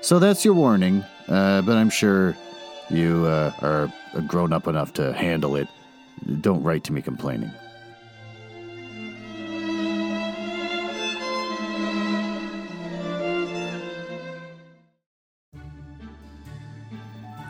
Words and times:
So 0.00 0.18
that's 0.18 0.42
your 0.44 0.54
warning, 0.54 1.04
uh, 1.28 1.60
but 1.62 1.76
I'm 1.76 1.90
sure 1.90 2.34
you 2.88 3.26
uh, 3.26 3.52
are 3.60 3.92
grown 4.22 4.54
up 4.54 4.66
enough 4.66 4.94
to 4.94 5.12
handle 5.12 5.54
it. 5.54 5.68
Don't 6.40 6.62
write 6.62 6.84
to 6.84 6.94
me 6.94 7.02
complaining. 7.02 7.50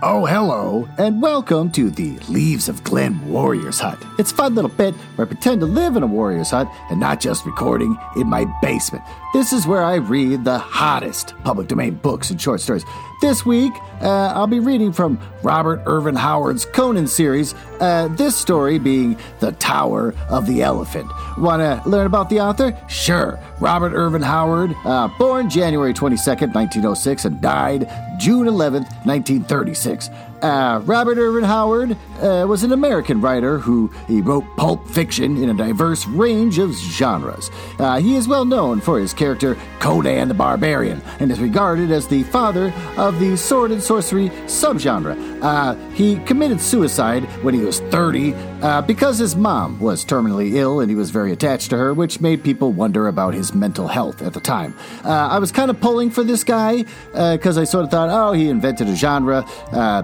Oh, 0.02 0.26
hello, 0.26 0.57
and 0.98 1.22
welcome 1.22 1.72
to 1.72 1.90
the 1.90 2.18
Leaves 2.28 2.68
of 2.68 2.84
Glen 2.84 3.26
Warriors 3.26 3.80
Hut. 3.80 3.98
It's 4.18 4.30
a 4.30 4.34
fun 4.34 4.54
little 4.54 4.70
bit 4.70 4.94
where 5.16 5.26
I 5.26 5.28
pretend 5.28 5.60
to 5.62 5.66
live 5.66 5.96
in 5.96 6.02
a 6.02 6.06
Warriors 6.06 6.50
Hut 6.50 6.68
and 6.90 7.00
not 7.00 7.20
just 7.20 7.46
recording 7.46 7.96
in 8.16 8.28
my 8.28 8.44
basement. 8.60 9.02
This 9.32 9.52
is 9.52 9.66
where 9.66 9.82
I 9.82 9.96
read 9.96 10.44
the 10.44 10.58
hottest 10.58 11.34
public 11.42 11.68
domain 11.68 11.94
books 11.94 12.30
and 12.30 12.40
short 12.40 12.60
stories. 12.60 12.84
This 13.20 13.44
week, 13.46 13.72
uh, 14.00 14.32
I'll 14.34 14.46
be 14.46 14.60
reading 14.60 14.92
from 14.92 15.18
Robert 15.42 15.82
Ervin 15.86 16.14
Howard's 16.14 16.64
Conan 16.64 17.06
series, 17.06 17.54
uh, 17.80 18.08
this 18.08 18.36
story 18.36 18.78
being 18.78 19.16
The 19.40 19.52
Tower 19.52 20.14
of 20.28 20.46
the 20.46 20.62
Elephant. 20.62 21.10
Want 21.38 21.60
to 21.60 21.88
learn 21.88 22.06
about 22.06 22.30
the 22.30 22.40
author? 22.40 22.76
Sure. 22.88 23.38
Robert 23.60 23.92
Ervin 23.92 24.22
Howard, 24.22 24.74
uh, 24.84 25.08
born 25.18 25.50
January 25.50 25.92
22nd, 25.92 26.54
1906, 26.54 27.24
and 27.24 27.40
died 27.40 27.90
June 28.18 28.46
11th, 28.46 28.88
1936. 29.06 30.10
Uh, 30.42 30.80
Robert 30.84 31.18
Ervin 31.18 31.42
Howard 31.42 31.96
uh, 32.20 32.46
was 32.48 32.62
an 32.62 32.72
American 32.72 33.20
writer 33.20 33.58
who 33.58 33.88
he 34.06 34.20
wrote 34.20 34.44
pulp 34.56 34.86
fiction 34.88 35.42
in 35.42 35.50
a 35.50 35.54
diverse 35.54 36.06
range 36.06 36.58
of 36.58 36.72
genres. 36.74 37.50
Uh, 37.78 37.98
he 37.98 38.14
is 38.14 38.28
well 38.28 38.44
known 38.44 38.80
for 38.80 39.00
his 39.00 39.12
character 39.12 39.56
Conan 39.80 40.28
the 40.28 40.34
Barbarian 40.34 41.02
and 41.18 41.32
is 41.32 41.40
regarded 41.40 41.90
as 41.90 42.06
the 42.06 42.22
father 42.24 42.72
of 42.96 43.18
the 43.18 43.36
sword 43.36 43.72
and 43.72 43.82
sorcery 43.82 44.28
subgenre. 44.46 45.16
Uh, 45.42 45.74
he 45.90 46.16
committed 46.20 46.60
suicide 46.60 47.24
when 47.42 47.54
he 47.54 47.64
was 47.68 47.80
30 47.80 48.32
uh, 48.62 48.80
because 48.80 49.18
his 49.18 49.36
mom 49.36 49.78
was 49.78 50.02
terminally 50.02 50.54
ill 50.54 50.80
and 50.80 50.88
he 50.88 50.96
was 50.96 51.10
very 51.10 51.32
attached 51.32 51.68
to 51.68 51.76
her, 51.76 51.92
which 51.92 52.18
made 52.18 52.42
people 52.42 52.72
wonder 52.72 53.08
about 53.08 53.34
his 53.34 53.52
mental 53.52 53.88
health 53.88 54.22
at 54.22 54.32
the 54.32 54.40
time. 54.40 54.74
Uh, 55.04 55.10
I 55.10 55.38
was 55.38 55.52
kind 55.52 55.70
of 55.70 55.78
pulling 55.78 56.08
for 56.08 56.24
this 56.24 56.44
guy 56.44 56.86
because 57.12 57.58
I 57.58 57.64
sort 57.64 57.84
of 57.84 57.90
thought, 57.90 58.08
oh, 58.08 58.32
he 58.32 58.48
invented 58.48 58.88
a 58.88 58.96
genre. 58.96 59.42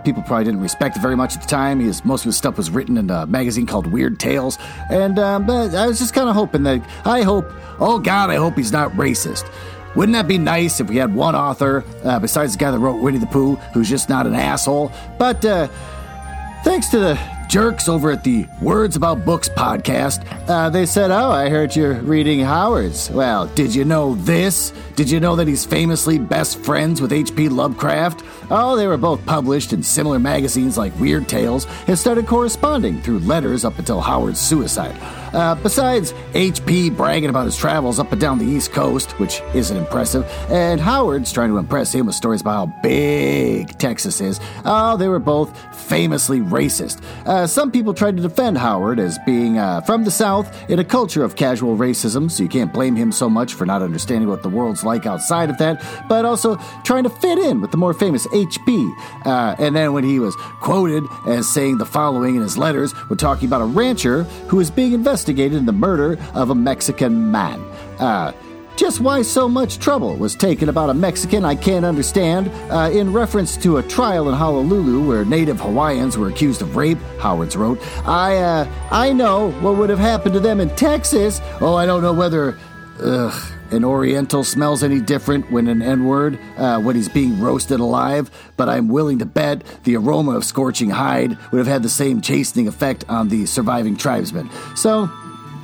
people 0.04 0.22
probably 0.24 0.44
didn't 0.44 0.60
respect 0.60 0.98
it 0.98 1.00
very 1.00 1.16
much 1.16 1.36
at 1.36 1.40
the 1.40 1.48
time. 1.48 1.80
His, 1.80 2.04
most 2.04 2.20
of 2.20 2.26
his 2.26 2.36
stuff 2.36 2.58
was 2.58 2.70
written 2.70 2.98
in 2.98 3.08
a 3.08 3.24
magazine 3.24 3.64
called 3.64 3.86
Weird 3.86 4.20
Tales. 4.20 4.58
And 4.90 5.18
um, 5.18 5.48
I 5.48 5.86
was 5.86 5.98
just 5.98 6.12
kind 6.12 6.28
of 6.28 6.34
hoping 6.34 6.64
that, 6.64 6.86
I 7.06 7.22
hope, 7.22 7.46
oh 7.80 7.98
God, 7.98 8.28
I 8.28 8.34
hope 8.34 8.56
he's 8.56 8.72
not 8.72 8.92
racist. 8.92 9.50
Wouldn't 9.96 10.12
that 10.12 10.28
be 10.28 10.36
nice 10.36 10.80
if 10.80 10.90
we 10.90 10.96
had 10.96 11.14
one 11.14 11.34
author, 11.34 11.82
uh, 12.04 12.18
besides 12.18 12.52
the 12.52 12.58
guy 12.58 12.72
that 12.72 12.78
wrote 12.78 13.00
Winnie 13.00 13.16
the 13.16 13.26
Pooh, 13.26 13.54
who's 13.72 13.88
just 13.88 14.10
not 14.10 14.26
an 14.26 14.34
asshole? 14.34 14.92
But 15.18 15.42
uh, 15.46 15.68
thanks 16.62 16.88
to 16.88 16.98
the 16.98 17.33
jerks 17.54 17.88
over 17.88 18.10
at 18.10 18.24
the 18.24 18.44
Words 18.60 18.96
About 18.96 19.24
Books 19.24 19.48
podcast. 19.48 20.26
Uh, 20.48 20.68
they 20.70 20.84
said, 20.84 21.12
Oh, 21.12 21.30
I 21.30 21.48
heard 21.48 21.76
you're 21.76 21.94
reading 22.00 22.40
Howard's. 22.40 23.08
Well, 23.10 23.46
did 23.46 23.72
you 23.72 23.84
know 23.84 24.16
this? 24.16 24.72
Did 24.96 25.08
you 25.08 25.20
know 25.20 25.36
that 25.36 25.46
he's 25.46 25.64
famously 25.64 26.18
best 26.18 26.58
friends 26.58 27.00
with 27.00 27.12
H.P. 27.12 27.48
Lovecraft? 27.50 28.24
Oh, 28.50 28.74
they 28.74 28.88
were 28.88 28.96
both 28.96 29.24
published 29.24 29.72
in 29.72 29.84
similar 29.84 30.18
magazines 30.18 30.76
like 30.76 30.98
Weird 30.98 31.28
Tales 31.28 31.68
and 31.86 31.96
started 31.96 32.26
corresponding 32.26 33.00
through 33.00 33.20
letters 33.20 33.64
up 33.64 33.78
until 33.78 34.00
Howard's 34.00 34.40
suicide. 34.40 34.96
Uh, 35.34 35.54
besides 35.56 36.14
H.P. 36.34 36.90
bragging 36.90 37.28
about 37.28 37.44
his 37.44 37.56
travels 37.56 37.98
up 37.98 38.12
and 38.12 38.20
down 38.20 38.38
the 38.38 38.44
East 38.44 38.72
Coast, 38.72 39.10
which 39.18 39.42
isn't 39.52 39.76
impressive, 39.76 40.24
and 40.48 40.80
Howard's 40.80 41.32
trying 41.32 41.48
to 41.48 41.58
impress 41.58 41.92
him 41.92 42.06
with 42.06 42.14
stories 42.14 42.40
about 42.40 42.68
how 42.68 42.80
big 42.82 43.76
Texas 43.78 44.20
is, 44.20 44.38
oh, 44.64 44.96
they 44.96 45.08
were 45.08 45.18
both 45.18 45.58
famously 45.74 46.38
racist. 46.40 47.02
Uh, 47.26 47.46
some 47.46 47.72
people 47.72 47.92
tried 47.92 48.16
to 48.16 48.22
defend 48.22 48.58
Howard 48.58 49.00
as 49.00 49.18
being 49.26 49.58
uh, 49.58 49.80
from 49.80 50.04
the 50.04 50.10
South 50.10 50.48
in 50.70 50.78
a 50.78 50.84
culture 50.84 51.24
of 51.24 51.34
casual 51.34 51.76
racism, 51.76 52.30
so 52.30 52.42
you 52.42 52.48
can't 52.48 52.72
blame 52.72 52.94
him 52.94 53.10
so 53.10 53.28
much 53.28 53.54
for 53.54 53.66
not 53.66 53.82
understanding 53.82 54.28
what 54.28 54.42
the 54.42 54.48
world's 54.48 54.84
like 54.84 55.04
outside 55.04 55.50
of 55.50 55.58
that, 55.58 55.84
but 56.08 56.24
also 56.24 56.56
trying 56.84 57.02
to 57.02 57.10
fit 57.10 57.38
in 57.38 57.60
with 57.60 57.72
the 57.72 57.76
more 57.76 57.92
famous 57.92 58.26
H.P. 58.32 58.94
Uh, 59.24 59.56
and 59.58 59.74
then 59.74 59.92
when 59.92 60.04
he 60.04 60.20
was 60.20 60.36
quoted 60.60 61.02
as 61.26 61.48
saying 61.52 61.78
the 61.78 61.86
following 61.86 62.36
in 62.36 62.42
his 62.42 62.56
letters, 62.56 62.92
when 63.08 63.18
talking 63.18 63.48
about 63.48 63.62
a 63.62 63.66
rancher 63.66 64.22
who 64.48 64.58
was 64.58 64.70
being 64.70 64.92
investigated 65.24 65.56
in 65.56 65.64
the 65.64 65.72
murder 65.72 66.18
of 66.34 66.50
a 66.50 66.54
Mexican 66.54 67.30
man. 67.30 67.58
Uh, 67.98 68.30
just 68.76 69.00
why 69.00 69.22
so 69.22 69.48
much 69.48 69.78
trouble 69.78 70.16
was 70.16 70.34
taken 70.34 70.68
about 70.68 70.90
a 70.90 70.94
Mexican 70.94 71.46
I 71.46 71.54
can't 71.54 71.84
understand, 71.84 72.50
uh, 72.70 72.90
in 72.92 73.10
reference 73.10 73.56
to 73.58 73.78
a 73.78 73.82
trial 73.82 74.28
in 74.28 74.34
Honolulu 74.34 75.06
where 75.06 75.24
native 75.24 75.60
Hawaiians 75.60 76.18
were 76.18 76.28
accused 76.28 76.60
of 76.60 76.76
rape, 76.76 76.98
Howard's 77.20 77.56
wrote. 77.56 77.78
I, 78.06 78.36
uh, 78.36 78.68
I 78.90 79.14
know 79.14 79.52
what 79.62 79.78
would 79.78 79.88
have 79.88 79.98
happened 79.98 80.34
to 80.34 80.40
them 80.40 80.60
in 80.60 80.68
Texas. 80.76 81.40
Oh, 81.62 81.74
I 81.74 81.86
don't 81.86 82.02
know 82.02 82.12
whether, 82.12 82.58
ugh, 83.00 83.52
an 83.74 83.84
Oriental 83.84 84.44
smells 84.44 84.82
any 84.82 85.00
different 85.00 85.50
when 85.50 85.68
an 85.68 85.82
N 85.82 86.04
word, 86.04 86.38
uh, 86.56 86.80
when 86.80 86.96
he's 86.96 87.08
being 87.08 87.40
roasted 87.40 87.80
alive, 87.80 88.30
but 88.56 88.68
I'm 88.68 88.88
willing 88.88 89.18
to 89.18 89.26
bet 89.26 89.62
the 89.84 89.96
aroma 89.96 90.32
of 90.36 90.44
scorching 90.44 90.90
hide 90.90 91.36
would 91.50 91.58
have 91.58 91.66
had 91.66 91.82
the 91.82 91.88
same 91.88 92.20
chastening 92.20 92.68
effect 92.68 93.04
on 93.08 93.28
the 93.28 93.46
surviving 93.46 93.96
tribesmen. 93.96 94.48
So, 94.76 95.10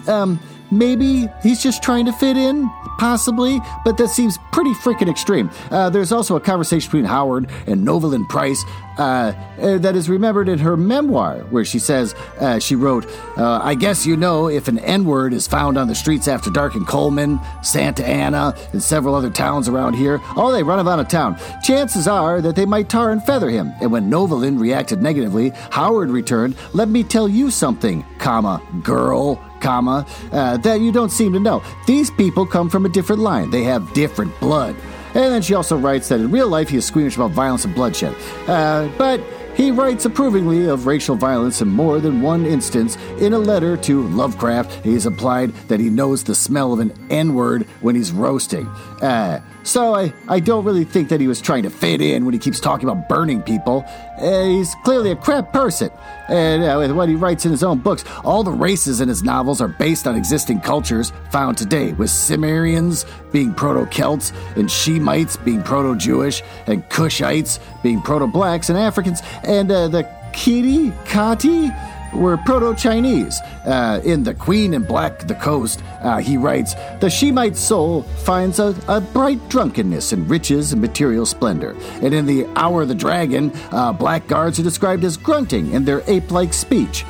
um, 0.06 0.40
maybe 0.70 1.28
he's 1.42 1.62
just 1.62 1.82
trying 1.82 2.06
to 2.06 2.12
fit 2.12 2.36
in, 2.36 2.68
possibly, 2.98 3.60
but 3.84 3.96
that 3.96 4.08
seems 4.08 4.38
pretty 4.52 4.72
freaking 4.74 5.10
extreme. 5.10 5.50
Uh, 5.70 5.90
there's 5.90 6.12
also 6.12 6.36
a 6.36 6.40
conversation 6.40 6.88
between 6.88 7.04
Howard 7.04 7.50
and 7.66 7.86
Novalyne 7.86 8.28
Price 8.28 8.64
uh, 9.00 9.32
uh, 9.58 9.78
that 9.78 9.96
is 9.96 10.10
remembered 10.10 10.46
in 10.46 10.58
her 10.58 10.76
memoir, 10.76 11.38
where 11.50 11.64
she 11.64 11.78
says, 11.78 12.14
uh, 12.38 12.58
she 12.58 12.74
wrote, 12.76 13.06
uh, 13.38 13.60
I 13.62 13.74
guess 13.74 14.04
you 14.04 14.14
know 14.14 14.48
if 14.48 14.68
an 14.68 14.78
N 14.80 15.06
word 15.06 15.32
is 15.32 15.46
found 15.46 15.78
on 15.78 15.88
the 15.88 15.94
streets 15.94 16.28
after 16.28 16.50
dark 16.50 16.74
in 16.74 16.84
Coleman, 16.84 17.40
Santa 17.62 18.06
Anna, 18.06 18.54
and 18.72 18.82
several 18.82 19.14
other 19.14 19.30
towns 19.30 19.68
around 19.68 19.94
here, 19.94 20.20
oh, 20.36 20.52
they 20.52 20.62
run 20.62 20.78
him 20.78 20.86
out 20.86 21.00
of 21.00 21.08
town. 21.08 21.38
Chances 21.62 22.06
are 22.06 22.42
that 22.42 22.56
they 22.56 22.66
might 22.66 22.90
tar 22.90 23.10
and 23.10 23.24
feather 23.24 23.48
him. 23.48 23.72
And 23.80 23.90
when 23.90 24.10
Novalyne 24.10 24.60
reacted 24.60 25.02
negatively, 25.02 25.50
Howard 25.70 26.10
returned, 26.10 26.54
Let 26.74 26.88
me 26.88 27.02
tell 27.02 27.26
you 27.26 27.50
something, 27.50 28.04
comma, 28.18 28.62
girl 28.82 29.42
comma, 29.60 30.06
uh, 30.32 30.56
that 30.58 30.80
you 30.80 30.90
don't 30.90 31.10
seem 31.10 31.32
to 31.34 31.40
know. 31.40 31.62
These 31.86 32.10
people 32.10 32.46
come 32.46 32.70
from 32.70 32.86
a 32.86 32.88
different 32.88 33.22
line. 33.22 33.50
They 33.50 33.64
have 33.64 33.92
different 33.92 34.38
blood. 34.40 34.74
And 35.14 35.32
then 35.32 35.42
she 35.42 35.54
also 35.54 35.76
writes 35.76 36.08
that 36.08 36.20
in 36.20 36.30
real 36.30 36.48
life 36.48 36.68
he 36.68 36.76
is 36.76 36.84
squeamish 36.84 37.16
about 37.16 37.32
violence 37.32 37.64
and 37.64 37.74
bloodshed. 37.74 38.14
Uh, 38.46 38.88
but 38.96 39.20
he 39.54 39.70
writes 39.70 40.04
approvingly 40.04 40.68
of 40.68 40.86
racial 40.86 41.16
violence 41.16 41.60
in 41.60 41.68
more 41.68 42.00
than 42.00 42.22
one 42.22 42.46
instance. 42.46 42.96
In 43.18 43.32
a 43.32 43.38
letter 43.38 43.76
to 43.78 44.06
Lovecraft, 44.08 44.84
he 44.84 44.94
has 44.94 45.06
implied 45.06 45.52
that 45.68 45.80
he 45.80 45.90
knows 45.90 46.24
the 46.24 46.34
smell 46.34 46.72
of 46.72 46.78
an 46.78 46.92
N 47.10 47.34
word 47.34 47.64
when 47.80 47.94
he's 47.94 48.12
roasting. 48.12 48.66
Uh, 49.02 49.40
so 49.62 49.94
I, 49.94 50.12
I 50.28 50.40
don't 50.40 50.64
really 50.64 50.84
think 50.84 51.08
that 51.10 51.20
he 51.20 51.28
was 51.28 51.40
trying 51.40 51.62
to 51.64 51.70
fit 51.70 52.00
in 52.00 52.24
when 52.24 52.32
he 52.32 52.38
keeps 52.38 52.60
talking 52.60 52.88
about 52.88 53.08
burning 53.08 53.42
people. 53.42 53.84
Uh, 54.18 54.44
he's 54.44 54.74
clearly 54.84 55.10
a 55.10 55.16
crap 55.16 55.52
person. 55.52 55.90
And 56.28 56.62
uh, 56.62 56.76
with 56.78 56.92
what 56.92 57.08
he 57.08 57.14
writes 57.14 57.44
in 57.44 57.50
his 57.50 57.62
own 57.62 57.78
books, 57.78 58.04
all 58.24 58.42
the 58.42 58.52
races 58.52 59.00
in 59.00 59.08
his 59.08 59.22
novels 59.22 59.60
are 59.60 59.68
based 59.68 60.06
on 60.06 60.16
existing 60.16 60.60
cultures 60.60 61.12
found 61.30 61.58
today, 61.58 61.92
with 61.92 62.10
Cimmerians 62.10 63.04
being 63.32 63.54
Proto 63.54 63.86
Celts, 63.90 64.32
and 64.56 64.68
Shemites 64.68 65.42
being 65.44 65.62
Proto 65.62 65.96
Jewish, 65.96 66.42
and 66.66 66.88
Cushites 66.88 67.58
being 67.82 68.00
Proto 68.00 68.26
Blacks, 68.26 68.70
and 68.70 68.78
Africans, 68.78 69.20
and 69.44 69.70
uh, 69.70 69.88
the 69.88 70.08
Kiti, 70.32 70.90
Kati, 71.04 71.70
were 72.14 72.36
Proto 72.36 72.74
Chinese. 72.74 73.40
Uh, 73.64 74.00
in 74.04 74.22
The 74.22 74.34
Queen 74.34 74.74
and 74.74 74.86
Black 74.86 75.26
the 75.26 75.34
Coast, 75.34 75.82
uh, 76.02 76.18
he 76.18 76.36
writes 76.36 76.74
The 77.00 77.08
Shemite 77.08 77.56
soul 77.56 78.02
finds 78.02 78.58
a, 78.58 78.74
a, 78.88 79.00
bright 79.00 79.48
drunkenness 79.48 80.12
in 80.12 80.26
riches 80.28 80.72
and 80.72 80.80
material 80.80 81.26
splendor. 81.26 81.76
And 82.02 82.14
in 82.14 82.26
The 82.26 82.46
Hour 82.56 82.82
of 82.82 82.88
the 82.88 82.94
Dragon, 82.94 83.52
uh, 83.70 83.92
black 83.92 84.26
guards 84.26 84.58
are 84.58 84.62
described 84.62 85.04
as 85.04 85.16
grunting 85.16 85.72
in 85.72 85.84
their 85.84 86.02
ape 86.06 86.30
like 86.30 86.52
speech. 86.52 87.04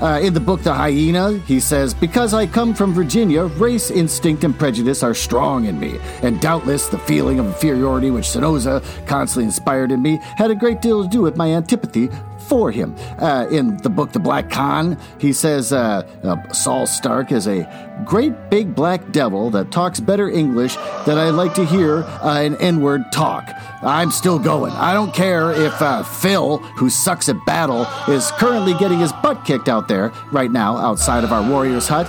Uh, 0.00 0.18
in 0.22 0.32
the 0.32 0.40
book 0.40 0.62
The 0.62 0.72
Hyena, 0.72 1.36
he 1.40 1.60
says, 1.60 1.92
Because 1.92 2.32
I 2.32 2.46
come 2.46 2.72
from 2.72 2.94
Virginia, 2.94 3.44
race 3.44 3.90
instinct 3.90 4.44
and 4.44 4.58
prejudice 4.58 5.02
are 5.02 5.12
strong 5.12 5.66
in 5.66 5.78
me, 5.78 5.98
and 6.22 6.40
doubtless 6.40 6.86
the 6.86 6.98
feeling 6.98 7.38
of 7.38 7.44
inferiority 7.44 8.10
which 8.10 8.30
Spinoza 8.30 8.82
constantly 9.06 9.44
inspired 9.44 9.92
in 9.92 10.00
me 10.00 10.18
had 10.36 10.50
a 10.50 10.54
great 10.54 10.80
deal 10.80 11.02
to 11.02 11.08
do 11.08 11.20
with 11.20 11.36
my 11.36 11.52
antipathy 11.52 12.08
for 12.50 12.72
him. 12.72 12.96
Uh, 13.18 13.46
in 13.50 13.76
the 13.78 13.88
book 13.88 14.10
The 14.10 14.18
Black 14.18 14.50
Khan, 14.50 14.98
he 15.18 15.32
says 15.32 15.72
uh, 15.72 16.02
uh, 16.24 16.52
Saul 16.52 16.86
Stark 16.86 17.30
is 17.30 17.46
a 17.46 17.64
great 18.04 18.50
big 18.50 18.74
black 18.74 19.12
devil 19.12 19.50
that 19.50 19.70
talks 19.70 20.00
better 20.00 20.28
English 20.28 20.74
than 21.06 21.16
I 21.16 21.30
like 21.30 21.54
to 21.54 21.64
hear 21.64 22.02
uh, 22.02 22.40
an 22.40 22.56
N 22.56 22.80
word 22.80 23.12
talk. 23.12 23.48
I'm 23.82 24.10
still 24.10 24.38
going. 24.38 24.72
I 24.72 24.92
don't 24.92 25.14
care 25.14 25.52
if 25.52 25.80
uh, 25.80 26.02
Phil, 26.02 26.58
who 26.58 26.90
sucks 26.90 27.28
at 27.28 27.36
battle, 27.46 27.86
is 28.12 28.32
currently 28.32 28.74
getting 28.74 28.98
his 28.98 29.12
butt 29.22 29.44
kicked 29.44 29.68
out 29.68 29.86
there 29.86 30.08
right 30.32 30.50
now 30.50 30.76
outside 30.76 31.22
of 31.22 31.32
our 31.32 31.48
Warriors 31.48 31.86
hut 31.86 32.08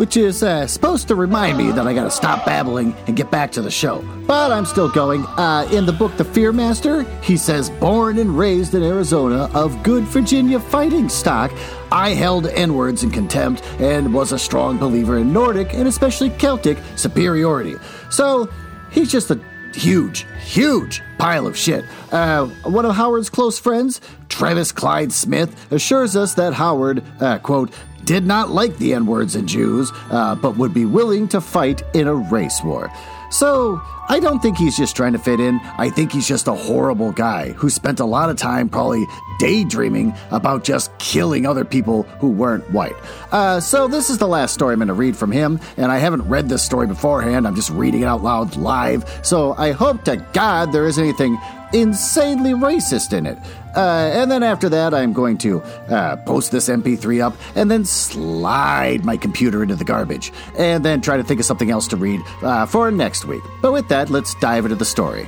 which 0.00 0.16
is 0.16 0.42
uh, 0.42 0.66
supposed 0.66 1.08
to 1.08 1.14
remind 1.14 1.58
me 1.58 1.70
that 1.72 1.86
I 1.86 1.92
gotta 1.92 2.10
stop 2.10 2.46
babbling 2.46 2.94
and 3.06 3.14
get 3.14 3.30
back 3.30 3.52
to 3.52 3.60
the 3.60 3.70
show. 3.70 4.00
But 4.26 4.50
I'm 4.50 4.64
still 4.64 4.88
going. 4.88 5.26
Uh, 5.26 5.68
in 5.70 5.84
the 5.84 5.92
book 5.92 6.16
The 6.16 6.24
Fear 6.24 6.52
Master, 6.52 7.02
he 7.20 7.36
says, 7.36 7.68
born 7.68 8.16
and 8.16 8.38
raised 8.38 8.74
in 8.74 8.82
Arizona 8.82 9.50
of 9.52 9.82
good 9.82 10.04
Virginia 10.04 10.58
fighting 10.58 11.10
stock, 11.10 11.52
I 11.92 12.14
held 12.14 12.46
N 12.46 12.72
words 12.72 13.02
in 13.02 13.10
contempt 13.10 13.62
and 13.78 14.14
was 14.14 14.32
a 14.32 14.38
strong 14.38 14.78
believer 14.78 15.18
in 15.18 15.34
Nordic 15.34 15.74
and 15.74 15.86
especially 15.86 16.30
Celtic 16.30 16.78
superiority. 16.96 17.74
So 18.08 18.48
he's 18.90 19.12
just 19.12 19.30
a 19.30 19.38
huge, 19.74 20.26
huge 20.42 21.02
pile 21.18 21.46
of 21.46 21.56
shit. 21.56 21.84
Uh, 22.10 22.46
one 22.64 22.84
of 22.84 22.94
Howard's 22.94 23.28
close 23.28 23.58
friends, 23.58 24.00
Tevis 24.28 24.72
Clyde 24.72 25.12
Smith, 25.12 25.70
assures 25.70 26.16
us 26.16 26.34
that 26.34 26.54
Howard, 26.54 27.04
uh, 27.20 27.38
quote, 27.38 27.70
did 28.04 28.26
not 28.26 28.50
like 28.50 28.76
the 28.78 28.94
N 28.94 29.06
words 29.06 29.34
and 29.34 29.48
Jews, 29.48 29.90
uh, 30.10 30.34
but 30.34 30.56
would 30.56 30.74
be 30.74 30.84
willing 30.84 31.28
to 31.28 31.40
fight 31.40 31.82
in 31.94 32.06
a 32.06 32.14
race 32.14 32.62
war. 32.62 32.90
So, 33.30 33.80
I 34.08 34.18
don't 34.18 34.40
think 34.40 34.58
he's 34.58 34.76
just 34.76 34.96
trying 34.96 35.12
to 35.12 35.20
fit 35.20 35.38
in. 35.38 35.60
I 35.78 35.88
think 35.88 36.10
he's 36.10 36.26
just 36.26 36.48
a 36.48 36.52
horrible 36.52 37.12
guy 37.12 37.50
who 37.50 37.70
spent 37.70 38.00
a 38.00 38.04
lot 38.04 38.28
of 38.28 38.36
time 38.36 38.68
probably 38.68 39.06
daydreaming 39.38 40.14
about 40.32 40.64
just 40.64 40.90
killing 40.98 41.46
other 41.46 41.64
people 41.64 42.02
who 42.18 42.28
weren't 42.28 42.68
white. 42.72 42.96
Uh, 43.30 43.60
so, 43.60 43.86
this 43.86 44.10
is 44.10 44.18
the 44.18 44.26
last 44.26 44.52
story 44.52 44.72
I'm 44.72 44.80
going 44.80 44.88
to 44.88 44.94
read 44.94 45.16
from 45.16 45.30
him, 45.30 45.60
and 45.76 45.92
I 45.92 45.98
haven't 45.98 46.22
read 46.22 46.48
this 46.48 46.64
story 46.64 46.88
beforehand. 46.88 47.46
I'm 47.46 47.54
just 47.54 47.70
reading 47.70 48.02
it 48.02 48.06
out 48.06 48.24
loud 48.24 48.56
live. 48.56 49.08
So, 49.22 49.54
I 49.54 49.70
hope 49.70 50.02
to 50.04 50.16
God 50.32 50.72
there 50.72 50.88
isn't 50.88 51.02
anything 51.02 51.38
insanely 51.72 52.52
racist 52.52 53.12
in 53.12 53.26
it. 53.26 53.38
Uh, 53.76 54.10
and 54.12 54.30
then 54.30 54.42
after 54.42 54.68
that, 54.68 54.92
I'm 54.92 55.12
going 55.12 55.38
to 55.38 55.60
uh, 55.88 56.16
post 56.16 56.50
this 56.50 56.68
MP3 56.68 57.22
up 57.22 57.34
and 57.54 57.70
then 57.70 57.84
slide 57.84 59.04
my 59.04 59.16
computer 59.16 59.62
into 59.62 59.76
the 59.76 59.84
garbage. 59.84 60.32
And 60.58 60.84
then 60.84 61.00
try 61.00 61.16
to 61.16 61.24
think 61.24 61.40
of 61.40 61.46
something 61.46 61.70
else 61.70 61.86
to 61.88 61.96
read 61.96 62.20
uh, 62.42 62.66
for 62.66 62.90
next 62.90 63.24
week. 63.24 63.42
But 63.62 63.72
with 63.72 63.88
that, 63.88 64.10
let's 64.10 64.34
dive 64.36 64.64
into 64.64 64.76
the 64.76 64.84
story. 64.84 65.26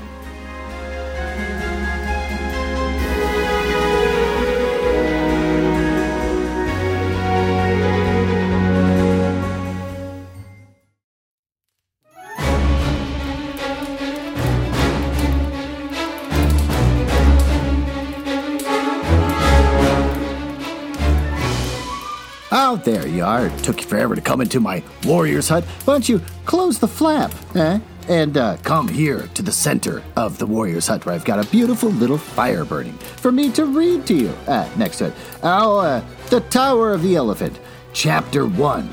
Are. 23.22 23.46
It 23.46 23.58
took 23.64 23.80
you 23.80 23.86
forever 23.86 24.14
to 24.14 24.20
come 24.20 24.40
into 24.40 24.60
my 24.60 24.82
warrior's 25.04 25.48
hut. 25.48 25.64
Why 25.84 25.94
don't 25.94 26.08
you 26.08 26.20
close 26.44 26.78
the 26.78 26.88
flap, 26.88 27.32
eh? 27.54 27.78
And 28.08 28.36
uh, 28.36 28.56
come 28.58 28.88
here 28.88 29.28
to 29.34 29.42
the 29.42 29.52
center 29.52 30.02
of 30.16 30.38
the 30.38 30.46
warrior's 30.46 30.88
hut 30.88 31.06
where 31.06 31.14
I've 31.14 31.24
got 31.24 31.44
a 31.44 31.48
beautiful 31.50 31.88
little 31.90 32.18
fire 32.18 32.64
burning 32.64 32.94
for 32.94 33.30
me 33.30 33.50
to 33.52 33.64
read 33.64 34.06
to 34.06 34.14
you. 34.14 34.28
Uh, 34.46 34.68
next 34.76 34.98
to 34.98 35.06
it. 35.06 35.14
Oh, 35.42 35.78
uh, 35.78 36.04
The 36.30 36.40
Tower 36.40 36.92
of 36.92 37.02
the 37.02 37.14
Elephant, 37.14 37.58
Chapter 37.92 38.46
1. 38.46 38.90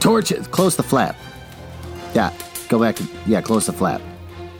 Torches. 0.00 0.48
Close 0.48 0.76
the 0.76 0.82
flap. 0.82 1.16
Yeah, 2.14 2.32
go 2.68 2.80
back. 2.80 2.96
To, 2.96 3.08
yeah, 3.26 3.40
close 3.40 3.66
the 3.66 3.72
flap. 3.72 4.02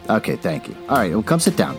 Okay, 0.09 0.37
thank 0.37 0.69
you. 0.69 0.77
All 0.89 0.99
right, 0.99 1.11
well, 1.11 1.23
come 1.23 1.41
sit 1.41 1.57
down. 1.57 1.77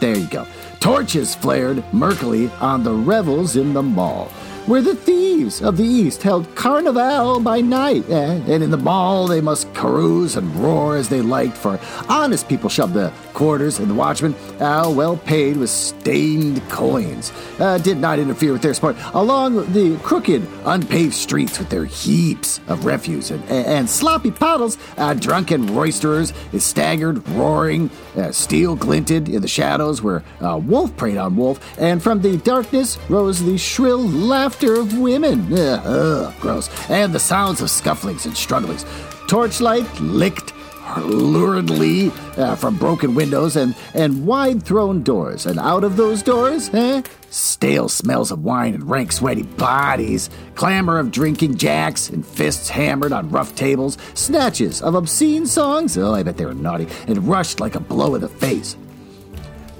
There 0.00 0.16
you 0.16 0.26
go. 0.28 0.46
Torches 0.80 1.34
flared 1.34 1.78
murkily 1.92 2.50
on 2.60 2.82
the 2.82 2.92
revels 2.92 3.56
in 3.56 3.72
the 3.72 3.82
Maul 3.82 4.30
where 4.66 4.82
the 4.82 4.96
thieves 4.96 5.62
of 5.62 5.76
the 5.76 5.84
East 5.84 6.22
held 6.22 6.52
carnival 6.56 7.38
by 7.38 7.60
night, 7.60 8.08
eh? 8.10 8.40
and 8.48 8.62
in 8.62 8.70
the 8.70 8.76
Maul 8.76 9.28
they 9.28 9.40
must 9.40 9.72
carouse 9.74 10.36
and 10.36 10.54
roar 10.56 10.96
as 10.96 11.08
they 11.08 11.22
liked, 11.22 11.56
for 11.56 11.78
honest 12.08 12.48
people 12.48 12.68
shoved 12.68 12.94
the 12.94 13.12
quarters, 13.36 13.78
and 13.78 13.90
the 13.90 13.94
watchmen, 13.94 14.34
uh, 14.60 14.90
well 14.92 15.16
paid 15.16 15.58
with 15.58 15.68
stained 15.68 16.66
coins, 16.70 17.32
uh, 17.60 17.76
did 17.78 17.98
not 17.98 18.18
interfere 18.18 18.50
with 18.52 18.62
their 18.62 18.72
sport 18.72 18.96
along 19.12 19.72
the 19.74 19.96
crooked, 19.98 20.42
unpaved 20.64 21.12
streets 21.12 21.58
with 21.58 21.68
their 21.68 21.84
heaps 21.84 22.60
of 22.66 22.86
refuse 22.86 23.30
and, 23.30 23.44
and 23.50 23.88
sloppy 23.88 24.30
puddles. 24.30 24.78
Uh, 24.96 25.12
drunken 25.12 25.66
roisterers 25.66 26.32
staggered, 26.58 27.28
roaring, 27.28 27.90
uh, 28.16 28.32
steel 28.32 28.74
glinted 28.74 29.28
in 29.28 29.42
the 29.42 29.48
shadows 29.48 30.00
where 30.00 30.24
uh, 30.40 30.56
wolf 30.56 30.96
preyed 30.96 31.18
on 31.18 31.36
wolf, 31.36 31.60
and 31.78 32.02
from 32.02 32.22
the 32.22 32.38
darkness 32.38 32.98
rose 33.10 33.44
the 33.44 33.58
shrill 33.58 34.00
laughter 34.08 34.80
of 34.80 34.96
women. 34.98 35.46
Gross. 36.40 36.70
And 36.88 37.12
the 37.12 37.20
sounds 37.20 37.60
of 37.60 37.68
scufflings 37.68 38.24
and 38.24 38.34
strugglings. 38.34 38.86
Torchlight 39.28 40.00
licked 40.00 40.55
luridly 40.94 42.10
uh, 42.38 42.54
from 42.56 42.76
broken 42.76 43.14
windows 43.14 43.56
and, 43.56 43.74
and 43.94 44.26
wide 44.26 44.62
thrown 44.62 45.02
doors. 45.02 45.46
And 45.46 45.58
out 45.58 45.84
of 45.84 45.96
those 45.96 46.22
doors, 46.22 46.72
eh? 46.72 47.02
Stale 47.30 47.88
smells 47.88 48.30
of 48.30 48.44
wine 48.44 48.74
and 48.74 48.88
rank, 48.88 49.12
sweaty 49.12 49.42
bodies, 49.42 50.30
clamor 50.54 50.98
of 50.98 51.10
drinking 51.10 51.56
jacks 51.56 52.08
and 52.08 52.24
fists 52.24 52.68
hammered 52.68 53.12
on 53.12 53.30
rough 53.30 53.54
tables, 53.54 53.98
snatches 54.14 54.80
of 54.80 54.94
obscene 54.94 55.46
songs, 55.46 55.98
oh, 55.98 56.14
I 56.14 56.22
bet 56.22 56.36
they 56.36 56.46
were 56.46 56.54
naughty, 56.54 56.86
and 57.06 57.28
rushed 57.28 57.60
like 57.60 57.74
a 57.74 57.80
blow 57.80 58.14
in 58.14 58.20
the 58.20 58.28
face. 58.28 58.76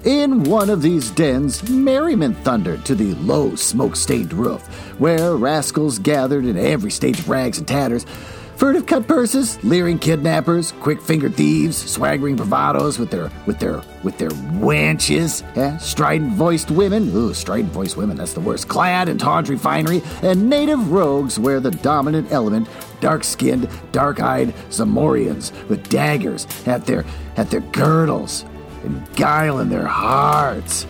In 0.05 0.45
one 0.45 0.71
of 0.71 0.83
these 0.83 1.11
dens, 1.11 1.69
merriment 1.69 2.37
thundered 2.39 2.85
to 2.85 2.95
the 2.95 3.15
low, 3.15 3.57
smoke 3.57 3.97
stained 3.97 4.33
roof, 4.33 4.65
where 5.01 5.35
rascals 5.35 5.99
gathered 5.99 6.45
in 6.45 6.57
every 6.57 6.93
stage 6.93 7.19
of 7.19 7.29
rags 7.29 7.59
and 7.59 7.67
tatters 7.67 8.07
Furtive 8.57 8.87
cut 8.87 9.07
purses, 9.07 9.63
leering 9.63 9.99
kidnappers, 9.99 10.73
quick-fingered 10.73 11.35
thieves, 11.35 11.77
swaggering 11.77 12.39
bravados 12.39 12.99
with 12.99 13.11
their 13.11 13.31
with 13.45 13.59
their 13.59 13.83
with 14.03 14.17
their 14.17 14.31
wenches, 14.31 15.45
eh? 15.59 15.77
strident-voiced 15.77 16.71
women, 16.71 17.15
ooh, 17.15 17.35
strident-voiced 17.35 17.99
women, 17.99 18.17
that's 18.17 18.33
the 18.33 18.41
worst, 18.41 18.67
clad 18.67 19.11
in 19.11 19.19
tawdry 19.19 19.59
finery, 19.59 20.01
and 20.23 20.49
native 20.49 20.91
rogues 20.91 21.39
wear 21.39 21.61
the 21.61 21.71
dominant 21.71 22.33
element, 22.33 22.67
dark-skinned, 23.01 23.69
dark-eyed 23.93 24.55
Zamorians 24.71 25.53
with 25.69 25.87
daggers 25.91 26.47
at 26.67 26.87
their 26.87 27.05
at 27.37 27.51
their 27.51 27.61
girdles 27.61 28.47
and 28.85 29.15
guile 29.17 29.59
in 29.59 29.69
their 29.69 29.87
hearts. 29.87 30.87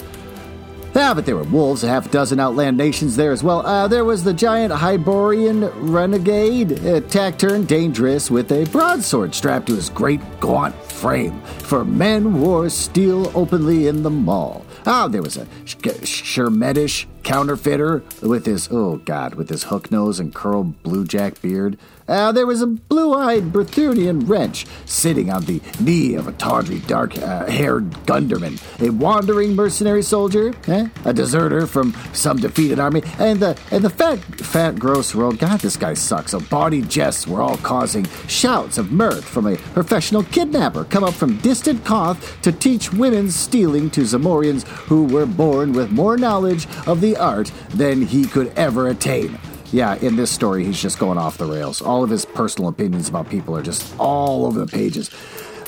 Ah, 0.98 1.12
but 1.12 1.26
there 1.26 1.36
were 1.36 1.42
wolves, 1.44 1.84
a 1.84 1.88
half 1.88 2.10
dozen 2.10 2.40
outland 2.40 2.78
nations 2.78 3.16
there 3.16 3.30
as 3.30 3.44
well. 3.44 3.64
Uh, 3.66 3.86
there 3.86 4.06
was 4.06 4.24
the 4.24 4.32
giant 4.32 4.72
Hyborian 4.72 5.70
renegade, 5.92 6.72
a 6.72 7.02
taciturn, 7.02 7.66
dangerous, 7.66 8.30
with 8.30 8.50
a 8.50 8.64
broadsword 8.64 9.34
strapped 9.34 9.66
to 9.66 9.74
his 9.74 9.90
great 9.90 10.22
gaunt 10.40 10.74
frame. 10.90 11.38
For 11.58 11.84
men 11.84 12.40
wore 12.40 12.70
steel 12.70 13.30
openly 13.36 13.88
in 13.88 14.04
the 14.04 14.10
Maul. 14.10 14.64
Ah, 14.86 15.06
there 15.06 15.20
was 15.20 15.36
a 15.36 15.44
Shermetish 15.66 17.06
counterfeiter 17.22 18.02
with 18.22 18.46
his, 18.46 18.68
oh 18.70 18.96
god, 18.96 19.34
with 19.34 19.50
his 19.50 19.64
hook 19.64 19.90
nose 19.90 20.18
and 20.18 20.34
curled 20.34 20.82
blue 20.82 21.04
jack 21.04 21.42
beard. 21.42 21.76
Uh, 22.08 22.30
there 22.32 22.46
was 22.46 22.62
a 22.62 22.66
blue 22.66 23.14
eyed 23.14 23.52
Brythunian 23.52 24.28
wrench 24.28 24.66
sitting 24.84 25.30
on 25.30 25.44
the 25.44 25.60
knee 25.80 26.14
of 26.14 26.28
a 26.28 26.32
tawdry, 26.32 26.78
dark 26.80 27.18
uh, 27.18 27.46
haired 27.46 27.90
gunderman, 28.06 28.60
a 28.80 28.90
wandering 28.90 29.54
mercenary 29.54 30.02
soldier, 30.02 30.54
eh? 30.68 30.88
a 31.04 31.12
deserter 31.12 31.66
from 31.66 31.94
some 32.12 32.36
defeated 32.36 32.78
army, 32.78 33.02
and 33.18 33.40
the, 33.40 33.58
and 33.70 33.84
the 33.84 33.90
fat, 33.90 34.18
fat, 34.40 34.78
gross 34.78 35.14
rogue. 35.14 35.38
God, 35.38 35.60
this 35.60 35.76
guy 35.76 35.94
sucks. 35.94 36.30
So, 36.30 36.40
bawdy 36.40 36.82
jests 36.82 37.26
were 37.26 37.42
all 37.42 37.56
causing 37.58 38.06
shouts 38.28 38.78
of 38.78 38.92
mirth 38.92 39.24
from 39.24 39.46
a 39.46 39.56
professional 39.56 40.22
kidnapper 40.24 40.84
come 40.84 41.04
up 41.04 41.14
from 41.14 41.38
distant 41.38 41.84
Koth 41.84 42.40
to 42.42 42.52
teach 42.52 42.92
women 42.92 43.30
stealing 43.30 43.90
to 43.90 44.02
Zamorians 44.02 44.66
who 44.66 45.04
were 45.04 45.26
born 45.26 45.72
with 45.72 45.90
more 45.90 46.16
knowledge 46.16 46.66
of 46.86 47.00
the 47.00 47.16
art 47.16 47.50
than 47.70 48.02
he 48.02 48.24
could 48.26 48.52
ever 48.56 48.88
attain 48.88 49.38
yeah, 49.72 49.96
in 49.96 50.16
this 50.16 50.30
story, 50.30 50.64
he's 50.64 50.80
just 50.80 50.98
going 50.98 51.18
off 51.18 51.38
the 51.38 51.46
rails. 51.46 51.82
All 51.82 52.04
of 52.04 52.10
his 52.10 52.24
personal 52.24 52.68
opinions 52.68 53.08
about 53.08 53.28
people 53.28 53.56
are 53.56 53.62
just 53.62 53.94
all 53.98 54.46
over 54.46 54.58
the 54.58 54.66
pages. 54.66 55.10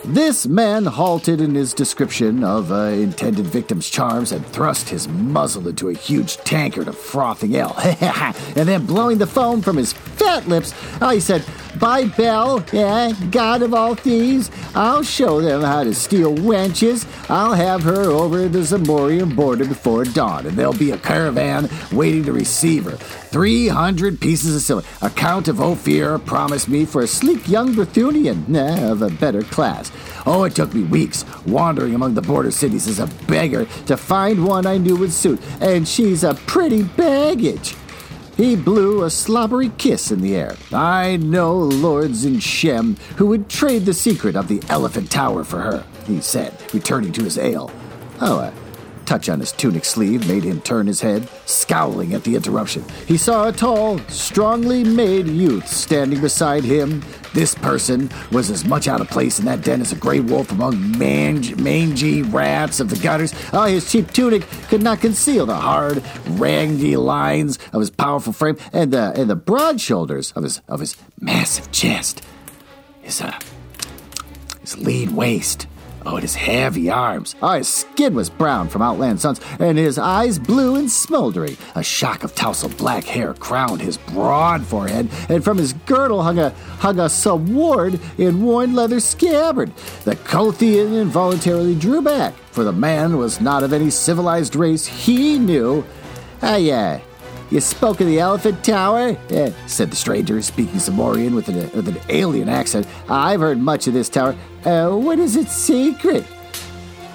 This 0.05 0.47
man 0.47 0.87
halted 0.87 1.40
in 1.40 1.55
his 1.55 1.75
description 1.75 2.45
of 2.45 2.71
uh, 2.71 2.85
intended 2.85 3.47
victim's 3.47 3.90
charms 3.90 4.31
and 4.31 4.47
thrust 4.47 4.88
his 4.88 5.09
muzzle 5.09 5.67
into 5.67 5.88
a 5.88 5.93
huge 5.93 6.37
tankard 6.38 6.87
of 6.88 6.97
frothing 6.97 7.55
ale. 7.55 7.75
and 8.00 8.69
then 8.69 8.87
blowing 8.87 9.19
the 9.19 9.26
foam 9.26 9.61
from 9.61 9.76
his 9.76 9.93
fat 9.93 10.47
lips, 10.49 10.73
oh, 11.00 11.11
he 11.11 11.21
said, 11.21 11.45
By 11.79 12.07
Bel, 12.07 12.65
yeah, 12.73 13.13
god 13.31 13.63
of 13.63 13.73
all 13.73 13.95
thieves, 13.95 14.51
I'll 14.75 15.05
show 15.05 15.41
them 15.41 15.63
how 15.63 15.85
to 15.85 15.95
steal 15.95 16.35
wenches. 16.35 17.07
I'll 17.31 17.55
have 17.55 17.83
her 17.83 18.11
over 18.11 18.49
the 18.49 18.61
Zamorian 18.61 19.37
border 19.37 19.65
before 19.65 20.05
dawn, 20.05 20.47
and 20.47 20.57
there'll 20.57 20.73
be 20.73 20.91
a 20.91 20.99
caravan 20.99 21.69
waiting 21.93 22.25
to 22.25 22.33
receive 22.33 22.87
her. 22.87 22.97
300 22.97 24.21
pieces 24.21 24.57
of 24.57 24.63
silver. 24.63 24.89
A 25.03 25.11
Count 25.11 25.47
of 25.47 25.61
Ophir 25.61 26.19
promised 26.19 26.69
me 26.69 26.85
for 26.85 27.03
a 27.03 27.07
sleek 27.07 27.47
young 27.49 27.75
Brythunian 27.75 28.55
eh, 28.57 28.91
of 28.91 29.03
a 29.03 29.11
better 29.11 29.43
class. 29.43 29.93
Oh, 30.27 30.45
it 30.45 30.57
took 30.57 30.75
me 30.75 30.83
weeks 30.83 31.25
wandering 31.47 31.95
among 31.95 32.15
the 32.15 32.23
border 32.23 32.51
cities 32.51 32.89
as 32.89 32.99
a 32.99 33.07
beggar 33.27 33.67
to 33.87 33.97
find 33.97 34.45
one 34.45 34.67
I 34.67 34.79
knew 34.79 34.97
would 34.97 35.13
suit, 35.13 35.41
and 35.61 35.87
she's 35.87 36.25
a 36.25 36.35
pretty 36.35 36.83
baggage. 36.83 37.77
He 38.38 38.54
blew 38.54 39.02
a 39.02 39.11
slobbery 39.11 39.73
kiss 39.78 40.12
in 40.12 40.21
the 40.21 40.37
air. 40.37 40.54
I 40.73 41.16
know 41.16 41.57
lords 41.57 42.25
in 42.25 42.38
Shem 42.38 42.97
who 43.16 43.26
would 43.26 43.49
trade 43.49 43.85
the 43.85 43.92
secret 43.92 44.37
of 44.37 44.47
the 44.47 44.62
Elephant 44.68 45.11
Tower 45.11 45.42
for 45.42 45.59
her, 45.59 45.85
he 46.07 46.21
said, 46.21 46.54
returning 46.73 47.11
to 47.14 47.25
his 47.25 47.37
ale. 47.37 47.73
Oh, 48.21 48.38
uh, 48.38 48.52
touch 49.09 49.31
on 49.31 49.41
his 49.41 49.53
tunic 49.53 49.87
sleeve 49.87 50.29
made 50.29 50.45
him 50.45 50.61
turn 50.61 50.87
his 50.87 51.00
head, 51.00 51.27
scowling 51.47 52.12
at 52.12 52.25
the 52.25 52.37
interruption. 52.37 52.85
He 53.07 53.17
saw 53.17 53.49
a 53.49 53.53
tall, 53.53 53.99
strongly 54.09 54.85
made 54.85 55.27
youth 55.27 55.67
standing 55.67 56.21
beside 56.21 56.62
him. 56.62 57.03
This 57.33 57.55
person 57.55 58.11
was 58.33 58.50
as 58.50 58.67
much 58.67 58.87
out 58.87 59.00
of 59.00 59.09
place 59.09 59.38
in 59.38 59.47
that 59.47 59.62
den 59.62 59.81
as 59.81 59.93
a 59.93 59.97
gray 59.97 60.21
wolf 60.21 60.53
among 60.53 60.99
mangy 60.99 62.23
rats 62.23 62.81
of 62.81 62.91
the 62.91 62.97
gutters. 62.97 63.33
Oh, 63.55 63.65
his 63.65 63.91
cheap 63.91 64.11
tunic 64.12 64.43
could 64.69 64.83
not 64.83 65.00
conceal 65.00 65.47
the 65.47 65.57
hard, 65.57 66.03
rangy 66.33 66.97
lines 66.97 67.59
of 67.73 67.81
his 67.81 67.91
powerful 67.91 68.35
frame 68.35 68.59
and 68.75 68.93
the 68.93 69.19
and 69.19 69.31
the 69.31 69.37
broad 69.37 69.81
shoulders 69.81 70.33
of 70.33 70.43
his 70.43 70.61
of 70.69 70.81
his 70.81 70.97
massive 71.19 71.73
chest. 71.73 72.23
His 73.00 73.23
uh, 73.23 73.38
his 74.61 74.77
lean 74.77 75.17
waist 75.17 75.67
Oh, 76.11 76.17
his 76.17 76.35
heavy 76.35 76.88
arms. 76.88 77.35
Oh, 77.43 77.53
his 77.53 77.69
skin 77.69 78.15
was 78.15 78.31
brown 78.31 78.71
from 78.71 78.81
outland 78.81 79.21
suns, 79.21 79.43
and 79.59 79.77
his 79.77 79.99
eyes 79.99 80.38
blue 80.38 80.77
and 80.77 80.91
smoldering. 80.91 81.59
A 81.75 81.83
shock 81.83 82.25
of 82.25 82.35
tousled 82.35 82.79
black 82.79 83.05
hair 83.05 83.35
crowned 83.35 83.83
his 83.83 83.99
broad 83.99 84.65
forehead, 84.65 85.11
and 85.29 85.45
from 85.45 85.59
his 85.59 85.75
girdle 85.75 86.23
hung 86.23 86.38
a 86.38 86.49
hung 86.79 86.99
a 86.99 87.11
sword 87.11 88.00
in 88.17 88.43
worn 88.43 88.75
leather 88.75 89.00
scabbard. 89.00 89.71
The 90.05 90.17
Kothian 90.17 90.99
involuntarily 90.99 91.75
drew 91.75 92.00
back, 92.00 92.33
for 92.53 92.65
the 92.65 92.73
man 92.73 93.19
was 93.19 93.43
not 93.43 93.62
of 93.62 93.75
any 93.75 93.91
civilized 93.91 94.57
race 94.57 94.87
he 94.87 95.38
knew. 95.38 95.85
Ah, 96.41 96.57
yeah, 96.57 97.00
you 97.50 97.61
spoke 97.61 98.00
of 98.00 98.07
the 98.07 98.19
Elephant 98.19 98.62
Tower? 98.62 99.17
Eh, 99.31 99.52
said 99.67 99.90
the 99.90 99.97
stranger, 99.97 100.40
speaking 100.43 100.76
Zamorian 100.76 101.35
with 101.35 101.49
an, 101.49 101.57
with 101.73 101.88
an 101.88 101.99
alien 102.09 102.49
accent. 102.49 102.87
I've 103.09 103.40
heard 103.40 103.59
much 103.59 103.87
of 103.87 103.95
this 103.95 104.09
tower. 104.09 104.37
Uh, 104.64 104.90
what 104.90 105.19
is 105.19 105.37
its 105.37 105.52
secret? 105.52 106.25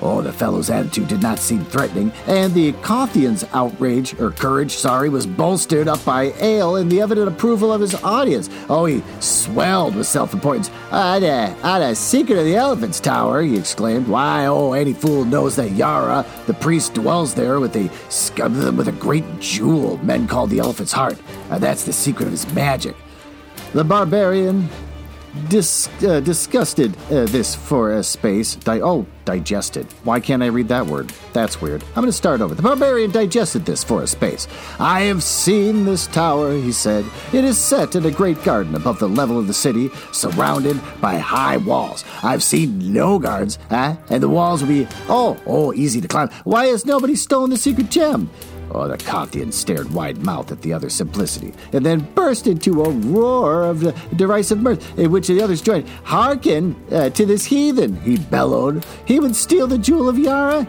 Oh, 0.06 0.22
the 0.22 0.34
fellow's 0.34 0.70
attitude 0.70 1.08
did 1.08 1.22
not 1.22 1.40
seem 1.40 1.64
threatening, 1.64 2.12
and 2.28 2.54
the 2.54 2.74
Kothian's 2.74 3.46
outrage, 3.54 4.20
or 4.20 4.32
courage, 4.32 4.72
sorry, 4.72 5.08
was 5.08 5.26
bolstered 5.26 5.88
up 5.88 6.04
by 6.04 6.34
ale 6.42 6.76
and 6.76 6.92
the 6.92 7.00
evident 7.00 7.30
approval 7.30 7.72
of 7.72 7.80
his 7.80 7.96
audience. 8.04 8.50
Oh, 8.70 8.84
he 8.84 9.02
swelled 9.22 9.96
with 9.96 10.06
self 10.06 10.34
importance. 10.34 10.70
I'd, 10.92 11.24
uh, 11.24 11.56
I'd 11.64 11.82
a 11.82 11.96
secret 11.96 12.38
of 12.38 12.44
the 12.44 12.56
Elephant's 12.58 13.00
Tower, 13.00 13.44
he 13.44 13.58
exclaimed. 13.58 14.10
Why, 14.10 14.46
oh, 14.48 14.74
any 14.74 14.92
fool 14.92 15.24
knows 15.24 15.56
that 15.56 15.72
Yara, 15.72 16.26
the 16.48 16.54
priest, 16.54 16.94
dwells 16.94 17.34
there 17.34 17.62
with 17.62 17.74
a, 17.78 17.84
with 18.72 18.88
a 18.90 18.96
great 19.00 19.24
jewel 19.40 19.98
men 20.04 20.28
call 20.28 20.48
the 20.48 20.60
Elephant's 20.60 20.92
Heart. 20.92 21.18
Uh, 21.50 21.60
that's 21.60 21.86
the 21.86 21.94
secret 21.94 22.26
of 22.26 22.32
his 22.32 22.52
magic. 22.54 22.96
The 23.72 23.86
barbarian 23.86 24.68
dis- 25.48 25.88
uh, 26.04 26.20
disgusted 26.20 26.96
uh, 27.10 27.26
this 27.26 27.56
for 27.56 27.94
a 27.94 28.04
space. 28.04 28.56
Di- 28.56 28.82
oh, 28.82 29.06
digested. 29.26 29.86
Why 30.04 30.20
can't 30.20 30.44
I 30.44 30.48
read 30.48 30.68
that 30.68 30.86
word? 30.86 31.12
That's 31.34 31.62
weird. 31.62 31.84
I'm 31.90 31.96
going 31.96 32.08
to 32.08 32.12
start 32.14 32.42
over. 32.42 32.56
The 32.56 32.62
barbarian 32.62 33.12
digested 33.12 33.66
this 33.66 33.84
for 33.84 34.04
a 34.04 34.08
space. 34.08 34.48
I 34.80 35.02
have 35.02 35.24
seen 35.24 35.86
this 35.86 36.08
tower, 36.08 36.54
he 36.54 36.72
said. 36.72 37.06
It 37.32 37.44
is 37.44 37.58
set 37.58 37.96
in 37.96 38.06
a 38.06 38.12
great 38.12 38.44
garden 38.44 38.76
above 38.76 39.00
the 39.00 39.10
level 39.10 39.38
of 39.40 39.48
the 39.48 39.54
city, 39.54 39.90
surrounded 40.12 40.80
by 41.02 41.18
high 41.18 41.58
walls. 41.58 42.04
I've 42.24 42.44
seen 42.44 42.94
no 42.94 43.20
guards, 43.20 43.58
huh? 43.70 43.96
And 44.10 44.22
the 44.22 44.30
walls 44.30 44.62
will 44.62 44.70
be, 44.70 44.88
oh, 45.10 45.40
oh, 45.46 45.74
easy 45.74 46.02
to 46.02 46.08
climb. 46.08 46.30
Why 46.44 46.66
has 46.68 46.86
nobody 46.86 47.16
stolen 47.16 47.50
the 47.50 47.58
secret 47.58 47.90
gem? 47.90 48.30
Oh, 48.74 48.88
the 48.88 48.98
Kothian 48.98 49.54
stared 49.54 49.94
wide 49.94 50.24
mouthed 50.24 50.52
at 50.52 50.62
the 50.62 50.74
other's 50.74 50.96
simplicity, 50.96 51.54
and 51.74 51.86
then 51.86 52.00
burst 52.16 52.48
into 52.48 52.84
a 52.84 52.90
roar 52.90 53.64
of 53.64 53.82
derisive 54.18 54.62
mirth, 54.62 54.98
in 54.98 55.12
which 55.12 55.28
the 55.28 55.42
others 55.42 55.62
joined. 55.62 55.88
Hearken 56.04 56.76
uh, 56.92 57.10
to 57.12 57.26
this 57.26 57.46
heathen, 57.46 58.02
he 58.02 58.18
bellowed. 58.18 58.86
He 59.06 59.20
would 59.20 59.36
steal 59.36 59.68
the 59.68 59.78
jewel 59.78 60.10
of 60.10 60.18
Yara? 60.18 60.64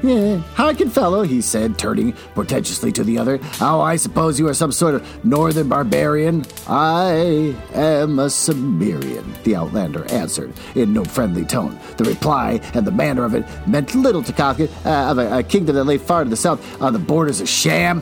Hearken, 0.55 0.91
fellow, 0.91 1.23
he 1.23 1.41
said, 1.41 1.79
turning 1.79 2.13
portentously 2.35 2.93
to 2.93 3.05
the 3.05 3.19
other. 3.19 3.41
Oh, 3.61 3.81
I 3.81 3.97
suppose 3.97 4.39
you 4.39 4.49
are 4.49 4.55
some 4.55 4.73
sort 4.73 4.97
of 4.97 5.25
northern 5.25 5.69
barbarian? 5.69 6.45
I 6.69 7.55
am 7.73 8.19
a 8.19 8.29
Cimmerian, 8.29 9.33
the 9.45 9.57
outlander 9.57 10.05
answered, 10.13 10.53
in 10.75 10.93
no 10.93 11.05
friendly 11.05 11.45
tone. 11.45 11.79
The 11.97 12.05
reply 12.05 12.61
and 12.75 12.87
the 12.87 12.93
manner 12.93 13.25
of 13.25 13.35
it 13.35 13.47
meant 13.67 13.95
little 13.95 14.23
to 14.23 14.33
Kothian, 14.33 14.69
uh, 14.85 15.11
of 15.11 15.19
a, 15.19 15.39
a 15.39 15.43
kingdom 15.43 15.77
that 15.77 15.85
lay 15.85 15.99
far 15.99 16.25
to 16.25 16.31
the 16.31 16.37
south 16.37 16.83
on 16.83 16.93
the 16.93 16.99
borders 16.99 17.41
of 17.41 17.49
Sham 17.49 17.94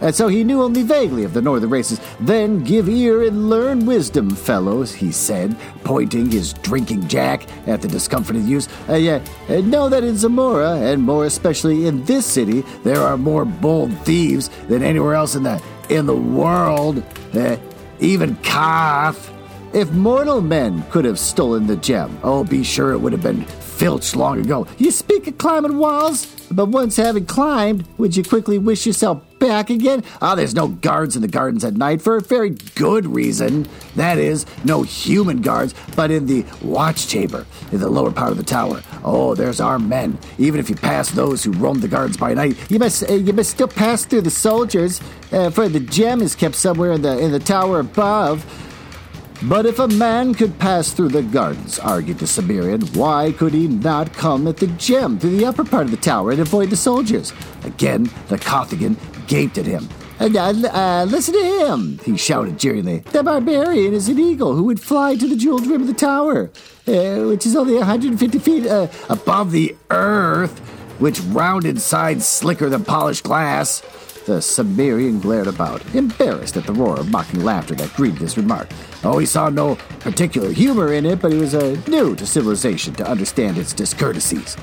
and 0.00 0.14
so 0.14 0.28
he 0.28 0.44
knew 0.44 0.62
only 0.62 0.82
vaguely 0.82 1.24
of 1.24 1.34
the 1.34 1.42
northern 1.42 1.70
races. 1.70 2.00
Then 2.20 2.62
give 2.62 2.88
ear 2.88 3.22
and 3.22 3.50
learn 3.50 3.86
wisdom, 3.86 4.30
fellows, 4.30 4.92
he 4.92 5.12
said, 5.12 5.56
pointing 5.84 6.30
his 6.30 6.52
drinking 6.54 7.08
jack 7.08 7.46
at 7.66 7.82
the 7.82 7.88
discomfited 7.88 8.44
youths. 8.44 8.68
Uh, 8.88 8.94
yeah, 8.94 9.24
uh, 9.48 9.60
know 9.60 9.88
that 9.88 10.04
in 10.04 10.16
Zamora, 10.16 10.76
and 10.76 11.02
more 11.02 11.26
especially 11.26 11.86
in 11.86 12.04
this 12.04 12.26
city, 12.26 12.62
there 12.84 13.00
are 13.00 13.16
more 13.16 13.44
bold 13.44 13.96
thieves 14.04 14.50
than 14.68 14.82
anywhere 14.82 15.14
else 15.14 15.34
in 15.34 15.42
the 15.42 15.62
in 15.88 16.06
the 16.06 16.16
world. 16.16 17.02
Uh, 17.34 17.56
even 18.00 18.36
Koth. 18.36 19.32
If 19.74 19.90
mortal 19.92 20.40
men 20.40 20.82
could 20.90 21.04
have 21.04 21.18
stolen 21.18 21.66
the 21.66 21.76
gem, 21.76 22.18
oh, 22.22 22.42
be 22.42 22.64
sure 22.64 22.92
it 22.92 22.98
would 22.98 23.12
have 23.12 23.22
been 23.22 23.44
filched 23.44 24.16
long 24.16 24.40
ago. 24.40 24.66
You 24.78 24.90
speak 24.90 25.26
of 25.26 25.36
climbing 25.36 25.76
walls, 25.76 26.26
but 26.50 26.66
once 26.66 26.96
having 26.96 27.26
climbed, 27.26 27.84
would 27.98 28.16
you 28.16 28.24
quickly 28.24 28.58
wish 28.58 28.86
yourself 28.86 29.22
back 29.38 29.70
again? 29.70 30.04
Ah, 30.20 30.32
oh, 30.32 30.36
there's 30.36 30.54
no 30.54 30.68
guards 30.68 31.16
in 31.16 31.22
the 31.22 31.28
gardens 31.28 31.64
at 31.64 31.74
night 31.74 32.02
for 32.02 32.16
a 32.16 32.20
very 32.20 32.50
good 32.74 33.06
reason. 33.06 33.66
That 33.96 34.18
is, 34.18 34.46
no 34.64 34.82
human 34.82 35.42
guards, 35.42 35.74
but 35.96 36.10
in 36.10 36.26
the 36.26 36.44
watch 36.62 37.08
chamber, 37.08 37.46
in 37.72 37.80
the 37.80 37.88
lower 37.88 38.12
part 38.12 38.30
of 38.30 38.36
the 38.36 38.44
tower. 38.44 38.82
Oh, 39.04 39.34
there's 39.34 39.60
our 39.60 39.78
men. 39.78 40.18
Even 40.38 40.60
if 40.60 40.68
you 40.68 40.76
pass 40.76 41.10
those 41.10 41.44
who 41.44 41.52
roam 41.52 41.80
the 41.80 41.88
gardens 41.88 42.16
by 42.16 42.34
night, 42.34 42.56
you 42.70 42.78
must 42.78 43.08
uh, 43.08 43.14
you 43.14 43.32
must 43.32 43.50
still 43.50 43.68
pass 43.68 44.04
through 44.04 44.22
the 44.22 44.30
soldiers, 44.30 45.00
uh, 45.32 45.50
for 45.50 45.68
the 45.68 45.80
gem 45.80 46.20
is 46.20 46.34
kept 46.34 46.54
somewhere 46.54 46.92
in 46.92 47.02
the 47.02 47.18
in 47.18 47.32
the 47.32 47.38
tower 47.38 47.80
above. 47.80 48.44
But 49.44 49.66
if 49.66 49.78
a 49.78 49.86
man 49.86 50.34
could 50.34 50.58
pass 50.58 50.92
through 50.92 51.10
the 51.10 51.22
gardens, 51.22 51.78
argued 51.78 52.18
the 52.18 52.26
Cimmerian, 52.26 52.80
why 52.88 53.30
could 53.30 53.54
he 53.54 53.68
not 53.68 54.12
come 54.12 54.48
at 54.48 54.56
the 54.56 54.66
gem 54.66 55.16
through 55.16 55.36
the 55.36 55.46
upper 55.46 55.62
part 55.62 55.84
of 55.84 55.92
the 55.92 55.96
tower 55.96 56.32
and 56.32 56.40
avoid 56.40 56.70
the 56.70 56.76
soldiers? 56.76 57.32
Again, 57.62 58.10
the 58.26 58.36
Kothian 58.36 58.96
gaped 59.28 59.58
at 59.58 59.66
him. 59.66 59.88
Uh, 60.20 60.26
uh, 60.26 61.06
listen 61.08 61.34
to 61.34 61.66
him, 61.66 61.98
he 62.04 62.16
shouted 62.16 62.58
jeeringly. 62.58 62.98
The 63.12 63.22
barbarian 63.22 63.94
is 63.94 64.08
an 64.08 64.18
eagle 64.18 64.54
who 64.56 64.64
would 64.64 64.80
fly 64.80 65.14
to 65.14 65.28
the 65.28 65.36
jeweled 65.36 65.66
rim 65.66 65.82
of 65.82 65.86
the 65.86 65.94
tower, 65.94 66.50
uh, 66.88 67.28
which 67.28 67.46
is 67.46 67.54
only 67.54 67.74
150 67.74 68.38
feet 68.40 68.66
uh, 68.66 68.88
above 69.08 69.52
the 69.52 69.76
earth, 69.90 70.58
which 70.98 71.20
rounded 71.20 71.80
sides 71.80 72.26
slicker 72.26 72.68
than 72.68 72.84
polished 72.84 73.22
glass. 73.22 73.80
The 74.26 74.42
Cimmerian 74.42 75.20
glared 75.20 75.46
about, 75.46 75.82
embarrassed 75.94 76.56
at 76.56 76.64
the 76.64 76.72
roar 76.72 76.98
of 76.98 77.10
mocking 77.10 77.44
laughter 77.44 77.74
that 77.76 77.94
greeted 77.94 78.18
his 78.18 78.36
remark. 78.36 78.68
Oh, 79.04 79.18
he 79.18 79.24
saw 79.24 79.48
no 79.48 79.76
particular 80.00 80.50
humor 80.50 80.92
in 80.92 81.06
it, 81.06 81.22
but 81.22 81.32
he 81.32 81.38
was 81.38 81.54
uh, 81.54 81.80
new 81.86 82.14
to 82.16 82.26
civilization 82.26 82.92
to 82.94 83.08
understand 83.08 83.56
its 83.56 83.72
discourtesies. 83.72 84.58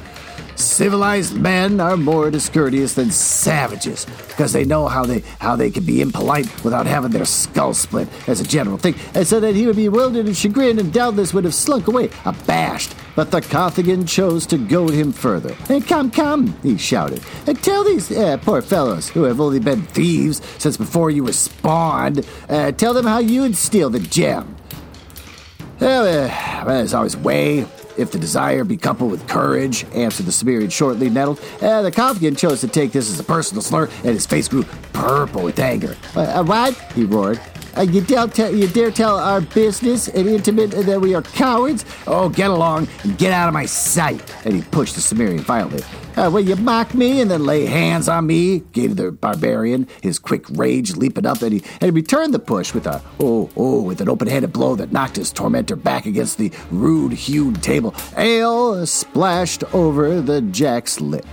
Civilized 0.56 1.36
men 1.36 1.80
are 1.80 1.98
more 1.98 2.32
discourteous 2.32 2.94
than 2.94 3.12
savages 3.12 4.06
because 4.28 4.54
they 4.54 4.64
know 4.64 4.88
how 4.88 5.06
they 5.06 5.20
how 5.40 5.56
they 5.56 5.70
can 5.70 5.84
be 5.84 6.02
impolite 6.02 6.64
without 6.64 6.86
having 6.86 7.12
their 7.12 7.26
skull 7.26 7.74
split 7.74 8.08
as 8.28 8.40
a 8.40 8.44
general 8.44 8.78
thing, 8.78 8.96
and 9.14 9.28
so 9.28 9.40
that 9.40 9.56
he 9.56 9.66
would 9.66 9.76
be 9.76 9.88
bewildered 9.88 10.26
and 10.26 10.36
chagrined 10.36 10.80
and 10.80 10.94
doubtless 10.94 11.34
would 11.34 11.44
have 11.44 11.54
slunk 11.54 11.88
away 11.88 12.10
abashed. 12.26 12.96
But 13.16 13.32
the 13.32 13.42
Kothian 13.42 14.08
chose 14.08 14.46
to 14.48 14.58
goad 14.58 14.94
him 14.94 15.12
further. 15.12 15.54
Hey, 15.54 15.80
come, 15.80 16.12
come, 16.12 16.56
he 16.64 16.78
shouted, 16.78 17.22
and 17.48 17.62
tell 17.62 17.84
these 17.84 18.12
uh, 18.12 18.38
poor 18.38 18.62
fellows 18.62 19.10
who 19.10 19.24
have 19.24 19.40
only 19.40 19.60
been 19.60 19.84
thieves 19.84 20.42
since 20.58 20.78
before 20.78 21.12
you 21.12 21.24
were 21.24 21.34
spawned, 21.34 22.26
uh, 22.50 22.72
tell 22.74 22.94
them 22.94 23.06
how 23.06 23.20
you'd 23.20 23.56
steal 23.56 23.90
the 23.90 24.00
gem. 24.00 24.56
Well, 25.80 26.04
uh, 26.04 26.64
there's 26.66 26.94
always 26.94 27.18
way, 27.18 27.66
if 27.98 28.12
the 28.12 28.20
desire 28.20 28.64
be 28.64 28.78
coupled 28.78 29.12
with 29.12 29.28
courage, 29.28 29.86
answered 29.94 30.26
the 30.26 30.32
Cimmerian 30.32 30.70
shortly 30.70 31.10
nettled. 31.10 31.40
Uh, 31.62 31.82
the 31.82 31.92
Kothian 31.92 32.38
chose 32.38 32.62
to 32.62 32.68
take 32.68 32.92
this 32.92 33.10
as 33.10 33.20
a 33.20 33.24
personal 33.24 33.62
slur, 33.62 33.86
and 34.04 34.14
his 34.14 34.26
face 34.26 34.48
grew 34.48 34.64
purple 34.94 35.44
with 35.44 35.60
anger. 35.60 35.96
Uh, 36.16 36.44
what? 36.44 36.76
he 36.94 37.04
roared. 37.06 37.40
Uh, 37.78 37.82
you, 37.82 38.02
dare 38.02 38.28
tell, 38.28 38.56
you 38.56 38.68
dare 38.68 38.90
tell 38.90 39.18
our 39.18 39.42
business 39.42 40.08
and 40.08 40.28
intimate 40.28 40.72
that 40.72 41.00
we 41.00 41.14
are 41.14 41.22
cowards? 41.22 41.84
Oh, 42.08 42.30
get 42.30 42.50
along 42.50 42.88
and 43.04 43.18
get 43.18 43.34
out 43.34 43.48
of 43.50 43.54
my 43.54 43.66
sight. 43.66 44.34
And 44.46 44.54
he 44.54 44.62
pushed 44.62 44.96
the 44.96 45.02
Cimmerian 45.02 45.40
violently. 45.40 45.84
Uh, 46.18 46.30
will 46.32 46.42
you 46.42 46.56
mock 46.56 46.94
me 46.94 47.20
and 47.20 47.30
then 47.30 47.44
lay 47.44 47.66
hands 47.66 48.08
on 48.08 48.26
me? 48.28 48.60
gave 48.72 48.96
the 48.96 49.12
barbarian, 49.12 49.88
his 50.02 50.18
quick 50.18 50.46
rage 50.52 50.96
leaping 50.96 51.26
up, 51.26 51.42
and 51.42 51.54
he, 51.54 51.64
and 51.74 51.84
he 51.84 51.90
returned 51.92 52.34
the 52.34 52.40
push 52.40 52.74
with 52.74 52.88
a, 52.88 53.02
oh, 53.20 53.50
oh, 53.58 53.82
with 53.82 54.00
an 54.02 54.10
open-handed 54.10 54.54
blow 54.54 54.76
that 54.76 54.92
knocked 54.92 55.18
his 55.18 55.32
tormentor 55.32 55.76
back 55.76 56.06
against 56.06 56.38
the 56.38 56.52
rude-hewn 56.72 57.54
table. 57.56 57.94
Ale 58.18 58.86
splashed 58.86 59.64
over 59.74 60.22
the 60.22 60.42
jack's 60.42 61.02
lip. 61.02 61.26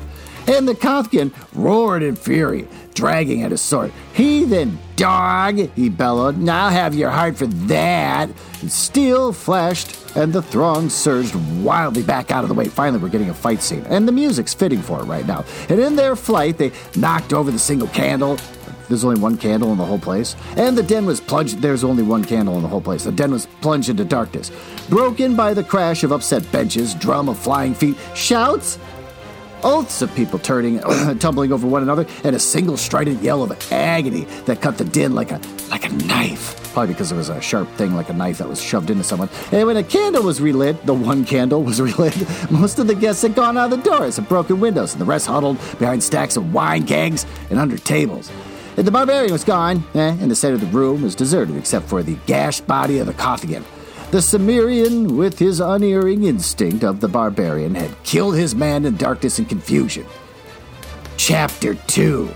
And 0.49 0.67
the 0.67 0.75
Kothian 0.75 1.33
roared 1.55 2.03
in 2.03 2.17
fury, 2.17 2.67
dragging 2.95 3.43
at 3.43 3.51
his 3.51 3.61
sword. 3.61 3.93
Heathen 4.15 4.79
dog, 4.97 5.59
he 5.75 5.89
bellowed. 5.89 6.39
Now 6.39 6.69
have 6.69 6.95
your 6.95 7.11
heart 7.11 7.37
for 7.37 7.47
that. 7.47 8.31
Steel 8.69 9.33
flashed, 9.33 9.97
and 10.17 10.33
the 10.33 10.43
throng 10.43 10.89
surged 10.89 11.35
wildly 11.63 12.03
back 12.03 12.31
out 12.31 12.45
of 12.45 12.49
the 12.49 12.55
way. 12.55 12.67
Finally, 12.67 13.03
we're 13.03 13.09
getting 13.09 13.31
a 13.31 13.35
fight 13.35 13.63
scene, 13.63 13.85
and 13.89 14.07
the 14.07 14.13
music's 14.13 14.55
fitting 14.55 14.81
for 14.81 15.01
it 15.01 15.05
right 15.05 15.27
now. 15.27 15.45
And 15.69 15.81
in 15.81 15.97
their 15.97 16.17
flight, 16.17 16.59
they 16.59 16.73
knocked 16.97 17.33
over 17.33 17.51
the 17.51 17.59
single 17.59 17.89
candle. 17.89 18.39
There's 18.89 19.05
only 19.05 19.21
one 19.21 19.39
candle 19.39 19.73
in 19.73 19.79
the 19.79 19.87
whole 19.87 19.99
place. 19.99 20.37
And 20.57 20.77
the 20.77 20.83
den 20.83 21.07
was 21.07 21.19
plunged. 21.19 21.63
There's 21.63 21.83
only 21.83 22.03
one 22.03 22.25
candle 22.25 22.57
in 22.57 22.63
the 22.63 22.69
whole 22.69 22.81
place. 22.81 23.05
The 23.05 23.13
den 23.13 23.31
was 23.31 23.47
plunged 23.63 23.89
into 23.89 24.05
darkness, 24.05 24.51
broken 24.91 25.35
by 25.35 25.55
the 25.55 25.65
crash 25.65 26.05
of 26.05 26.13
upset 26.13 26.51
benches, 26.53 26.95
drum 26.95 27.29
of 27.29 27.39
flying 27.39 27.75
feet, 27.75 27.97
shouts, 28.15 28.79
oaths 29.65 30.03
of 30.03 30.15
people 30.15 30.39
turning, 30.39 30.81
tumbling 31.19 31.53
over 31.53 31.67
one 31.67 31.83
another, 31.83 32.07
and 32.25 32.37
a 32.37 32.39
single 32.39 32.77
strident 32.77 33.23
yell 33.23 33.43
of 33.43 33.73
agony 33.73 34.25
that 34.47 34.61
cut 34.61 34.79
the 34.79 34.85
din 34.85 35.15
like 35.15 35.31
a 35.31 35.41
like 35.71 35.85
a 35.85 35.93
knife. 36.07 36.59
Probably 36.73 36.95
because 36.95 37.13
it 37.13 37.17
was 37.17 37.29
a 37.29 37.41
sharp 37.41 37.69
thing 37.77 37.95
like 37.95 38.09
a 38.09 38.15
knife 38.15 38.39
that 38.39 38.49
was 38.49 38.61
shoved 38.61 38.91
into 38.91 39.05
someone. 39.05 39.29
And 39.51 39.67
when 39.67 39.77
a 39.77 39.83
candle 39.83 40.23
was 40.23 40.41
relit, 40.41 40.85
the 40.87 40.95
one 40.95 41.25
candle 41.25 41.63
was 41.63 41.81
relit, 41.89 42.17
most 42.51 42.79
of 42.79 42.87
the 42.87 42.95
guests 42.95 43.23
had 43.23 43.35
gone 43.35 43.59
out 43.59 43.73
of 43.73 43.83
the 43.83 43.91
doors 43.91 44.19
and 44.19 44.29
broken 44.29 44.61
windows, 44.61 44.93
and 44.93 45.01
the 45.01 45.05
rest 45.05 45.27
huddled 45.27 45.59
behind 45.79 46.03
stacks 46.03 46.37
of 46.37 46.55
wine 46.55 46.87
kegs 46.87 47.27
and 47.51 47.59
under 47.59 47.77
tables. 47.77 48.31
And 48.77 48.87
the 48.87 48.91
barbarian 48.91 49.33
was 49.33 49.45
gone, 49.45 49.85
eh, 49.95 50.17
and 50.19 50.31
the 50.31 50.35
center 50.35 50.55
of 50.55 50.63
the 50.63 50.67
room 50.69 51.03
was 51.03 51.15
deserted 51.15 51.57
except 51.57 51.87
for 51.87 52.03
the 52.03 52.17
gashed 52.27 52.67
body 52.67 52.99
of 52.99 53.07
the 53.07 53.13
Kothian. 53.13 53.65
The 54.13 54.21
Cimmerian, 54.21 55.17
with 55.17 55.39
his 55.39 55.59
unerring 55.59 56.25
instinct 56.25 56.85
of 56.85 57.01
the 57.01 57.09
barbarian, 57.09 57.75
had 57.75 57.91
killed 58.05 58.37
his 58.37 58.55
man 58.55 58.85
in 58.85 58.99
darkness 58.99 59.39
and 59.39 59.49
confusion. 59.49 60.05
Chapter 61.17 61.75
2 61.75 62.29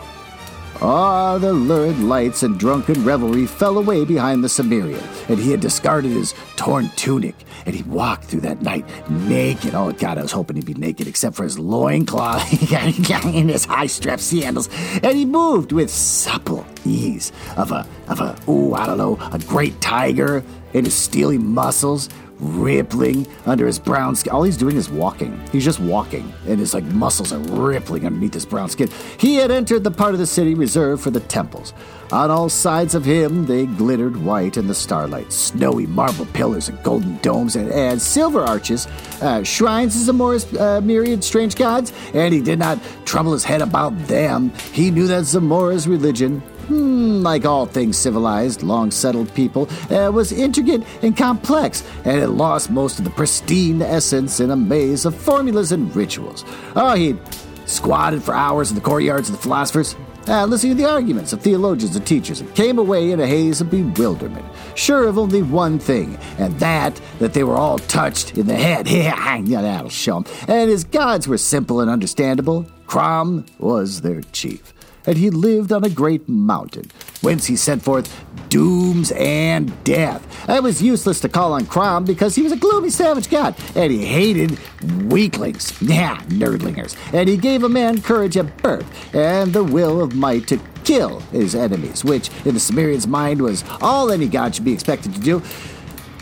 Ah, 0.83 1.39
the 1.39 1.53
lurid 1.53 1.99
lights 2.01 2.43
and 2.43 2.59
drunken 2.59 3.03
revelry 3.05 3.47
fell 3.47 3.79
away 3.79 4.05
behind 4.05 4.45
the 4.45 4.49
Cimmerian, 4.49 5.03
and 5.29 5.39
he 5.39 5.51
had 5.51 5.61
discarded 5.61 6.13
his 6.13 6.35
torn 6.57 6.91
tunic, 6.97 7.35
and 7.65 7.75
he 7.75 7.83
walked 7.85 8.25
through 8.25 8.41
that 8.41 8.61
night 8.61 8.85
naked. 9.11 9.75
Oh, 9.75 9.91
God, 9.93 10.19
I 10.19 10.23
was 10.23 10.33
hoping 10.33 10.57
he'd 10.57 10.67
be 10.67 10.75
naked 10.75 11.09
except 11.09 11.35
for 11.35 11.45
his 11.45 11.59
loincloth 11.59 12.73
and 12.73 13.51
his 13.51 13.65
high 13.65 13.87
strapped 13.87 14.23
sandals, 14.23 14.69
and 15.03 15.17
he 15.17 15.25
moved 15.25 15.73
with 15.73 15.91
supple 15.91 16.67
ease 16.85 17.33
of 17.57 17.73
a, 17.73 17.87
of 18.09 18.21
a, 18.21 18.37
ooh, 18.49 18.75
I 18.75 18.87
don't 18.87 18.99
know, 18.99 19.19
a 19.33 19.39
great 19.39 19.81
tiger 19.81 20.45
and 20.75 20.85
his 20.85 20.95
steely 20.95 21.39
muscles 21.39 22.09
rippling 22.39 23.27
under 23.47 23.67
his 23.67 23.79
brown 23.79 24.15
skin. 24.17 24.33
All 24.33 24.43
he's 24.43 24.57
doing 24.57 24.77
is 24.77 24.91
walking. 24.91 25.41
He's 25.53 25.65
just 25.65 25.81
walking, 25.81 26.33
and 26.47 26.59
his 26.59 26.75
like 26.75 26.85
muscles 26.85 27.33
are 27.33 27.39
rippling 27.39 28.07
underneath 28.07 28.35
his 28.35 28.47
brown 28.47 28.69
skin. 28.69 28.91
He 29.19 29.37
had 29.37 29.51
entered 29.51 29.85
the 29.85 29.91
part 29.91 30.13
of 30.13 30.19
the 30.19 30.27
city 30.27 30.55
reserved 30.55 31.03
for 31.03 31.11
the 31.11 31.21
temples. 31.21 31.73
On 32.13 32.31
all 32.31 32.49
sides 32.49 32.95
of 32.95 33.05
him, 33.05 33.47
they 33.47 33.67
glittered 33.67 34.17
white 34.17 34.57
in 34.57 34.69
the 34.69 34.75
starlight. 34.75 35.33
Snowy 35.33 35.87
marble 35.87 36.27
pillars 36.27 36.69
and 36.69 36.81
golden 36.85 37.17
domes 37.19 37.57
and, 37.57 37.69
and 37.73 38.01
silver 38.01 38.43
arches, 38.43 38.87
uh, 39.21 39.43
shrines 39.43 39.97
of 39.97 40.15
Zamora's 40.15 40.55
uh, 40.55 40.81
myriad 40.83 41.25
strange 41.25 41.57
gods, 41.57 41.93
and 42.15 42.33
he 42.33 42.41
did 42.41 42.61
not 42.61 42.79
trouble 43.05 43.33
his 43.33 43.43
head 43.43 43.61
about 43.61 43.97
them. 44.07 44.53
He 44.73 44.93
knew 44.93 45.09
that 45.09 45.25
Zamora's 45.25 45.89
religion 45.89 46.43
hmm, 46.67 47.23
like 47.23 47.45
all 47.45 47.67
things 47.67 47.97
civilized, 47.97 48.63
long 48.63 48.91
settled 48.91 49.33
people, 49.35 49.69
uh, 49.91 50.11
was 50.11 50.33
intricate 50.33 50.83
and 51.03 51.17
complex, 51.17 51.83
and 52.05 52.23
lost 52.29 52.71
most 52.71 52.99
of 52.99 53.05
the 53.05 53.11
pristine 53.11 53.83
essence 53.83 54.41
in 54.41 54.51
a 54.51 54.57
maze 54.57 55.05
of 55.05 55.15
formulas 55.15 55.73
and 55.73 55.95
rituals. 55.95 56.45
Oh, 56.75 56.95
he'd 56.95 57.19
squatted 57.67 58.23
for 58.23 58.35
hours 58.35 58.71
in 58.71 58.75
the 58.75 58.81
courtyards 58.81 59.29
of 59.29 59.37
the 59.37 59.43
philosophers, 59.43 59.97
uh, 60.29 60.45
listening 60.45 60.77
to 60.77 60.83
the 60.83 60.89
arguments 60.89 61.33
of 61.33 61.41
theologians 61.41 61.95
and 61.95 62.07
teachers, 62.07 62.41
and 62.41 62.55
came 62.55 62.79
away 62.79 63.11
in 63.11 63.21
a 63.21 63.27
haze 63.27 63.61
of 63.61 63.71
bewilderment, 63.71 64.45
sure 64.75 65.07
of 65.07 65.19
only 65.19 65.43
one 65.43 65.79
thing, 65.79 66.17
and 66.39 66.59
that, 66.59 67.01
that 67.19 67.33
they 67.33 67.45
were 67.45 67.57
all 67.57 67.79
touched 67.79 68.37
in 68.37 68.47
the 68.47 68.55
head. 68.55 68.89
yeah, 69.47 69.63
that'll 69.63 69.89
show 69.91 70.17
'em. 70.17 70.25
And 70.49 70.71
his 70.71 70.85
gods 70.85 71.29
were 71.29 71.39
simple 71.39 71.81
and 71.81 71.91
understandable. 71.91 72.67
Crom 72.87 73.45
was 73.59 74.01
their 74.03 74.23
chief 74.33 74.73
and 75.07 75.17
he 75.17 75.31
lived 75.31 75.73
on 75.73 75.85
a 75.85 75.89
great 75.89 76.29
mountain, 76.29 76.91
whence 77.21 77.47
he 77.47 77.57
sent 77.57 77.83
forth 77.83 78.25
dooms 78.49 79.13
and 79.13 79.73
death. 79.85 80.49
It 80.49 80.63
was 80.63 80.83
useless 80.83 81.21
to 81.21 81.29
call 81.29 81.53
on 81.53 81.67
Crom 81.67 82.05
because 82.05 82.35
he 82.35 82.43
was 82.43 82.53
a 82.53 82.57
gloomy 82.57 82.91
savage 82.91 83.31
god, 83.31 83.57
and 83.75 83.93
he 83.93 84.05
hated 84.05 84.59
weaklings, 85.05 85.81
yeah, 85.83 86.17
nerdlingers, 86.29 86.97
and 87.13 87.29
he 87.29 87.37
gave 87.37 87.63
a 87.63 87.69
man 87.69 88.01
courage 88.03 88.37
at 88.37 88.57
birth 88.63 88.87
and 89.15 89.53
the 89.53 89.65
will 89.65 90.01
of 90.01 90.15
might 90.15 90.47
to 90.49 90.61
kill 90.85 91.21
his 91.33 91.55
enemies, 91.55 92.05
which 92.05 92.31
in 92.45 92.55
the 92.55 92.61
Cimmerian's 92.61 93.09
mind 93.09 93.43
was 93.43 93.65
all 93.81 94.11
any 94.13 94.29
god 94.29 94.55
should 94.55 94.65
be 94.65 94.73
expected 94.73 95.13
to 95.15 95.21
do. 95.21 95.43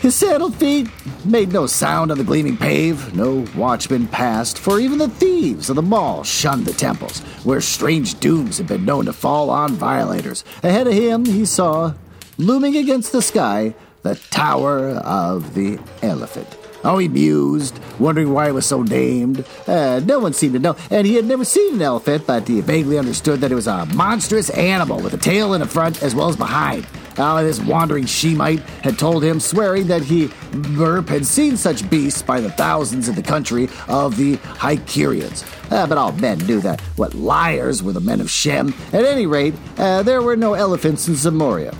His 0.05 0.13
saddled 0.13 0.53
feet 0.53 0.87
made 1.25 1.51
no 1.51 1.65
sound 1.65 2.11
on 2.11 2.19
the 2.19 2.23
gleaming 2.23 2.57
pave, 2.57 3.15
no 3.15 3.43
watchman 3.55 4.07
passed, 4.07 4.59
for 4.59 4.79
even 4.79 4.99
the 4.99 5.09
thieves 5.09 5.67
of 5.67 5.77
the 5.77 5.81
Maul 5.81 6.23
shunned 6.23 6.67
the 6.67 6.73
temples, 6.73 7.21
where 7.43 7.59
strange 7.59 8.19
dooms 8.19 8.59
had 8.59 8.67
been 8.67 8.85
known 8.85 9.05
to 9.05 9.13
fall 9.13 9.49
on 9.49 9.71
violators. 9.71 10.45
Ahead 10.61 10.85
of 10.85 10.93
him, 10.93 11.25
he 11.25 11.43
saw, 11.43 11.95
looming 12.37 12.77
against 12.77 13.13
the 13.13 13.21
sky, 13.23 13.73
the 14.03 14.13
Tower 14.29 14.89
of 14.89 15.55
the 15.55 15.79
Elephant. 16.03 16.55
Oh, 16.85 16.99
he 16.99 17.07
mused, 17.07 17.79
wondering 17.99 18.31
why 18.31 18.47
it 18.47 18.53
was 18.53 18.67
so 18.67 18.83
named. 18.83 19.43
Uh, 19.65 20.01
no 20.05 20.19
one 20.19 20.33
seemed 20.33 20.53
to 20.53 20.59
know, 20.59 20.75
and 20.91 21.07
he 21.07 21.15
had 21.15 21.25
never 21.25 21.43
seen 21.43 21.73
an 21.73 21.81
elephant, 21.81 22.27
but 22.27 22.47
he 22.47 22.61
vaguely 22.61 22.99
understood 22.99 23.41
that 23.41 23.51
it 23.51 23.55
was 23.55 23.65
a 23.65 23.87
monstrous 23.87 24.51
animal 24.51 25.01
with 25.01 25.15
a 25.15 25.17
tail 25.17 25.55
in 25.55 25.61
the 25.61 25.67
front 25.67 26.03
as 26.03 26.13
well 26.13 26.29
as 26.29 26.35
behind. 26.35 26.85
Uh, 27.17 27.41
this 27.41 27.59
wandering 27.59 28.05
Shemite 28.05 28.59
had 28.83 28.99
told 28.99 29.23
him, 29.23 29.39
swearing 29.39 29.87
that 29.87 30.03
he, 30.03 30.29
Burp, 30.51 31.09
had 31.09 31.25
seen 31.25 31.57
such 31.57 31.89
beasts 31.89 32.21
by 32.21 32.39
the 32.39 32.51
thousands 32.51 33.09
in 33.09 33.15
the 33.15 33.23
country 33.23 33.67
of 33.87 34.15
the 34.17 34.35
Hycurians. 34.35 35.43
Uh, 35.71 35.87
but 35.87 35.97
all 35.97 36.11
men 36.11 36.37
knew 36.39 36.59
that 36.59 36.81
what 36.97 37.15
liars 37.15 37.81
were 37.81 37.93
the 37.93 37.99
men 37.99 38.21
of 38.21 38.29
Shem. 38.29 38.75
At 38.93 39.05
any 39.05 39.25
rate, 39.25 39.55
uh, 39.77 40.03
there 40.03 40.21
were 40.21 40.35
no 40.35 40.53
elephants 40.53 41.07
in 41.07 41.15
Zamoria. 41.15 41.75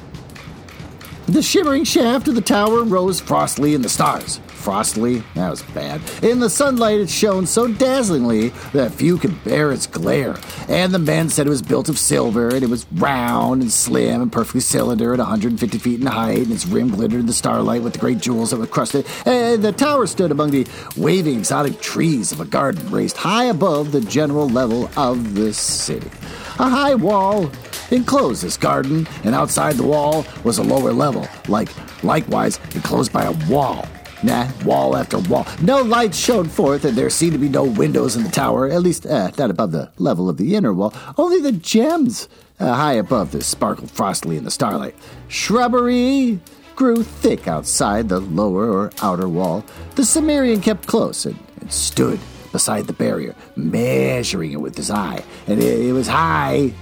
The 1.28 1.44
shimmering 1.44 1.84
shaft 1.84 2.28
of 2.28 2.36
the 2.36 2.42
tower 2.42 2.84
rose 2.84 3.22
frostily 3.22 3.76
in 3.76 3.82
the 3.82 3.90
stars 3.90 4.40
frostily. 4.66 5.24
That 5.36 5.52
was 5.52 5.62
bad. 5.62 6.02
In 6.24 6.40
the 6.40 6.50
sunlight, 6.50 7.00
it 7.00 7.10
shone 7.10 7.46
so 7.46 7.68
dazzlingly 7.68 8.50
that 8.74 8.92
few 8.92 9.20
could 9.20 9.44
bear 9.44 9.72
its 9.72 9.86
glare. 9.86 10.36
And 10.68 10.92
the 10.92 11.00
men 11.00 11.30
said 11.30 11.46
it 11.46 11.52
was 11.52 11.62
built 11.62 11.88
of 11.88 12.00
silver, 12.00 12.50
and 12.50 12.64
it 12.64 12.70
was 12.70 12.88
round 12.94 13.62
and 13.62 13.72
slim 13.72 14.24
and 14.24 14.32
perfectly 14.32 14.62
cylinder 14.62 15.14
at 15.14 15.20
150 15.20 15.78
feet 15.78 16.02
in 16.02 16.08
height, 16.08 16.40
and 16.40 16.52
its 16.52 16.66
rim 16.66 16.90
glittered 16.90 17.20
in 17.20 17.28
the 17.28 17.34
starlight 17.34 17.84
with 17.84 17.94
the 17.94 18.00
great 18.00 18.18
jewels 18.18 18.50
that 18.50 18.58
were 18.58 18.66
crusted. 18.66 19.06
And 19.26 19.64
the 19.64 19.72
tower 19.72 20.08
stood 20.08 20.32
among 20.32 20.50
the 20.50 20.68
waving 20.98 21.38
exotic 21.38 21.80
trees 21.80 22.32
of 22.32 22.40
a 22.40 22.46
garden 22.46 22.90
raised 22.90 23.18
high 23.18 23.46
above 23.46 23.92
the 23.92 24.02
general 24.02 24.50
level 24.50 24.90
of 24.98 25.36
the 25.36 25.54
city. 25.54 26.10
A 26.58 26.70
high 26.70 26.96
wall 26.96 27.52
enclosed 27.92 28.42
this 28.42 28.58
garden, 28.58 29.08
and 29.24 29.36
outside 29.36 29.76
the 29.76 29.84
wall 29.84 30.26
was 30.44 30.58
a 30.58 30.64
lower 30.64 30.92
level, 30.92 31.28
like 31.48 31.70
likewise 32.04 32.60
enclosed 32.74 33.14
by 33.14 33.26
a 33.26 33.32
wall. 33.48 33.86
Nah, 34.26 34.50
wall 34.64 34.98
after 34.98 35.20
wall. 35.20 35.46
No 35.62 35.84
lights 35.84 36.18
shone 36.18 36.50
forth, 36.50 36.84
and 36.84 36.98
there 36.98 37.12
seemed 37.12 37.34
to 37.34 37.38
be 37.38 37.48
no 37.48 37.64
windows 37.64 38.16
in 38.16 38.24
the 38.24 38.32
tower, 38.32 38.68
at 38.68 38.82
least 38.82 39.06
uh, 39.06 39.30
not 39.38 39.52
above 39.52 39.72
the 39.72 39.92
level 40.00 40.30
of 40.30 40.38
the 40.38 40.56
inner 40.56 40.74
wall. 40.74 40.96
Only 41.16 41.40
the 41.40 41.52
gems 41.52 42.28
uh, 42.60 42.74
high 42.74 42.94
above 42.94 43.32
this 43.32 43.46
sparkled 43.46 43.92
frostily 43.92 44.36
in 44.36 44.44
the 44.44 44.50
starlight. 44.50 44.96
Shrubbery 45.28 46.40
grew 46.76 47.04
thick 47.04 47.48
outside 47.48 48.10
the 48.10 48.20
lower 48.20 48.68
or 48.68 48.92
outer 49.04 49.30
wall. 49.30 49.64
The 49.94 50.04
Cimmerian 50.04 50.60
kept 50.60 50.88
close 50.88 51.28
and, 51.28 51.38
and 51.62 51.72
stood 51.72 52.20
beside 52.52 52.88
the 52.88 52.94
barrier, 52.94 53.36
measuring 53.56 54.54
it 54.54 54.62
with 54.62 54.76
his 54.76 54.90
eye. 54.90 55.24
And 55.46 55.62
it, 55.62 55.86
it 55.86 55.94
was 55.94 56.08
high, 56.08 56.74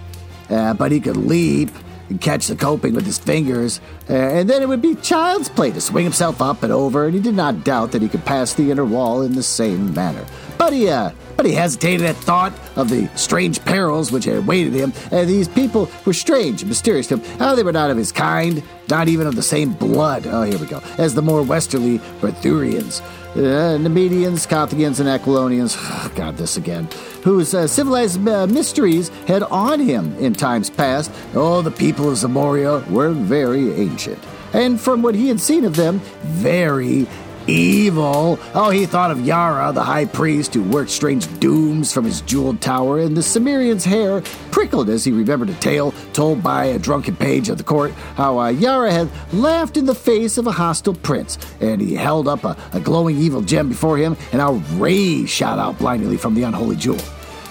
uh, 0.49 0.75
but 0.75 0.93
he 0.93 1.01
could 1.01 1.17
leap 1.17 1.71
and 2.09 2.19
catch 2.19 2.47
the 2.47 2.55
coping 2.55 2.93
with 2.93 3.05
his 3.05 3.17
fingers, 3.17 3.79
uh, 4.09 4.13
and 4.13 4.49
then 4.49 4.61
it 4.61 4.67
would 4.67 4.81
be 4.81 4.95
child's 4.95 5.49
play 5.49 5.71
to 5.71 5.81
swing 5.81 6.03
himself 6.03 6.41
up 6.41 6.63
and 6.63 6.71
over, 6.71 7.05
and 7.05 7.13
he 7.13 7.21
did 7.21 7.35
not 7.35 7.63
doubt 7.63 7.91
that 7.91 8.01
he 8.01 8.09
could 8.09 8.25
pass 8.25 8.53
the 8.53 8.71
inner 8.71 8.85
wall 8.85 9.21
in 9.21 9.33
the 9.33 9.43
same 9.43 9.93
manner. 9.93 10.25
But 10.57 10.73
he, 10.73 10.89
uh, 10.89 11.11
but 11.35 11.45
he 11.45 11.53
hesitated 11.53 12.05
at 12.05 12.15
thought 12.15 12.53
of 12.75 12.89
the 12.89 13.09
strange 13.15 13.63
perils 13.65 14.11
which 14.11 14.25
had 14.25 14.37
awaited 14.37 14.73
him. 14.73 14.93
And 15.11 15.27
these 15.27 15.47
people 15.47 15.89
were 16.05 16.13
strange 16.13 16.61
and 16.61 16.69
mysterious 16.69 17.07
to 17.07 17.17
him. 17.17 17.37
Oh, 17.41 17.55
they 17.55 17.63
were 17.63 17.73
not 17.73 17.91
of 17.91 17.97
his 17.97 18.11
kind, 18.11 18.63
not 18.89 19.07
even 19.07 19.27
of 19.27 19.35
the 19.35 19.43
same 19.43 19.73
blood. 19.73 20.25
Oh, 20.27 20.43
here 20.43 20.57
we 20.57 20.67
go. 20.67 20.81
As 20.97 21.15
the 21.15 21.21
more 21.21 21.41
westerly 21.41 21.99
Arthurians. 22.21 23.01
Uh, 23.35 23.77
Nemedians, 23.79 24.47
Carthaginians, 24.47 24.99
and 24.99 25.09
Aquilonians, 25.09 25.75
God, 26.15 26.37
this 26.37 26.55
again, 26.55 26.87
whose 27.23 27.55
uh, 27.55 27.65
civilized 27.65 28.27
uh, 28.27 28.45
mysteries 28.45 29.09
had 29.27 29.41
awed 29.43 29.79
him 29.79 30.15
in 30.19 30.33
times 30.33 30.69
past. 30.69 31.11
Oh, 31.33 31.63
the 31.63 31.71
people 31.71 32.09
of 32.09 32.15
Zamoria 32.15 32.87
were 32.91 33.09
very 33.09 33.73
ancient. 33.73 34.19
And 34.53 34.79
from 34.79 35.01
what 35.01 35.15
he 35.15 35.29
had 35.29 35.39
seen 35.39 35.65
of 35.65 35.75
them, 35.75 35.99
very 36.21 37.07
evil. 37.47 38.39
Oh, 38.53 38.69
he 38.69 38.85
thought 38.85 39.11
of 39.11 39.25
Yara, 39.25 39.71
the 39.71 39.83
high 39.83 40.05
priest 40.05 40.53
who 40.53 40.63
worked 40.63 40.89
strange 40.89 41.27
dooms 41.39 41.93
from 41.93 42.05
his 42.05 42.21
jeweled 42.21 42.61
tower, 42.61 42.99
and 42.99 43.15
the 43.15 43.23
Cimmerian's 43.23 43.85
hair 43.85 44.21
prickled 44.51 44.89
as 44.89 45.03
he 45.03 45.11
remembered 45.11 45.49
a 45.49 45.53
tale 45.55 45.93
told 46.13 46.43
by 46.43 46.65
a 46.65 46.79
drunken 46.79 47.15
page 47.15 47.49
of 47.49 47.57
the 47.57 47.63
court 47.63 47.91
how 48.15 48.39
uh, 48.39 48.49
Yara 48.49 48.91
had 48.91 49.09
laughed 49.33 49.77
in 49.77 49.85
the 49.85 49.95
face 49.95 50.37
of 50.37 50.47
a 50.47 50.51
hostile 50.51 50.95
prince, 50.95 51.37
and 51.59 51.81
he 51.81 51.95
held 51.95 52.27
up 52.27 52.43
a, 52.43 52.57
a 52.73 52.79
glowing 52.79 53.17
evil 53.17 53.41
gem 53.41 53.69
before 53.69 53.97
him, 53.97 54.15
and 54.31 54.41
how 54.41 54.53
rays 54.75 55.29
shot 55.29 55.59
out 55.59 55.77
blindingly 55.77 56.17
from 56.17 56.33
the 56.33 56.43
unholy 56.43 56.75
jewel. 56.75 56.99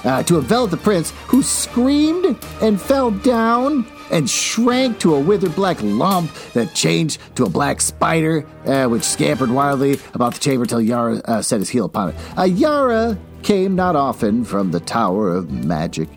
Uh, 0.04 0.22
to 0.24 0.36
envelop 0.36 0.70
the 0.70 0.76
prince, 0.76 1.12
who 1.28 1.42
screamed 1.42 2.36
and 2.60 2.80
fell 2.80 3.10
down 3.10 3.86
and 4.12 4.28
shrank 4.30 5.00
to 5.00 5.14
a 5.14 5.20
withered 5.20 5.56
black 5.56 5.78
lump 5.82 6.32
that 6.52 6.72
changed 6.74 7.18
to 7.34 7.44
a 7.44 7.48
black 7.50 7.80
spider, 7.80 8.46
uh, 8.66 8.86
which 8.86 9.02
scampered 9.02 9.50
wildly 9.50 9.98
about 10.14 10.34
the 10.34 10.40
chamber 10.40 10.66
till 10.66 10.80
Yara 10.80 11.16
uh, 11.24 11.42
set 11.42 11.58
his 11.58 11.70
heel 11.70 11.86
upon 11.86 12.10
it. 12.10 12.14
Uh, 12.38 12.42
Yara 12.42 13.18
came 13.42 13.74
not 13.74 13.96
often 13.96 14.44
from 14.44 14.70
the 14.70 14.80
Tower 14.80 15.32
of 15.32 15.50
Magic, 15.50 16.08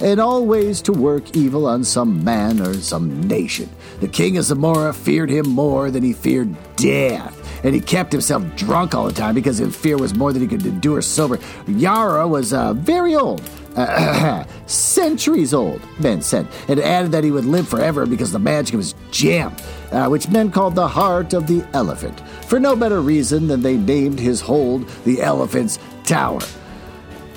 and 0.00 0.20
always 0.20 0.82
to 0.82 0.92
work 0.92 1.34
evil 1.34 1.66
on 1.66 1.82
some 1.82 2.22
man 2.22 2.60
or 2.60 2.74
some 2.74 3.22
nation. 3.26 3.70
The 4.00 4.08
king 4.08 4.36
of 4.36 4.44
Zamora 4.44 4.92
feared 4.92 5.30
him 5.30 5.48
more 5.48 5.90
than 5.90 6.02
he 6.02 6.12
feared 6.12 6.54
death 6.76 7.45
and 7.66 7.74
he 7.74 7.80
kept 7.80 8.12
himself 8.12 8.44
drunk 8.54 8.94
all 8.94 9.06
the 9.06 9.12
time 9.12 9.34
because 9.34 9.58
his 9.58 9.74
fear 9.74 9.98
was 9.98 10.14
more 10.14 10.32
than 10.32 10.40
he 10.40 10.46
could 10.46 10.64
endure 10.64 11.02
sober. 11.02 11.36
Yara 11.66 12.26
was 12.26 12.52
uh, 12.52 12.72
very 12.74 13.16
old. 13.16 13.42
Uh, 13.74 14.44
centuries 14.66 15.52
old, 15.52 15.82
men 15.98 16.22
said, 16.22 16.46
and 16.68 16.78
added 16.78 17.10
that 17.10 17.24
he 17.24 17.32
would 17.32 17.44
live 17.44 17.66
forever 17.66 18.06
because 18.06 18.30
the 18.30 18.38
magic 18.38 18.74
of 18.74 18.78
his 18.78 18.94
gem, 19.10 19.52
uh, 19.90 20.06
which 20.06 20.28
men 20.28 20.48
called 20.48 20.76
the 20.76 20.86
heart 20.86 21.34
of 21.34 21.48
the 21.48 21.66
elephant, 21.72 22.20
for 22.46 22.60
no 22.60 22.76
better 22.76 23.00
reason 23.00 23.48
than 23.48 23.62
they 23.62 23.76
named 23.76 24.20
his 24.20 24.40
hold 24.40 24.88
the 25.04 25.20
elephant's 25.20 25.80
tower. 26.04 26.40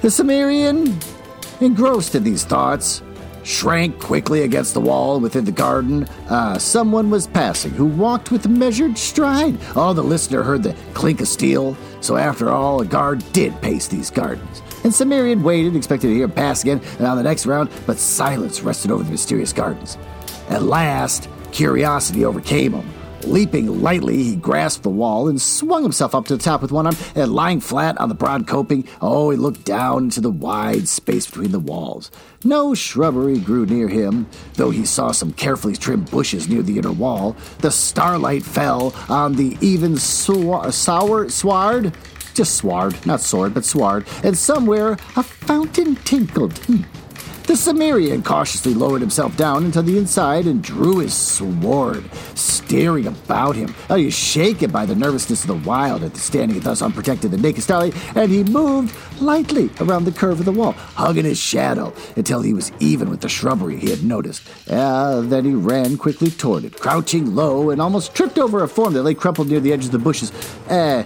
The 0.01 0.11
Cimmerian, 0.11 0.95
engrossed 1.59 2.13
in 2.13 2.23
these 2.23 2.45
thoughts, 2.45 3.01
shrank 3.43 3.99
quickly 3.99 4.41
against 4.41 4.73
the 4.73 4.81
wall 4.81 5.19
within 5.19 5.45
the 5.45 5.51
garden. 5.51 6.03
Uh, 6.29 6.57
someone 6.57 7.09
was 7.09 7.27
passing 7.27 7.71
who 7.71 7.85
walked 7.85 8.31
with 8.31 8.47
measured 8.47 8.97
stride. 8.97 9.57
Oh, 9.75 9.93
the 9.93 10.03
listener 10.03 10.43
heard 10.43 10.63
the 10.63 10.75
clink 10.93 11.21
of 11.21 11.27
steel. 11.27 11.77
So, 12.01 12.15
after 12.15 12.49
all, 12.49 12.81
a 12.81 12.85
guard 12.85 13.23
did 13.33 13.59
pace 13.61 13.87
these 13.87 14.09
gardens. 14.09 14.61
And 14.83 14.93
Cimmerian 14.93 15.43
waited, 15.43 15.75
expecting 15.75 16.11
to 16.11 16.15
hear 16.15 16.25
him 16.25 16.31
pass 16.31 16.61
again 16.61 16.81
and 16.97 17.07
on 17.07 17.17
the 17.17 17.23
next 17.23 17.45
round, 17.45 17.69
but 17.85 17.97
silence 17.97 18.61
rested 18.61 18.91
over 18.91 19.03
the 19.03 19.11
mysterious 19.11 19.51
gardens. 19.51 19.97
At 20.49 20.63
last, 20.63 21.27
curiosity 21.51 22.23
overcame 22.25 22.73
him. 22.73 22.98
Leaping 23.29 23.83
lightly, 23.83 24.23
he 24.23 24.35
grasped 24.35 24.81
the 24.81 24.89
wall 24.89 25.27
and 25.27 25.39
swung 25.39 25.83
himself 25.83 26.15
up 26.15 26.25
to 26.25 26.35
the 26.35 26.43
top 26.43 26.63
with 26.63 26.71
one 26.71 26.87
arm, 26.87 26.95
and 27.13 27.31
lying 27.31 27.59
flat 27.59 27.95
on 27.99 28.09
the 28.09 28.15
broad 28.15 28.47
coping, 28.47 28.83
oh, 29.01 29.29
he 29.29 29.37
looked 29.37 29.63
down 29.65 30.05
into 30.05 30.19
the 30.19 30.31
wide 30.31 30.87
space 30.87 31.27
between 31.27 31.51
the 31.51 31.59
walls. 31.59 32.09
No 32.43 32.73
shrubbery 32.73 33.37
grew 33.37 33.67
near 33.67 33.87
him, 33.87 34.27
though 34.55 34.71
he 34.71 34.83
saw 34.83 35.11
some 35.11 35.31
carefully 35.31 35.75
trimmed 35.75 36.09
bushes 36.09 36.49
near 36.49 36.63
the 36.63 36.79
inner 36.79 36.91
wall. 36.91 37.35
The 37.59 37.69
starlight 37.69 38.41
fell 38.41 38.95
on 39.09 39.35
the 39.35 39.55
even 39.61 39.97
sour 39.97 41.29
sward, 41.29 41.93
just 42.33 42.55
sward, 42.55 43.05
not 43.05 43.21
sword, 43.21 43.53
but 43.53 43.63
sward, 43.63 44.07
and 44.23 44.35
somewhere 44.35 44.93
a 45.15 45.21
fountain 45.21 45.97
tinkled. 45.97 46.57
Hmm. 46.65 46.81
The 47.49 47.57
Cimmerian 47.57 48.21
cautiously 48.21 48.75
lowered 48.75 49.01
himself 49.01 49.35
down 49.35 49.65
into 49.65 49.81
the 49.81 49.97
inside 49.97 50.45
and 50.45 50.61
drew 50.61 50.99
his 50.99 51.15
sword, 51.15 52.07
staring 52.35 53.07
about 53.07 53.55
him. 53.55 53.73
He 53.87 54.05
was 54.05 54.13
shaken 54.13 54.69
by 54.69 54.85
the 54.85 54.93
nervousness 54.93 55.41
of 55.41 55.47
the 55.47 55.67
wild 55.67 56.03
at 56.03 56.13
the 56.13 56.19
standing 56.19 56.59
thus 56.59 56.83
unprotected 56.83 57.31
the 57.31 57.37
naked 57.37 57.63
starlight, 57.63 57.95
and 58.15 58.31
he 58.31 58.43
moved 58.43 58.95
lightly 59.19 59.71
around 59.79 60.05
the 60.05 60.11
curve 60.11 60.37
of 60.37 60.45
the 60.45 60.51
wall, 60.51 60.73
hugging 60.73 61.25
his 61.25 61.39
shadow 61.39 61.91
until 62.15 62.43
he 62.43 62.53
was 62.53 62.71
even 62.79 63.09
with 63.09 63.21
the 63.21 63.29
shrubbery 63.29 63.79
he 63.79 63.89
had 63.89 64.03
noticed. 64.03 64.47
Uh, 64.69 65.21
then 65.21 65.43
he 65.43 65.55
ran 65.55 65.97
quickly 65.97 66.29
toward 66.29 66.65
it, 66.65 66.79
crouching 66.79 67.33
low 67.33 67.71
and 67.71 67.81
almost 67.81 68.13
tripped 68.13 68.37
over 68.37 68.61
a 68.61 68.67
form 68.67 68.93
that 68.93 69.01
lay 69.01 69.15
crumpled 69.15 69.49
near 69.49 69.59
the 69.59 69.73
edge 69.73 69.85
of 69.85 69.91
the 69.91 69.97
bushes. 69.97 70.31
Uh, 70.69 71.03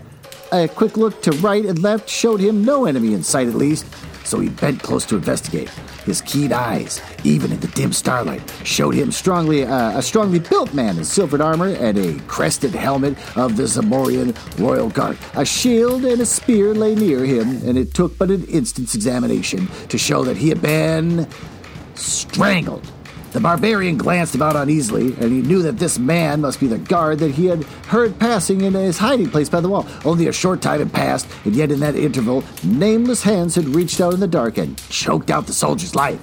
a 0.51 0.67
quick 0.67 0.97
look 0.97 1.21
to 1.21 1.31
right 1.37 1.65
and 1.65 1.79
left 1.81 2.09
showed 2.09 2.41
him 2.41 2.65
no 2.65 2.85
enemy 2.85 3.13
in 3.13 3.23
sight, 3.23 3.47
at 3.47 3.55
least 3.55 3.85
so 4.23 4.39
he 4.39 4.49
bent 4.49 4.81
close 4.81 5.05
to 5.07 5.15
investigate. 5.15 5.69
His 6.05 6.21
keen 6.21 6.53
eyes, 6.53 7.01
even 7.23 7.51
in 7.51 7.59
the 7.59 7.67
dim 7.67 7.93
starlight, 7.93 8.41
showed 8.63 8.93
him 8.93 9.11
strongly 9.11 9.65
uh, 9.65 9.97
a 9.97 10.01
strongly 10.01 10.39
built 10.39 10.73
man 10.73 10.97
in 10.97 11.03
silvered 11.05 11.41
armor 11.41 11.69
and 11.69 11.97
a 11.97 12.19
crested 12.27 12.73
helmet 12.73 13.13
of 13.37 13.57
the 13.57 13.63
Zamorian 13.63 14.33
royal 14.59 14.89
guard. 14.89 15.17
A 15.35 15.45
shield 15.45 16.05
and 16.05 16.21
a 16.21 16.25
spear 16.25 16.73
lay 16.73 16.95
near 16.95 17.25
him, 17.25 17.61
and 17.67 17.77
it 17.77 17.93
took 17.93 18.17
but 18.17 18.29
an 18.29 18.45
instant's 18.45 18.95
examination 18.95 19.67
to 19.89 19.97
show 19.97 20.23
that 20.23 20.37
he 20.37 20.49
had 20.49 20.61
been 20.61 21.27
strangled 21.95 22.92
the 23.33 23.39
barbarian 23.39 23.97
glanced 23.97 24.35
about 24.35 24.55
uneasily, 24.55 25.07
and 25.19 25.31
he 25.31 25.41
knew 25.41 25.63
that 25.63 25.79
this 25.79 25.97
man 25.97 26.41
must 26.41 26.59
be 26.59 26.67
the 26.67 26.77
guard 26.77 27.17
that 27.19 27.31
he 27.31 27.47
had 27.47 27.63
heard 27.87 28.17
passing 28.19 28.61
in 28.61 28.73
his 28.73 28.99
hiding 28.99 29.29
place 29.29 29.49
by 29.49 29.59
the 29.59 29.67
wall. 29.67 29.87
Only 30.05 30.27
a 30.27 30.31
short 30.31 30.61
time 30.61 30.79
had 30.79 30.93
passed, 30.93 31.27
and 31.43 31.55
yet 31.55 31.71
in 31.71 31.79
that 31.79 31.95
interval, 31.95 32.43
nameless 32.63 33.23
hands 33.23 33.55
had 33.55 33.65
reached 33.65 33.99
out 33.99 34.13
in 34.13 34.19
the 34.19 34.27
dark 34.27 34.59
and 34.59 34.77
choked 34.89 35.31
out 35.31 35.47
the 35.47 35.53
soldier's 35.53 35.95
life. 35.95 36.21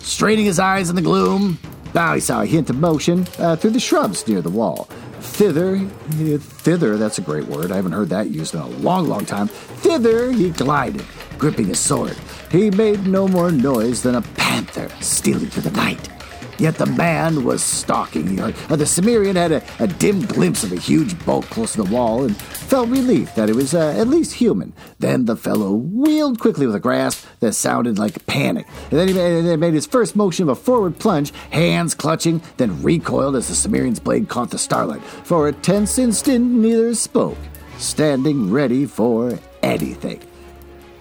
Straining 0.00 0.44
his 0.44 0.58
eyes 0.58 0.90
in 0.90 0.96
the 0.96 1.02
gloom, 1.02 1.58
now 1.94 2.14
he 2.14 2.20
saw 2.20 2.42
a 2.42 2.46
hint 2.46 2.70
of 2.70 2.76
motion 2.76 3.26
uh, 3.38 3.54
through 3.54 3.70
the 3.70 3.80
shrubs 3.80 4.26
near 4.26 4.42
the 4.42 4.50
wall. 4.50 4.88
Thither, 5.20 5.78
thither, 5.78 6.96
that's 6.96 7.18
a 7.18 7.22
great 7.22 7.46
word. 7.46 7.72
I 7.72 7.76
haven't 7.76 7.92
heard 7.92 8.10
that 8.10 8.30
used 8.30 8.54
in 8.54 8.60
a 8.60 8.66
long, 8.66 9.08
long 9.08 9.24
time. 9.24 9.48
Thither 9.48 10.30
he 10.32 10.50
glided, 10.50 11.04
gripping 11.38 11.66
his 11.66 11.78
sword. 11.80 12.16
He 12.50 12.70
made 12.70 13.06
no 13.06 13.26
more 13.26 13.50
noise 13.50 14.02
than 14.02 14.14
a 14.14 14.22
panther 14.22 14.88
stealing 15.00 15.50
through 15.50 15.62
the 15.62 15.70
night. 15.70 16.15
Yet 16.58 16.76
the 16.76 16.86
man 16.86 17.44
was 17.44 17.62
stalking. 17.62 18.40
Uh, 18.40 18.52
the 18.68 18.86
Cimmerian 18.86 19.36
had 19.36 19.52
a, 19.52 19.62
a, 19.78 19.86
dim 19.86 20.24
glimpse 20.24 20.64
of 20.64 20.72
a 20.72 20.76
huge 20.76 21.22
bulk 21.26 21.44
close 21.46 21.72
to 21.72 21.82
the 21.82 21.92
wall 21.92 22.24
and 22.24 22.36
felt 22.36 22.88
relief 22.88 23.34
that 23.34 23.50
it 23.50 23.56
was 23.56 23.74
uh, 23.74 23.94
at 23.96 24.08
least 24.08 24.34
human. 24.34 24.72
Then 24.98 25.26
the 25.26 25.36
fellow 25.36 25.72
wheeled 25.72 26.40
quickly 26.40 26.66
with 26.66 26.74
a 26.74 26.80
grasp 26.80 27.26
that 27.40 27.52
sounded 27.52 27.98
like 27.98 28.26
panic. 28.26 28.66
And 28.90 28.98
then 28.98 29.08
he 29.08 29.14
made, 29.14 29.56
made 29.58 29.74
his 29.74 29.86
first 29.86 30.16
motion 30.16 30.44
of 30.44 30.48
a 30.48 30.60
forward 30.60 30.98
plunge, 30.98 31.32
hands 31.50 31.94
clutching, 31.94 32.40
then 32.56 32.82
recoiled 32.82 33.36
as 33.36 33.48
the 33.48 33.54
Cimmerian's 33.54 34.00
blade 34.00 34.28
caught 34.28 34.50
the 34.50 34.58
starlight. 34.58 35.02
For 35.02 35.48
a 35.48 35.52
tense 35.52 35.98
instant, 35.98 36.44
neither 36.44 36.94
spoke, 36.94 37.38
standing 37.78 38.50
ready 38.50 38.86
for 38.86 39.38
anything. 39.62 40.22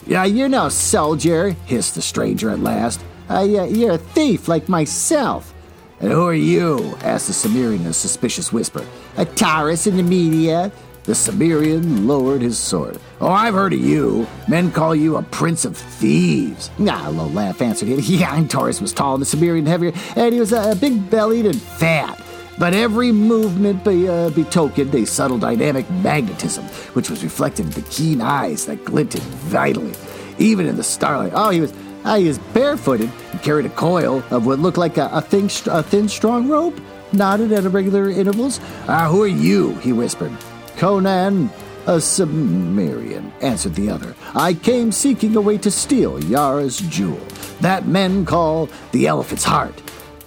Yeah, 0.06 0.26
you're 0.26 0.50
no 0.50 0.70
soldier, 0.70 1.52
hissed 1.66 1.96
the 1.96 2.02
stranger 2.02 2.50
at 2.52 2.60
last. 2.60 3.04
Uh, 3.30 3.42
you're 3.42 3.94
a 3.94 3.98
thief 3.98 4.48
like 4.48 4.70
myself. 4.70 5.54
And 6.00 6.12
who 6.12 6.28
are 6.28 6.34
you? 6.34 6.96
asked 7.02 7.28
the 7.28 7.34
Cimmerian 7.34 7.82
in 7.82 7.88
a 7.88 7.94
suspicious 7.94 8.52
whisper. 8.52 8.86
A 9.18 9.26
Taurus 9.26 9.88
in 9.88 9.96
Nemedia. 9.96 10.72
The 11.06 11.16
Cimmerian 11.16 12.08
lowered 12.08 12.42
his 12.42 12.58
sword. 12.58 13.00
Oh, 13.22 13.30
I've 13.30 13.54
heard 13.54 13.74
of 13.74 13.80
you. 13.80 14.28
Men 14.48 14.72
call 14.72 14.96
you 14.96 15.18
a 15.18 15.22
prince 15.22 15.64
of 15.64 15.78
thieves. 15.78 16.72
Ah, 16.82 17.08
a 17.08 17.12
low 17.12 17.28
laugh 17.28 17.62
answered 17.62 17.90
him. 17.90 18.00
Yeah, 18.04 18.44
Taurus 18.48 18.82
was 18.82 18.92
tall 18.92 19.14
and 19.14 19.22
the 19.22 19.26
Cimmerian 19.26 19.68
heavier, 19.68 19.94
and 20.16 20.34
he 20.34 20.40
was 20.40 20.52
uh, 20.52 20.74
big 20.76 21.10
bellied 21.10 21.46
and 21.46 21.62
fat. 21.62 22.20
But 22.58 22.74
every 22.74 23.12
movement 23.12 23.84
be, 23.84 24.08
uh, 24.08 24.30
betokened 24.32 24.96
a 24.96 25.06
subtle 25.06 25.38
dynamic 25.38 25.90
magnetism, 25.92 26.64
which 26.94 27.10
was 27.10 27.24
reflected 27.24 27.66
in 27.66 27.72
the 27.72 27.82
keen 27.90 28.22
eyes 28.22 28.66
that 28.66 28.84
glinted 28.84 29.22
vitally, 29.22 29.94
even 30.40 30.66
in 30.66 30.76
the 30.78 30.84
starlight. 30.84 31.34
Oh, 31.36 31.50
he 31.50 31.62
was 31.62 31.74
I 32.06 32.20
was 32.20 32.38
barefooted 32.38 33.10
and 33.32 33.42
carried 33.42 33.66
a 33.66 33.70
coil 33.70 34.24
of 34.30 34.46
what 34.46 34.60
looked 34.60 34.78
like 34.78 34.98
a, 34.98 35.10
a, 35.12 35.22
thin, 35.22 35.50
a 35.66 35.82
thin, 35.82 36.08
strong 36.08 36.48
rope, 36.48 36.80
knotted 37.12 37.52
at 37.52 37.66
irregular 37.66 38.12
intervals. 38.12 38.60
Ah, 38.88 39.10
who 39.10 39.24
are 39.24 39.28
you? 39.28 39.74
he 39.76 39.92
whispered. 39.92 40.32
Conan, 40.78 41.50
a 41.88 42.00
Cimmerian, 42.00 43.34
answered 43.42 43.74
the 43.74 43.90
other. 43.90 44.16
I 44.36 44.54
came 44.54 44.92
seeking 44.92 45.36
a 45.36 45.42
way 45.42 45.58
to 45.58 45.72
steal 45.72 46.24
Yara's 46.24 46.78
jewel. 46.78 47.20
That 47.62 47.88
men 47.88 48.24
call 48.24 48.70
the 48.92 49.08
elephant's 49.08 49.44
heart. 49.44 49.82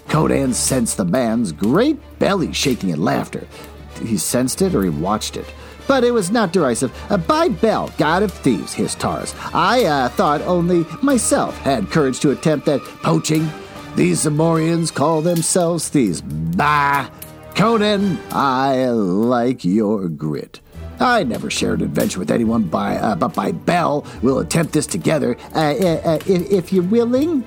Conan 0.09 0.55
sensed 0.55 0.97
the 0.97 1.05
man's 1.05 1.53
great 1.53 2.01
belly 2.19 2.53
shaking 2.53 2.91
in 2.91 3.01
laughter. 3.01 3.47
He 4.03 4.17
sensed 4.17 4.63
it 4.63 4.75
or 4.75 4.83
he 4.83 4.91
watched 4.91 5.37
it. 5.37 5.47
But 5.89 6.05
it 6.05 6.13
was 6.13 6.31
not 6.31 6.53
derisive. 6.53 6.97
Uh, 7.11 7.17
by 7.17 7.49
Bel, 7.49 7.91
god 7.99 8.23
of 8.23 8.33
thieves, 8.33 8.75
hissed 8.75 9.01
Taurus. 9.01 9.35
I 9.53 9.85
uh, 9.85 10.09
thought 10.11 10.43
only 10.43 10.87
myself 11.03 11.57
had 11.59 11.91
courage 11.91 12.21
to 12.21 12.31
attempt 12.31 12.67
that 12.67 12.81
poaching. 13.03 13.51
These 13.97 14.25
Zamorians 14.27 14.95
call 14.95 15.23
themselves 15.23 15.89
thieves. 15.89 16.21
Bah! 16.21 17.11
Conan, 17.57 18.19
I 18.31 18.91
like 18.91 19.65
your 19.65 20.09
grit. 20.09 20.61
I 21.01 21.25
never 21.25 21.51
shared 21.51 21.81
an 21.81 21.87
adventure 21.87 22.19
with 22.19 22.31
anyone, 22.31 22.65
by, 22.65 22.97
uh, 22.97 23.15
but 23.17 23.35
by 23.35 23.53
Bel, 23.53 24.07
we'll 24.23 24.41
attempt 24.41 24.73
this 24.73 24.87
together. 24.87 25.37
Uh, 25.55 25.59
uh, 25.59 26.01
uh 26.05 26.19
if, 26.27 26.51
if, 26.51 26.73
you're 26.73 26.85
willing, 26.85 27.45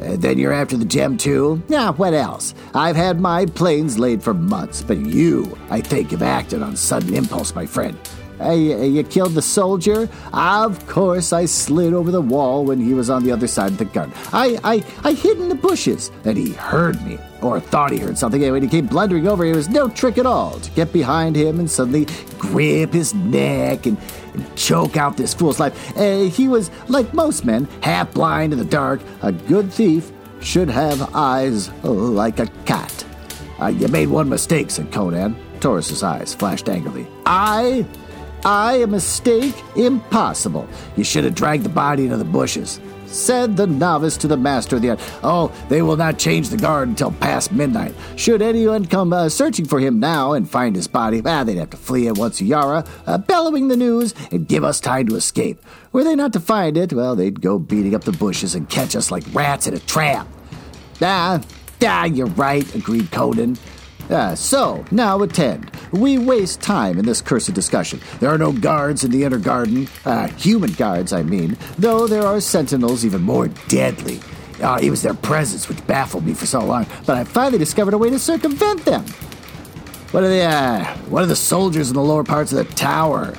uh, 0.00 0.16
then 0.16 0.38
you're 0.38 0.52
after 0.52 0.76
the 0.76 0.84
gem 0.84 1.16
too? 1.16 1.62
Yeah, 1.68 1.90
what 1.92 2.14
else? 2.14 2.54
I've 2.74 2.96
had 2.96 3.20
my 3.20 3.46
plans 3.46 3.98
laid 3.98 4.22
for 4.22 4.34
months, 4.34 4.82
but 4.82 4.98
you, 4.98 5.56
I 5.70 5.80
think, 5.80 6.10
have 6.10 6.22
acted 6.22 6.62
on 6.62 6.76
sudden 6.76 7.14
impulse, 7.14 7.54
my 7.54 7.66
friend. 7.66 7.98
Uh, 8.40 8.50
you 8.50 9.04
killed 9.04 9.34
the 9.34 9.42
soldier? 9.42 10.08
Of 10.32 10.86
course, 10.88 11.32
I 11.32 11.44
slid 11.44 11.94
over 11.94 12.10
the 12.10 12.20
wall 12.20 12.64
when 12.64 12.80
he 12.80 12.92
was 12.92 13.08
on 13.08 13.22
the 13.22 13.30
other 13.30 13.46
side 13.46 13.70
of 13.70 13.78
the 13.78 13.84
gun. 13.84 14.12
I, 14.32 14.58
I, 14.64 14.84
I 15.04 15.12
hid 15.12 15.38
in 15.38 15.48
the 15.48 15.54
bushes, 15.54 16.10
and 16.24 16.36
he 16.36 16.52
heard 16.52 17.00
me, 17.06 17.18
or 17.42 17.60
thought 17.60 17.92
he 17.92 17.98
heard 17.98 18.18
something. 18.18 18.42
And 18.42 18.52
when 18.52 18.62
he 18.62 18.68
came 18.68 18.86
blundering 18.86 19.28
over, 19.28 19.44
it 19.44 19.54
was 19.54 19.68
no 19.68 19.88
trick 19.88 20.18
at 20.18 20.26
all 20.26 20.58
to 20.58 20.70
get 20.72 20.92
behind 20.92 21.36
him 21.36 21.60
and 21.60 21.70
suddenly 21.70 22.06
grip 22.38 22.92
his 22.92 23.14
neck 23.14 23.86
and, 23.86 23.96
and 24.34 24.56
choke 24.56 24.96
out 24.96 25.16
this 25.16 25.34
fool's 25.34 25.60
life. 25.60 25.96
Uh, 25.96 26.24
he 26.24 26.48
was, 26.48 26.70
like 26.88 27.12
most 27.14 27.44
men, 27.44 27.68
half 27.82 28.12
blind 28.12 28.52
in 28.52 28.58
the 28.58 28.64
dark. 28.64 29.00
A 29.22 29.32
good 29.32 29.72
thief 29.72 30.10
should 30.40 30.68
have 30.68 31.14
eyes 31.14 31.70
like 31.82 32.38
a 32.38 32.46
cat. 32.66 33.04
Uh, 33.60 33.66
you 33.68 33.88
made 33.88 34.08
one 34.08 34.28
mistake, 34.28 34.70
said 34.70 34.92
Conan. 34.92 35.36
Taurus's 35.60 36.02
eyes 36.02 36.34
flashed 36.34 36.68
angrily. 36.68 37.06
I 37.24 37.86
I, 38.44 38.74
a 38.74 38.86
mistake? 38.86 39.54
Impossible. 39.74 40.68
You 40.96 41.04
should 41.04 41.24
have 41.24 41.34
dragged 41.34 41.64
the 41.64 41.70
body 41.70 42.04
into 42.04 42.18
the 42.18 42.26
bushes. 42.26 42.78
Said 43.14 43.56
the 43.56 43.68
novice 43.68 44.16
to 44.16 44.26
the 44.26 44.36
master 44.36 44.74
of 44.74 44.82
the 44.82 44.90
art. 44.90 45.00
Oh, 45.22 45.52
they 45.68 45.82
will 45.82 45.96
not 45.96 46.18
change 46.18 46.48
the 46.48 46.56
guard 46.56 46.88
until 46.88 47.12
past 47.12 47.52
midnight. 47.52 47.94
Should 48.16 48.42
anyone 48.42 48.86
come 48.86 49.12
uh, 49.12 49.28
searching 49.28 49.66
for 49.66 49.78
him 49.78 50.00
now 50.00 50.32
and 50.32 50.50
find 50.50 50.74
his 50.74 50.88
body, 50.88 51.22
ah, 51.24 51.44
they'd 51.44 51.58
have 51.58 51.70
to 51.70 51.76
flee 51.76 52.08
at 52.08 52.18
once 52.18 52.42
Yara, 52.42 52.84
uh, 53.06 53.18
bellowing 53.18 53.68
the 53.68 53.76
news 53.76 54.14
and 54.32 54.48
give 54.48 54.64
us 54.64 54.80
time 54.80 55.06
to 55.06 55.14
escape. 55.14 55.64
Were 55.92 56.02
they 56.02 56.16
not 56.16 56.32
to 56.32 56.40
find 56.40 56.76
it, 56.76 56.92
well, 56.92 57.14
they'd 57.14 57.40
go 57.40 57.56
beating 57.56 57.94
up 57.94 58.02
the 58.02 58.10
bushes 58.10 58.56
and 58.56 58.68
catch 58.68 58.96
us 58.96 59.12
like 59.12 59.22
rats 59.32 59.68
in 59.68 59.74
a 59.74 59.78
trap. 59.78 60.26
Ah, 61.00 61.40
ah, 61.84 62.04
you're 62.06 62.26
right, 62.26 62.74
agreed 62.74 63.12
Conan. 63.12 63.56
Uh, 64.10 64.34
so, 64.34 64.84
now 64.90 65.22
attend. 65.22 65.70
We 65.92 66.18
waste 66.18 66.60
time 66.60 66.98
in 66.98 67.04
this 67.04 67.22
cursed 67.22 67.54
discussion. 67.54 68.00
There 68.20 68.30
are 68.30 68.38
no 68.38 68.52
guards 68.52 69.04
in 69.04 69.10
the 69.10 69.24
inner 69.24 69.38
garden, 69.38 69.88
uh, 70.04 70.28
human 70.28 70.72
guards, 70.72 71.12
I 71.12 71.22
mean, 71.22 71.56
though 71.78 72.06
there 72.06 72.26
are 72.26 72.40
sentinels 72.40 73.04
even 73.04 73.22
more 73.22 73.48
deadly. 73.68 74.20
Uh, 74.62 74.78
it 74.82 74.90
was 74.90 75.02
their 75.02 75.14
presence 75.14 75.68
which 75.68 75.84
baffled 75.86 76.24
me 76.26 76.34
for 76.34 76.46
so 76.46 76.64
long, 76.64 76.86
but 77.06 77.16
I 77.16 77.24
finally 77.24 77.58
discovered 77.58 77.94
a 77.94 77.98
way 77.98 78.10
to 78.10 78.18
circumvent 78.18 78.84
them. 78.84 79.04
What 80.10 80.22
are 80.22 80.28
the, 80.28 80.42
uh, 80.42 80.84
what 81.08 81.22
are 81.24 81.26
the 81.26 81.34
soldiers 81.36 81.88
in 81.88 81.94
the 81.94 82.02
lower 82.02 82.24
parts 82.24 82.52
of 82.52 82.58
the 82.58 82.74
tower? 82.74 83.34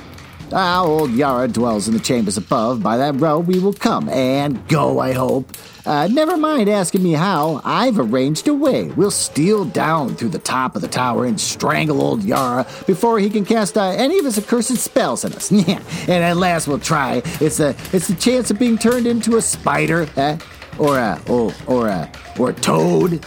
Ah, 0.52 0.84
old 0.84 1.10
Yara 1.12 1.48
dwells 1.48 1.88
in 1.88 1.94
the 1.94 2.00
chambers 2.00 2.36
above. 2.36 2.82
By 2.82 2.96
that 2.98 3.20
road 3.20 3.46
we 3.48 3.58
will 3.58 3.72
come 3.72 4.08
and 4.08 4.66
go, 4.68 5.00
I 5.00 5.12
hope. 5.12 5.50
Uh, 5.84 6.08
never 6.08 6.36
mind 6.36 6.68
asking 6.68 7.02
me 7.02 7.12
how. 7.12 7.60
I've 7.64 7.98
arranged 7.98 8.46
a 8.48 8.54
way. 8.54 8.84
We'll 8.84 9.10
steal 9.10 9.64
down 9.64 10.14
through 10.16 10.30
the 10.30 10.38
top 10.38 10.76
of 10.76 10.82
the 10.82 10.88
tower 10.88 11.24
and 11.24 11.40
strangle 11.40 12.00
old 12.00 12.22
Yara 12.22 12.66
before 12.86 13.18
he 13.18 13.28
can 13.28 13.44
cast 13.44 13.76
uh, 13.76 13.86
any 13.90 14.18
of 14.18 14.24
his 14.24 14.38
accursed 14.38 14.76
spells 14.76 15.24
on 15.24 15.32
us. 15.32 15.50
and 15.52 15.68
at 16.10 16.36
last 16.36 16.68
we'll 16.68 16.78
try. 16.78 17.22
It's 17.40 17.56
the 17.56 17.76
it's 17.92 18.08
the 18.08 18.16
chance 18.16 18.50
of 18.50 18.58
being 18.58 18.78
turned 18.78 19.06
into 19.06 19.36
a 19.36 19.42
spider, 19.42 20.08
eh? 20.16 20.38
or 20.78 20.98
a 20.98 21.20
or 21.28 21.52
or 21.66 21.88
a 21.88 22.10
or 22.38 22.50
a 22.50 22.54
toad. 22.54 23.24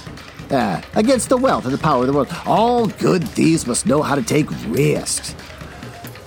Uh, 0.51 0.81
against 0.95 1.29
the 1.29 1.37
wealth 1.37 1.65
and 1.65 1.73
the 1.73 1.77
power 1.77 2.01
of 2.01 2.07
the 2.07 2.13
world. 2.13 2.27
All 2.47 2.87
good 2.87 3.27
thieves 3.29 3.67
must 3.67 3.85
know 3.85 4.01
how 4.01 4.15
to 4.15 4.23
take 4.23 4.49
risks. 4.69 5.35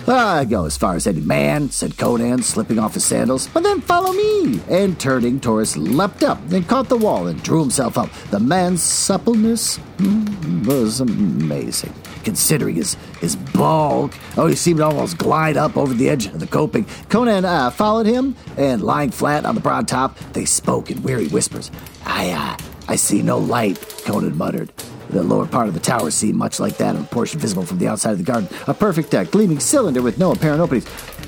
I 0.09 0.45
go 0.45 0.67
as 0.67 0.77
far 0.77 0.97
as 0.97 1.07
any 1.07 1.21
man, 1.21 1.71
said 1.71 1.97
Conan, 1.97 2.43
slipping 2.43 2.79
off 2.79 2.95
his 2.95 3.05
sandals. 3.05 3.49
But 3.49 3.63
then 3.63 3.81
follow 3.81 4.13
me. 4.13 4.61
And 4.69 4.99
turning, 4.99 5.39
Taurus 5.39 5.77
leapt 5.77 6.25
up 6.25 6.39
and 6.51 6.67
caught 6.67 6.89
the 6.89 6.97
wall 6.97 7.29
and 7.29 7.41
drew 7.43 7.61
himself 7.61 7.97
up. 7.97 8.11
The 8.31 8.41
man's 8.41 8.83
suppleness 8.83 9.77
hmm, 9.99 10.65
was 10.65 11.01
amazing. 11.01 11.95
Considering 12.25 12.77
his, 12.77 12.95
his 13.21 13.37
bulk, 13.37 14.13
oh, 14.37 14.47
he 14.47 14.57
seemed 14.57 14.79
to 14.79 14.85
almost 14.87 15.19
glide 15.19 15.57
up 15.57 15.77
over 15.77 15.95
the 15.95 16.09
edge 16.09 16.27
of 16.27 16.41
the 16.41 16.47
coping. 16.47 16.87
Conan 17.09 17.45
uh, 17.45 17.71
followed 17.71 18.07
him, 18.07 18.37
and 18.57 18.83
lying 18.83 19.11
flat 19.11 19.45
on 19.45 19.55
the 19.55 19.61
broad 19.61 19.87
top, 19.87 20.19
they 20.33 20.45
spoke 20.45 20.91
in 20.91 21.03
weary 21.03 21.29
whispers. 21.29 21.71
I, 22.05 22.31
uh, 22.31 22.57
I 22.89 22.97
see 22.97 23.23
no 23.23 23.39
light, 23.39 23.79
Conan 24.05 24.37
muttered. 24.37 24.73
The 25.13 25.23
lower 25.23 25.47
part 25.47 25.69
of 25.69 25.75
the 25.75 25.81
tower 25.81 26.11
seemed 26.11 26.39
much 26.39 26.59
like 26.59 26.79
that 26.79 26.95
of 26.95 27.03
a 27.03 27.05
portion 27.05 27.39
visible 27.39 27.65
from 27.65 27.79
the 27.79 27.87
outside 27.87 28.13
of 28.13 28.19
the 28.19 28.25
garden. 28.25 28.49
A 28.67 28.73
perfect 28.73 29.15
uh, 29.15 29.25
gleaming 29.25 29.61
cylinder 29.61 30.01
with 30.01 30.19
no 30.19 30.33
apparent 30.33 30.61
openings. 30.61 30.87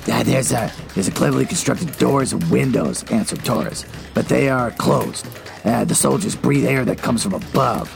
Uh, 0.09 0.23
there's 0.23 0.51
a 0.51 0.71
there's 0.95 1.07
a 1.07 1.11
cleverly 1.11 1.45
constructed 1.45 1.95
doors 1.97 2.33
and 2.33 2.43
windows, 2.49 3.03
answered 3.11 3.45
Taurus, 3.45 3.85
but 4.15 4.27
they 4.27 4.49
are 4.49 4.71
closed. 4.71 5.27
Uh, 5.63 5.85
the 5.85 5.95
soldiers 5.95 6.35
breathe 6.35 6.65
air 6.65 6.83
that 6.83 6.97
comes 6.97 7.23
from 7.23 7.33
above. 7.33 7.89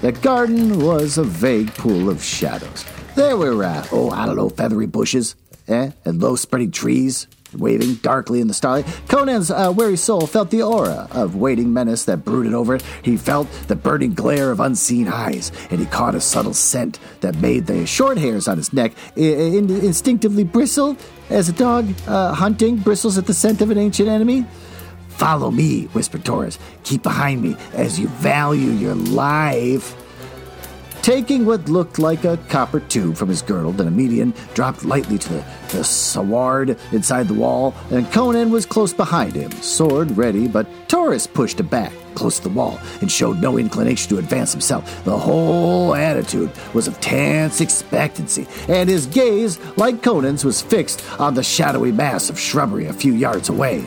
The 0.00 0.12
garden 0.12 0.80
was 0.80 1.18
a 1.18 1.24
vague 1.24 1.74
pool 1.74 2.08
of 2.08 2.22
shadows. 2.22 2.84
There 3.14 3.36
were, 3.36 3.64
uh, 3.64 3.86
oh, 3.92 4.10
I 4.10 4.26
don't 4.26 4.36
know, 4.36 4.48
feathery 4.48 4.86
bushes, 4.86 5.34
eh, 5.66 5.90
and 6.04 6.22
low 6.22 6.36
spreading 6.36 6.70
trees, 6.70 7.26
Waving 7.56 7.94
darkly 7.96 8.40
in 8.40 8.48
the 8.48 8.54
starlight, 8.54 8.86
Conan's 9.08 9.50
uh, 9.50 9.72
weary 9.74 9.96
soul 9.96 10.26
felt 10.26 10.50
the 10.50 10.62
aura 10.62 11.08
of 11.12 11.34
waiting 11.34 11.72
menace 11.72 12.04
that 12.04 12.24
brooded 12.24 12.52
over 12.52 12.74
it. 12.74 12.82
He 13.02 13.16
felt 13.16 13.50
the 13.68 13.76
burning 13.76 14.12
glare 14.12 14.50
of 14.50 14.60
unseen 14.60 15.08
eyes, 15.08 15.50
and 15.70 15.80
he 15.80 15.86
caught 15.86 16.14
a 16.14 16.20
subtle 16.20 16.52
scent 16.52 16.98
that 17.20 17.36
made 17.36 17.66
the 17.66 17.86
short 17.86 18.18
hairs 18.18 18.48
on 18.48 18.58
his 18.58 18.72
neck 18.72 18.92
in- 19.16 19.70
instinctively 19.70 20.44
bristle 20.44 20.96
as 21.30 21.48
a 21.48 21.52
dog 21.52 21.88
uh, 22.06 22.34
hunting 22.34 22.76
bristles 22.76 23.16
at 23.16 23.26
the 23.26 23.34
scent 23.34 23.62
of 23.62 23.70
an 23.70 23.78
ancient 23.78 24.08
enemy. 24.08 24.44
Follow 25.08 25.50
me, 25.50 25.84
whispered 25.86 26.24
Taurus. 26.24 26.58
Keep 26.84 27.02
behind 27.02 27.42
me 27.42 27.56
as 27.72 27.98
you 27.98 28.08
value 28.08 28.70
your 28.70 28.94
life. 28.94 29.96
Taking 31.02 31.46
what 31.46 31.68
looked 31.68 31.98
like 31.98 32.24
a 32.24 32.36
copper 32.48 32.80
tube 32.80 33.16
from 33.16 33.28
his 33.28 33.40
girdle, 33.40 33.72
the 33.72 33.84
Nemedian 33.84 34.34
dropped 34.54 34.84
lightly 34.84 35.18
to 35.18 35.28
the, 35.28 35.44
the 35.72 35.84
sward 35.84 36.78
inside 36.92 37.28
the 37.28 37.34
wall, 37.34 37.74
and 37.90 38.10
Conan 38.12 38.50
was 38.50 38.66
close 38.66 38.92
behind 38.92 39.34
him, 39.34 39.50
sword 39.52 40.16
ready, 40.16 40.48
but 40.48 40.66
Taurus 40.88 41.26
pushed 41.26 41.60
him 41.60 41.66
back 41.68 41.92
close 42.14 42.38
to 42.38 42.44
the 42.44 42.54
wall 42.54 42.78
and 43.00 43.10
showed 43.10 43.40
no 43.40 43.58
inclination 43.58 44.10
to 44.10 44.18
advance 44.18 44.52
himself. 44.52 45.04
The 45.04 45.16
whole 45.16 45.94
attitude 45.94 46.50
was 46.74 46.88
of 46.88 47.00
tense 47.00 47.60
expectancy, 47.60 48.46
and 48.68 48.88
his 48.88 49.06
gaze, 49.06 49.58
like 49.76 50.02
Conan's, 50.02 50.44
was 50.44 50.60
fixed 50.60 51.02
on 51.20 51.34
the 51.34 51.42
shadowy 51.42 51.92
mass 51.92 52.28
of 52.28 52.38
shrubbery 52.38 52.86
a 52.86 52.92
few 52.92 53.14
yards 53.14 53.48
away. 53.48 53.86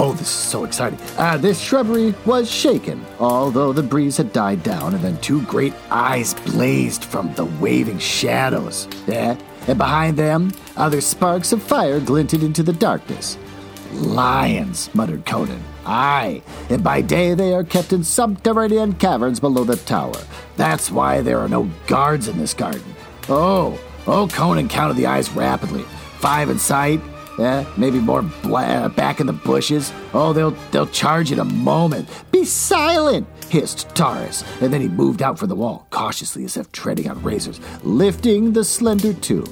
Oh, 0.00 0.12
this 0.12 0.28
is 0.28 0.28
so 0.28 0.64
exciting. 0.64 0.98
Uh, 1.16 1.36
this 1.38 1.60
shrubbery 1.60 2.14
was 2.24 2.48
shaken, 2.48 3.04
although 3.18 3.72
the 3.72 3.82
breeze 3.82 4.16
had 4.16 4.32
died 4.32 4.62
down, 4.62 4.94
and 4.94 5.02
then 5.02 5.20
two 5.20 5.42
great 5.42 5.74
eyes 5.90 6.34
blazed 6.34 7.04
from 7.04 7.34
the 7.34 7.46
waving 7.46 7.98
shadows. 7.98 8.86
And 9.08 9.76
behind 9.76 10.16
them, 10.16 10.52
other 10.76 11.00
sparks 11.00 11.52
of 11.52 11.62
fire 11.62 11.98
glinted 11.98 12.44
into 12.44 12.62
the 12.62 12.72
darkness. 12.72 13.36
Lions, 13.92 14.88
muttered 14.94 15.26
Conan. 15.26 15.62
Aye, 15.84 16.42
and 16.70 16.84
by 16.84 17.00
day 17.00 17.34
they 17.34 17.52
are 17.52 17.64
kept 17.64 17.92
in 17.92 18.04
subterranean 18.04 18.92
caverns 18.94 19.40
below 19.40 19.64
the 19.64 19.76
tower. 19.76 20.22
That's 20.56 20.90
why 20.92 21.22
there 21.22 21.38
are 21.38 21.48
no 21.48 21.68
guards 21.86 22.28
in 22.28 22.38
this 22.38 22.54
garden. 22.54 22.84
Oh, 23.28 23.80
oh, 24.06 24.28
Conan 24.28 24.68
counted 24.68 24.96
the 24.96 25.06
eyes 25.06 25.30
rapidly. 25.30 25.82
Five 26.20 26.50
in 26.50 26.58
sight, 26.58 27.00
yeah, 27.38 27.64
maybe 27.76 28.00
more 28.00 28.22
bla- 28.22 28.64
uh, 28.66 28.88
back 28.88 29.20
in 29.20 29.26
the 29.26 29.32
bushes. 29.32 29.92
Oh, 30.12 30.32
they'll 30.32 30.56
they'll 30.72 30.86
charge 30.88 31.30
in 31.32 31.38
a 31.38 31.44
moment. 31.44 32.08
Be 32.32 32.44
silent, 32.44 33.26
hissed 33.48 33.88
Taurus, 33.94 34.42
and 34.60 34.72
then 34.72 34.80
he 34.80 34.88
moved 34.88 35.22
out 35.22 35.38
for 35.38 35.46
the 35.46 35.54
wall, 35.54 35.86
cautiously 35.90 36.44
as 36.44 36.56
if 36.56 36.70
treading 36.72 37.08
on 37.08 37.22
razors, 37.22 37.60
lifting 37.84 38.52
the 38.52 38.64
slender 38.64 39.12
tube. 39.14 39.48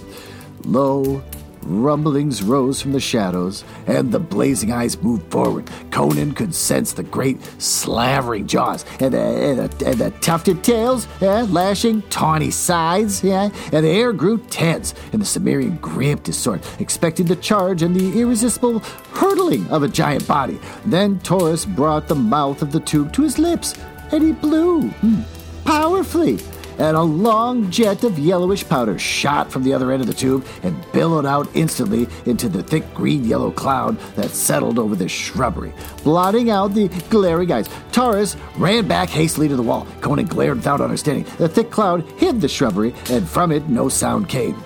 Low, 0.64 1.22
Rumblings 1.66 2.42
rose 2.42 2.80
from 2.80 2.92
the 2.92 3.00
shadows, 3.00 3.64
and 3.86 4.12
the 4.12 4.20
blazing 4.20 4.70
eyes 4.70 5.02
moved 5.02 5.30
forward. 5.32 5.68
Conan 5.90 6.32
could 6.32 6.54
sense 6.54 6.92
the 6.92 7.02
great 7.02 7.42
slavering 7.60 8.46
jaws 8.46 8.84
and 9.00 9.12
the, 9.12 9.20
and 9.20 9.58
the, 9.58 9.86
and 9.86 9.98
the 9.98 10.10
tufted 10.20 10.62
tails, 10.62 11.08
yeah, 11.20 11.44
lashing 11.48 12.02
tawny 12.02 12.50
sides, 12.50 13.24
yeah, 13.24 13.50
and 13.72 13.84
the 13.84 13.90
air 13.90 14.12
grew 14.12 14.38
tense, 14.38 14.94
and 15.12 15.20
the 15.20 15.26
Cimmerian 15.26 15.76
gripped 15.78 16.28
his 16.28 16.38
sword, 16.38 16.62
expecting 16.78 17.26
the 17.26 17.36
charge 17.36 17.82
and 17.82 17.96
the 17.96 18.20
irresistible 18.20 18.78
hurtling 19.12 19.68
of 19.68 19.82
a 19.82 19.88
giant 19.88 20.26
body. 20.28 20.60
Then 20.84 21.18
Taurus 21.20 21.64
brought 21.64 22.06
the 22.06 22.14
mouth 22.14 22.62
of 22.62 22.72
the 22.72 22.80
tube 22.80 23.12
to 23.14 23.22
his 23.22 23.38
lips, 23.38 23.74
and 24.12 24.22
he 24.22 24.32
blew 24.32 24.88
hmm, 24.88 25.22
powerfully 25.64 26.38
and 26.78 26.96
a 26.96 27.02
long 27.02 27.70
jet 27.70 28.04
of 28.04 28.18
yellowish 28.18 28.68
powder 28.68 28.98
shot 28.98 29.50
from 29.50 29.62
the 29.62 29.72
other 29.72 29.92
end 29.92 30.00
of 30.00 30.06
the 30.06 30.14
tube 30.14 30.46
and 30.62 30.76
billowed 30.92 31.26
out 31.26 31.48
instantly 31.54 32.06
into 32.24 32.48
the 32.48 32.62
thick 32.62 32.92
green 32.94 33.24
yellow 33.24 33.50
cloud 33.50 33.98
that 34.16 34.30
settled 34.30 34.78
over 34.78 34.94
the 34.94 35.08
shrubbery, 35.08 35.72
blotting 36.02 36.50
out 36.50 36.74
the 36.74 36.88
glaring 37.10 37.52
eyes. 37.52 37.68
Taurus 37.92 38.36
ran 38.56 38.86
back 38.86 39.08
hastily 39.08 39.48
to 39.48 39.56
the 39.56 39.62
wall. 39.62 39.86
Conan 40.00 40.26
glared 40.26 40.56
without 40.56 40.80
understanding. 40.80 41.24
The 41.38 41.48
thick 41.48 41.70
cloud 41.70 42.04
hid 42.18 42.40
the 42.40 42.48
shrubbery, 42.48 42.94
and 43.10 43.28
from 43.28 43.52
it 43.52 43.68
no 43.68 43.88
sound 43.88 44.28
came. 44.28 44.56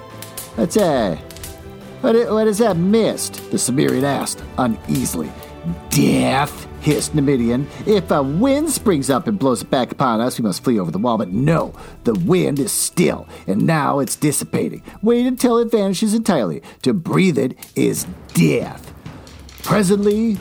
That's 0.56 0.76
uh 0.76 1.16
what, 2.00 2.14
what 2.32 2.46
is 2.46 2.58
that 2.58 2.78
mist? 2.78 3.50
The 3.50 3.58
Cimmerian 3.58 4.04
asked 4.04 4.42
uneasily. 4.56 5.30
Death, 5.90 6.66
hissed 6.80 7.14
Nemedian. 7.14 7.66
If 7.86 8.10
a 8.10 8.22
wind 8.22 8.70
springs 8.70 9.10
up 9.10 9.26
and 9.26 9.38
blows 9.38 9.62
it 9.62 9.70
back 9.70 9.92
upon 9.92 10.20
us, 10.20 10.38
we 10.38 10.44
must 10.44 10.64
flee 10.64 10.78
over 10.78 10.90
the 10.90 10.98
wall. 10.98 11.18
But 11.18 11.30
no, 11.30 11.74
the 12.04 12.14
wind 12.14 12.58
is 12.58 12.72
still, 12.72 13.28
and 13.46 13.66
now 13.66 13.98
it's 13.98 14.16
dissipating. 14.16 14.82
Wait 15.02 15.26
until 15.26 15.58
it 15.58 15.70
vanishes 15.70 16.14
entirely. 16.14 16.62
To 16.82 16.92
breathe 16.92 17.38
it 17.38 17.56
is 17.76 18.06
death. 18.34 18.92
Presently, 19.62 20.38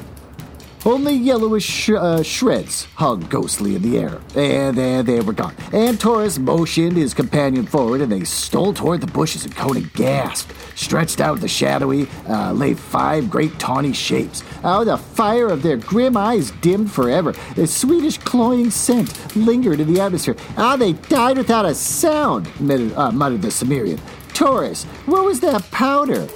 only 0.86 1.13
yellowish 1.13 1.65
sh- 1.65 1.89
uh, 1.89 2.24
shreds 2.24 2.86
hung 2.96 3.22
ghostly 3.22 3.76
in 3.76 3.82
the 3.82 3.98
air, 3.98 4.20
and 4.36 4.78
there 4.78 5.04
they 5.04 5.20
were 5.22 5.34
gone. 5.34 5.56
And 5.74 6.00
Taurus 6.00 6.39
motioned 6.39 6.98
his 6.98 7.13
companion 7.13 7.65
forward, 7.65 8.02
and 8.02 8.12
they 8.12 8.24
stole 8.24 8.74
toward 8.74 9.02
the 9.02 9.08
bushes, 9.08 9.46
and 9.46 9.56
Conan 9.56 9.92
gasped. 9.94 10.54
Stretched 10.78 11.20
out 11.20 11.42
the 11.42 11.48
shadowy 11.48 12.08
uh, 12.28 12.54
lay 12.54 12.74
five 12.74 13.30
great 13.30 13.58
tawny 13.60 13.94
shapes. 13.94 14.44
Oh, 14.63 14.84
the 14.84 14.98
fire 14.98 15.48
of 15.48 15.62
their 15.62 15.78
grim 15.78 16.15
eyes 16.15 16.52
dimmed 16.62 16.92
forever. 16.92 17.34
A 17.58 17.68
sweetish 17.68 18.20
cloying 18.20 18.72
scent 18.72 19.36
lingered 19.36 19.80
in 19.80 19.94
the 19.94 20.00
atmosphere. 20.02 20.36
Ah, 20.58 20.78
they 20.78 20.94
died 20.94 21.38
without 21.38 21.65
a 21.65 21.76
sound, 21.76 22.48
muttered, 22.60 22.94
uh, 22.94 23.12
muttered 23.12 23.42
the 23.42 23.52
Cimmerian. 23.52 24.00
Taurus, 24.34 24.86
what 25.06 25.26
was 25.26 25.42
that 25.42 25.70
powder? 25.72 26.28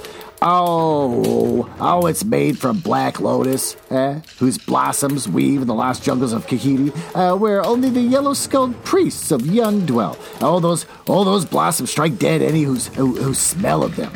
Oh, 0.46 1.74
oh, 1.80 2.06
it's 2.06 2.22
made 2.22 2.58
from 2.58 2.78
black 2.80 3.18
lotus, 3.18 3.78
eh, 3.88 4.20
whose 4.38 4.58
blossoms 4.58 5.26
weave 5.26 5.62
in 5.62 5.66
the 5.66 5.72
lost 5.72 6.02
jungles 6.02 6.34
of 6.34 6.46
Khitai, 6.46 6.94
uh, 7.14 7.34
where 7.34 7.64
only 7.64 7.88
the 7.88 8.02
yellow-skulled 8.02 8.84
priests 8.84 9.30
of 9.30 9.46
Yun 9.46 9.86
dwell. 9.86 10.18
All 10.42 10.60
those, 10.60 10.84
all 11.06 11.24
those 11.24 11.46
blossoms 11.46 11.92
strike 11.92 12.18
dead 12.18 12.42
any 12.42 12.62
who's, 12.62 12.88
who, 12.88 13.16
who 13.16 13.32
smell 13.32 13.82
of 13.82 13.96
them. 13.96 14.12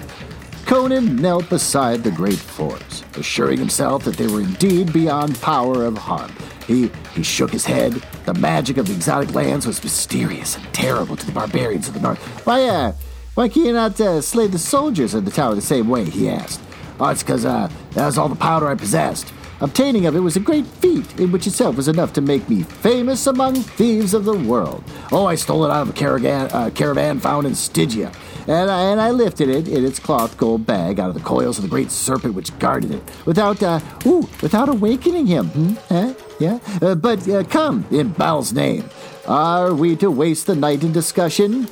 Conan 0.67 1.17
knelt 1.17 1.49
beside 1.49 2.05
the 2.05 2.11
great 2.11 2.38
forms, 2.38 3.05
assuring 3.14 3.59
himself 3.59 4.05
that 4.05 4.19
they 4.19 4.27
were 4.27 4.43
indeed 4.43 4.93
beyond 4.93 5.41
power 5.41 5.87
of 5.87 5.97
harm. 5.97 6.31
He, 6.67 6.91
he 7.14 7.23
shook 7.23 7.53
his 7.53 7.64
head. 7.64 7.95
The 8.27 8.35
magic 8.35 8.77
of 8.77 8.87
the 8.87 8.93
exotic 8.93 9.35
lands 9.35 9.67
was 9.67 9.83
mysterious 9.83 10.57
and 10.57 10.75
terrible 10.75 11.17
to 11.17 11.25
the 11.25 11.33
barbarians 11.33 11.88
of 11.88 11.95
the 11.95 12.01
north. 12.01 12.19
Why, 12.47 12.64
uh, 12.64 12.93
why 13.38 13.48
can 13.48 13.64
you 13.64 13.72
not 13.72 14.01
uh, 14.01 14.20
slay 14.20 14.48
the 14.48 14.59
soldiers 14.59 15.14
of 15.14 15.24
the 15.24 15.31
tower 15.31 15.55
the 15.55 15.61
same 15.61 15.88
way? 15.88 16.05
He 16.05 16.29
asked. 16.29 16.61
Oh, 16.98 17.09
it's 17.09 17.22
because 17.22 17.44
uh, 17.44 17.70
that 17.92 18.07
was 18.07 18.18
all 18.18 18.29
the 18.29 18.35
powder 18.35 18.66
I 18.66 18.74
possessed. 18.74 19.33
Obtaining 19.61 20.07
of 20.07 20.16
it 20.16 20.18
was 20.18 20.35
a 20.35 20.40
great 20.40 20.66
feat, 20.66 21.20
in 21.20 21.31
which 21.31 21.46
itself 21.46 21.77
was 21.77 21.87
enough 21.87 22.12
to 22.14 22.20
make 22.20 22.48
me 22.48 22.64
famous 22.64 23.29
among 23.29 23.55
thieves 23.55 24.12
of 24.12 24.24
the 24.24 24.37
world. 24.37 24.83
Oh, 25.12 25.27
I 25.27 25.37
stole 25.37 25.64
it 25.64 25.70
out 25.70 25.83
of 25.83 25.90
a 25.90 25.92
caravan, 25.92 26.51
uh, 26.53 26.70
caravan 26.70 27.20
found 27.20 27.46
in 27.46 27.55
Stygia, 27.55 28.11
and 28.48 28.68
I, 28.72 28.90
and 28.90 29.01
I 29.01 29.12
lifted 29.12 29.48
it 29.48 29.68
in 29.68 29.85
its 29.85 30.01
cloth 30.01 30.37
gold 30.37 30.66
bag 30.66 30.98
out 30.98 31.09
of 31.09 31.14
the 31.14 31.20
coils 31.20 31.59
of 31.59 31.62
the 31.62 31.70
great 31.70 31.92
serpent 31.92 32.35
which 32.35 32.59
guarded 32.59 32.90
it, 32.90 33.03
without, 33.24 33.62
uh, 33.62 33.79
ooh, 34.05 34.29
without 34.42 34.68
awakening 34.68 35.29
him. 35.29 35.46
Hmm? 35.46 36.12
Yeah? 36.40 36.59
Uh, 36.83 36.96
but 36.96 37.29
uh, 37.29 37.44
come, 37.44 37.87
in 37.92 38.09
Bel's 38.09 38.53
name. 38.53 38.90
Are 39.29 39.72
we 39.74 39.94
to 39.96 40.11
waste 40.11 40.48
the 40.48 40.57
night 40.57 40.83
in 40.83 40.90
discussion? 40.90 41.68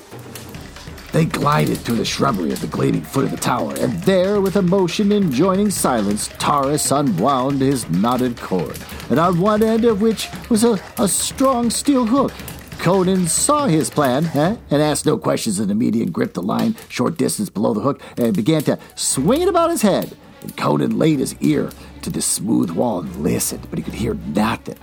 They 1.17 1.25
glided 1.25 1.79
through 1.79 1.97
the 1.97 2.05
shrubbery 2.05 2.53
at 2.53 2.59
the 2.59 2.67
gleaming 2.67 3.01
foot 3.01 3.25
of 3.25 3.31
the 3.31 3.39
tower, 3.39 3.73
and 3.79 4.03
there, 4.03 4.39
with 4.39 4.57
a 4.57 4.61
motion 4.61 5.11
enjoining 5.13 5.71
silence, 5.71 6.29
Taurus 6.37 6.91
unwound 6.91 7.63
his 7.63 7.89
knotted 7.89 8.37
cord, 8.37 8.79
and 9.09 9.19
on 9.19 9.41
one 9.41 9.63
end 9.63 9.87
of 9.87 10.03
which 10.03 10.29
was 10.51 10.63
a, 10.63 10.79
a 10.99 11.09
strong 11.09 11.71
steel 11.71 12.05
hook. 12.05 12.33
Conan 12.81 13.29
saw 13.29 13.65
his 13.65 13.89
plan 13.89 14.27
eh, 14.35 14.57
and 14.71 14.83
asked 14.83 15.07
no 15.07 15.17
questions 15.17 15.59
and 15.59 15.71
immediately 15.71 16.13
gripped 16.13 16.35
the 16.35 16.43
line 16.43 16.77
short 16.91 17.17
distance 17.17 17.49
below 17.49 17.73
the 17.73 17.81
hook 17.81 18.03
and 18.19 18.37
began 18.37 18.63
to 18.65 18.79
swing 18.95 19.41
it 19.41 19.49
about 19.49 19.71
his 19.71 19.81
head. 19.81 20.15
And 20.43 20.55
Conan 20.55 20.99
laid 20.99 21.21
his 21.21 21.35
ear 21.41 21.71
to 22.03 22.11
the 22.11 22.21
smooth 22.21 22.73
wall 22.73 23.01
and 23.01 23.17
listened, 23.17 23.67
but 23.71 23.79
he 23.79 23.83
could 23.83 23.95
hear 23.95 24.13
nothing. 24.13 24.77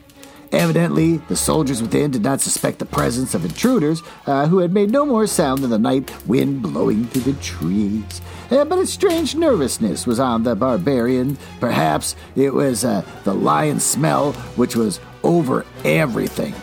Evidently, 0.54 1.18
the 1.18 1.36
soldiers 1.36 1.82
within 1.82 2.12
did 2.12 2.22
not 2.22 2.39
suspect 2.39 2.78
the 2.78 2.86
presence 2.86 3.34
of 3.34 3.44
intruders 3.44 4.04
uh, 4.28 4.46
who 4.48 4.60
had 4.60 4.72
made 4.72 4.92
no 4.92 5.04
more 5.04 5.26
sound 5.26 5.63
than 5.63 5.72
the 5.72 5.80
night 5.80 6.12
wind 6.28 6.62
blowing 6.62 7.08
through 7.08 7.34
the 7.34 7.42
trees. 7.42 8.22
Uh, 8.52 8.63
but 8.63 8.78
a 8.78 8.86
strange 8.86 9.34
nervousness 9.34 10.06
was 10.06 10.20
on 10.20 10.44
the 10.44 10.56
barbarian. 10.56 11.39
Perhaps 11.60 12.16
it 12.36 12.54
was 12.54 12.86
uh, 12.86 13.04
the 13.24 13.34
lion 13.34 13.80
smell 13.80 14.34
which 14.56 14.76
was 14.76 15.00
over 15.24 15.66
everything. 15.84 16.54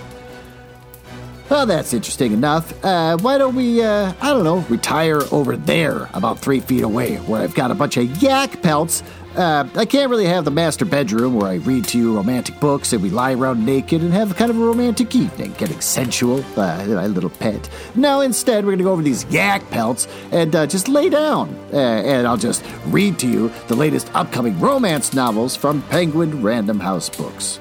Well, 1.50 1.66
that's 1.66 1.92
interesting 1.92 2.32
enough. 2.32 2.72
Uh, 2.84 3.18
why 3.18 3.36
don't 3.36 3.56
we, 3.56 3.82
uh, 3.82 4.12
I 4.20 4.28
don't 4.30 4.44
know, 4.44 4.58
retire 4.68 5.20
over 5.32 5.56
there 5.56 6.08
about 6.14 6.38
three 6.38 6.60
feet 6.60 6.84
away 6.84 7.16
where 7.16 7.42
I've 7.42 7.56
got 7.56 7.72
a 7.72 7.74
bunch 7.74 7.96
of 7.96 8.22
yak 8.22 8.62
pelts 8.62 9.02
uh, 9.36 9.68
I 9.74 9.84
can't 9.84 10.10
really 10.10 10.26
have 10.26 10.44
the 10.44 10.50
master 10.50 10.84
bedroom 10.84 11.34
where 11.34 11.48
I 11.48 11.54
read 11.56 11.84
to 11.88 11.98
you 11.98 12.16
romantic 12.16 12.58
books 12.60 12.92
and 12.92 13.02
we 13.02 13.10
lie 13.10 13.32
around 13.34 13.64
naked 13.64 14.02
and 14.02 14.12
have 14.12 14.36
kind 14.36 14.50
of 14.50 14.56
a 14.56 14.64
romantic 14.64 15.14
evening, 15.14 15.54
getting 15.58 15.80
sensual, 15.80 16.44
uh, 16.56 16.84
my 16.86 17.06
little 17.06 17.30
pet. 17.30 17.68
No, 17.94 18.20
instead, 18.20 18.64
we're 18.64 18.72
going 18.72 18.78
to 18.78 18.84
go 18.84 18.92
over 18.92 19.02
these 19.02 19.24
yak 19.26 19.68
pelts 19.70 20.08
and 20.32 20.54
uh, 20.54 20.66
just 20.66 20.88
lay 20.88 21.08
down. 21.08 21.54
Uh, 21.72 21.76
and 21.76 22.26
I'll 22.26 22.36
just 22.36 22.64
read 22.86 23.18
to 23.20 23.28
you 23.28 23.52
the 23.68 23.76
latest 23.76 24.10
upcoming 24.14 24.58
romance 24.58 25.14
novels 25.14 25.56
from 25.56 25.82
Penguin 25.82 26.42
Random 26.42 26.80
House 26.80 27.08
Books. 27.08 27.60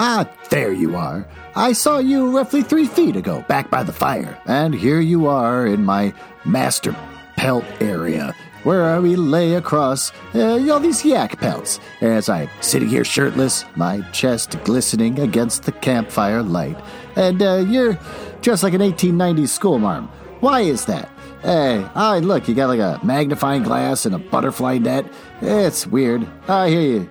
Ah, 0.00 0.30
there 0.50 0.72
you 0.72 0.94
are. 0.94 1.26
I 1.56 1.72
saw 1.72 1.98
you 1.98 2.30
roughly 2.30 2.62
three 2.62 2.86
feet 2.86 3.16
ago, 3.16 3.44
back 3.48 3.68
by 3.68 3.82
the 3.82 3.92
fire, 3.92 4.40
and 4.46 4.72
here 4.72 5.00
you 5.00 5.26
are 5.26 5.66
in 5.66 5.84
my 5.84 6.14
master 6.44 6.94
pelt 7.36 7.64
area, 7.80 8.32
where 8.62 9.00
we 9.00 9.16
lay 9.16 9.54
across 9.54 10.12
uh, 10.36 10.64
all 10.70 10.78
these 10.78 11.04
yak 11.04 11.40
pelts, 11.40 11.80
as 12.00 12.28
I'm 12.28 12.48
sitting 12.60 12.88
here 12.88 13.02
shirtless, 13.02 13.64
my 13.74 14.02
chest 14.12 14.56
glistening 14.62 15.18
against 15.18 15.64
the 15.64 15.72
campfire 15.72 16.44
light. 16.44 16.78
And 17.16 17.42
uh, 17.42 17.64
you're 17.66 17.98
dressed 18.40 18.62
like 18.62 18.74
an 18.74 18.80
1890s 18.80 19.48
schoolmarm. 19.48 20.06
Why 20.38 20.60
is 20.60 20.84
that? 20.84 21.08
Hey, 21.42 21.84
oh, 21.96 22.20
look, 22.22 22.46
you 22.46 22.54
got 22.54 22.68
like 22.68 22.78
a 22.78 23.00
magnifying 23.04 23.64
glass 23.64 24.06
and 24.06 24.14
a 24.14 24.18
butterfly 24.20 24.78
net. 24.78 25.12
It's 25.42 25.88
weird. 25.88 26.24
I 26.46 26.68
hear 26.68 26.80
you 26.82 27.10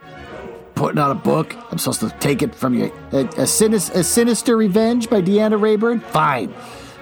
putting 0.77 0.99
out 0.99 1.11
a 1.11 1.15
book. 1.15 1.55
I'm 1.71 1.77
supposed 1.77 1.99
to 2.01 2.09
take 2.19 2.41
it 2.41 2.55
from 2.55 2.73
you. 2.73 2.93
A, 3.11 3.27
a, 3.37 3.43
a 3.43 3.47
Sinister 3.47 4.55
Revenge 4.55 5.09
by 5.09 5.21
Deanna 5.21 5.59
Raybourn? 5.59 6.01
Fine. 6.03 6.53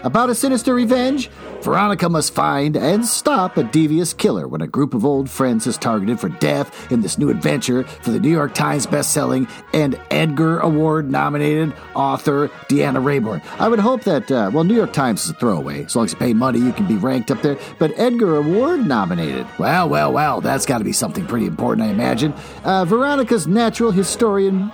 About 0.06 0.30
a 0.30 0.36
sinister 0.36 0.76
revenge, 0.76 1.32
Veronica 1.62 2.08
must 2.08 2.36
find 2.36 2.78
and 2.78 3.04
stop 3.04 3.58
a 3.58 3.64
devious 3.64 4.14
killer 4.14 4.48
when 4.48 4.62
a 4.62 4.68
group 4.68 4.94
of 4.94 5.04
old 5.04 5.28
friends 5.32 5.66
is 5.66 5.80
targeted 5.80 6.20
for 6.20 6.30
death 6.30 6.92
in 6.92 7.02
this 7.02 7.18
new 7.18 7.32
adventure 7.32 7.86
for 7.86 8.12
the 8.12 8.20
New 8.20 8.30
York 8.30 8.54
Times 8.54 8.86
best-selling 8.86 9.48
and 9.74 10.00
Edgar 10.12 10.60
Award 10.60 11.10
nominated 11.10 11.74
author 11.96 12.50
Deanna 12.70 13.04
Raybourn. 13.04 13.42
I 13.60 13.68
would 13.68 13.80
hope 13.80 14.04
that, 14.04 14.30
uh, 14.30 14.52
well, 14.54 14.64
New 14.64 14.76
York 14.76 14.94
Times 14.94 15.24
is 15.24 15.32
a 15.32 15.34
throwaway. 15.34 15.86
As 15.86 15.96
long 15.96 16.06
as 16.06 16.12
you 16.12 16.20
pay 16.20 16.36
money, 16.36 16.60
you 16.60 16.72
can 16.72 16.86
be 16.86 16.98
ranked 16.98 17.32
up 17.32 17.42
there. 17.42 17.58
But 17.80 17.92
Edgar 17.98 18.36
Award 18.36 18.86
nominated. 18.88 19.48
Well, 19.58 19.90
well, 19.90 20.14
well, 20.14 20.40
that's 20.40 20.68
got 20.68 20.78
to 20.78 20.84
be 20.84 20.94
something 20.94 21.26
pretty 21.26 21.48
important, 21.48 21.88
I 21.88 21.90
imagine. 21.90 22.32
Uh, 22.64 22.86
Veronica's 22.86 23.48
natural 23.48 23.90
historian, 23.90 24.72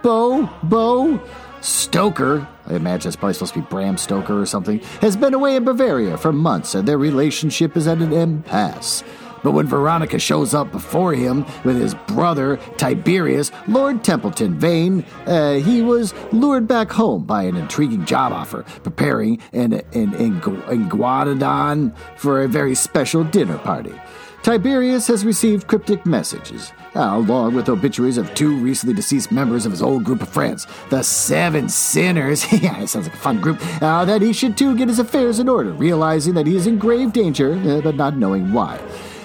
Bo 0.00 0.48
Bo 0.62 1.20
Stoker, 1.60 2.46
I 2.70 2.76
imagine 2.76 3.08
it's 3.08 3.16
probably 3.16 3.34
supposed 3.34 3.54
to 3.54 3.60
be 3.60 3.66
Bram 3.66 3.96
Stoker 3.96 4.40
or 4.40 4.46
something, 4.46 4.78
has 5.00 5.16
been 5.16 5.34
away 5.34 5.56
in 5.56 5.64
Bavaria 5.64 6.16
for 6.16 6.32
months 6.32 6.74
and 6.74 6.86
their 6.86 6.98
relationship 6.98 7.76
is 7.76 7.88
at 7.88 7.98
an 7.98 8.12
impasse. 8.12 9.02
But 9.42 9.52
when 9.52 9.66
Veronica 9.66 10.18
shows 10.18 10.54
up 10.54 10.70
before 10.70 11.14
him 11.14 11.46
with 11.64 11.80
his 11.80 11.94
brother, 11.94 12.58
Tiberius, 12.76 13.50
Lord 13.66 14.04
Templeton 14.04 14.58
Vane, 14.58 15.04
uh, 15.26 15.54
he 15.54 15.82
was 15.82 16.14
lured 16.30 16.68
back 16.68 16.92
home 16.92 17.24
by 17.24 17.44
an 17.44 17.56
intriguing 17.56 18.04
job 18.04 18.32
offer, 18.32 18.62
preparing 18.82 19.40
an, 19.52 19.72
an, 19.72 20.14
an, 20.14 20.14
an 20.14 20.90
Guadadon 20.90 21.96
for 22.16 22.42
a 22.42 22.48
very 22.48 22.74
special 22.74 23.24
dinner 23.24 23.58
party. 23.58 23.94
Tiberius 24.42 25.06
has 25.08 25.24
received 25.24 25.66
cryptic 25.66 26.06
messages, 26.06 26.72
along 26.94 27.54
with 27.54 27.68
obituaries 27.68 28.18
of 28.18 28.32
two 28.34 28.56
recently 28.56 28.94
deceased 28.94 29.30
members 29.32 29.66
of 29.66 29.72
his 29.72 29.82
old 29.82 30.04
group 30.04 30.22
of 30.22 30.28
friends, 30.28 30.66
the 30.90 31.02
Seven 31.02 31.68
Sinners. 31.68 32.50
yeah, 32.62 32.80
it 32.80 32.88
sounds 32.88 33.06
like 33.06 33.14
a 33.14 33.18
fun 33.18 33.40
group. 33.40 33.58
Uh, 33.82 34.04
that 34.04 34.22
he 34.22 34.32
should 34.32 34.56
too 34.56 34.76
get 34.76 34.88
his 34.88 34.98
affairs 34.98 35.38
in 35.38 35.48
order, 35.48 35.72
realizing 35.72 36.34
that 36.34 36.46
he 36.46 36.56
is 36.56 36.66
in 36.66 36.78
grave 36.78 37.12
danger, 37.12 37.54
uh, 37.54 37.80
but 37.80 37.94
not 37.94 38.16
knowing 38.16 38.52
why. 38.52 38.80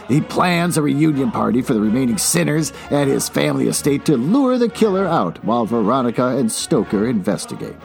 He 0.07 0.21
plans 0.21 0.77
a 0.77 0.83
reunion 0.83 1.31
party 1.31 1.61
for 1.61 1.73
the 1.73 1.79
remaining 1.81 2.17
sinners 2.17 2.71
at 2.91 3.07
his 3.07 3.27
family 3.27 3.67
estate 3.67 4.05
to 4.05 4.17
lure 4.17 4.57
the 4.57 4.69
killer 4.69 5.05
out 5.05 5.43
while 5.43 5.65
Veronica 5.65 6.37
and 6.37 6.51
Stoker 6.51 7.07
investigate. 7.07 7.75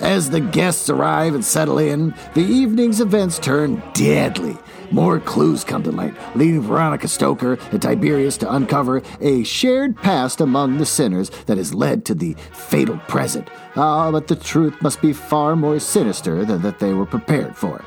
As 0.00 0.30
the 0.30 0.40
guests 0.40 0.88
arrive 0.88 1.34
and 1.34 1.44
settle 1.44 1.78
in, 1.78 2.14
the 2.34 2.40
evening's 2.40 3.00
events 3.00 3.38
turn 3.38 3.82
deadly. 3.92 4.56
More 4.90 5.20
clues 5.20 5.62
come 5.62 5.82
to 5.84 5.92
light, 5.92 6.14
leading 6.34 6.62
Veronica 6.62 7.06
Stoker 7.06 7.58
and 7.70 7.80
Tiberius 7.80 8.36
to 8.38 8.52
uncover 8.52 9.02
a 9.20 9.44
shared 9.44 9.96
past 9.96 10.40
among 10.40 10.78
the 10.78 10.86
sinners 10.86 11.30
that 11.46 11.58
has 11.58 11.74
led 11.74 12.04
to 12.06 12.14
the 12.14 12.34
fatal 12.52 12.98
present. 13.06 13.48
Ah, 13.76 14.10
but 14.10 14.26
the 14.26 14.34
truth 14.34 14.80
must 14.82 15.00
be 15.00 15.12
far 15.12 15.54
more 15.54 15.78
sinister 15.78 16.44
than 16.44 16.62
that 16.62 16.80
they 16.80 16.92
were 16.92 17.06
prepared 17.06 17.56
for. 17.56 17.84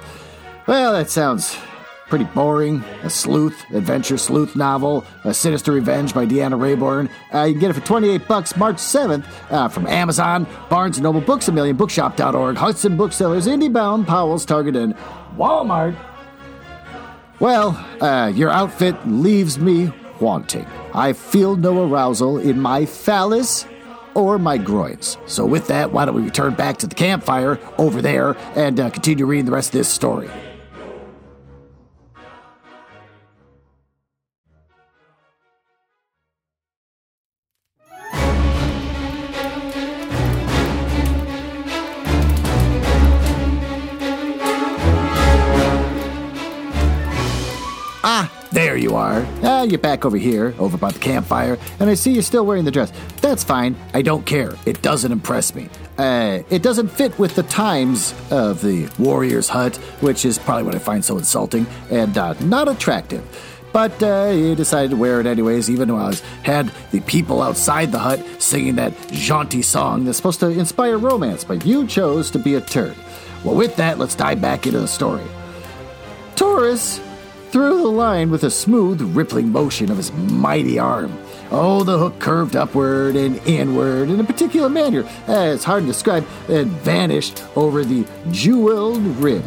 Well, 0.66 0.94
that 0.94 1.10
sounds 1.10 1.58
pretty 2.14 2.26
boring. 2.26 2.84
A 3.02 3.10
sleuth, 3.10 3.66
adventure 3.72 4.20
sleuth 4.20 4.56
novel, 4.56 5.04
A 5.24 5.34
Sinister 5.34 5.72
Revenge 5.72 6.14
by 6.14 6.28
Deanna 6.28 6.54
Raybourn. 6.54 7.10
Uh, 7.34 7.46
you 7.46 7.54
can 7.54 7.60
get 7.60 7.72
it 7.72 7.74
for 7.74 7.82
28 7.82 8.28
bucks 8.28 8.56
March 8.56 8.76
7th 8.76 9.26
uh, 9.50 9.68
from 9.68 9.88
Amazon, 9.88 10.46
Barnes 10.70 11.00
& 11.00 11.02
Noble 11.02 11.22
Books, 11.22 11.48
A 11.48 11.52
Million 11.52 11.76
Bookshop.org, 11.76 12.56
Hudson 12.56 12.98
Booksellers, 12.98 13.48
IndieBound, 13.48 14.06
Powell's, 14.06 14.46
Target, 14.46 14.76
and 14.76 14.96
Walmart. 15.38 15.98
Well, 17.40 17.84
uh, 18.00 18.28
your 18.28 18.52
outfit 18.52 18.96
leaves 19.08 19.58
me 19.58 19.92
wanting. 20.20 20.68
I 20.94 21.14
feel 21.14 21.56
no 21.56 21.84
arousal 21.84 22.38
in 22.38 22.60
my 22.60 22.86
phallus 22.86 23.66
or 24.14 24.38
my 24.38 24.60
groins. 24.60 25.18
So, 25.26 25.48
with 25.48 25.66
that, 25.70 25.92
why 25.92 26.06
don't 26.06 26.14
we 26.14 26.22
return 26.22 26.54
back 26.54 26.78
to 26.78 26.86
the 26.86 26.94
campfire 26.94 27.60
over 27.80 28.04
there 28.04 28.38
and 28.56 28.80
uh, 28.80 28.92
continue 28.92 29.26
reading 29.26 29.46
the 29.46 29.52
rest 29.52 29.70
of 29.70 29.80
this 29.80 29.90
story? 29.90 30.30
There 48.54 48.78
you 48.78 48.96
are. 48.96 49.26
Ah, 49.42 49.64
you're 49.64 49.80
back 49.80 50.06
over 50.06 50.16
here, 50.16 50.54
over 50.60 50.78
by 50.78 50.92
the 50.92 51.00
campfire, 51.00 51.58
and 51.80 51.90
I 51.90 51.96
see 51.96 52.12
you're 52.12 52.22
still 52.22 52.46
wearing 52.46 52.66
the 52.66 52.72
dress. 52.72 52.94
That's 53.20 53.44
fine. 53.44 53.76
I 53.94 54.04
don't 54.04 54.26
care. 54.26 54.54
It 54.66 54.82
doesn't 54.82 55.12
impress 55.12 55.56
me. 55.56 55.70
Uh, 55.98 56.44
it 56.50 56.62
doesn't 56.62 56.90
fit 56.90 57.18
with 57.18 57.36
the 57.36 57.44
times 57.44 58.14
of 58.32 58.62
the 58.62 58.90
warrior's 59.00 59.50
hut, 59.50 59.76
which 60.02 60.24
is 60.24 60.38
probably 60.38 60.64
what 60.64 60.76
I 60.76 60.80
find 60.80 61.04
so 61.04 61.18
insulting 61.18 61.66
and 61.90 62.18
uh, 62.18 62.34
not 62.42 62.68
attractive. 62.68 63.24
But 63.74 64.02
uh, 64.04 64.54
decided 64.54 64.92
to 64.92 64.98
wear 64.98 65.20
it 65.20 65.26
anyways, 65.26 65.68
even 65.72 65.88
though 65.88 65.98
I 65.98 66.14
had 66.44 66.72
the 66.92 67.02
people 67.02 67.42
outside 67.42 67.92
the 67.92 67.98
hut 67.98 68.24
singing 68.38 68.76
that 68.76 68.94
jaunty 69.12 69.64
song 69.64 70.06
that's 70.06 70.18
supposed 70.18 70.40
to 70.42 70.50
inspire 70.50 71.00
romance, 71.00 71.44
but 71.44 71.66
you 71.66 71.88
chose 71.88 72.30
to 72.32 72.40
be 72.40 72.54
a 72.54 72.62
turd. 72.62 72.96
Well, 73.44 73.56
with 73.56 73.76
that, 73.78 73.98
let's 73.98 74.14
dive 74.14 74.40
back 74.40 74.68
into 74.68 74.80
the 74.80 74.88
story. 74.88 75.24
Taurus 76.36 77.00
threw 77.54 77.84
the 77.84 77.88
line 77.88 78.32
with 78.32 78.44
a 78.44 78.50
smooth, 78.50 79.00
rippling 79.16 79.52
motion 79.52 79.92
of 79.92 79.98
his 79.98 80.12
mighty 80.12 80.80
arm. 80.80 81.16
Oh, 81.52 81.84
the 81.84 82.00
hook 82.00 82.18
curved 82.18 82.56
upward 82.56 83.16
and 83.16 83.38
inward 83.48 84.10
in 84.10 84.20
a 84.20 84.24
particular 84.24 84.70
manner, 84.70 85.08
as 85.28 85.64
hard 85.64 85.84
to 85.84 85.88
describe, 85.88 86.26
and 86.50 86.72
vanished 86.82 87.44
over 87.56 87.86
the 87.86 88.08
jeweled 88.32 89.04
rim. 89.18 89.44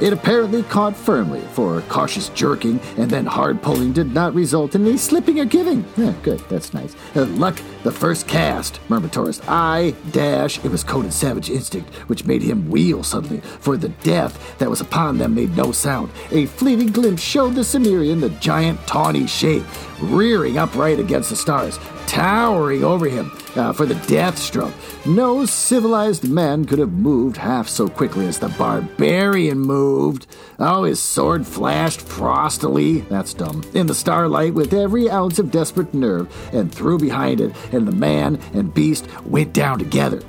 It 0.00 0.12
apparently 0.12 0.62
caught 0.62 0.96
firmly, 0.96 1.40
for 1.52 1.80
cautious 1.82 2.28
jerking 2.30 2.78
and 2.96 3.10
then 3.10 3.26
hard 3.26 3.60
pulling 3.62 3.92
did 3.92 4.14
not 4.14 4.32
result 4.32 4.76
in 4.76 4.86
any 4.86 4.96
slipping 4.96 5.40
or 5.40 5.44
giving. 5.44 5.84
Yeah, 5.96 6.14
good, 6.22 6.38
that's 6.48 6.72
nice. 6.72 6.94
Uh, 7.16 7.24
luck, 7.24 7.60
the 7.82 7.90
first 7.90 8.28
cast, 8.28 8.78
murmured 8.88 9.12
Taurus. 9.12 9.40
I 9.48 9.94
dash, 10.12 10.64
it 10.64 10.70
was 10.70 10.84
coded 10.84 11.12
savage 11.12 11.50
instinct, 11.50 11.92
which 12.08 12.24
made 12.24 12.42
him 12.42 12.70
wheel 12.70 13.02
suddenly, 13.02 13.40
for 13.40 13.76
the 13.76 13.88
death 13.88 14.56
that 14.58 14.70
was 14.70 14.80
upon 14.80 15.18
them 15.18 15.34
made 15.34 15.56
no 15.56 15.72
sound. 15.72 16.12
A 16.30 16.46
fleeting 16.46 16.92
glimpse 16.92 17.22
showed 17.22 17.54
the 17.54 17.64
Cimmerian 17.64 18.20
the 18.20 18.30
giant 18.30 18.78
tawny 18.86 19.26
shape, 19.26 19.64
rearing 20.00 20.58
upright 20.58 21.00
against 21.00 21.30
the 21.30 21.36
stars, 21.36 21.78
towering 22.06 22.84
over 22.84 23.08
him 23.08 23.30
uh, 23.56 23.72
for 23.72 23.86
the 23.86 23.94
death 24.06 24.38
stroke. 24.38 24.74
No 25.06 25.44
civilized 25.46 26.28
man 26.28 26.64
could 26.64 26.78
have 26.78 26.92
moved 26.92 27.36
half 27.36 27.68
so 27.68 27.88
quickly 27.88 28.26
as 28.26 28.38
the 28.38 28.48
barbarian 28.50 29.58
moved. 29.58 30.26
Oh, 30.58 30.84
his 30.84 31.00
sword 31.00 31.46
flashed 31.46 32.00
frostily, 32.00 33.08
that's 33.08 33.34
dumb, 33.34 33.62
in 33.74 33.86
the 33.86 33.94
starlight 33.94 34.54
with 34.54 34.74
every 34.74 35.10
ounce 35.10 35.38
of 35.38 35.50
desperate 35.50 35.94
nerve 35.94 36.28
and 36.52 36.72
threw 36.72 36.98
behind 36.98 37.40
it, 37.40 37.54
and 37.72 37.86
the 37.86 37.92
man 37.92 38.40
and 38.52 38.74
beast 38.74 39.06
went 39.24 39.52
down 39.52 39.78
together. 39.78 40.22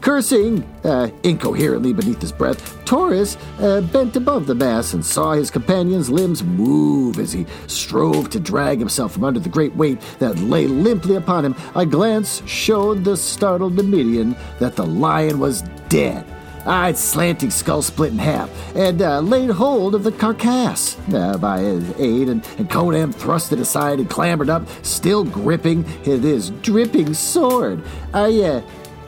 Cursing 0.00 0.64
uh, 0.82 1.10
incoherently 1.24 1.92
beneath 1.92 2.20
his 2.20 2.32
breath, 2.32 2.84
Taurus 2.86 3.36
uh, 3.58 3.82
bent 3.82 4.16
above 4.16 4.46
the 4.46 4.54
mass 4.54 4.94
and 4.94 5.04
saw 5.04 5.32
his 5.32 5.50
companion's 5.50 6.08
limbs 6.08 6.42
move 6.42 7.18
as 7.18 7.32
he 7.32 7.44
strove 7.66 8.30
to 8.30 8.40
drag 8.40 8.78
himself 8.78 9.12
from 9.12 9.24
under 9.24 9.40
the 9.40 9.50
great 9.50 9.74
weight 9.76 10.00
that 10.18 10.38
lay 10.38 10.66
limply 10.66 11.16
upon 11.16 11.44
him. 11.44 11.54
A 11.74 11.84
glance 11.84 12.42
showed 12.46 13.04
the 13.04 13.16
startled 13.16 13.76
Nemedian 13.76 14.36
that 14.58 14.74
the 14.74 14.86
lion 14.86 15.38
was 15.38 15.62
dead. 15.88 16.24
Its 16.66 17.00
slanting 17.00 17.50
skull 17.50 17.82
split 17.82 18.12
in 18.12 18.18
half 18.18 18.50
and 18.76 19.00
uh, 19.00 19.20
laid 19.20 19.50
hold 19.50 19.94
of 19.94 20.04
the 20.04 20.12
carcass. 20.12 20.96
Uh, 21.12 21.36
by 21.38 21.60
his 21.60 21.98
aid, 21.98 22.28
and, 22.28 22.46
and 22.58 22.70
Conan 22.70 23.12
thrust 23.12 23.52
it 23.52 23.58
aside 23.58 23.98
and 23.98 24.10
clambered 24.10 24.50
up, 24.50 24.68
still 24.84 25.24
gripping 25.24 25.84
his 26.02 26.50
dripping 26.62 27.14
sword. 27.14 27.82
Are 28.12 28.28
you, 28.28 28.62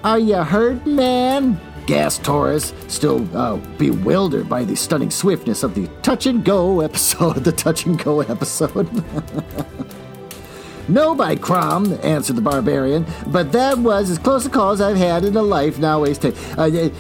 are 0.05 0.19
you 0.19 0.37
hurt, 0.37 0.87
man? 0.87 1.61
gasped 1.87 2.25
Taurus, 2.25 2.73
still 2.89 3.27
uh, 3.37 3.57
bewildered 3.77 4.49
by 4.49 4.65
the 4.65 4.77
stunning 4.77 5.11
swiftness 5.11 5.63
of 5.63 5.75
the 5.75 5.89
touch 6.03 6.27
and 6.27 6.45
go 6.45 6.81
episode. 6.81 7.45
The 7.45 7.53
touch 7.53 7.87
and 7.87 8.03
go 8.03 8.21
episode. 8.21 8.89
No, 10.89 11.15
by 11.15 11.37
Crom, 11.37 11.99
answered 12.03 12.37
the 12.37 12.43
barbarian, 12.43 13.07
but 13.29 13.53
that 13.53 13.79
was 13.79 14.11
as 14.11 14.19
close 14.19 14.47
a 14.47 14.51
call 14.51 14.73
as 14.73 14.81
I've 14.81 14.97
had 14.97 15.25
in 15.25 15.37
a 15.37 15.43
life 15.43 15.79
now 15.79 16.03
wasted. 16.03 16.37
Uh, 16.59 16.91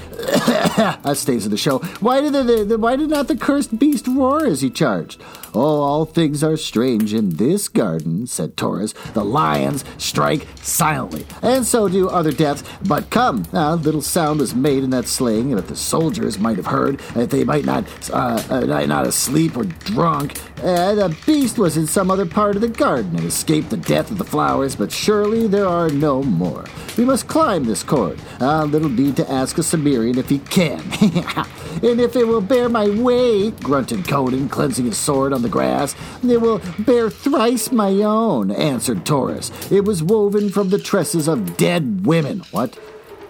uh, 1.04 1.14
stays 1.14 1.44
of 1.44 1.50
the 1.50 1.56
show. 1.56 1.78
Why 2.00 2.20
did 2.20 2.32
the, 2.32 2.64
the, 2.64 2.78
why 2.78 2.96
did 2.96 3.10
not 3.10 3.28
the 3.28 3.36
cursed 3.36 3.78
beast 3.78 4.06
roar 4.06 4.46
as 4.46 4.60
he 4.60 4.70
charged? 4.70 5.20
Oh, 5.54 5.80
all 5.82 6.04
things 6.06 6.42
are 6.42 6.56
strange 6.56 7.12
in 7.12 7.30
this 7.30 7.68
garden, 7.68 8.26
said 8.26 8.56
Taurus. 8.56 8.94
The 9.12 9.24
lions 9.24 9.84
strike 9.98 10.46
silently, 10.62 11.26
and 11.42 11.66
so 11.66 11.88
do 11.88 12.08
other 12.08 12.32
deaths. 12.32 12.64
But 12.86 13.10
come, 13.10 13.44
a 13.52 13.76
little 13.76 14.00
sound 14.00 14.40
was 14.40 14.54
made 14.54 14.82
in 14.82 14.90
that 14.90 15.06
slaying 15.06 15.50
that 15.54 15.68
the 15.68 15.76
soldiers 15.76 16.38
might 16.38 16.56
have 16.56 16.66
heard, 16.66 17.00
that 17.14 17.30
they 17.30 17.44
might 17.44 17.64
not, 17.64 17.84
uh, 18.10 18.42
uh, 18.48 18.86
not 18.86 19.06
asleep 19.06 19.56
or 19.56 19.64
drunk. 19.64 20.38
Uh, 20.62 20.94
the 20.94 21.16
beast 21.26 21.58
was 21.58 21.76
in 21.76 21.86
some 21.86 22.10
other 22.10 22.26
part 22.26 22.54
of 22.54 22.62
the 22.62 22.68
garden 22.68 23.16
and 23.16 23.26
escaped 23.26 23.70
the 23.70 23.76
death 23.84 24.10
of 24.10 24.18
the 24.18 24.24
flowers, 24.24 24.76
but 24.76 24.92
surely 24.92 25.46
there 25.46 25.66
are 25.66 25.88
no 25.88 26.22
more. 26.22 26.64
We 26.96 27.04
must 27.04 27.26
climb 27.26 27.64
this 27.64 27.82
cord. 27.82 28.20
A 28.40 28.64
little 28.64 28.88
need 28.88 29.16
to 29.16 29.30
ask 29.30 29.58
a 29.58 29.62
Cimmerian 29.62 30.18
if 30.18 30.28
he 30.28 30.38
can. 30.38 30.80
and 31.82 32.00
if 32.00 32.16
it 32.16 32.26
will 32.26 32.40
bear 32.40 32.68
my 32.68 32.88
weight, 32.88 33.58
grunted 33.60 34.06
Conan, 34.06 34.48
cleansing 34.48 34.86
his 34.86 34.98
sword 34.98 35.32
on 35.32 35.42
the 35.42 35.48
grass. 35.48 35.94
It 36.22 36.40
will 36.40 36.60
bear 36.80 37.10
thrice 37.10 37.72
my 37.72 37.90
own, 37.90 38.50
answered 38.50 39.06
Taurus. 39.06 39.50
It 39.70 39.84
was 39.84 40.02
woven 40.02 40.50
from 40.50 40.70
the 40.70 40.78
tresses 40.78 41.28
of 41.28 41.56
dead 41.56 42.06
women. 42.06 42.40
What? 42.50 42.74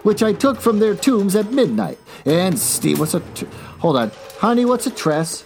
Which 0.02 0.22
I 0.22 0.32
took 0.32 0.60
from 0.60 0.80
their 0.80 0.94
tombs 0.94 1.36
at 1.36 1.52
midnight. 1.52 1.98
And 2.24 2.58
Steve, 2.58 2.98
what's 2.98 3.14
a. 3.14 3.20
T- 3.20 3.46
hold 3.78 3.96
on. 3.96 4.10
Honey, 4.38 4.64
what's 4.64 4.86
a 4.86 4.90
tress? 4.90 5.44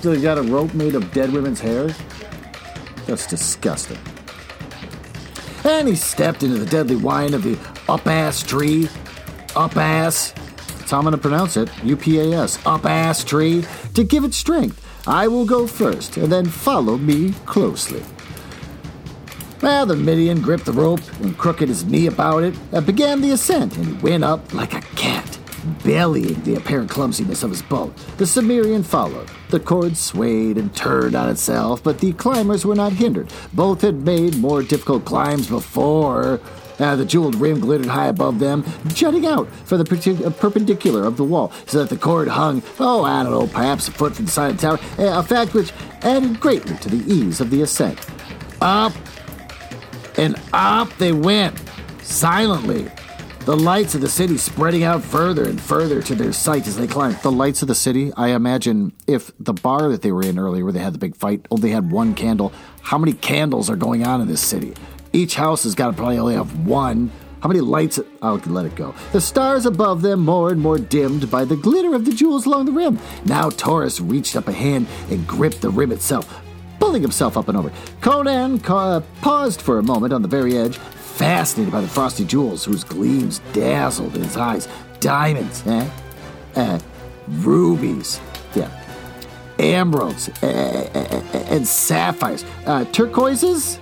So 0.00 0.12
you 0.12 0.22
got 0.22 0.38
a 0.38 0.42
rope 0.42 0.72
made 0.72 0.94
of 0.94 1.12
dead 1.12 1.32
women's 1.32 1.58
hair? 1.58 1.88
That's 3.06 3.26
disgusting. 3.26 3.98
And 5.64 5.88
he 5.88 5.96
stepped 5.96 6.42
into 6.42 6.58
the 6.58 6.66
deadly 6.66 6.96
wine 6.96 7.34
of 7.34 7.42
the 7.42 7.58
up 7.88 8.06
ass 8.06 8.42
tree. 8.42 8.88
Up 9.54 9.76
ass. 9.76 10.32
That's 10.78 10.90
how 10.90 10.98
I'm 10.98 11.04
going 11.04 11.12
to 11.12 11.18
pronounce 11.18 11.56
it. 11.56 11.70
U 11.82 11.96
P 11.96 12.20
A 12.20 12.42
S. 12.42 12.64
Up 12.66 12.84
ass 12.84 13.24
tree. 13.24 13.64
To 13.94 14.04
give 14.04 14.24
it 14.24 14.34
strength. 14.34 14.82
I 15.08 15.28
will 15.28 15.44
go 15.44 15.66
first, 15.68 16.16
and 16.16 16.32
then 16.32 16.46
follow 16.46 16.98
me 16.98 17.32
closely. 17.46 18.02
Well, 19.62 19.86
the 19.86 19.94
Nemedian 19.94 20.42
gripped 20.42 20.66
the 20.66 20.72
rope 20.72 21.00
and 21.20 21.38
crooked 21.38 21.68
his 21.68 21.84
knee 21.84 22.08
about 22.08 22.42
it, 22.42 22.54
and 22.72 22.84
began 22.84 23.20
the 23.20 23.30
ascent, 23.30 23.76
and 23.76 24.02
went 24.02 24.24
up 24.24 24.52
like 24.52 24.74
a 24.74 24.80
cat. 24.96 25.35
Bellying 25.84 26.42
the 26.42 26.54
apparent 26.56 26.90
clumsiness 26.90 27.42
of 27.42 27.50
his 27.50 27.62
boat. 27.62 27.96
The 28.18 28.26
Cimmerian 28.26 28.82
followed. 28.82 29.28
The 29.50 29.60
cord 29.60 29.96
swayed 29.96 30.58
and 30.58 30.74
turned 30.74 31.14
on 31.14 31.28
itself, 31.28 31.82
but 31.82 31.98
the 31.98 32.12
climbers 32.14 32.64
were 32.64 32.74
not 32.74 32.92
hindered. 32.92 33.32
Both 33.52 33.82
had 33.82 34.04
made 34.04 34.36
more 34.38 34.62
difficult 34.62 35.04
climbs 35.04 35.48
before. 35.48 36.40
Uh, 36.78 36.94
the 36.94 37.06
jeweled 37.06 37.34
rim 37.36 37.60
glittered 37.60 37.86
high 37.86 38.08
above 38.08 38.38
them, 38.38 38.64
jutting 38.88 39.24
out 39.24 39.48
for 39.64 39.78
the 39.78 40.24
uh, 40.26 40.30
perpendicular 40.30 41.04
of 41.04 41.16
the 41.16 41.24
wall, 41.24 41.50
so 41.66 41.78
that 41.78 41.88
the 41.88 41.96
cord 41.96 42.28
hung, 42.28 42.62
oh, 42.78 43.02
I 43.02 43.22
don't 43.22 43.32
know, 43.32 43.46
perhaps 43.46 43.88
a 43.88 43.92
foot 43.92 44.14
from 44.14 44.26
the 44.26 44.30
side 44.30 44.50
of 44.50 44.60
the 44.60 44.76
tower, 44.76 44.78
a 44.98 45.22
fact 45.22 45.54
which 45.54 45.72
added 46.02 46.38
greatly 46.38 46.76
to 46.76 46.90
the 46.90 47.12
ease 47.12 47.40
of 47.40 47.48
the 47.48 47.62
ascent. 47.62 47.98
Up 48.60 48.92
and 50.18 50.36
up 50.52 50.94
they 50.98 51.12
went, 51.12 51.58
silently, 52.02 52.90
the 53.46 53.56
lights 53.56 53.94
of 53.94 54.00
the 54.00 54.08
city 54.08 54.36
spreading 54.36 54.82
out 54.82 55.04
further 55.04 55.48
and 55.48 55.60
further 55.60 56.02
to 56.02 56.16
their 56.16 56.32
sight 56.32 56.66
as 56.66 56.76
they 56.76 56.88
climbed. 56.88 57.16
The 57.22 57.30
lights 57.30 57.62
of 57.62 57.68
the 57.68 57.76
city, 57.76 58.12
I 58.16 58.30
imagine 58.30 58.92
if 59.06 59.30
the 59.38 59.52
bar 59.52 59.88
that 59.88 60.02
they 60.02 60.10
were 60.10 60.24
in 60.24 60.36
earlier, 60.36 60.64
where 60.64 60.72
they 60.72 60.80
had 60.80 60.94
the 60.94 60.98
big 60.98 61.14
fight, 61.14 61.46
only 61.52 61.70
had 61.70 61.92
one 61.92 62.14
candle, 62.14 62.52
how 62.82 62.98
many 62.98 63.12
candles 63.12 63.70
are 63.70 63.76
going 63.76 64.04
on 64.04 64.20
in 64.20 64.26
this 64.26 64.40
city? 64.40 64.74
Each 65.12 65.36
house 65.36 65.62
has 65.62 65.76
got 65.76 65.92
to 65.92 65.92
probably 65.92 66.18
only 66.18 66.34
have 66.34 66.66
one. 66.66 67.12
How 67.40 67.48
many 67.48 67.60
lights? 67.60 68.00
Oh, 68.00 68.06
I'll 68.20 68.36
let 68.52 68.66
it 68.66 68.74
go. 68.74 68.96
The 69.12 69.20
stars 69.20 69.64
above 69.64 70.02
them 70.02 70.24
more 70.24 70.50
and 70.50 70.60
more 70.60 70.78
dimmed 70.78 71.30
by 71.30 71.44
the 71.44 71.54
glitter 71.54 71.94
of 71.94 72.04
the 72.04 72.12
jewels 72.12 72.46
along 72.46 72.66
the 72.66 72.72
rim. 72.72 72.98
Now 73.26 73.50
Taurus 73.50 74.00
reached 74.00 74.34
up 74.34 74.48
a 74.48 74.52
hand 74.52 74.88
and 75.08 75.24
gripped 75.24 75.60
the 75.60 75.70
rim 75.70 75.92
itself, 75.92 76.42
pulling 76.80 77.02
himself 77.02 77.36
up 77.36 77.46
and 77.46 77.56
over. 77.56 77.70
Conan 78.00 78.58
ca- 78.58 79.02
paused 79.20 79.62
for 79.62 79.78
a 79.78 79.84
moment 79.84 80.12
on 80.12 80.22
the 80.22 80.28
very 80.28 80.58
edge, 80.58 80.80
fascinated 81.16 81.72
by 81.72 81.80
the 81.80 81.88
frosty 81.88 82.24
jewels 82.24 82.64
whose 82.64 82.84
gleams 82.84 83.40
dazzled 83.52 84.14
in 84.14 84.22
his 84.22 84.36
eyes. 84.36 84.68
Diamonds, 85.00 85.66
eh? 85.66 85.90
Eh, 86.56 86.78
rubies, 87.28 88.20
yeah. 88.54 88.70
Emeralds 89.58 90.28
eh, 90.42 90.46
eh, 90.46 90.90
eh, 90.94 91.22
eh 91.32 91.44
and 91.48 91.66
sapphires. 91.66 92.44
Uh, 92.66 92.84
turquoises? 92.86 93.78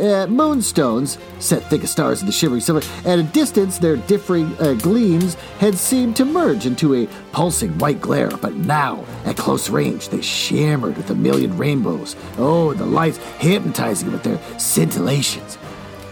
uh, 0.00 0.26
moonstones, 0.26 1.18
set 1.38 1.62
thick 1.64 1.84
as 1.84 1.90
stars 1.90 2.20
in 2.20 2.26
the 2.26 2.32
shivering 2.32 2.60
silver. 2.60 2.86
At 3.04 3.18
a 3.18 3.22
distance, 3.22 3.78
their 3.78 3.96
differing 3.96 4.56
uh, 4.58 4.74
gleams 4.74 5.34
had 5.58 5.76
seemed 5.76 6.16
to 6.16 6.24
merge 6.24 6.66
into 6.66 6.94
a 6.94 7.06
pulsing 7.32 7.76
white 7.78 8.00
glare, 8.00 8.30
but 8.30 8.54
now, 8.54 9.04
at 9.24 9.36
close 9.36 9.68
range, 9.68 10.08
they 10.08 10.22
shimmered 10.22 10.96
with 10.96 11.10
a 11.10 11.14
million 11.14 11.56
rainbows. 11.56 12.16
Oh, 12.38 12.72
the 12.74 12.86
lights 12.86 13.18
hypnotizing 13.38 14.10
with 14.12 14.22
their 14.22 14.38
scintillations. 14.56 15.58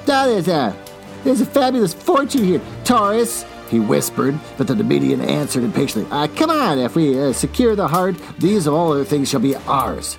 That 0.09 0.31
is 0.31 0.49
a, 0.49 0.75
there's 1.23 1.43
a 1.43 1.45
fabulous 1.45 1.93
fortune 1.93 2.43
here, 2.43 2.63
Taurus, 2.83 3.45
he 3.69 3.79
whispered, 3.79 4.41
but 4.57 4.67
the 4.67 4.73
Nemedian 4.73 5.21
answered 5.21 5.65
impatiently, 5.65 6.11
uh, 6.11 6.27
Come 6.29 6.49
on, 6.49 6.79
if 6.79 6.97
we 6.97 7.21
uh, 7.21 7.35
secure 7.35 7.77
the 7.77 7.89
heart, 7.89 8.17
these 8.39 8.67
of 8.67 8.73
all 8.73 8.93
other 8.93 9.05
things 9.05 9.29
shall 9.29 9.41
be 9.41 9.55
ours. 9.67 10.17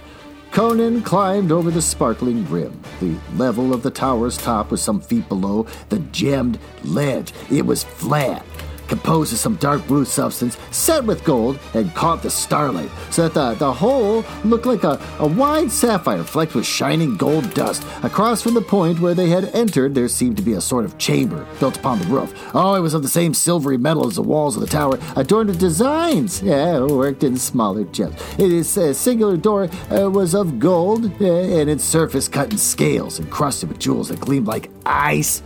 Conan 0.51 1.01
climbed 1.01 1.51
over 1.51 1.71
the 1.71 1.81
sparkling 1.81 2.47
rim. 2.51 2.79
The 2.99 3.17
level 3.33 3.73
of 3.73 3.81
the 3.81 3.89
tower's 3.89 4.37
top 4.37 4.69
was 4.69 4.79
some 4.79 5.01
feet 5.01 5.27
below 5.27 5.65
the 5.89 5.97
gemmed 5.97 6.59
ledge. 6.83 7.33
It 7.49 7.65
was 7.65 7.83
flat, 7.83 8.45
composed 8.89 9.31
of 9.31 9.39
some 9.39 9.55
dark 9.55 9.85
blue 9.87 10.03
substance 10.03 10.57
set 10.71 11.03
with 11.05 11.23
gold 11.23 11.59
and 11.73 11.93
caught 11.95 12.21
the 12.21 12.29
starlight, 12.29 12.89
so 13.11 13.27
that 13.27 13.33
the, 13.33 13.53
the 13.65 13.71
whole 13.71 14.25
looked 14.43 14.65
like 14.65 14.83
a, 14.83 14.99
a 15.19 15.27
wide 15.27 15.71
sapphire 15.71 16.23
flecked 16.23 16.55
with 16.55 16.65
shining 16.65 17.15
gold 17.15 17.53
dust. 17.53 17.85
Across 18.03 18.41
from 18.41 18.53
the 18.55 18.61
point 18.61 18.99
where 18.99 19.13
they 19.13 19.29
had 19.29 19.45
entered, 19.55 19.95
there 19.95 20.07
seemed 20.07 20.37
to 20.37 20.43
be 20.43 20.53
a 20.53 20.61
sort 20.61 20.85
of 20.85 20.97
chamber 20.97 21.45
built 21.59 21.77
upon 21.77 21.99
the 21.99 22.07
roof. 22.07 22.33
Oh, 22.53 22.75
it 22.75 22.81
was 22.81 22.93
of 22.93 23.03
the 23.03 23.09
same 23.09 23.33
silvery 23.33 23.77
metal 23.77 24.07
as 24.07 24.15
the 24.15 24.23
walls 24.23 24.55
of 24.55 24.61
the 24.61 24.67
tower, 24.67 24.99
adorned 25.15 25.49
with 25.49 25.59
designs, 25.59 26.41
yeah, 26.41 26.79
worked 26.79 27.23
in 27.23 27.37
smaller 27.37 27.83
gems. 27.85 28.15
Its 28.37 28.77
uh, 28.77 28.93
singular 28.93 29.37
door 29.37 29.69
uh, 29.91 30.09
was 30.09 30.33
of 30.33 30.59
gold, 30.59 31.05
uh, 31.21 31.25
and 31.25 31.69
its 31.69 31.83
surface 31.83 32.27
cut 32.27 32.51
in 32.51 32.57
scales, 32.57 33.19
encrusted 33.19 33.69
with 33.69 33.79
jewels 33.79 34.09
that 34.09 34.19
gleamed 34.19 34.47
like 34.47 34.69
ice. 34.85 35.43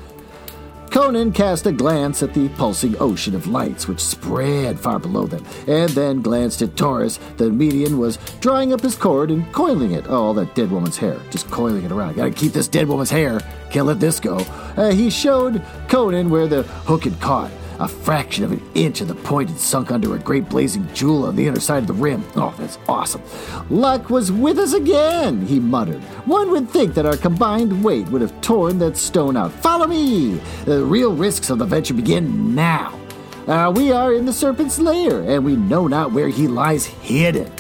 Conan 0.93 1.31
cast 1.31 1.65
a 1.65 1.71
glance 1.71 2.21
at 2.21 2.35
the 2.35 2.49
pulsing 2.49 2.95
ocean 2.99 3.33
of 3.33 3.47
lights 3.47 3.87
which 3.87 3.99
spread 3.99 4.79
far 4.79 4.99
below 4.99 5.25
them, 5.25 5.43
and 5.67 5.89
then 5.89 6.21
glanced 6.21 6.61
at 6.61 6.77
Taurus. 6.77 7.17
The 7.37 7.45
Nemedian 7.45 7.97
was 7.97 8.17
drawing 8.41 8.73
up 8.73 8.81
his 8.81 8.95
cord 8.95 9.31
and 9.31 9.51
coiling 9.51 9.93
it. 9.93 10.05
Oh, 10.07 10.33
that 10.33 10.53
dead 10.53 10.69
woman's 10.69 10.97
hair. 10.97 11.19
Just 11.31 11.49
coiling 11.49 11.83
it 11.83 11.91
around. 11.91 12.17
Gotta 12.17 12.29
keep 12.29 12.53
this 12.53 12.67
dead 12.67 12.87
woman's 12.87 13.09
hair. 13.09 13.39
Can't 13.71 13.87
let 13.87 13.99
this 13.99 14.19
go. 14.19 14.37
Uh, 14.77 14.91
he 14.91 15.09
showed 15.09 15.63
Conan 15.87 16.29
where 16.29 16.45
the 16.45 16.61
hook 16.61 17.05
had 17.05 17.19
caught 17.19 17.49
a 17.83 17.87
fraction 17.87 18.43
of 18.43 18.51
an 18.51 18.61
inch 18.73 19.01
of 19.01 19.07
the 19.07 19.15
point 19.15 19.49
had 19.49 19.59
sunk 19.59 19.91
under 19.91 20.15
a 20.15 20.19
great 20.19 20.49
blazing 20.49 20.87
jewel 20.93 21.25
on 21.25 21.35
the 21.35 21.47
inner 21.47 21.59
side 21.59 21.83
of 21.83 21.87
the 21.87 21.93
rim. 21.93 22.23
Oh, 22.35 22.53
that's 22.57 22.79
awesome. 22.87 23.21
Luck 23.69 24.09
was 24.09 24.31
with 24.31 24.57
us 24.57 24.73
again, 24.73 25.45
he 25.45 25.59
muttered. 25.59 26.01
One 26.25 26.51
would 26.51 26.69
think 26.69 26.93
that 26.95 27.05
our 27.05 27.17
combined 27.17 27.83
weight 27.83 28.07
would 28.07 28.21
have 28.21 28.39
torn 28.41 28.79
that 28.79 28.97
stone 28.97 29.37
out. 29.37 29.51
Follow 29.51 29.87
me! 29.87 30.41
The 30.65 30.83
real 30.83 31.15
risks 31.15 31.49
of 31.49 31.59
the 31.59 31.65
venture 31.65 31.93
begin 31.93 32.55
now. 32.55 32.99
Uh, 33.47 33.71
we 33.75 33.91
are 33.91 34.13
in 34.13 34.25
the 34.25 34.31
serpent's 34.31 34.79
lair, 34.79 35.21
and 35.21 35.43
we 35.43 35.57
know 35.57 35.87
not 35.87 36.13
where 36.13 36.29
he 36.29 36.47
lies 36.47 36.85
hidden. 36.85 37.51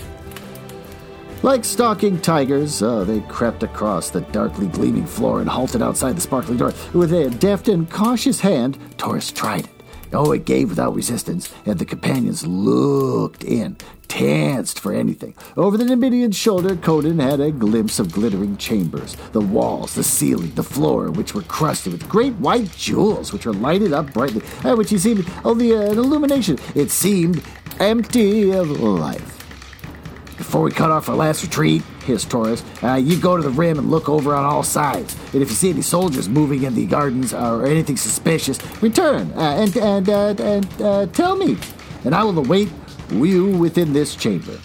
Like 1.41 1.65
stalking 1.65 2.21
tigers, 2.21 2.81
uh, 2.81 3.03
they 3.03 3.19
crept 3.21 3.63
across 3.63 4.09
the 4.09 4.21
darkly 4.21 4.67
gleaming 4.67 5.05
floor 5.05 5.41
and 5.41 5.49
halted 5.49 5.81
outside 5.81 6.15
the 6.15 6.21
sparkling 6.21 6.57
door. 6.57 6.73
With 6.93 7.11
a 7.11 7.29
deft 7.29 7.67
and 7.67 7.91
cautious 7.91 8.39
hand, 8.39 8.77
Taurus 8.97 9.29
tried 9.29 9.65
it. 9.65 9.72
Oh, 10.13 10.31
it 10.31 10.45
gave 10.45 10.69
without 10.69 10.93
resistance, 10.93 11.51
and 11.65 11.79
the 11.79 11.85
companions 11.85 12.45
looked 12.45 13.43
in, 13.43 13.77
tensed 14.07 14.79
for 14.79 14.93
anything. 14.93 15.33
Over 15.57 15.75
the 15.75 15.85
Nemedian's 15.85 16.35
shoulder, 16.35 16.75
Conan 16.75 17.17
had 17.17 17.39
a 17.39 17.51
glimpse 17.51 17.97
of 17.97 18.11
glittering 18.11 18.57
chambers, 18.57 19.15
the 19.31 19.41
walls, 19.41 19.95
the 19.95 20.03
ceiling, 20.03 20.53
the 20.53 20.63
floor, 20.63 21.09
which 21.09 21.33
were 21.33 21.41
crusted 21.41 21.93
with 21.93 22.07
great 22.07 22.33
white 22.33 22.71
jewels, 22.73 23.33
which 23.33 23.47
were 23.47 23.53
lighted 23.53 23.91
up 23.91 24.13
brightly, 24.13 24.43
and 24.63 24.77
which 24.77 24.91
he 24.91 24.99
seemed 24.99 25.25
oh, 25.43 25.51
only 25.51 25.73
uh, 25.73 25.91
an 25.91 25.97
illumination. 25.97 26.59
It 26.75 26.91
seemed 26.91 27.43
empty 27.79 28.51
of 28.51 28.69
life. 28.69 29.39
Before 30.37 30.61
we 30.61 30.71
cut 30.71 30.91
off 30.91 31.09
our 31.09 31.15
last 31.15 31.41
retreat, 31.43 31.81
hissed 32.03 32.29
Taurus, 32.29 32.63
uh, 32.83 32.95
you 32.95 33.19
go 33.19 33.35
to 33.37 33.43
the 33.43 33.49
rim 33.49 33.79
and 33.79 33.89
look 33.89 34.09
over 34.09 34.33
on 34.35 34.45
all 34.45 34.63
sides. 34.63 35.15
And 35.33 35.41
if 35.41 35.49
you 35.49 35.55
see 35.55 35.69
any 35.69 35.81
soldiers 35.81 36.29
moving 36.29 36.63
in 36.63 36.75
the 36.75 36.85
gardens 36.85 37.33
or 37.33 37.65
anything 37.65 37.97
suspicious, 37.97 38.59
return 38.81 39.31
uh, 39.33 39.55
and 39.57 39.77
and 39.77 40.09
uh, 40.09 40.35
and 40.39 40.81
uh, 40.81 41.05
tell 41.07 41.35
me, 41.35 41.57
and 42.05 42.13
I 42.13 42.23
will 42.23 42.37
await 42.37 42.69
you 43.11 43.57
within 43.57 43.93
this 43.93 44.15
chamber. 44.15 44.59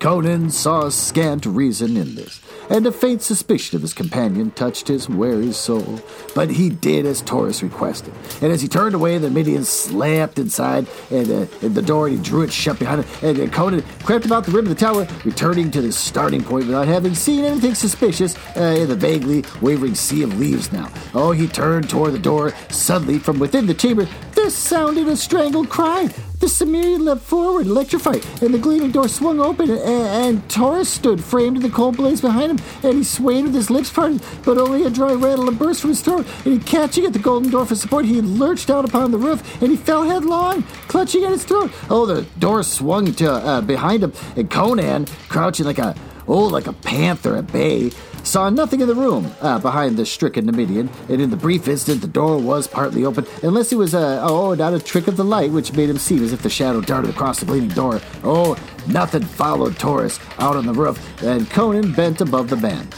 Conan 0.00 0.50
saw 0.50 0.88
scant 0.90 1.44
reason 1.44 1.96
in 1.96 2.14
this 2.14 2.40
and 2.70 2.86
a 2.86 2.92
faint 2.92 3.22
suspicion 3.22 3.76
of 3.76 3.82
his 3.82 3.94
companion 3.94 4.50
touched 4.52 4.88
his 4.88 5.08
wary 5.08 5.52
soul. 5.52 6.00
But 6.34 6.50
he 6.50 6.70
did 6.70 7.06
as 7.06 7.22
Taurus 7.22 7.62
requested, 7.62 8.14
and 8.42 8.52
as 8.52 8.60
he 8.60 8.68
turned 8.68 8.94
away, 8.94 9.18
the 9.18 9.28
Nemedian 9.28 9.64
slapped 9.64 10.38
inside 10.38 10.86
and, 11.10 11.30
uh, 11.30 11.46
and 11.62 11.74
the 11.74 11.82
door, 11.82 12.08
and 12.08 12.16
he 12.16 12.22
drew 12.22 12.42
it 12.42 12.52
shut 12.52 12.78
behind 12.78 13.04
him, 13.04 13.28
and 13.28 13.40
uh, 13.40 13.52
Conan 13.54 13.82
crept 14.04 14.26
about 14.26 14.44
the 14.44 14.52
rim 14.52 14.66
of 14.66 14.70
the 14.70 14.74
tower, 14.74 15.06
returning 15.24 15.70
to 15.70 15.80
the 15.80 15.92
starting 15.92 16.42
point 16.42 16.66
without 16.66 16.88
having 16.88 17.14
seen 17.14 17.44
anything 17.44 17.74
suspicious 17.74 18.36
uh, 18.56 18.76
in 18.78 18.88
the 18.88 18.96
vaguely 18.96 19.44
wavering 19.60 19.94
sea 19.94 20.22
of 20.22 20.38
leaves 20.38 20.72
now. 20.72 20.90
Oh, 21.14 21.32
he 21.32 21.46
turned 21.46 21.88
toward 21.88 22.12
the 22.12 22.18
door. 22.18 22.52
Suddenly, 22.70 23.18
from 23.18 23.38
within 23.38 23.66
the 23.66 23.74
chamber, 23.74 24.08
there 24.34 24.50
sounded 24.50 25.08
a 25.08 25.16
strangled 25.16 25.68
cry. 25.68 26.08
The 26.40 26.48
Cimmerian 26.48 27.04
leapt 27.04 27.22
forward, 27.22 27.66
electrified, 27.66 28.24
and 28.40 28.54
the 28.54 28.58
gleaming 28.58 28.92
door 28.92 29.08
swung 29.08 29.40
open, 29.40 29.70
and, 29.70 29.80
and 29.80 30.48
Taurus 30.48 30.88
stood 30.88 31.22
framed 31.22 31.56
in 31.56 31.62
the 31.64 31.68
cold 31.68 31.96
blaze 31.96 32.20
behind 32.20 32.52
him, 32.52 32.66
and 32.84 32.98
he 32.98 33.04
swayed 33.04 33.44
with 33.44 33.54
his 33.54 33.70
lips 33.70 33.90
parted, 33.90 34.22
but 34.44 34.56
only 34.56 34.84
a 34.84 34.90
dry 34.90 35.12
rattle 35.12 35.48
and 35.48 35.58
burst 35.58 35.80
from 35.80 35.90
his 35.90 36.00
throat. 36.00 36.26
And 36.44 36.54
he, 36.54 36.58
catching 36.60 37.04
at 37.04 37.12
the 37.12 37.18
golden 37.18 37.50
door 37.50 37.66
for 37.66 37.74
support, 37.74 38.04
he 38.04 38.20
lurched 38.20 38.70
out 38.70 38.84
upon 38.84 39.10
the 39.10 39.18
roof, 39.18 39.60
and 39.60 39.72
he 39.72 39.76
fell 39.76 40.04
headlong, 40.04 40.62
clutching 40.86 41.24
at 41.24 41.32
his 41.32 41.44
throat. 41.44 41.72
Oh, 41.90 42.06
the 42.06 42.22
door 42.38 42.62
swung 42.62 43.12
to 43.14 43.32
uh, 43.32 43.60
behind 43.60 44.04
him, 44.04 44.12
and 44.36 44.48
Conan, 44.48 45.06
crouching 45.28 45.66
like 45.66 45.78
a 45.78 45.96
oh, 46.28 46.44
like 46.44 46.66
a 46.66 46.72
panther 46.72 47.36
at 47.36 47.50
bay, 47.50 47.90
saw 48.22 48.50
nothing 48.50 48.80
in 48.80 48.88
the 48.88 48.94
room 48.94 49.32
uh, 49.40 49.58
behind 49.58 49.96
the 49.96 50.06
stricken 50.06 50.46
Nemedian, 50.46 50.88
and 51.08 51.20
in 51.20 51.30
the 51.30 51.36
brief 51.36 51.68
instant 51.68 52.00
the 52.00 52.08
door 52.08 52.38
was 52.38 52.66
partly 52.66 53.04
open, 53.04 53.26
unless 53.42 53.72
it 53.72 53.76
was 53.76 53.94
a 53.94 54.20
oh, 54.22 54.54
not 54.54 54.74
a 54.74 54.80
trick 54.80 55.08
of 55.08 55.16
the 55.16 55.24
light 55.24 55.50
which 55.50 55.72
made 55.72 55.90
him 55.90 55.98
seem 55.98 56.22
as 56.22 56.32
if 56.32 56.42
the 56.42 56.50
shadow 56.50 56.80
darted 56.80 57.10
across 57.10 57.40
the 57.40 57.46
gleaming 57.46 57.70
door. 57.70 58.00
Oh, 58.24 58.56
nothing 58.86 59.22
followed 59.22 59.78
Taurus 59.78 60.20
out 60.38 60.56
on 60.56 60.66
the 60.66 60.72
roof, 60.72 61.22
and 61.22 61.48
Conan 61.50 61.92
bent 61.92 62.20
above 62.20 62.50
the 62.50 62.56
man. 62.56 62.88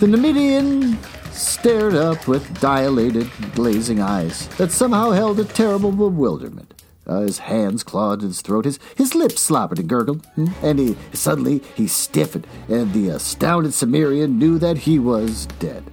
The 0.00 0.06
Nemedian 0.06 0.98
stared 1.32 1.94
up 1.94 2.28
with 2.28 2.60
dilated, 2.60 3.30
glazing 3.54 4.00
eyes 4.00 4.48
that 4.56 4.70
somehow 4.70 5.10
held 5.10 5.40
a 5.40 5.44
terrible 5.44 5.92
bewilderment. 5.92 6.73
Uh, 7.06 7.20
his 7.20 7.38
hands 7.38 7.82
clawed 7.82 8.22
at 8.22 8.28
his 8.28 8.40
throat, 8.40 8.64
his, 8.64 8.78
his 8.96 9.14
lips 9.14 9.40
slobbered 9.40 9.78
and 9.78 9.88
gurgled, 9.88 10.24
hmm? 10.34 10.46
and 10.62 10.78
he 10.78 10.96
suddenly 11.12 11.60
he 11.74 11.86
stiffened, 11.86 12.46
and 12.68 12.92
the 12.92 13.08
astounded 13.08 13.74
Cimmerian 13.74 14.38
knew 14.38 14.58
that 14.58 14.78
he 14.78 14.98
was 14.98 15.46
dead. 15.58 15.84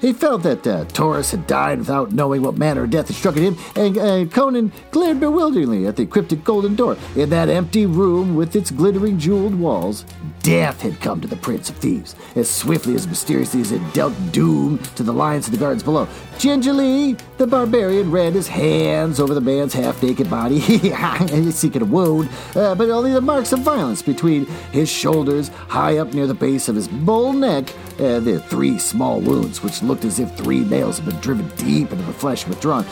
He 0.00 0.12
felt 0.12 0.42
that 0.42 0.66
uh, 0.66 0.84
Taurus 0.86 1.30
had 1.30 1.46
died 1.46 1.78
without 1.78 2.12
knowing 2.12 2.42
what 2.42 2.58
manner 2.58 2.84
of 2.84 2.90
death 2.90 3.08
had 3.08 3.16
struck 3.16 3.36
at 3.36 3.42
him, 3.42 3.56
and 3.74 3.96
uh, 3.96 4.24
Conan 4.26 4.70
glared 4.90 5.20
bewilderingly 5.20 5.86
at 5.86 5.96
the 5.96 6.04
cryptic 6.04 6.44
golden 6.44 6.74
door. 6.74 6.96
In 7.14 7.30
that 7.30 7.48
empty 7.48 7.86
room 7.86 8.36
with 8.36 8.54
its 8.54 8.70
glittering 8.70 9.18
jeweled 9.18 9.54
walls, 9.54 10.04
death 10.42 10.82
had 10.82 11.00
come 11.00 11.20
to 11.20 11.28
the 11.28 11.36
Prince 11.36 11.70
of 11.70 11.76
Thieves, 11.76 12.14
as 12.34 12.50
swiftly 12.50 12.94
as 12.94 13.06
mysteriously 13.06 13.62
as 13.62 13.72
it 13.72 13.94
dealt 13.94 14.14
doom 14.32 14.78
to 14.96 15.02
the 15.02 15.12
lions 15.12 15.46
and 15.46 15.56
the 15.56 15.60
guards 15.60 15.82
below. 15.82 16.06
Gingerly, 16.38 17.16
the 17.38 17.46
barbarian 17.46 18.10
ran 18.10 18.34
his 18.34 18.48
hands 18.48 19.18
over 19.18 19.32
the 19.32 19.40
man's 19.40 19.72
half 19.72 20.02
naked 20.02 20.28
body, 20.28 20.60
seeking 21.50 21.82
a 21.82 21.86
wound, 21.86 22.28
uh, 22.54 22.74
but 22.74 22.90
only 22.90 23.12
the 23.12 23.20
marks 23.20 23.52
of 23.52 23.60
violence 23.60 24.02
between 24.02 24.44
his 24.72 24.90
shoulders, 24.90 25.48
high 25.48 25.96
up 25.96 26.12
near 26.12 26.26
the 26.26 26.34
base 26.34 26.68
of 26.68 26.76
his 26.76 26.86
bull 26.86 27.32
neck, 27.32 27.72
and 27.98 28.26
the 28.26 28.38
three 28.40 28.78
small 28.78 29.20
wounds, 29.20 29.62
which 29.62 29.82
looked 29.86 30.04
as 30.04 30.18
if 30.18 30.34
three 30.36 30.60
nails 30.60 30.98
had 30.98 31.06
been 31.06 31.20
driven 31.20 31.48
deep 31.56 31.92
into 31.92 32.04
the 32.04 32.12
flesh 32.12 32.46
withdrawn. 32.46 32.84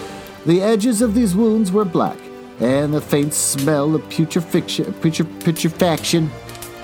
The 0.47 0.63
edges 0.63 1.03
of 1.03 1.15
these 1.15 1.35
wounds 1.35 1.73
were 1.73 1.85
black, 1.85 2.19
and 2.61 2.93
the 2.93 3.01
faint 3.01 3.35
smell 3.35 3.95
of 3.95 4.03
putrefaction, 4.09 4.93
putrefaction 5.01 6.31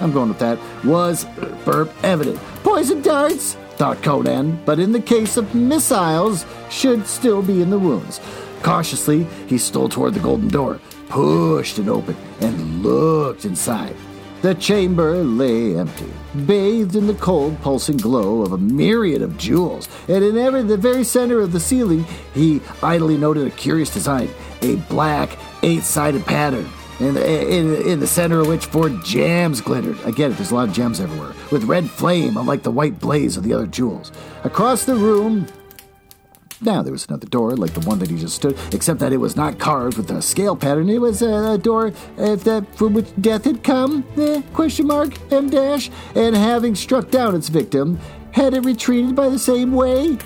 I'm 0.00 0.12
going 0.12 0.28
with 0.28 0.38
that, 0.38 0.58
was 0.84 1.24
uh, 1.24 1.56
burp 1.64 1.92
evident. 2.02 2.38
Poison 2.62 3.02
darts, 3.02 3.54
thought 3.76 4.02
Conan, 4.02 4.60
but 4.64 4.78
in 4.78 4.92
the 4.92 5.00
case 5.00 5.36
of 5.36 5.54
missiles, 5.54 6.46
should 6.70 7.06
still 7.06 7.42
be 7.42 7.60
in 7.60 7.70
the 7.70 7.78
wounds. 7.78 8.20
Cautiously, 8.62 9.24
he 9.46 9.58
stole 9.58 9.88
toward 9.88 10.14
the 10.14 10.20
golden 10.20 10.48
door, 10.48 10.80
pushed 11.08 11.78
it 11.78 11.88
open, 11.88 12.16
and 12.40 12.82
looked 12.82 13.44
inside. 13.44 13.96
The 14.42 14.54
chamber 14.54 15.22
lay 15.22 15.76
empty, 15.76 16.10
bathed 16.46 16.96
in 16.96 17.06
the 17.06 17.14
cold, 17.14 17.60
pulsing 17.60 17.98
glow 17.98 18.40
of 18.40 18.52
a 18.52 18.58
myriad 18.58 19.20
of 19.20 19.36
jewels, 19.36 19.86
and 20.08 20.24
in 20.24 20.38
every, 20.38 20.62
the 20.62 20.78
very 20.78 21.04
center 21.04 21.40
of 21.40 21.52
the 21.52 21.60
ceiling, 21.60 22.06
he 22.32 22.62
idly 22.82 23.18
noted 23.18 23.46
a 23.46 23.50
curious 23.50 23.92
design 23.92 24.30
a 24.62 24.76
black, 24.88 25.38
eight 25.62 25.82
sided 25.82 26.24
pattern. 26.24 26.66
In 27.00 27.14
the, 27.14 27.50
in, 27.50 27.74
in 27.86 28.00
the 28.00 28.06
center 28.06 28.40
of 28.40 28.48
which 28.48 28.66
four 28.66 28.90
gems 28.90 29.62
glittered. 29.62 29.98
I 30.04 30.10
get 30.10 30.30
it, 30.30 30.36
there's 30.36 30.50
a 30.50 30.54
lot 30.54 30.68
of 30.68 30.74
gems 30.74 31.00
everywhere. 31.00 31.32
With 31.50 31.64
red 31.64 31.88
flame, 31.88 32.36
unlike 32.36 32.62
the 32.62 32.70
white 32.70 33.00
blaze 33.00 33.38
of 33.38 33.42
the 33.42 33.54
other 33.54 33.66
jewels. 33.66 34.12
Across 34.44 34.84
the 34.84 34.96
room, 34.96 35.46
now 36.62 36.82
there 36.82 36.92
was 36.92 37.06
another 37.06 37.26
door, 37.26 37.56
like 37.56 37.74
the 37.74 37.80
one 37.80 37.98
that 38.00 38.10
he 38.10 38.16
just 38.18 38.36
stood, 38.36 38.58
except 38.72 39.00
that 39.00 39.12
it 39.12 39.18
was 39.18 39.36
not 39.36 39.58
carved 39.58 39.96
with 39.96 40.10
a 40.10 40.22
scale 40.22 40.56
pattern. 40.56 40.88
It 40.88 41.00
was 41.00 41.22
a, 41.22 41.52
a 41.52 41.58
door 41.58 41.92
uh, 42.18 42.36
that 42.36 42.66
from 42.76 42.94
which 42.94 43.08
death 43.20 43.44
had 43.44 43.62
come. 43.62 44.04
Eh, 44.16 44.42
question 44.52 44.86
mark 44.86 45.14
M 45.32 45.48
dash. 45.50 45.90
And 46.14 46.36
having 46.36 46.74
struck 46.74 47.10
down 47.10 47.34
its 47.34 47.48
victim, 47.48 47.98
had 48.32 48.54
it 48.54 48.64
retreated 48.64 49.14
by 49.16 49.28
the 49.28 49.38
same 49.38 49.72
way? 49.72 50.18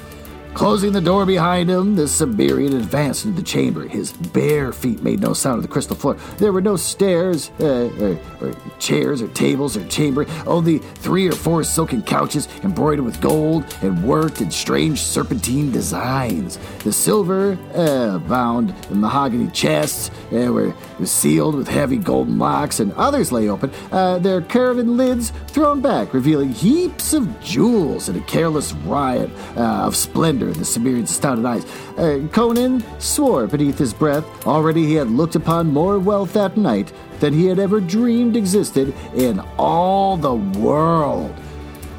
Closing 0.55 0.93
the 0.93 1.01
door 1.01 1.27
behind 1.27 1.69
him, 1.69 1.97
the 1.97 2.07
Cimmerian 2.07 2.77
advanced 2.77 3.25
into 3.25 3.41
the 3.41 3.47
chamber. 3.47 3.89
His 3.89 4.13
bare 4.13 4.73
feet 4.73 5.03
made 5.03 5.21
no 5.21 5.33
sound 5.33 5.57
on 5.57 5.63
the 5.63 5.69
crystal 5.69 5.97
floor. 5.97 6.15
There 6.39 6.53
were 6.53 6.61
no 6.61 6.77
stairs, 6.77 7.51
uh, 7.59 7.91
or, 8.01 8.19
or, 8.41 8.55
chairs, 8.79 9.21
or 9.21 9.27
tables, 9.29 9.77
or 9.77 9.85
chamber. 9.89 10.27
Only 10.47 10.79
three 10.79 11.27
or 11.27 11.33
four 11.33 11.65
silken 11.65 12.03
couches 12.03 12.47
embroidered 12.63 13.05
with 13.05 13.21
gold 13.21 13.65
and 13.83 14.05
worked 14.05 14.41
in 14.41 14.53
strange 14.53 15.01
serpentine 15.01 15.73
designs. 15.73 16.61
The 16.85 16.93
silver 16.93 17.59
uh, 17.75 18.19
bound 18.21 18.75
mahogany 18.91 19.51
chests 19.51 20.13
uh, 20.33 20.53
were 20.53 20.73
sealed 21.05 21.55
with 21.55 21.69
heavy 21.69 21.97
golden 21.97 22.39
locks, 22.39 22.81
and 22.81 22.93
others 22.95 23.33
lay 23.33 23.49
open, 23.49 23.71
uh, 23.93 24.19
their 24.19 24.41
carven 24.41 24.97
lids 24.97 25.33
thrown 25.49 25.81
back, 25.81 26.15
revealing 26.15 26.51
heaps 26.51 27.13
of 27.13 27.41
jewels 27.41 28.09
in 28.09 28.17
a 28.17 28.21
careless 28.23 28.73
riot 28.73 29.31
uh, 29.57 29.87
of 29.87 29.97
splendor 29.97 30.49
in 30.49 30.59
the 30.59 30.65
Cimmerian's 30.65 31.11
astounded 31.11 31.45
eyes. 31.47 31.65
Uh, 31.99 32.27
Conan 32.33 32.85
swore 33.01 33.47
beneath 33.47 33.79
his 33.79 33.95
breath. 33.95 34.25
Already 34.47 34.87
he 34.87 34.95
had 34.95 35.09
looked 35.09 35.37
upon 35.37 35.69
more 35.69 35.99
wealth 35.99 36.33
that 36.35 36.57
night 36.57 36.93
than 37.21 37.33
he 37.33 37.47
had 37.47 37.59
ever 37.59 37.81
dreamed 37.81 38.37
existed 38.37 38.95
in 39.15 39.41
all 39.59 40.17
the 40.17 40.35
world. 40.35 41.35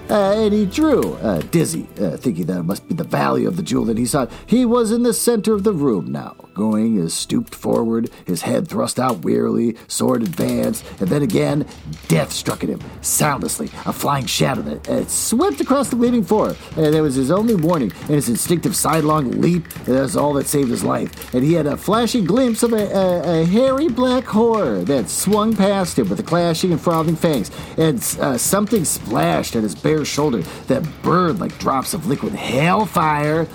Uh, 0.10 0.34
and 0.34 0.54
he 0.54 0.66
drew, 0.66 1.16
uh, 1.16 1.42
dizzy, 1.50 1.88
uh, 2.00 2.16
thinking 2.18 2.46
that 2.46 2.60
it 2.60 2.64
must 2.64 2.88
be 2.88 2.94
the 2.94 3.04
value 3.04 3.48
of 3.48 3.58
the 3.58 3.64
jewel 3.64 3.86
that 3.86 3.98
he 3.98 4.06
sought. 4.06 4.32
He 4.46 4.64
was 4.64 4.92
in 4.92 5.04
the 5.04 5.14
center 5.14 5.54
of 5.54 5.64
the 5.64 5.74
room 5.74 6.12
now, 6.12 6.36
going 6.54 7.00
as 7.00 7.14
stooped 7.14 7.56
forward, 7.56 8.12
his 8.26 8.44
head 8.44 8.68
thrust 8.68 9.00
out 9.00 9.24
wearily, 9.24 9.76
sword 9.88 10.22
advanced, 10.22 10.86
and 11.00 11.10
then 11.10 11.24
again, 11.24 11.66
death 12.08 12.32
struck 12.32 12.64
at 12.64 12.70
him, 12.70 12.80
soundlessly, 13.02 13.68
a 13.86 13.92
flying 13.92 14.28
shadow 14.28 14.62
that 14.62 14.88
uh, 14.88 15.08
swept 15.08 15.60
across 15.60 15.90
the 15.90 15.96
gleaming 15.96 16.24
floor. 16.24 16.56
And 16.78 16.94
that 16.94 17.02
was 17.02 17.16
his 17.16 17.32
only 17.32 17.56
warning, 17.56 17.92
and 18.02 18.12
his 18.12 18.30
instinctive 18.30 18.76
sidelong 18.76 19.42
leap, 19.42 19.68
that's 19.86 20.16
all 20.16 20.34
that 20.34 20.46
saved 20.46 20.70
his 20.70 20.84
life. 20.84 21.34
And 21.34 21.44
he 21.44 21.54
had 21.54 21.66
a 21.66 21.76
flashing 21.76 22.26
glimpse 22.26 22.62
of 22.62 22.74
a, 22.74 22.86
a, 22.96 23.42
a 23.42 23.46
hairy 23.46 23.88
black 23.88 24.26
horror 24.26 24.84
that 24.84 25.10
swung 25.10 25.56
past 25.56 25.98
him 25.98 26.10
with 26.10 26.20
a 26.20 26.24
clashing 26.24 26.72
and 26.72 26.80
frothing 26.80 27.16
fangs, 27.16 27.50
and 27.78 27.98
uh, 28.22 28.38
something 28.38 28.86
splashed 28.86 29.56
at 29.56 29.64
his 29.64 29.74
bare 29.74 29.95
shoulder 30.04 30.42
that 30.68 30.84
burned 31.02 31.40
like 31.40 31.58
drops 31.60 31.94
of 31.94 32.08
liquid 32.08 32.34
hellfire. 32.34 33.48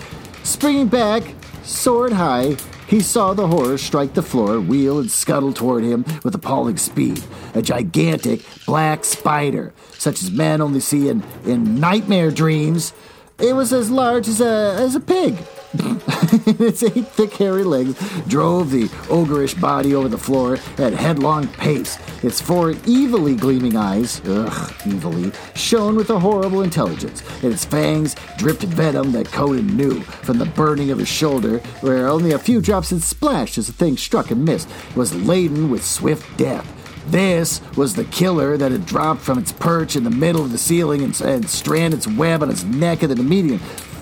Springing 0.42 0.88
back, 0.88 1.22
sword 1.62 2.12
high, 2.12 2.56
he 2.86 3.00
saw 3.00 3.34
the 3.34 3.46
horror 3.46 3.78
strike 3.78 4.14
the 4.14 4.22
floor, 4.22 4.60
wheel, 4.60 4.98
and 4.98 5.10
scuttle 5.10 5.52
toward 5.52 5.84
him 5.84 6.04
with 6.24 6.34
appalling 6.34 6.76
speed. 6.76 7.22
A 7.54 7.62
gigantic 7.62 8.42
black 8.66 9.04
spider, 9.04 9.72
such 9.92 10.22
as 10.22 10.30
men 10.30 10.60
only 10.60 10.80
see 10.80 11.08
in, 11.08 11.22
in 11.44 11.78
nightmare 11.78 12.30
dreams. 12.30 12.92
It 13.38 13.54
was 13.54 13.72
as 13.72 13.90
large 13.90 14.26
as 14.26 14.40
a, 14.40 14.76
as 14.78 14.94
a 14.96 15.00
pig. 15.00 15.36
Its 15.72 16.82
eight 16.82 17.06
thick, 17.08 17.32
hairy 17.34 17.64
legs 17.64 17.94
drove 18.26 18.70
the 18.70 18.84
ogreish 19.08 19.58
body 19.60 19.94
over 19.94 20.08
the 20.08 20.18
floor 20.18 20.58
at 20.78 20.92
headlong 20.92 21.46
pace. 21.48 21.98
Its 22.24 22.40
four 22.40 22.70
evilly 22.88 23.36
gleaming 23.36 23.76
eyes, 23.76 24.20
ugh, 24.26 24.72
evilly, 24.86 25.32
shone 25.54 25.96
with 25.96 26.10
a 26.10 26.18
horrible 26.18 26.62
intelligence, 26.62 27.22
and 27.42 27.52
its 27.52 27.64
fangs 27.64 28.16
dripped 28.36 28.62
venom 28.62 29.12
that 29.12 29.30
Conan 29.30 29.76
knew 29.76 30.00
from 30.00 30.38
the 30.38 30.46
burning 30.46 30.90
of 30.90 30.98
his 30.98 31.08
shoulder, 31.08 31.58
where 31.80 32.08
only 32.08 32.32
a 32.32 32.38
few 32.38 32.60
drops 32.60 32.90
had 32.90 33.02
splashed 33.02 33.58
as 33.58 33.66
the 33.66 33.72
thing 33.72 33.96
struck 33.96 34.30
and 34.30 34.44
missed, 34.44 34.68
was 34.96 35.14
laden 35.14 35.70
with 35.70 35.84
swift 35.84 36.36
death. 36.36 36.66
This 37.06 37.60
was 37.76 37.94
the 37.94 38.04
killer 38.04 38.56
that 38.56 38.72
had 38.72 38.86
dropped 38.86 39.22
from 39.22 39.38
its 39.38 39.52
perch 39.52 39.96
in 39.96 40.04
the 40.04 40.10
middle 40.10 40.42
of 40.42 40.52
the 40.52 40.58
ceiling 40.58 41.02
and, 41.02 41.18
and 41.22 41.48
stranded 41.48 41.98
its 41.98 42.06
web 42.06 42.42
on 42.42 42.50
its 42.50 42.62
neck 42.62 43.02
at 43.02 43.08
the 43.08 43.16
median 43.16 43.58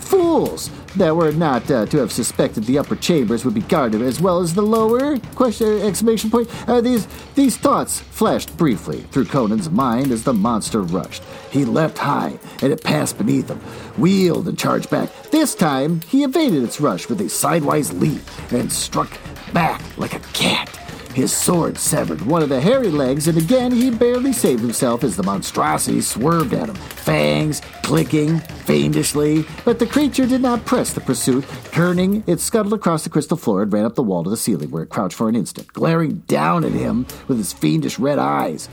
fools 0.08 0.70
that 0.96 1.14
were 1.14 1.32
not 1.32 1.70
uh, 1.70 1.84
to 1.86 1.98
have 1.98 2.10
suspected 2.10 2.64
the 2.64 2.78
upper 2.78 2.96
chambers 2.96 3.44
would 3.44 3.54
be 3.54 3.60
guarded 3.60 4.00
as 4.00 4.20
well 4.20 4.40
as 4.40 4.54
the 4.54 4.62
lower? 4.62 5.18
Question 5.34 5.82
exclamation 5.82 6.30
point. 6.30 6.48
Uh, 6.68 6.80
these 6.80 7.06
these 7.34 7.56
thoughts 7.56 8.00
flashed 8.00 8.56
briefly 8.56 9.02
through 9.12 9.26
conan's 9.26 9.68
mind 9.68 10.10
as 10.10 10.24
the 10.24 10.32
monster 10.32 10.82
rushed. 10.82 11.22
He 11.50 11.64
leapt 11.64 11.98
high 11.98 12.38
and 12.62 12.72
it 12.72 12.82
passed 12.82 13.18
beneath 13.18 13.48
him 13.48 13.58
wheeled 13.98 14.48
and 14.48 14.58
charged 14.58 14.88
back. 14.88 15.10
This 15.30 15.54
time 15.54 16.00
he 16.08 16.24
evaded 16.24 16.62
its 16.62 16.80
rush 16.80 17.08
with 17.08 17.20
a 17.20 17.28
sidewise 17.28 17.92
leap 17.92 18.22
and 18.50 18.72
struck 18.72 19.10
back 19.52 19.82
like 19.98 20.14
a 20.14 20.20
cat 20.32 20.87
his 21.18 21.32
sword 21.32 21.76
severed 21.76 22.22
one 22.22 22.44
of 22.44 22.48
the 22.48 22.60
hairy 22.60 22.90
legs, 22.90 23.26
and 23.26 23.36
again 23.36 23.72
he 23.72 23.90
barely 23.90 24.32
saved 24.32 24.60
himself 24.60 25.02
as 25.02 25.16
the 25.16 25.22
monstrosity 25.24 26.00
swerved 26.00 26.54
at 26.54 26.68
him, 26.68 26.76
fangs 26.76 27.60
clicking 27.82 28.38
fiendishly. 28.38 29.44
But 29.64 29.80
the 29.80 29.86
creature 29.86 30.26
did 30.26 30.42
not 30.42 30.64
press 30.64 30.92
the 30.92 31.00
pursuit. 31.00 31.44
Turning, 31.72 32.22
it 32.28 32.38
scuttled 32.38 32.72
across 32.72 33.02
the 33.02 33.10
crystal 33.10 33.36
floor 33.36 33.62
and 33.62 33.72
ran 33.72 33.84
up 33.84 33.96
the 33.96 34.02
wall 34.02 34.22
to 34.22 34.30
the 34.30 34.36
ceiling, 34.36 34.70
where 34.70 34.84
it 34.84 34.90
crouched 34.90 35.16
for 35.16 35.28
an 35.28 35.34
instant, 35.34 35.72
glaring 35.72 36.18
down 36.28 36.64
at 36.64 36.70
him 36.70 37.04
with 37.26 37.40
its 37.40 37.52
fiendish 37.52 37.98
red 37.98 38.20
eyes. 38.20 38.68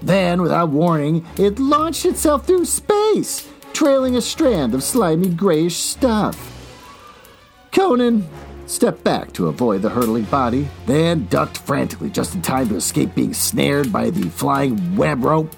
Then, 0.00 0.42
without 0.42 0.68
warning, 0.68 1.26
it 1.36 1.58
launched 1.58 2.04
itself 2.04 2.46
through 2.46 2.66
space, 2.66 3.48
trailing 3.72 4.14
a 4.14 4.20
strand 4.20 4.74
of 4.74 4.84
slimy 4.84 5.28
grayish 5.28 5.78
stuff. 5.78 6.56
Conan 7.72 8.28
stepped 8.70 9.02
back 9.02 9.32
to 9.32 9.48
avoid 9.48 9.82
the 9.82 9.90
hurtling 9.90 10.24
body, 10.24 10.68
then 10.86 11.26
ducked 11.26 11.58
frantically 11.58 12.08
just 12.08 12.34
in 12.34 12.42
time 12.42 12.68
to 12.68 12.76
escape 12.76 13.14
being 13.14 13.34
snared 13.34 13.92
by 13.92 14.10
the 14.10 14.28
flying 14.30 14.96
web 14.96 15.24
rope. 15.24 15.54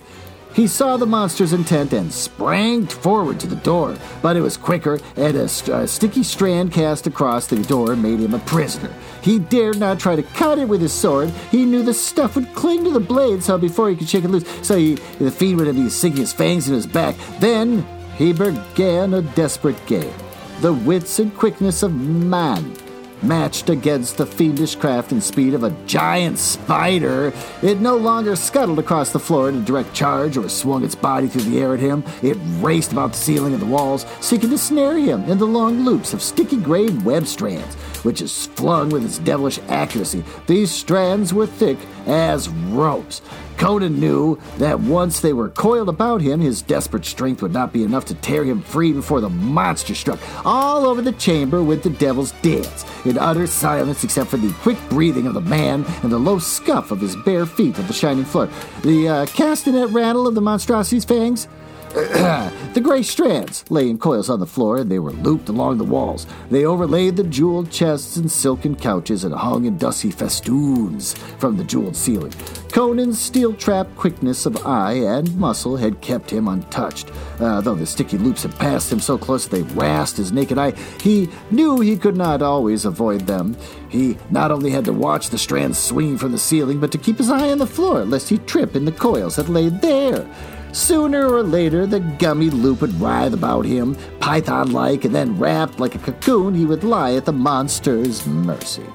He 0.54 0.66
saw 0.66 0.98
the 0.98 1.06
monster's 1.06 1.54
intent 1.54 1.94
and 1.94 2.12
sprang 2.12 2.86
forward 2.86 3.40
to 3.40 3.46
the 3.46 3.56
door, 3.56 3.96
but 4.20 4.36
it 4.36 4.42
was 4.42 4.58
quicker, 4.58 5.00
and 5.16 5.34
a, 5.34 5.48
st- 5.48 5.74
a, 5.74 5.88
sticky 5.88 6.22
strand 6.22 6.72
cast 6.72 7.06
across 7.06 7.46
the 7.46 7.62
door 7.62 7.96
made 7.96 8.20
him 8.20 8.34
a 8.34 8.38
prisoner. 8.40 8.92
He 9.22 9.38
dared 9.38 9.78
not 9.78 9.98
try 9.98 10.14
to 10.14 10.22
cut 10.22 10.58
it 10.58 10.68
with 10.68 10.82
his 10.82 10.92
sword. 10.92 11.30
He 11.50 11.64
knew 11.64 11.82
the 11.82 11.94
stuff 11.94 12.36
would 12.36 12.54
cling 12.54 12.84
to 12.84 12.90
the 12.90 13.00
blade, 13.00 13.42
so 13.42 13.56
before 13.56 13.88
he 13.88 13.96
could 13.96 14.10
shake 14.10 14.24
it 14.24 14.30
loose, 14.30 14.44
so 14.66 14.76
he, 14.76 14.96
the 15.18 15.30
fiend 15.30 15.58
would 15.58 15.74
be 15.74 15.88
sinking 15.88 16.20
his 16.20 16.34
fangs 16.34 16.68
in 16.68 16.74
his 16.74 16.86
back. 16.86 17.16
Then 17.40 17.86
he 18.16 18.34
began 18.34 19.14
a 19.14 19.22
desperate 19.22 19.86
game. 19.86 20.12
The 20.60 20.74
wits 20.74 21.18
and 21.18 21.34
quickness 21.34 21.82
of 21.82 21.94
man 21.94 22.76
matched 23.22 23.70
against 23.70 24.16
the 24.16 24.26
fiendish 24.26 24.74
craft 24.74 25.12
and 25.12 25.22
speed 25.22 25.54
of 25.54 25.64
a 25.64 25.70
giant 25.86 26.38
spider. 26.38 27.32
It 27.62 27.80
no 27.80 27.96
longer 27.96 28.36
scuttled 28.36 28.78
across 28.78 29.10
the 29.10 29.18
floor 29.18 29.48
in 29.48 29.56
a 29.56 29.64
direct 29.64 29.94
charge 29.94 30.36
or 30.36 30.48
swung 30.48 30.84
its 30.84 30.94
body 30.94 31.28
through 31.28 31.42
the 31.42 31.60
air 31.60 31.74
at 31.74 31.80
him. 31.80 32.04
It 32.22 32.36
raced 32.60 32.92
about 32.92 33.12
the 33.12 33.18
ceiling 33.18 33.52
and 33.52 33.62
the 33.62 33.66
walls, 33.66 34.06
seeking 34.20 34.50
to 34.50 34.58
snare 34.58 34.96
him 34.98 35.24
in 35.24 35.38
the 35.38 35.46
long 35.46 35.84
loops 35.84 36.12
of 36.14 36.22
sticky 36.22 36.56
gray 36.56 36.88
web 36.88 37.26
strands, 37.26 37.74
which 38.04 38.20
is 38.20 38.46
flung 38.46 38.88
with 38.90 39.04
its 39.04 39.18
devilish 39.18 39.58
accuracy. 39.68 40.24
These 40.46 40.70
strands 40.70 41.32
were 41.32 41.46
thick 41.46 41.78
as 42.06 42.48
ropes. 42.48 43.22
Conan 43.56 44.00
knew 44.00 44.38
that 44.58 44.80
once 44.80 45.20
they 45.20 45.32
were 45.32 45.48
coiled 45.50 45.88
about 45.88 46.20
him, 46.20 46.40
his 46.40 46.62
desperate 46.62 47.04
strength 47.04 47.42
would 47.42 47.52
not 47.52 47.72
be 47.72 47.84
enough 47.84 48.04
to 48.06 48.14
tear 48.14 48.44
him 48.44 48.60
free 48.60 48.92
before 48.92 49.20
the 49.20 49.28
monster 49.28 49.94
struck 49.94 50.18
all 50.44 50.86
over 50.86 51.02
the 51.02 51.12
chamber 51.12 51.62
with 51.62 51.82
the 51.82 51.90
devil's 51.90 52.32
dance, 52.42 52.84
in 53.04 53.18
utter 53.18 53.46
silence 53.46 54.04
except 54.04 54.30
for 54.30 54.36
the 54.36 54.52
quick 54.60 54.78
breathing 54.88 55.26
of 55.26 55.34
the 55.34 55.40
man 55.40 55.84
and 56.02 56.12
the 56.12 56.18
low 56.18 56.38
scuff 56.38 56.90
of 56.90 57.00
his 57.00 57.16
bare 57.16 57.46
feet 57.46 57.78
on 57.78 57.86
the 57.86 57.92
shining 57.92 58.24
floor. 58.24 58.48
The 58.82 59.08
uh, 59.08 59.26
castanet 59.26 59.92
rattle 59.92 60.26
of 60.26 60.34
the 60.34 60.40
monstrosity's 60.40 61.04
fangs 61.04 61.48
the 62.72 62.80
gray 62.82 63.02
strands 63.02 63.70
lay 63.70 63.90
in 63.90 63.98
coils 63.98 64.30
on 64.30 64.40
the 64.40 64.46
floor, 64.46 64.78
and 64.78 64.90
they 64.90 64.98
were 64.98 65.12
looped 65.12 65.50
along 65.50 65.76
the 65.76 65.84
walls. 65.84 66.26
They 66.50 66.64
overlaid 66.64 67.16
the 67.16 67.24
jeweled 67.24 67.70
chests 67.70 68.16
and 68.16 68.30
silken 68.30 68.76
couches 68.76 69.24
and 69.24 69.34
hung 69.34 69.66
in 69.66 69.76
dusty 69.76 70.10
festoons 70.10 71.12
from 71.38 71.58
the 71.58 71.64
jeweled 71.64 71.94
ceiling. 71.94 72.32
Conan's 72.70 73.20
steel 73.20 73.52
trap 73.52 73.86
quickness 73.94 74.46
of 74.46 74.66
eye 74.66 74.94
and 74.94 75.36
muscle 75.36 75.76
had 75.76 76.00
kept 76.00 76.30
him 76.30 76.48
untouched. 76.48 77.10
Uh, 77.38 77.60
though 77.60 77.74
the 77.74 77.84
sticky 77.84 78.16
loops 78.16 78.44
had 78.44 78.58
passed 78.58 78.90
him 78.90 78.98
so 79.00 79.18
close 79.18 79.46
they 79.46 79.60
rasped 79.62 80.16
his 80.16 80.32
naked 80.32 80.56
eye, 80.56 80.72
he 81.02 81.28
knew 81.50 81.80
he 81.80 81.98
could 81.98 82.16
not 82.16 82.40
always 82.40 82.86
avoid 82.86 83.20
them. 83.26 83.54
He 83.90 84.16
not 84.30 84.50
only 84.50 84.70
had 84.70 84.86
to 84.86 84.94
watch 84.94 85.28
the 85.28 85.36
strands 85.36 85.76
swinging 85.76 86.16
from 86.16 86.32
the 86.32 86.38
ceiling, 86.38 86.80
but 86.80 86.90
to 86.92 86.98
keep 86.98 87.18
his 87.18 87.30
eye 87.30 87.50
on 87.50 87.58
the 87.58 87.66
floor 87.66 88.06
lest 88.06 88.30
he 88.30 88.38
trip 88.38 88.74
in 88.74 88.86
the 88.86 88.92
coils 88.92 89.36
that 89.36 89.50
lay 89.50 89.68
there. 89.68 90.26
Sooner 90.72 91.28
or 91.28 91.42
later, 91.42 91.86
the 91.86 92.00
gummy 92.00 92.48
loop 92.48 92.80
would 92.80 92.98
writhe 92.98 93.34
about 93.34 93.66
him, 93.66 93.94
python 94.20 94.72
like, 94.72 95.04
and 95.04 95.14
then 95.14 95.38
wrapped 95.38 95.78
like 95.78 95.94
a 95.94 95.98
cocoon, 95.98 96.54
he 96.54 96.64
would 96.64 96.82
lie 96.82 97.14
at 97.14 97.26
the 97.26 97.32
monster's 97.32 98.26
mercy. 98.26 98.86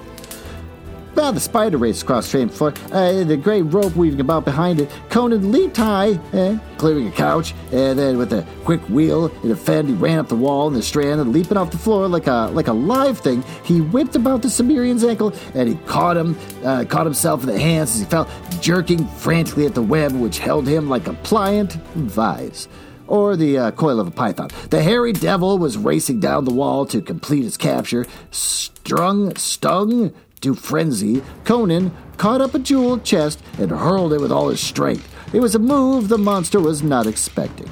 Well, 1.17 1.33
the 1.33 1.39
spider 1.39 1.79
raced 1.79 2.03
across 2.03 2.31
the 2.31 2.47
floor, 2.47 2.73
uh, 2.91 3.23
the 3.23 3.37
gray 3.37 3.63
rope 3.63 3.95
weaving 3.95 4.19
about 4.19 4.45
behind 4.45 4.79
it. 4.79 4.91
Conan 5.09 5.51
leaped 5.51 5.77
high, 5.77 6.19
eh, 6.31 6.59
clearing 6.77 7.07
a 7.07 7.11
couch, 7.11 7.55
and 7.71 7.97
then 7.97 8.19
with 8.19 8.31
a 8.33 8.45
quick 8.65 8.81
wheel 8.81 9.31
in 9.43 9.49
a 9.49 9.55
fend, 9.55 9.89
he 9.89 9.95
ran 9.95 10.19
up 10.19 10.27
the 10.27 10.35
wall 10.35 10.67
and 10.67 10.75
the 10.75 10.83
strand 10.83 11.19
and 11.19 11.33
leaping 11.33 11.57
off 11.57 11.71
the 11.71 11.77
floor 11.79 12.07
like 12.07 12.27
a 12.27 12.51
like 12.53 12.67
a 12.67 12.73
live 12.73 13.17
thing, 13.17 13.43
he 13.63 13.81
whipped 13.81 14.15
about 14.15 14.43
the 14.43 14.49
Cimmerian's 14.49 15.03
ankle 15.03 15.33
and 15.55 15.67
he 15.67 15.75
caught 15.87 16.17
him, 16.17 16.37
uh, 16.63 16.85
caught 16.87 17.07
himself 17.07 17.41
in 17.41 17.47
the 17.47 17.59
hands 17.59 17.95
as 17.95 18.01
he 18.01 18.05
fell, 18.05 18.29
jerking 18.61 19.07
frantically 19.07 19.65
at 19.65 19.75
the 19.75 19.81
web 19.81 20.11
which 20.13 20.39
held 20.39 20.67
him 20.67 20.89
like 20.89 21.07
a 21.07 21.13
pliant 21.13 21.73
vise 21.95 22.67
or 23.07 23.35
the 23.35 23.57
uh, 23.57 23.71
coil 23.71 23.99
of 23.99 24.07
a 24.07 24.11
python. 24.11 24.49
The 24.69 24.83
hairy 24.83 25.13
devil 25.13 25.57
was 25.57 25.77
racing 25.77 26.19
down 26.19 26.45
the 26.45 26.53
wall 26.53 26.85
to 26.87 27.01
complete 27.01 27.43
his 27.43 27.57
capture. 27.57 28.05
Strung, 28.31 29.35
stung, 29.35 30.13
to 30.41 30.53
frenzy, 30.53 31.23
Conan 31.45 31.91
caught 32.17 32.41
up 32.41 32.53
a 32.53 32.59
jeweled 32.59 33.03
chest 33.03 33.41
and 33.57 33.71
hurled 33.71 34.13
it 34.13 34.21
with 34.21 34.31
all 34.31 34.49
his 34.49 34.59
strength. 34.59 35.11
It 35.33 35.39
was 35.39 35.55
a 35.55 35.59
move 35.59 36.09
the 36.09 36.17
monster 36.17 36.59
was 36.59 36.83
not 36.83 37.07
expecting. 37.07 37.69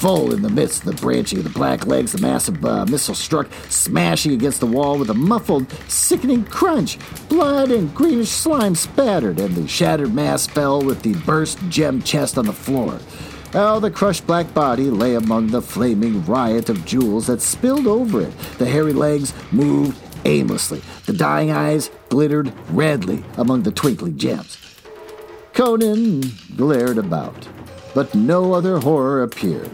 Full 0.00 0.32
in 0.32 0.40
the 0.40 0.48
midst 0.48 0.86
of 0.86 0.96
the 0.96 1.02
branching 1.02 1.40
of 1.40 1.44
the 1.44 1.50
black 1.50 1.86
legs, 1.86 2.12
the 2.12 2.22
massive 2.22 2.64
uh, 2.64 2.86
missile 2.86 3.14
struck, 3.14 3.46
smashing 3.68 4.32
against 4.32 4.60
the 4.60 4.66
wall 4.66 4.98
with 4.98 5.10
a 5.10 5.14
muffled, 5.14 5.70
sickening 5.88 6.42
crunch. 6.44 6.96
Blood 7.28 7.70
and 7.70 7.94
greenish 7.94 8.30
slime 8.30 8.74
spattered, 8.74 9.38
and 9.38 9.54
the 9.54 9.68
shattered 9.68 10.14
mass 10.14 10.46
fell 10.46 10.80
with 10.80 11.02
the 11.02 11.12
burst 11.26 11.58
gem 11.68 12.00
chest 12.00 12.38
on 12.38 12.46
the 12.46 12.52
floor. 12.54 12.98
Now 13.52 13.78
the 13.78 13.90
crushed 13.90 14.26
black 14.26 14.54
body 14.54 14.84
lay 14.84 15.16
among 15.16 15.48
the 15.48 15.60
flaming 15.60 16.24
riot 16.24 16.70
of 16.70 16.86
jewels 16.86 17.26
that 17.26 17.42
spilled 17.42 17.86
over 17.86 18.22
it. 18.22 18.38
The 18.56 18.64
hairy 18.64 18.94
legs 18.94 19.34
moved 19.52 20.00
aimlessly. 20.24 20.80
The 21.04 21.12
dying 21.12 21.50
eyes 21.50 21.90
glittered 22.08 22.54
redly 22.70 23.22
among 23.36 23.64
the 23.64 23.70
twinkling 23.70 24.16
gems. 24.16 24.56
Conan 25.52 26.22
glared 26.56 26.96
about, 26.96 27.46
but 27.94 28.14
no 28.14 28.54
other 28.54 28.78
horror 28.78 29.22
appeared. 29.22 29.70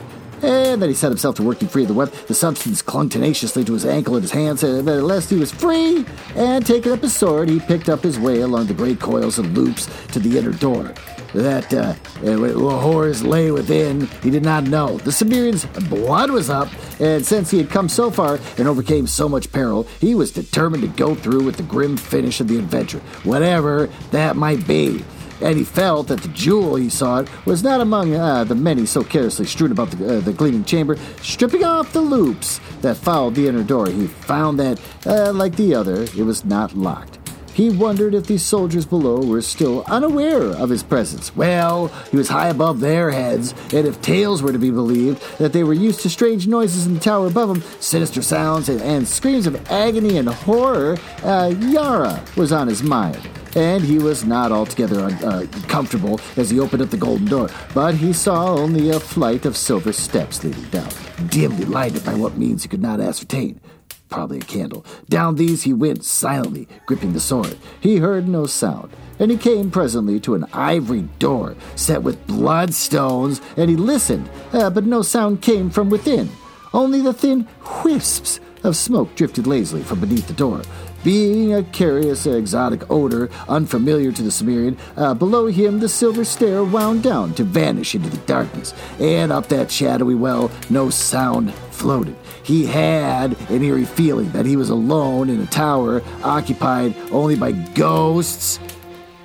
And 0.47 0.81
then 0.81 0.89
he 0.89 0.95
set 0.95 1.11
himself 1.11 1.35
to 1.37 1.43
working 1.43 1.67
free 1.67 1.83
of 1.83 1.89
the 1.89 1.95
web. 1.95 2.13
The 2.29 2.35
substance 2.35 2.81
clung 2.81 3.09
tenaciously 3.09 3.65
to 3.65 3.73
his 3.73 3.85
ankle 3.85 4.15
and 4.15 4.23
his 4.23 4.31
hands, 4.31 4.63
and 4.63 4.89
at 4.89 5.03
last 5.03 5.29
he 5.29 5.37
was 5.37 5.51
free. 5.51 6.07
And 6.37 6.65
taking 6.65 6.93
up 6.93 7.01
his 7.01 7.15
sword, 7.15 7.49
he 7.49 7.59
picked 7.59 7.89
up 7.89 8.03
his 8.03 8.17
way 8.19 8.43
along 8.43 8.67
the 8.67 8.75
great 8.75 9.01
coils 9.01 9.41
and 9.41 9.57
loops 9.59 9.87
to 10.13 10.21
the 10.21 10.39
inner 10.39 10.53
door 10.53 10.95
that 11.35 11.73
uh, 11.75 11.95
uh 12.25 12.79
horrors 12.79 13.23
lay 13.23 13.51
within, 13.51 14.07
he 14.23 14.31
did 14.31 14.43
not 14.43 14.65
know. 14.65 14.99
The 14.99 15.13
Cimmerian's 15.13 15.67
blood 15.67 16.31
was 16.31 16.49
up, 16.49 16.69
and 17.01 17.25
since 17.25 17.51
he 17.51 17.59
had 17.59 17.71
come 17.71 17.89
so 17.89 18.11
far 18.11 18.39
and 18.57 18.67
overcame 18.69 19.07
so 19.07 19.29
much 19.29 19.53
peril, 19.53 19.85
he 20.01 20.15
was 20.15 20.31
determined 20.31 20.83
to 20.83 20.89
go 20.89 21.15
through 21.15 21.45
with 21.45 21.57
the 21.57 21.63
grim 21.63 21.97
finish 21.97 22.41
of 22.41 22.49
the 22.49 22.59
adventure, 22.59 23.01
whatever 23.25 23.89
that 24.13 24.37
might 24.37 24.67
be. 24.67 25.05
And 25.41 25.59
he 25.59 25.65
felt 25.65 26.09
that 26.09 26.23
the 26.23 26.29
jewel 26.29 26.77
he 26.77 26.89
sought 26.89 27.29
was 27.47 27.63
not 27.63 27.81
among 27.81 28.15
uh, 28.15 28.45
the 28.45 28.55
many 28.55 28.87
so 28.87 29.05
carelessly 29.05 29.47
strewn 29.47 29.73
about 29.73 29.91
the, 29.91 30.19
uh, 30.19 30.21
the 30.21 30.33
gleaming 30.33 30.65
chamber. 30.65 30.97
Stripping 31.21 31.65
off 31.65 31.93
the 31.93 32.01
loops 32.01 32.61
that 32.81 32.97
followed 32.97 33.35
the 33.35 33.49
inner 33.49 33.65
door, 33.65 33.89
he 33.89 34.07
found 34.07 34.59
that, 34.59 34.81
uh, 35.07 35.33
like 35.33 35.57
the 35.57 35.75
other, 35.75 36.03
it 36.03 36.25
was 36.25 36.45
not 36.45 36.75
locked. 36.75 37.19
He 37.57 37.71
wondered 37.71 38.15
if 38.15 38.27
these 38.27 38.43
soldiers 38.43 38.85
below 38.85 39.25
were 39.25 39.41
still 39.41 39.83
unaware 39.87 40.43
of 40.43 40.69
his 40.69 40.83
presence. 40.83 41.35
Well, 41.35 41.89
he 42.11 42.17
was 42.19 42.29
high 42.29 42.49
above 42.49 42.81
their 42.81 43.11
heads, 43.11 43.55
and 43.73 43.87
if 43.87 44.03
tales 44.03 44.43
were 44.43 44.53
to 44.53 44.59
be 44.59 44.71
believed, 44.71 45.23
that 45.39 45.55
they 45.55 45.65
were 45.65 45.73
used 45.73 46.01
to 46.03 46.11
strange 46.11 46.47
noises 46.47 46.87
in 46.87 46.93
the 46.93 47.01
tower 47.01 47.29
above 47.29 47.49
them, 47.49 47.63
sinister 47.81 48.21
sounds, 48.21 48.69
and, 48.69 48.83
and 48.83 49.09
screams 49.09 49.47
of 49.47 49.71
agony 49.71 50.19
and 50.19 50.29
horror, 50.29 50.99
uh, 51.23 51.55
Yara 51.59 52.23
was 52.37 52.53
on 52.53 52.69
his 52.69 52.83
mind 52.83 53.27
and 53.57 53.83
he 53.83 53.99
was 53.99 54.25
not 54.25 54.53
altogether 54.53 55.01
uh, 55.25 55.47
comfortable 55.67 56.21
as 56.37 56.51
he 56.51 56.61
opened 56.61 56.83
up 56.83 56.91
the 56.91 56.97
golden 56.97 57.27
door. 57.27 57.49
But 57.75 57.95
he 57.95 58.13
saw 58.13 58.55
only 58.55 58.91
a 58.91 59.01
flight 59.01 59.47
of 59.47 59.57
silver 59.57 59.93
steps 59.93 60.45
leading 60.45 60.65
down, 60.65 60.91
dimly 61.29 61.65
lighted 61.65 62.05
by 62.05 62.15
what 62.15 62.37
means 62.37 62.63
he 62.63 62.69
could 62.69 62.83
not 62.83 63.01
ascertain 63.01 63.61
probably 64.09 64.39
a 64.39 64.43
candle. 64.43 64.85
Down 65.09 65.35
these 65.35 65.65
he 65.65 65.73
went 65.73 66.05
silently, 66.05 66.69
gripping 66.87 67.13
the 67.13 67.21
sword. 67.21 67.57
He 67.81 67.97
heard 67.97 68.29
no 68.29 68.47
sound, 68.47 68.93
and 69.19 69.31
he 69.31 69.37
came 69.37 69.71
presently 69.71 70.21
to 70.21 70.35
an 70.35 70.47
ivory 70.53 71.03
door 71.19 71.57
set 71.75 72.03
with 72.03 72.25
bloodstones, 72.27 73.41
and 73.57 73.69
he 73.71 73.77
listened, 73.77 74.31
uh, 74.53 74.71
but 74.71 74.85
no 74.87 75.03
sound 75.03 75.43
came 75.43 75.71
from 75.71 75.91
within. 75.91 76.31
Only 76.73 77.01
the 77.01 77.13
thin 77.13 77.49
wisps 77.85 78.41
of 78.63 78.77
smoke 78.77 79.15
drifted 79.15 79.47
lazily 79.47 79.83
from 79.83 80.01
beneath 80.01 80.27
the 80.27 80.35
door. 80.35 80.63
Being 81.07 81.55
a 81.55 81.63
curious, 81.63 82.27
exotic 82.27 82.91
odor 82.91 83.31
unfamiliar 83.49 84.11
to 84.11 84.23
the 84.25 84.33
Cimmerian, 84.33 84.77
uh, 84.97 85.15
below 85.15 85.47
him 85.47 85.79
the 85.79 85.89
silver 85.89 86.25
stair 86.25 86.65
wound 86.65 87.05
down 87.05 87.33
to 87.35 87.45
vanish 87.45 87.95
into 87.95 88.11
the 88.11 88.17
darkness, 88.27 88.75
and 88.99 89.31
up 89.31 89.47
that 89.51 89.71
shadowy 89.71 90.17
well 90.17 90.51
no 90.69 90.91
sound 90.91 91.55
floated. 91.71 92.17
He 92.43 92.67
had 92.67 93.41
an 93.51 93.63
eerie 93.63 93.85
feeling 93.85 94.33
that 94.33 94.47
he 94.47 94.57
was 94.57 94.69
alone 94.69 95.31
in 95.31 95.41
a 95.41 95.47
tower 95.47 96.03
occupied 96.25 96.97
only 97.13 97.37
by 97.37 97.53
ghosts 97.53 98.59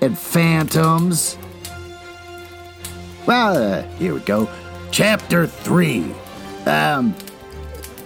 and 0.01 0.15
phantoms. 0.15 1.36
Well, 3.25 3.57
uh, 3.57 3.82
here 3.97 4.13
we 4.13 4.19
go. 4.19 4.47
Chapter 4.91 5.47
3. 5.47 6.03
Um, 6.67 7.15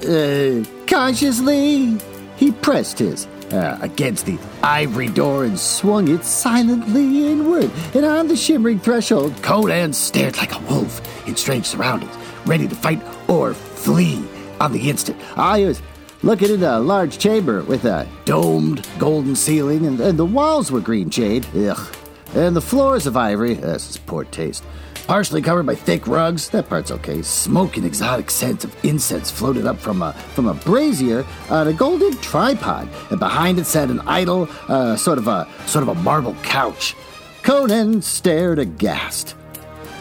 uh, 0.07 0.63
cautiously, 0.87 1.99
he 2.37 2.53
pressed 2.53 2.99
his 2.99 3.27
uh, 3.51 3.77
against 3.81 4.25
the 4.25 4.37
ivory 4.63 5.09
door 5.09 5.45
and 5.45 5.59
swung 5.59 6.07
it 6.07 6.23
silently 6.23 7.27
inward. 7.27 7.71
And 7.93 8.05
on 8.05 8.27
the 8.27 8.35
shimmering 8.35 8.79
threshold, 8.79 9.33
Conan 9.41 9.93
stared 9.93 10.37
like 10.37 10.53
a 10.53 10.59
wolf 10.65 11.01
in 11.27 11.35
strange 11.35 11.65
surroundings, 11.65 12.15
ready 12.45 12.67
to 12.67 12.75
fight 12.75 13.01
or 13.27 13.53
flee 13.53 14.23
on 14.59 14.71
the 14.71 14.89
instant. 14.89 15.19
I 15.37 15.65
was 15.65 15.81
looking 16.23 16.49
into 16.49 16.77
a 16.77 16.79
large 16.79 17.17
chamber 17.17 17.61
with 17.63 17.85
a 17.85 18.07
domed 18.25 18.87
golden 18.97 19.35
ceiling, 19.35 19.85
and, 19.85 19.99
and 19.99 20.17
the 20.17 20.25
walls 20.25 20.71
were 20.71 20.81
green 20.81 21.09
jade. 21.09 21.45
Ugh. 21.55 21.95
And 22.33 22.55
the 22.55 22.61
floors 22.61 23.07
of 23.07 23.15
ivory. 23.15 23.53
This 23.53 23.89
is 23.89 23.97
poor 23.97 24.25
taste. 24.25 24.63
Partially 25.07 25.41
covered 25.43 25.67
by 25.67 25.75
thick 25.75 26.07
rugs. 26.07 26.49
That 26.49 26.67
part's 26.67 26.89
okay. 26.89 27.21
Smoke 27.21 27.77
and 27.77 27.85
exotic 27.85 28.31
scents 28.31 28.65
of 28.65 28.75
incense 28.83 29.29
floated 29.29 29.67
up 29.67 29.77
from 29.77 30.01
a 30.01 30.13
from 30.13 30.47
a 30.47 30.55
brazier 30.55 31.23
on 31.49 31.67
a 31.67 31.73
golden 31.73 32.17
tripod, 32.17 32.89
and 33.11 33.19
behind 33.19 33.59
it 33.59 33.65
sat 33.65 33.89
an 33.91 34.01
idol, 34.07 34.49
uh, 34.67 34.95
sort 34.95 35.19
of 35.19 35.27
a 35.27 35.47
sort 35.67 35.83
of 35.83 35.89
a 35.89 35.95
marble 36.01 36.33
couch. 36.41 36.95
Conan 37.43 38.01
stared 38.01 38.57
aghast. 38.57 39.35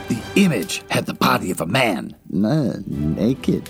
The 0.08 0.22
image 0.36 0.82
had 0.88 1.04
the 1.04 1.14
body 1.14 1.50
of 1.50 1.60
a 1.60 1.66
man, 1.66 2.16
uh, 2.34 2.78
naked 2.86 3.68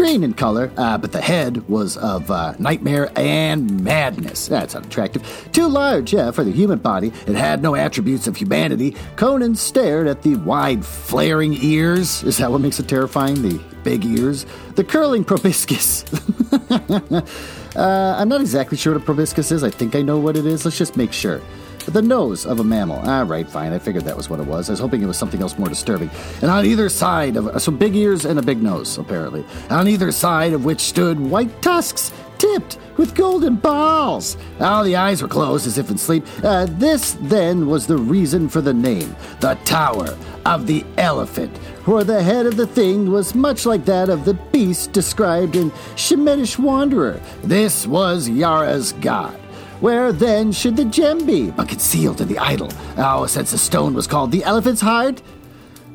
green 0.00 0.24
in 0.24 0.32
color, 0.32 0.72
uh, 0.78 0.96
but 0.96 1.12
the 1.12 1.20
head 1.20 1.68
was 1.68 1.98
of 1.98 2.30
uh, 2.30 2.54
nightmare 2.58 3.12
and 3.16 3.84
madness. 3.84 4.48
That's 4.48 4.74
unattractive. 4.74 5.22
Too 5.52 5.68
large 5.68 6.14
yeah, 6.14 6.30
for 6.30 6.42
the 6.42 6.50
human 6.50 6.78
body. 6.78 7.08
It 7.26 7.34
had 7.34 7.60
no 7.60 7.74
attributes 7.74 8.26
of 8.26 8.34
humanity. 8.34 8.96
Conan 9.16 9.56
stared 9.56 10.06
at 10.06 10.22
the 10.22 10.36
wide, 10.36 10.86
flaring 10.86 11.52
ears. 11.52 12.22
Is 12.22 12.38
that 12.38 12.50
what 12.50 12.62
makes 12.62 12.80
it 12.80 12.88
terrifying? 12.88 13.42
The 13.42 13.60
big 13.84 14.06
ears? 14.06 14.46
The 14.74 14.84
curling 14.84 15.22
proboscis. 15.22 16.06
uh, 16.70 18.14
I'm 18.16 18.30
not 18.30 18.40
exactly 18.40 18.78
sure 18.78 18.94
what 18.94 19.02
a 19.02 19.04
proboscis 19.04 19.52
is. 19.52 19.62
I 19.62 19.68
think 19.68 19.94
I 19.94 20.00
know 20.00 20.18
what 20.18 20.34
it 20.34 20.46
is. 20.46 20.64
Let's 20.64 20.78
just 20.78 20.96
make 20.96 21.12
sure. 21.12 21.42
The 21.86 22.02
nose 22.02 22.46
of 22.46 22.60
a 22.60 22.64
mammal. 22.64 22.98
All 23.08 23.24
right, 23.24 23.48
fine. 23.48 23.72
I 23.72 23.78
figured 23.78 24.04
that 24.04 24.16
was 24.16 24.28
what 24.28 24.38
it 24.40 24.46
was. 24.46 24.68
I 24.68 24.72
was 24.74 24.80
hoping 24.80 25.02
it 25.02 25.06
was 25.06 25.18
something 25.18 25.40
else 25.40 25.58
more 25.58 25.68
disturbing. 25.68 26.10
And 26.42 26.50
on 26.50 26.66
either 26.66 26.88
side 26.88 27.36
of 27.36 27.60
so 27.60 27.72
big 27.72 27.96
ears 27.96 28.24
and 28.24 28.38
a 28.38 28.42
big 28.42 28.62
nose, 28.62 28.98
apparently. 28.98 29.44
On 29.70 29.88
either 29.88 30.12
side 30.12 30.52
of 30.52 30.64
which 30.64 30.80
stood 30.80 31.18
white 31.18 31.62
tusks, 31.62 32.12
tipped 32.38 32.78
with 32.96 33.14
golden 33.14 33.56
balls. 33.56 34.36
All 34.60 34.82
the 34.82 34.96
eyes 34.96 35.22
were 35.22 35.28
closed 35.28 35.66
as 35.66 35.78
if 35.78 35.90
in 35.90 35.98
sleep. 35.98 36.24
Uh, 36.42 36.66
this 36.68 37.16
then 37.20 37.66
was 37.66 37.86
the 37.86 37.98
reason 37.98 38.48
for 38.48 38.60
the 38.60 38.72
name, 38.72 39.14
the 39.40 39.54
Tower 39.64 40.16
of 40.46 40.66
the 40.66 40.84
Elephant, 40.96 41.56
for 41.84 42.02
the 42.02 42.22
head 42.22 42.46
of 42.46 42.56
the 42.56 42.66
thing 42.66 43.10
was 43.10 43.34
much 43.34 43.66
like 43.66 43.84
that 43.84 44.08
of 44.08 44.24
the 44.24 44.34
beast 44.34 44.92
described 44.92 45.54
in 45.54 45.70
Shemitish 45.96 46.58
Wanderer. 46.58 47.20
This 47.42 47.86
was 47.86 48.28
Yara's 48.28 48.92
god. 48.94 49.38
Where 49.80 50.12
then 50.12 50.52
should 50.52 50.76
the 50.76 50.84
gem 50.84 51.24
be, 51.24 51.50
but 51.50 51.68
concealed 51.68 52.20
in 52.20 52.28
the 52.28 52.38
idol? 52.38 52.70
Oh, 52.98 53.24
since 53.24 53.50
the 53.50 53.56
stone 53.56 53.94
was 53.94 54.06
called 54.06 54.30
the 54.30 54.44
elephant's 54.44 54.82
heart? 54.82 55.22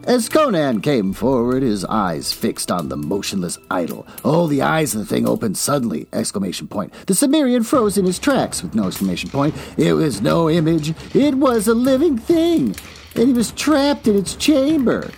As 0.05 0.27
Conan 0.27 0.81
came 0.81 1.13
forward, 1.13 1.61
his 1.61 1.85
eyes 1.85 2.31
fixed 2.33 2.71
on 2.71 2.89
the 2.89 2.97
motionless 2.97 3.59
idol. 3.69 4.07
Oh, 4.23 4.47
the 4.47 4.63
eyes 4.63 4.95
of 4.95 5.01
the 5.01 5.05
thing 5.05 5.27
opened 5.27 5.57
suddenly! 5.57 6.07
Exclamation 6.11 6.67
point. 6.67 6.93
The 7.05 7.13
Cimmerian 7.13 7.63
froze 7.63 7.95
in 7.95 8.05
his 8.05 8.17
tracks 8.17 8.63
with 8.63 8.73
no 8.73 8.87
exclamation 8.87 9.29
point. 9.29 9.55
It 9.77 9.93
was 9.93 10.19
no 10.19 10.49
image. 10.49 10.95
It 11.15 11.35
was 11.35 11.67
a 11.67 11.75
living 11.75 12.17
thing. 12.17 12.75
And 13.15 13.27
he 13.27 13.33
was 13.33 13.51
trapped 13.51 14.07
in 14.07 14.15
its 14.15 14.35
chamber. 14.35 15.11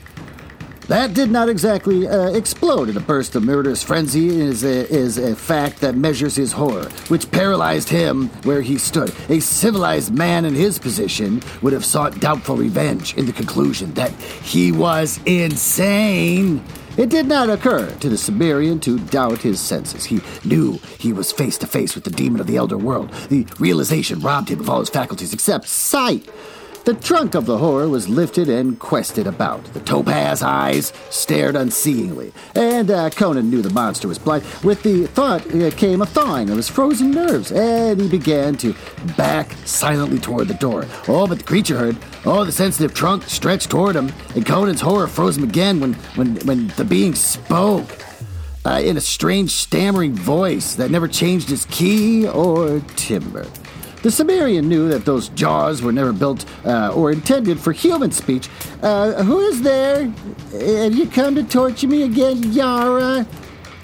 That 0.87 1.13
did 1.13 1.29
not 1.29 1.49
exactly 1.49 2.07
uh, 2.07 2.29
explode 2.29 2.87
in 2.87 2.95
a 2.95 3.01
burst 3.01 3.35
of 3.35 3.43
murderous 3.43 3.83
frenzy 3.83 4.29
is 4.29 4.63
a, 4.63 4.87
is 4.89 5.17
a 5.17 5.35
fact 5.35 5.81
that 5.81 5.95
measures 5.95 6.37
his 6.37 6.53
horror, 6.53 6.89
which 7.09 7.29
paralyzed 7.29 7.89
him 7.89 8.29
where 8.43 8.61
he 8.61 8.77
stood. 8.77 9.13
A 9.27 9.41
civilized 9.41 10.13
man 10.13 10.45
in 10.45 10.55
his 10.55 10.79
position 10.79 11.41
would 11.61 11.73
have 11.73 11.83
sought 11.83 12.21
doubtful 12.21 12.55
revenge 12.55 13.15
in 13.17 13.25
the 13.25 13.33
conclusion 13.33 13.93
that 13.95 14.11
he 14.11 14.71
was 14.71 15.19
insane. 15.25 16.63
It 16.97 17.09
did 17.09 17.27
not 17.27 17.49
occur 17.49 17.91
to 17.99 18.09
the 18.09 18.17
Cimmerian 18.17 18.79
to 18.79 18.97
doubt 18.97 19.41
his 19.41 19.59
senses. 19.59 20.05
He 20.05 20.21
knew 20.45 20.79
he 20.97 21.11
was 21.11 21.33
face 21.33 21.57
to 21.59 21.67
face 21.67 21.95
with 21.95 22.05
the 22.05 22.11
demon 22.11 22.39
of 22.39 22.47
the 22.47 22.55
Elder 22.55 22.77
World. 22.77 23.11
The 23.29 23.45
realization 23.59 24.21
robbed 24.21 24.49
him 24.49 24.61
of 24.61 24.69
all 24.69 24.79
his 24.79 24.89
faculties 24.89 25.33
except 25.33 25.67
sight. 25.67 26.27
The 26.87 26.93
trunk 26.93 27.35
of 27.35 27.45
the 27.45 27.57
horror 27.57 27.89
was 27.89 28.07
lifted 28.07 28.47
and 28.47 28.79
quested 28.79 29.27
about. 29.27 29.61
The 29.73 29.81
topaz 29.81 30.41
eyes 30.41 30.93
stared 31.09 31.55
unseeingly, 31.55 32.31
and 32.55 32.89
uh, 32.89 33.09
Conan 33.09 33.49
knew 33.49 33.61
the 33.61 33.71
monster 33.71 34.07
was 34.07 34.17
blind. 34.17 34.45
With 34.63 34.83
the 34.83 35.05
thought 35.07 35.53
uh, 35.53 35.69
came 35.71 36.01
a 36.01 36.05
thawing 36.05 36.49
of 36.49 36.55
his 36.55 36.69
frozen 36.69 37.11
nerves, 37.11 37.51
and 37.51 37.99
he 37.99 38.07
began 38.07 38.55
to 38.59 38.73
back 39.17 39.51
silently 39.65 40.17
toward 40.17 40.47
the 40.47 40.53
door. 40.53 40.85
Oh, 41.09 41.27
but 41.27 41.39
the 41.39 41.43
creature 41.43 41.77
heard. 41.77 41.97
Oh, 42.25 42.45
the 42.45 42.53
sensitive 42.53 42.93
trunk 42.93 43.23
stretched 43.23 43.69
toward 43.69 43.93
him, 43.93 44.09
and 44.33 44.45
Conan's 44.45 44.79
horror 44.79 45.07
froze 45.07 45.35
him 45.35 45.43
again 45.43 45.81
when, 45.81 45.93
when, 46.15 46.37
when 46.45 46.67
the 46.77 46.85
being 46.85 47.15
spoke. 47.15 47.97
Uh, 48.65 48.79
in 48.81 48.95
a 48.95 49.01
strange, 49.01 49.51
stammering 49.51 50.13
voice 50.13 50.75
that 50.75 50.89
never 50.89 51.09
changed 51.09 51.51
its 51.51 51.65
key 51.65 52.25
or 52.29 52.79
timbre. 52.95 53.45
The 54.03 54.11
Cimmerian 54.11 54.69
knew 54.69 54.87
that 54.89 55.05
those 55.05 55.29
jaws 55.29 55.81
were 55.81 55.91
never 55.91 56.13
built 56.13 56.45
uh, 56.65 56.93
or 56.93 57.11
intended 57.11 57.59
for 57.59 57.71
human 57.71 58.11
speech. 58.11 58.47
Uh, 58.81 59.23
who 59.23 59.39
is 59.39 59.63
there? 59.63 60.03
Have 60.51 60.93
you 60.93 61.07
come 61.07 61.35
to 61.35 61.43
torture 61.43 61.87
me 61.87 62.03
again, 62.03 62.53
Yara? 62.53 63.25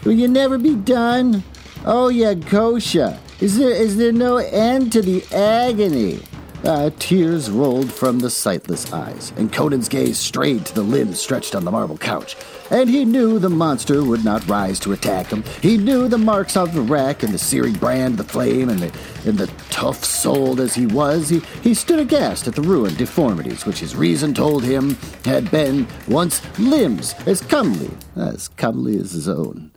Will 0.06 0.14
you 0.14 0.28
never 0.28 0.58
be 0.58 0.76
done? 0.76 1.44
Oh, 1.86 2.10
yeah, 2.10 2.34
Kosha. 2.34 3.18
Is 3.42 3.58
there, 3.58 3.72
is 3.72 3.98
there 3.98 4.14
no 4.14 4.38
end 4.38 4.92
to 4.94 5.02
the 5.02 5.24
agony? 5.34 6.22
Uh, 6.64 6.90
tears 6.98 7.52
rolled 7.52 7.92
from 7.92 8.20
the 8.20 8.30
sightless 8.30 8.94
eyes, 8.94 9.34
and 9.36 9.52
Conan's 9.52 9.90
gaze 9.90 10.18
strayed 10.18 10.66
to 10.66 10.74
the 10.74 10.82
limbs 10.82 11.20
stretched 11.20 11.56
on 11.56 11.66
the 11.66 11.72
marble 11.72 11.98
couch. 11.98 12.38
And 12.72 12.90
he 12.90 13.04
knew 13.04 13.38
the 13.38 13.50
monster 13.50 14.02
would 14.02 14.24
not 14.24 14.48
rise 14.48 14.80
to 14.80 14.94
attack 14.94 15.28
him. 15.28 15.44
He 15.62 15.78
knew 15.78 16.08
the 16.08 16.18
marks 16.18 16.56
of 16.56 16.74
the 16.74 16.82
rack 16.82 17.22
and 17.22 17.34
the 17.34 17.38
searing 17.38 17.74
brand, 17.74 18.18
the 18.18 18.24
flame, 18.24 18.70
and 18.70 18.80
the, 18.80 18.98
and 19.28 19.38
the 19.38 19.48
tough 19.72 20.06
souled 20.06 20.62
as 20.62 20.74
he 20.74 20.86
was, 20.86 21.28
he, 21.28 21.40
he 21.62 21.74
stood 21.74 22.00
aghast 22.00 22.48
at 22.48 22.56
the 22.56 22.62
ruined 22.62 22.98
deformities 22.98 23.66
which 23.66 23.80
his 23.80 23.94
reason 23.94 24.34
told 24.34 24.64
him 24.64 24.96
had 25.26 25.52
been 25.52 25.86
once 26.08 26.42
limbs 26.60 27.14
as 27.26 27.42
comely, 27.42 27.92
as 28.16 28.48
comely 28.48 28.98
as 28.98 29.12
his 29.12 29.28
own 29.28 29.73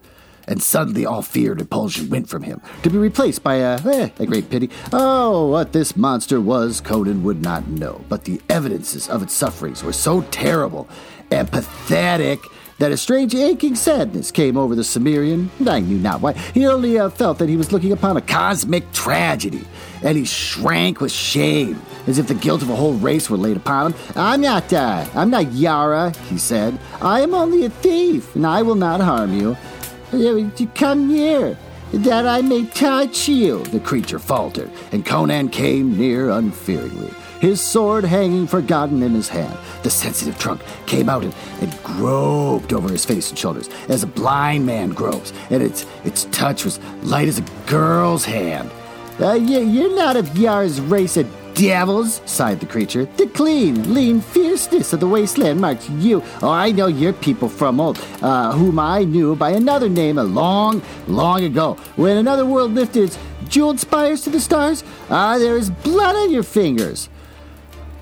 and 0.46 0.62
suddenly 0.62 1.04
all 1.04 1.22
fear 1.22 1.52
and 1.52 1.60
repulsion 1.60 2.08
went 2.08 2.28
from 2.28 2.42
him, 2.42 2.60
to 2.82 2.90
be 2.90 2.98
replaced 2.98 3.42
by 3.42 3.56
a, 3.56 3.78
eh, 3.86 4.08
a 4.18 4.26
great 4.26 4.50
pity. 4.50 4.70
Oh, 4.92 5.48
what 5.48 5.72
this 5.72 5.96
monster 5.96 6.40
was, 6.40 6.80
Conan 6.80 7.22
would 7.24 7.42
not 7.42 7.66
know, 7.68 8.04
but 8.08 8.24
the 8.24 8.40
evidences 8.48 9.08
of 9.08 9.22
its 9.22 9.34
sufferings 9.34 9.82
were 9.82 9.92
so 9.92 10.22
terrible 10.30 10.88
and 11.30 11.50
pathetic 11.50 12.40
that 12.78 12.92
a 12.92 12.96
strange 12.96 13.34
aching 13.34 13.74
sadness 13.74 14.30
came 14.30 14.56
over 14.56 14.74
the 14.74 14.84
Cimmerian, 14.84 15.50
I 15.66 15.80
knew 15.80 15.96
not 15.96 16.20
why. 16.20 16.32
He 16.32 16.66
only 16.66 16.98
uh, 16.98 17.08
felt 17.08 17.38
that 17.38 17.48
he 17.48 17.56
was 17.56 17.72
looking 17.72 17.92
upon 17.92 18.16
a 18.18 18.20
cosmic 18.20 18.92
tragedy, 18.92 19.66
and 20.02 20.16
he 20.16 20.24
shrank 20.24 21.00
with 21.00 21.10
shame, 21.12 21.80
as 22.06 22.18
if 22.18 22.28
the 22.28 22.34
guilt 22.34 22.62
of 22.62 22.68
a 22.68 22.76
whole 22.76 22.92
race 22.94 23.30
were 23.30 23.38
laid 23.38 23.56
upon 23.56 23.92
him. 23.92 24.00
I'm 24.14 24.42
not, 24.42 24.70
uh, 24.72 25.06
I'm 25.14 25.30
not 25.30 25.52
Yara, 25.52 26.10
he 26.28 26.36
said. 26.36 26.78
I 27.00 27.22
am 27.22 27.32
only 27.32 27.64
a 27.64 27.70
thief, 27.70 28.34
and 28.36 28.46
I 28.46 28.60
will 28.60 28.74
not 28.74 29.00
harm 29.00 29.32
you. 29.32 29.56
Come 30.74 31.08
near, 31.08 31.56
that 31.92 32.26
I 32.26 32.40
may 32.42 32.66
touch 32.66 33.28
you, 33.28 33.64
the 33.64 33.80
creature 33.80 34.18
faltered, 34.18 34.70
and 34.92 35.04
Conan 35.04 35.48
came 35.48 35.96
near 35.96 36.30
unfearingly, 36.30 37.12
his 37.40 37.60
sword 37.60 38.04
hanging 38.04 38.46
forgotten 38.46 39.02
in 39.02 39.14
his 39.14 39.28
hand. 39.28 39.56
The 39.82 39.90
sensitive 39.90 40.38
trunk 40.38 40.62
came 40.86 41.08
out 41.08 41.24
and, 41.24 41.34
and 41.60 41.82
groped 41.82 42.72
over 42.72 42.88
his 42.88 43.04
face 43.04 43.30
and 43.30 43.38
shoulders, 43.38 43.68
as 43.88 44.02
a 44.02 44.06
blind 44.06 44.66
man 44.66 44.90
gropes, 44.90 45.32
and 45.50 45.62
its, 45.62 45.86
its 46.04 46.24
touch 46.26 46.64
was 46.64 46.78
light 47.02 47.28
as 47.28 47.38
a 47.38 47.44
girl's 47.66 48.24
hand. 48.24 48.70
Uh, 49.18 49.32
you're 49.32 49.94
not 49.96 50.16
of 50.16 50.36
Yar's 50.36 50.80
race 50.80 51.16
of 51.16 51.26
devils, 51.56 52.20
sighed 52.26 52.60
the 52.60 52.66
creature. 52.66 53.06
The 53.16 53.26
clean, 53.26 53.92
lean 53.92 54.20
fierceness 54.20 54.92
of 54.92 55.00
the 55.00 55.08
wasteland 55.08 55.60
marks 55.60 55.88
you. 55.90 56.22
Oh, 56.42 56.50
I 56.50 56.70
know 56.70 56.86
your 56.86 57.14
people 57.14 57.48
from 57.48 57.80
old, 57.80 57.98
uh, 58.22 58.52
whom 58.52 58.78
I 58.78 59.04
knew 59.04 59.34
by 59.34 59.50
another 59.50 59.88
name 59.88 60.18
a 60.18 60.22
long, 60.22 60.82
long 61.08 61.44
ago, 61.44 61.74
when 61.96 62.18
another 62.18 62.44
world 62.44 62.72
lifted 62.72 63.04
its 63.04 63.18
jeweled 63.48 63.80
spires 63.80 64.22
to 64.22 64.30
the 64.30 64.40
stars. 64.40 64.84
Ah, 65.10 65.38
there 65.38 65.56
is 65.56 65.70
blood 65.70 66.14
on 66.14 66.30
your 66.30 66.42
fingers. 66.42 67.08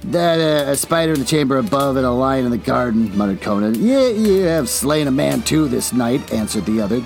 That 0.02 0.38
uh, 0.38 0.70
a 0.70 0.76
spider 0.76 1.14
in 1.14 1.20
the 1.20 1.24
chamber 1.24 1.56
above 1.56 1.96
and 1.96 2.04
a 2.04 2.10
lion 2.10 2.44
in 2.44 2.50
the 2.50 2.58
garden, 2.58 3.16
muttered 3.16 3.40
Conan. 3.40 3.76
Yeah, 3.76 4.08
you 4.08 4.42
have 4.42 4.68
slain 4.68 5.06
a 5.06 5.12
man 5.12 5.42
too 5.42 5.68
this 5.68 5.92
night, 5.92 6.32
answered 6.32 6.66
the 6.66 6.80
other. 6.80 7.02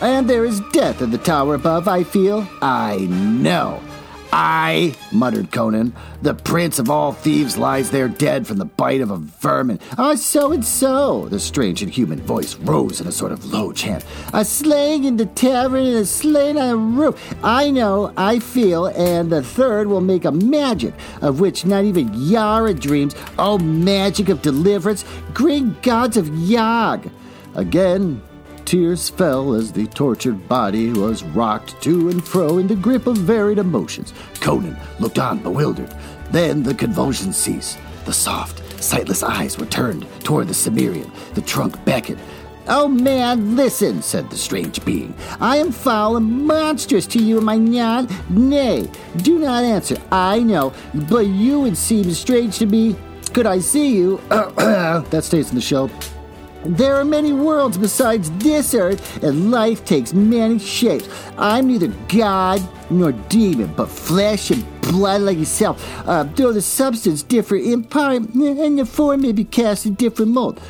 And 0.00 0.28
there 0.28 0.44
is 0.44 0.60
death 0.72 1.00
in 1.00 1.10
the 1.10 1.18
tower 1.18 1.54
above, 1.54 1.88
I 1.88 2.04
feel. 2.04 2.46
I 2.60 2.98
know. 3.10 3.82
I, 4.38 4.94
muttered 5.12 5.50
Conan, 5.50 5.94
the 6.20 6.34
prince 6.34 6.78
of 6.78 6.90
all 6.90 7.12
thieves 7.12 7.56
lies 7.56 7.90
there 7.90 8.06
dead 8.06 8.46
from 8.46 8.58
the 8.58 8.66
bite 8.66 9.00
of 9.00 9.10
a 9.10 9.16
vermin. 9.16 9.80
Ah, 9.96 10.14
so 10.14 10.52
and 10.52 10.62
so. 10.62 11.26
The 11.30 11.40
strange 11.40 11.80
and 11.80 11.90
human 11.90 12.20
voice 12.20 12.54
rose 12.56 13.00
in 13.00 13.06
a 13.06 13.12
sort 13.12 13.32
of 13.32 13.46
low 13.46 13.72
chant. 13.72 14.04
A 14.34 14.44
slaying 14.44 15.04
in 15.04 15.16
the 15.16 15.24
tavern 15.24 15.86
and 15.86 15.96
a 15.96 16.04
slaying 16.04 16.58
on 16.58 16.68
the 16.68 16.76
roof. 16.76 17.34
I 17.42 17.70
know, 17.70 18.12
I 18.18 18.38
feel, 18.40 18.88
and 18.88 19.32
the 19.32 19.42
third 19.42 19.86
will 19.86 20.02
make 20.02 20.26
a 20.26 20.32
magic 20.32 20.92
of 21.22 21.40
which 21.40 21.64
not 21.64 21.84
even 21.84 22.12
Yara 22.12 22.74
dreams. 22.74 23.14
Oh, 23.38 23.56
magic 23.56 24.28
of 24.28 24.42
deliverance, 24.42 25.06
great 25.32 25.80
gods 25.80 26.18
of 26.18 26.28
Yog. 26.28 27.08
Again, 27.54 28.20
Tears 28.66 29.08
fell 29.08 29.54
as 29.54 29.70
the 29.70 29.86
tortured 29.86 30.48
body 30.48 30.92
was 30.92 31.22
rocked 31.22 31.80
to 31.82 32.08
and 32.08 32.26
fro 32.26 32.58
in 32.58 32.66
the 32.66 32.74
grip 32.74 33.06
of 33.06 33.16
varied 33.16 33.58
emotions. 33.58 34.12
Conan 34.40 34.76
looked 34.98 35.20
on 35.20 35.38
bewildered. 35.38 35.94
Then 36.32 36.64
the 36.64 36.74
convulsions 36.74 37.36
ceased. 37.36 37.78
The 38.06 38.12
soft, 38.12 38.82
sightless 38.82 39.22
eyes 39.22 39.56
were 39.56 39.66
turned 39.66 40.04
toward 40.24 40.48
the 40.48 40.54
Cimmerian. 40.54 41.12
The 41.34 41.42
trunk 41.42 41.82
beckoned. 41.84 42.18
Oh 42.66 42.88
man, 42.88 43.54
listen, 43.54 44.02
said 44.02 44.30
the 44.30 44.36
strange 44.36 44.84
being. 44.84 45.14
I 45.40 45.58
am 45.58 45.70
foul 45.70 46.16
and 46.16 46.44
monstrous 46.48 47.06
to 47.08 47.22
you, 47.22 47.38
am 47.38 47.48
I 47.48 47.58
not? 47.58 48.10
Nay, 48.28 48.90
do 49.18 49.38
not 49.38 49.62
answer. 49.62 49.96
I 50.10 50.40
know, 50.40 50.72
but 51.08 51.28
you 51.28 51.60
would 51.60 51.76
seem 51.76 52.10
strange 52.10 52.58
to 52.58 52.66
me. 52.66 52.96
Could 53.32 53.46
I 53.46 53.60
see 53.60 53.94
you? 53.94 54.16
that 54.28 55.22
stays 55.22 55.50
in 55.50 55.54
the 55.54 55.60
show. 55.60 55.88
There 56.64 56.96
are 56.96 57.04
many 57.04 57.32
worlds 57.32 57.78
besides 57.78 58.30
this 58.38 58.74
earth, 58.74 59.22
and 59.22 59.50
life 59.50 59.84
takes 59.84 60.12
many 60.12 60.58
shapes. 60.58 61.08
I'm 61.38 61.68
neither 61.68 61.88
God 62.08 62.60
nor 62.90 63.12
demon, 63.12 63.72
but 63.76 63.88
flesh 63.88 64.50
and 64.50 64.64
blood 64.82 65.22
like 65.22 65.38
yourself. 65.38 65.82
Uh, 66.08 66.24
though 66.24 66.52
the 66.52 66.62
substance 66.62 67.22
differ 67.22 67.56
in 67.56 67.84
part, 67.84 68.16
and 68.16 68.78
the 68.78 68.86
form 68.86 69.22
may 69.22 69.32
be 69.32 69.44
cast 69.44 69.86
in 69.86 69.94
different 69.94 70.32
mold. 70.32 70.60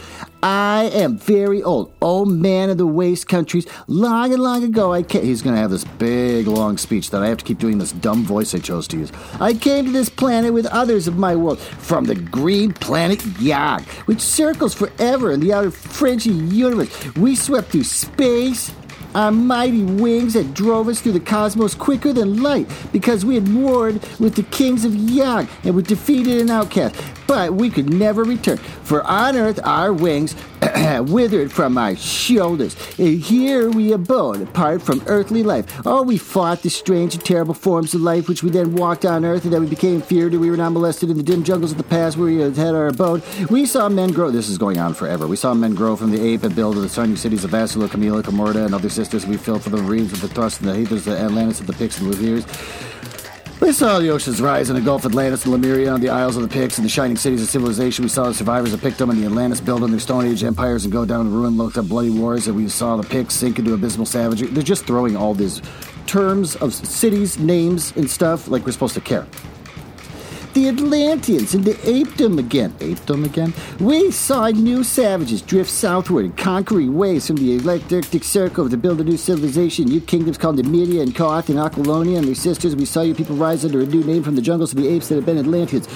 I 0.42 0.90
am 0.92 1.16
very 1.16 1.62
old, 1.62 1.92
old 2.00 2.30
man 2.30 2.70
of 2.70 2.78
the 2.78 2.86
waste 2.86 3.28
countries. 3.28 3.66
Long 3.86 4.32
and 4.32 4.42
long 4.42 4.62
ago, 4.62 4.92
I 4.92 5.02
came. 5.02 5.24
He's 5.24 5.42
going 5.42 5.54
to 5.54 5.60
have 5.60 5.70
this 5.70 5.84
big, 5.84 6.46
long 6.46 6.78
speech 6.78 7.10
that 7.10 7.22
I 7.22 7.28
have 7.28 7.38
to 7.38 7.44
keep 7.44 7.58
doing 7.58 7.78
this 7.78 7.92
dumb 7.92 8.24
voice 8.24 8.54
I 8.54 8.58
chose 8.58 8.86
to 8.88 8.98
use. 8.98 9.12
I 9.40 9.54
came 9.54 9.86
to 9.86 9.92
this 9.92 10.08
planet 10.08 10.52
with 10.52 10.66
others 10.66 11.08
of 11.08 11.16
my 11.16 11.34
world 11.34 11.58
from 11.58 12.04
the 12.04 12.14
green 12.14 12.72
planet 12.72 13.24
Yog, 13.40 13.82
which 14.06 14.20
circles 14.20 14.74
forever 14.74 15.32
in 15.32 15.40
the 15.40 15.52
outer 15.52 15.70
fringe 15.70 16.26
of 16.26 16.38
the 16.50 16.54
universe. 16.54 17.16
We 17.16 17.34
swept 17.34 17.68
through 17.68 17.84
space, 17.84 18.70
our 19.16 19.32
mighty 19.32 19.82
wings 19.82 20.34
that 20.34 20.52
drove 20.52 20.88
us 20.88 21.00
through 21.00 21.12
the 21.12 21.20
cosmos 21.20 21.74
quicker 21.74 22.12
than 22.12 22.42
light 22.42 22.68
because 22.92 23.24
we 23.24 23.34
had 23.34 23.52
warred 23.54 23.94
with 24.20 24.34
the 24.34 24.42
kings 24.42 24.84
of 24.84 24.94
Yog 24.94 25.48
and 25.64 25.74
were 25.74 25.80
defeated 25.80 26.38
and 26.38 26.50
outcast. 26.50 27.02
But 27.26 27.54
we 27.54 27.70
could 27.70 27.88
never 27.88 28.24
return, 28.24 28.58
for 28.58 29.02
on 29.04 29.34
earth 29.34 29.58
our 29.64 29.94
wings 29.94 30.36
withered 31.06 31.52
from 31.52 31.78
our 31.78 31.96
shoulders. 31.96 32.74
Here 32.94 33.70
we 33.70 33.92
abode, 33.92 34.42
apart 34.42 34.82
from 34.82 35.02
earthly 35.06 35.42
life. 35.42 35.80
Oh, 35.84 36.02
we 36.02 36.18
fought 36.18 36.62
the 36.62 36.70
strange 36.70 37.14
and 37.14 37.24
terrible 37.24 37.54
forms 37.54 37.94
of 37.94 38.00
life 38.00 38.28
which 38.28 38.42
we 38.42 38.50
then 38.50 38.74
walked 38.74 39.04
on 39.04 39.24
earth, 39.24 39.44
and 39.44 39.52
then 39.52 39.62
we 39.62 39.68
became 39.68 40.00
feared, 40.00 40.32
and 40.32 40.40
we 40.40 40.50
were 40.50 40.56
not 40.56 40.72
molested 40.72 41.10
in 41.10 41.16
the 41.16 41.22
dim 41.22 41.44
jungles 41.44 41.72
of 41.72 41.78
the 41.78 41.84
past 41.84 42.16
where 42.16 42.26
we 42.26 42.38
had 42.38 42.58
our 42.58 42.88
abode. 42.88 43.22
We 43.50 43.66
saw 43.66 43.88
men 43.88 44.12
grow. 44.12 44.30
This 44.30 44.48
is 44.48 44.58
going 44.58 44.78
on 44.78 44.94
forever. 44.94 45.26
We 45.26 45.36
saw 45.36 45.54
men 45.54 45.74
grow 45.74 45.96
from 45.96 46.10
the 46.10 46.22
ape 46.22 46.42
and 46.42 46.54
build 46.54 46.76
the 46.76 46.88
surrounding 46.88 47.16
cities 47.16 47.44
of 47.44 47.50
Vasula, 47.50 47.88
Camila, 47.88 48.22
Camorta, 48.22 48.64
and 48.64 48.74
other 48.74 48.88
sisters. 48.88 49.26
We 49.26 49.36
filled 49.36 49.62
for 49.62 49.70
the 49.70 49.82
marines 49.82 50.12
of 50.12 50.20
the 50.20 50.28
thrust 50.28 50.60
and 50.60 50.68
the 50.68 50.74
heathers, 50.74 51.04
the 51.04 51.18
Atlantis, 51.18 51.60
of 51.60 51.66
the 51.66 51.72
Picts 51.72 51.98
and 51.98 52.10
Luthers. 52.10 52.44
We 53.58 53.72
saw 53.72 53.98
the 53.98 54.10
oceans 54.10 54.42
rise 54.42 54.68
in 54.68 54.76
the 54.76 54.82
Gulf 54.82 55.06
of 55.06 55.12
Atlantis 55.12 55.44
and 55.44 55.52
Lemuria 55.52 55.90
on 55.90 56.00
the 56.02 56.10
Isles 56.10 56.36
of 56.36 56.42
the 56.42 56.48
Picts 56.48 56.76
and 56.76 56.84
the 56.84 56.90
shining 56.90 57.16
cities 57.16 57.42
of 57.42 57.48
civilization. 57.48 58.02
We 58.02 58.10
saw 58.10 58.24
the 58.24 58.34
survivors 58.34 58.74
of 58.74 58.82
Pictum 58.82 59.08
and 59.08 59.18
the 59.20 59.24
Atlantis 59.24 59.62
build 59.62 59.82
on 59.82 59.90
their 59.90 59.98
Stone 59.98 60.26
Age 60.26 60.44
empires 60.44 60.84
and 60.84 60.92
go 60.92 61.06
down 61.06 61.26
in 61.26 61.32
ruin, 61.32 61.56
looked 61.56 61.78
at 61.78 61.88
bloody 61.88 62.10
wars, 62.10 62.48
and 62.48 62.56
we 62.56 62.68
saw 62.68 62.96
the 62.96 63.08
Picts 63.08 63.34
sink 63.34 63.58
into 63.58 63.72
abysmal 63.72 64.04
savagery. 64.04 64.48
They're 64.48 64.62
just 64.62 64.84
throwing 64.84 65.16
all 65.16 65.32
these 65.32 65.62
terms 66.06 66.54
of 66.56 66.74
cities, 66.74 67.38
names, 67.38 67.94
and 67.96 68.10
stuff 68.10 68.46
like 68.46 68.66
we're 68.66 68.72
supposed 68.72 68.94
to 68.94 69.00
care 69.00 69.26
the 70.56 70.68
Atlanteans 70.70 71.54
into 71.54 71.72
apedom 71.72 72.38
again. 72.38 72.72
Apedom 72.78 73.26
again? 73.26 73.52
We 73.78 74.10
saw 74.10 74.48
new 74.48 74.84
savages 74.84 75.42
drift 75.42 75.68
southward 75.68 76.24
and 76.24 76.34
conquering 76.34 76.94
ways 76.96 77.26
from 77.26 77.36
the 77.36 77.56
Eclectic 77.56 78.24
Circle 78.24 78.70
to 78.70 78.76
build 78.78 78.98
a 79.02 79.04
new 79.04 79.18
civilization. 79.18 79.84
New 79.84 80.00
kingdoms 80.00 80.38
called 80.38 80.56
Nemedia 80.56 81.02
and 81.02 81.14
Koth 81.14 81.50
and 81.50 81.58
Aquilonia 81.58 82.16
and 82.16 82.26
their 82.26 82.34
sisters. 82.34 82.74
We 82.74 82.86
saw 82.86 83.02
you 83.02 83.14
people 83.14 83.36
rise 83.36 83.66
under 83.66 83.82
a 83.82 83.86
new 83.86 84.02
name 84.02 84.22
from 84.22 84.34
the 84.34 84.40
jungles 84.40 84.72
of 84.72 84.78
the 84.78 84.88
apes 84.88 85.08
that 85.08 85.16
have 85.16 85.26
been 85.26 85.36
Atlanteans. 85.36 85.88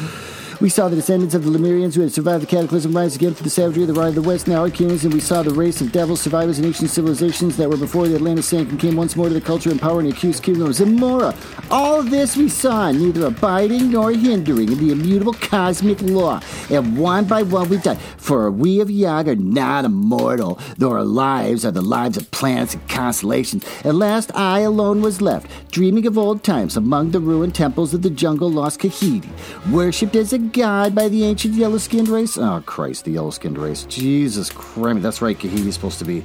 We 0.61 0.69
saw 0.69 0.91
the 0.91 0.97
descendants 0.97 1.35
of 1.35 1.43
the 1.43 1.51
Lemurians 1.51 1.95
who 1.95 2.03
had 2.03 2.13
survived 2.13 2.43
the 2.43 2.47
cataclysm 2.47 2.95
rise 2.95 3.17
again 3.17 3.33
through 3.33 3.45
the 3.45 3.51
savagery 3.51 3.85
of 3.85 3.89
the 3.89 3.95
Ride 3.95 4.09
of 4.09 4.15
the 4.17 4.21
West, 4.21 4.47
now 4.47 4.69
Hyrkanians, 4.69 5.05
and 5.05 5.15
we 5.15 5.19
saw 5.19 5.43
the 5.43 5.55
race 5.55 5.81
of 5.81 5.91
devils, 5.91 6.21
survivors 6.21 6.59
in 6.59 6.67
ancient 6.67 6.91
civilizations 6.91 7.57
that 7.57 7.71
were 7.71 7.79
before 7.79 8.07
the 8.07 8.15
Atlantis 8.15 8.49
sank 8.49 8.69
and 8.69 8.79
came 8.79 8.95
once 8.95 9.17
more 9.17 9.29
to 9.29 9.33
the 9.33 9.41
culture 9.41 9.71
and 9.71 9.81
power 9.81 10.01
and 10.01 10.13
accused 10.13 10.43
kingdom 10.43 10.67
of 10.67 10.75
Zamora. 10.75 11.35
All 11.71 11.99
of 12.01 12.11
this 12.11 12.37
we 12.37 12.51
saw, 12.51 12.93
neither 12.93 13.25
abiding 13.25 13.91
nor 13.91 14.13
hindering 14.13 14.71
in 14.71 14.79
the 14.79 14.93
immutable 14.93 15.33
cosmic 15.33 16.03
law. 16.03 16.43
And 16.69 16.99
one 16.99 17.25
by 17.25 17.43
one 17.43 17.71
we 17.71 17.79
died, 17.79 17.99
for 18.19 18.51
we 18.51 18.81
of 18.81 18.91
Yog 18.91 19.29
are 19.29 19.37
not 19.37 19.87
immortal, 19.87 20.59
though 20.77 20.93
our 20.93 21.05
lives 21.05 21.65
are 21.65 21.71
the 21.71 21.81
lives 21.81 22.19
of 22.19 22.31
planets 22.33 22.75
and 22.75 22.87
constellations. 22.87 23.65
At 23.83 23.95
last 23.95 24.31
I 24.35 24.61
alone 24.61 25.01
was 25.01 25.23
left, 25.23 25.73
dreaming 25.73 26.07
of 26.07 26.19
old 26.19 26.45
times 26.45 26.77
among 26.77 27.13
the 27.13 27.21
ruined 27.21 27.55
temples 27.55 27.95
of 27.95 28.03
the 28.03 28.11
jungle 28.11 28.51
lost 28.51 28.81
Khitai, 28.81 29.25
worshipped 29.71 30.17
as 30.17 30.35
a 30.35 30.49
god 30.53 30.94
by 30.94 31.09
the 31.09 31.24
ancient 31.24 31.55
yellow 31.55 31.78
skinned 31.78 32.09
race. 32.09 32.36
Oh, 32.38 32.62
Christ, 32.66 33.05
the 33.05 33.12
yellow 33.12 33.30
skinned 33.30 33.59
race. 33.59 33.84
Jesus 33.84 34.51
Christ. 34.51 35.03
That's 35.03 35.22
right, 35.22 35.38
Khitai's 35.38 35.74
supposed 35.74 35.98
to 36.01 36.05
be 36.05 36.24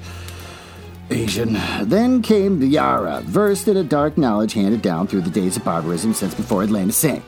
Asian. 1.10 1.58
Then 1.84 2.22
came 2.22 2.60
the 2.60 2.68
Yara, 2.68 3.22
versed 3.22 3.68
in 3.68 3.78
a 3.78 3.84
dark 3.84 4.18
knowledge 4.18 4.54
handed 4.54 4.82
down 4.82 5.08
through 5.08 5.22
the 5.22 5.30
days 5.30 5.58
of 5.58 5.64
barbarism 5.64 6.14
since 6.14 6.34
before 6.34 6.64
Atlantis 6.64 6.98
sank. 6.98 7.24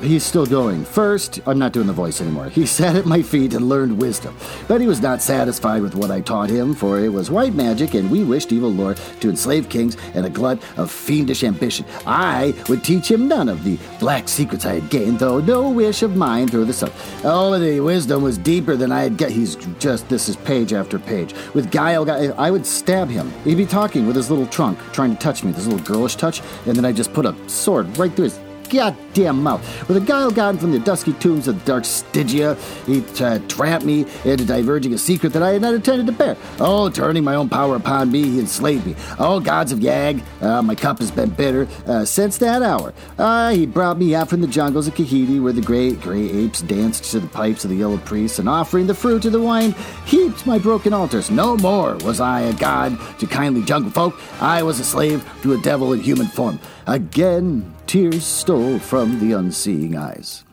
He's 0.00 0.24
still 0.24 0.44
going. 0.44 0.84
First, 0.84 1.40
I'm 1.46 1.58
not 1.58 1.72
doing 1.72 1.86
the 1.86 1.92
voice 1.92 2.20
anymore. 2.20 2.48
He 2.50 2.66
sat 2.76 2.96
at 2.96 3.06
my 3.06 3.22
feet 3.22 3.54
and 3.54 3.68
learned 3.68 3.98
wisdom. 3.98 4.36
But 4.68 4.80
he 4.80 4.86
was 4.86 5.00
not 5.00 5.22
satisfied 5.22 5.80
with 5.80 5.94
what 5.94 6.10
I 6.10 6.20
taught 6.20 6.50
him, 6.50 6.74
for 6.74 7.00
it 7.00 7.08
was 7.08 7.30
white 7.30 7.54
magic, 7.54 7.94
and 7.94 8.10
we 8.10 8.22
wished 8.22 8.52
evil 8.52 8.70
lore 8.70 8.94
to 8.94 9.30
enslave 9.30 9.68
kings 9.68 9.96
and 10.14 10.26
a 10.26 10.30
glut 10.30 10.62
of 10.76 10.90
fiendish 10.90 11.44
ambition. 11.44 11.86
I 12.06 12.54
would 12.68 12.84
teach 12.84 13.10
him 13.10 13.26
none 13.26 13.48
of 13.48 13.64
the 13.64 13.78
black 13.98 14.28
secrets 14.28 14.66
I 14.66 14.74
had 14.74 14.90
gained, 14.90 15.18
though 15.18 15.40
no 15.40 15.70
wish 15.70 16.02
of 16.02 16.16
mine 16.16 16.48
through 16.48 16.66
the 16.66 16.72
sun. 16.72 16.92
Oh, 17.24 17.58
the 17.58 17.80
wisdom 17.80 18.22
was 18.22 18.36
deeper 18.38 18.76
than 18.76 18.92
I 18.92 19.02
had 19.02 19.16
get. 19.16 19.30
He's 19.30 19.56
just, 19.78 20.08
this 20.08 20.28
is 20.28 20.36
page 20.36 20.72
after 20.72 20.98
page. 20.98 21.34
With 21.54 21.70
guile, 21.70 22.08
I 22.38 22.50
would 22.50 22.66
stab 22.66 23.08
him. 23.08 23.32
He'd 23.44 23.56
be 23.56 23.66
talking 23.66 24.06
with 24.06 24.16
his 24.16 24.30
little 24.30 24.46
trunk, 24.46 24.78
trying 24.92 25.14
to 25.14 25.18
touch 25.18 25.42
me, 25.42 25.52
this 25.52 25.66
little 25.66 25.84
girlish 25.84 26.16
touch, 26.16 26.42
and 26.66 26.76
then 26.76 26.84
I 26.84 26.92
just 26.92 27.14
put 27.14 27.24
a 27.24 27.34
sword 27.48 27.96
right 27.98 28.12
through 28.12 28.24
his 28.24 28.38
goddamn 28.66 29.42
mouth. 29.42 29.88
With 29.88 29.96
a 29.96 30.00
guile 30.00 30.30
gotten 30.30 30.58
from 30.58 30.72
the 30.72 30.78
dusky 30.78 31.12
tombs 31.14 31.48
of 31.48 31.64
dark 31.64 31.84
Stygia, 31.84 32.56
he 32.86 33.04
uh, 33.22 33.38
trapped 33.48 33.84
me 33.84 34.06
into 34.24 34.44
divulging 34.44 34.92
a 34.94 34.98
secret 34.98 35.32
that 35.32 35.42
I 35.42 35.50
had 35.50 35.62
not 35.62 35.74
intended 35.74 36.06
to 36.06 36.12
bear. 36.12 36.36
Oh, 36.60 36.90
turning 36.90 37.24
my 37.24 37.34
own 37.34 37.48
power 37.48 37.76
upon 37.76 38.10
me, 38.10 38.22
he 38.24 38.40
enslaved 38.40 38.86
me. 38.86 38.94
Oh, 39.18 39.40
gods 39.40 39.72
of 39.72 39.78
Yag, 39.80 40.22
uh, 40.42 40.62
my 40.62 40.74
cup 40.74 40.98
has 40.98 41.10
been 41.10 41.30
bitter 41.30 41.68
uh, 41.86 42.04
since 42.04 42.38
that 42.38 42.62
hour. 42.62 42.92
Uh, 43.18 43.50
he 43.50 43.66
brought 43.66 43.98
me 43.98 44.14
out 44.14 44.28
from 44.28 44.40
the 44.40 44.46
jungles 44.46 44.86
of 44.86 44.94
Khitai, 44.94 45.42
where 45.42 45.52
the 45.52 45.62
great 45.62 46.00
gray 46.00 46.30
apes 46.30 46.62
danced 46.62 47.04
to 47.12 47.20
the 47.20 47.28
pipes 47.28 47.64
of 47.64 47.70
the 47.70 47.76
yellow 47.76 47.98
priests, 47.98 48.38
and 48.38 48.48
offering 48.48 48.86
the 48.86 48.94
fruit 48.94 49.24
of 49.24 49.32
the 49.32 49.40
wine, 49.40 49.74
heaped 50.04 50.46
my 50.46 50.58
broken 50.58 50.92
altars. 50.92 51.30
No 51.30 51.56
more 51.56 51.96
was 51.98 52.20
I 52.20 52.40
a 52.40 52.52
god 52.54 52.98
to 53.18 53.26
kindly 53.26 53.62
jungle 53.62 53.90
folk. 53.90 54.20
I 54.40 54.62
was 54.62 54.80
a 54.80 54.84
slave 54.84 55.24
to 55.42 55.54
a 55.54 55.58
devil 55.58 55.92
in 55.92 56.00
human 56.00 56.26
form. 56.26 56.58
Again, 56.86 57.74
tears 57.88 58.24
stole 58.24 58.78
from 58.78 59.18
the 59.18 59.32
unseeing 59.32 59.96
eyes. 59.96 60.44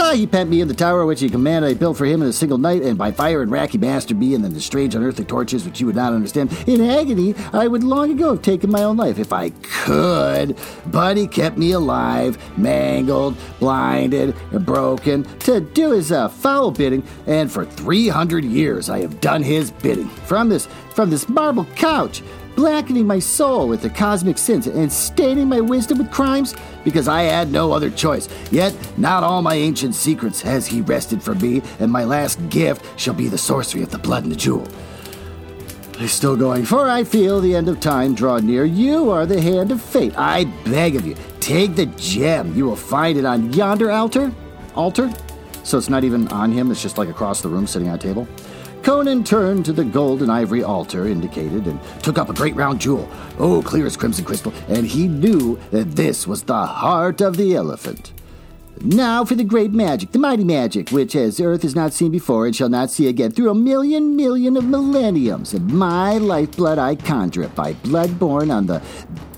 Ah, 0.00 0.12
he 0.14 0.28
pent 0.28 0.48
me 0.48 0.60
in 0.60 0.68
the 0.68 0.74
tower 0.74 1.04
which 1.04 1.18
he 1.20 1.28
commanded 1.28 1.68
I 1.68 1.74
built 1.74 1.96
for 1.96 2.06
him 2.06 2.22
in 2.22 2.28
a 2.28 2.32
single 2.32 2.56
night, 2.56 2.82
and 2.82 2.96
by 2.96 3.10
fire 3.10 3.42
and 3.42 3.50
rack 3.50 3.70
he 3.70 3.78
mastered 3.78 4.16
me, 4.16 4.32
and 4.36 4.44
then 4.44 4.54
the 4.54 4.60
strange 4.60 4.94
unearthly 4.94 5.24
torches 5.24 5.64
which 5.64 5.80
you 5.80 5.86
would 5.86 5.96
not 5.96 6.12
understand. 6.12 6.56
In 6.68 6.80
agony, 6.80 7.34
I 7.52 7.66
would 7.66 7.82
long 7.82 8.12
ago 8.12 8.30
have 8.30 8.42
taken 8.42 8.70
my 8.70 8.84
own 8.84 8.96
life 8.96 9.18
if 9.18 9.32
I 9.32 9.50
could, 9.50 10.56
but 10.86 11.16
he 11.16 11.26
kept 11.26 11.58
me 11.58 11.72
alive, 11.72 12.38
mangled, 12.56 13.36
blinded, 13.58 14.36
and 14.52 14.64
broken, 14.64 15.24
to 15.40 15.60
do 15.60 15.90
his 15.90 16.12
uh, 16.12 16.28
foul 16.28 16.70
bidding, 16.70 17.02
and 17.26 17.50
for 17.50 17.64
three 17.64 18.06
hundred 18.06 18.44
years 18.44 18.88
I 18.88 19.00
have 19.00 19.20
done 19.20 19.42
his 19.42 19.72
bidding. 19.72 20.08
From 20.08 20.48
this, 20.48 20.68
from 20.94 21.10
this 21.10 21.28
marble 21.28 21.64
couch, 21.74 22.22
blackening 22.58 23.06
my 23.06 23.20
soul 23.20 23.68
with 23.68 23.82
the 23.82 23.88
cosmic 23.88 24.36
sins 24.36 24.66
and 24.66 24.92
staining 24.92 25.48
my 25.48 25.60
wisdom 25.60 25.96
with 25.96 26.10
crimes 26.10 26.56
because 26.82 27.06
I 27.06 27.22
had 27.22 27.52
no 27.52 27.70
other 27.70 27.88
choice. 27.88 28.28
Yet, 28.50 28.76
not 28.98 29.22
all 29.22 29.42
my 29.42 29.54
ancient 29.54 29.94
secrets 29.94 30.42
has 30.42 30.66
he 30.66 30.80
wrested 30.80 31.22
from 31.22 31.38
me, 31.38 31.62
and 31.78 31.92
my 31.92 32.02
last 32.02 32.36
gift 32.48 32.84
shall 32.98 33.14
be 33.14 33.28
the 33.28 33.38
sorcery 33.38 33.84
of 33.84 33.90
the 33.90 33.98
blood 33.98 34.24
and 34.24 34.32
the 34.32 34.36
jewel. 34.36 34.66
He's 35.98 36.10
still 36.10 36.36
going, 36.36 36.64
for 36.64 36.88
I 36.88 37.04
feel 37.04 37.40
the 37.40 37.54
end 37.54 37.68
of 37.68 37.78
time 37.78 38.12
draw 38.12 38.38
near. 38.38 38.64
You 38.64 39.08
are 39.08 39.24
the 39.24 39.40
hand 39.40 39.70
of 39.70 39.80
fate. 39.80 40.18
I 40.18 40.46
beg 40.64 40.96
of 40.96 41.06
you, 41.06 41.14
take 41.38 41.76
the 41.76 41.86
gem. 41.86 42.56
You 42.56 42.64
will 42.64 42.74
find 42.74 43.16
it 43.16 43.24
on 43.24 43.52
yonder 43.52 43.92
altar. 43.92 44.32
Altar? 44.74 45.12
So 45.62 45.78
it's 45.78 45.88
not 45.88 46.02
even 46.02 46.26
on 46.28 46.50
him, 46.50 46.72
it's 46.72 46.82
just 46.82 46.98
like 46.98 47.08
across 47.08 47.40
the 47.40 47.48
room 47.48 47.68
sitting 47.68 47.88
on 47.88 47.94
a 47.94 47.98
table. 47.98 48.26
Conan 48.82 49.24
turned 49.24 49.64
to 49.66 49.72
the 49.72 49.84
gold 49.84 50.22
and 50.22 50.30
ivory 50.30 50.62
altar 50.62 51.06
indicated 51.06 51.66
and 51.66 51.80
took 52.02 52.18
up 52.18 52.30
a 52.30 52.34
great 52.34 52.56
round 52.56 52.80
jewel, 52.80 53.08
oh, 53.38 53.62
clear 53.62 53.86
as 53.86 53.96
crimson 53.96 54.24
crystal, 54.24 54.52
and 54.68 54.86
he 54.86 55.08
knew 55.08 55.58
that 55.70 55.96
this 55.96 56.26
was 56.26 56.42
the 56.42 56.66
heart 56.66 57.20
of 57.20 57.36
the 57.36 57.54
elephant. 57.54 58.12
Now 58.80 59.24
for 59.24 59.34
the 59.34 59.44
great 59.44 59.72
magic, 59.72 60.12
the 60.12 60.20
mighty 60.20 60.44
magic, 60.44 60.90
which 60.90 61.16
as 61.16 61.40
earth 61.40 61.62
has 61.62 61.74
not 61.74 61.92
seen 61.92 62.12
before 62.12 62.46
and 62.46 62.54
shall 62.54 62.68
not 62.68 62.90
see 62.90 63.08
again 63.08 63.32
through 63.32 63.50
a 63.50 63.54
million 63.54 64.14
million 64.14 64.56
of 64.56 64.64
millenniums. 64.64 65.52
And 65.52 65.72
my 65.72 66.18
lifeblood 66.18 66.78
I 66.78 66.94
conjure 66.94 67.42
it 67.42 67.54
by 67.56 67.72
blood 67.72 68.20
born 68.20 68.52
on 68.52 68.66
the 68.66 68.80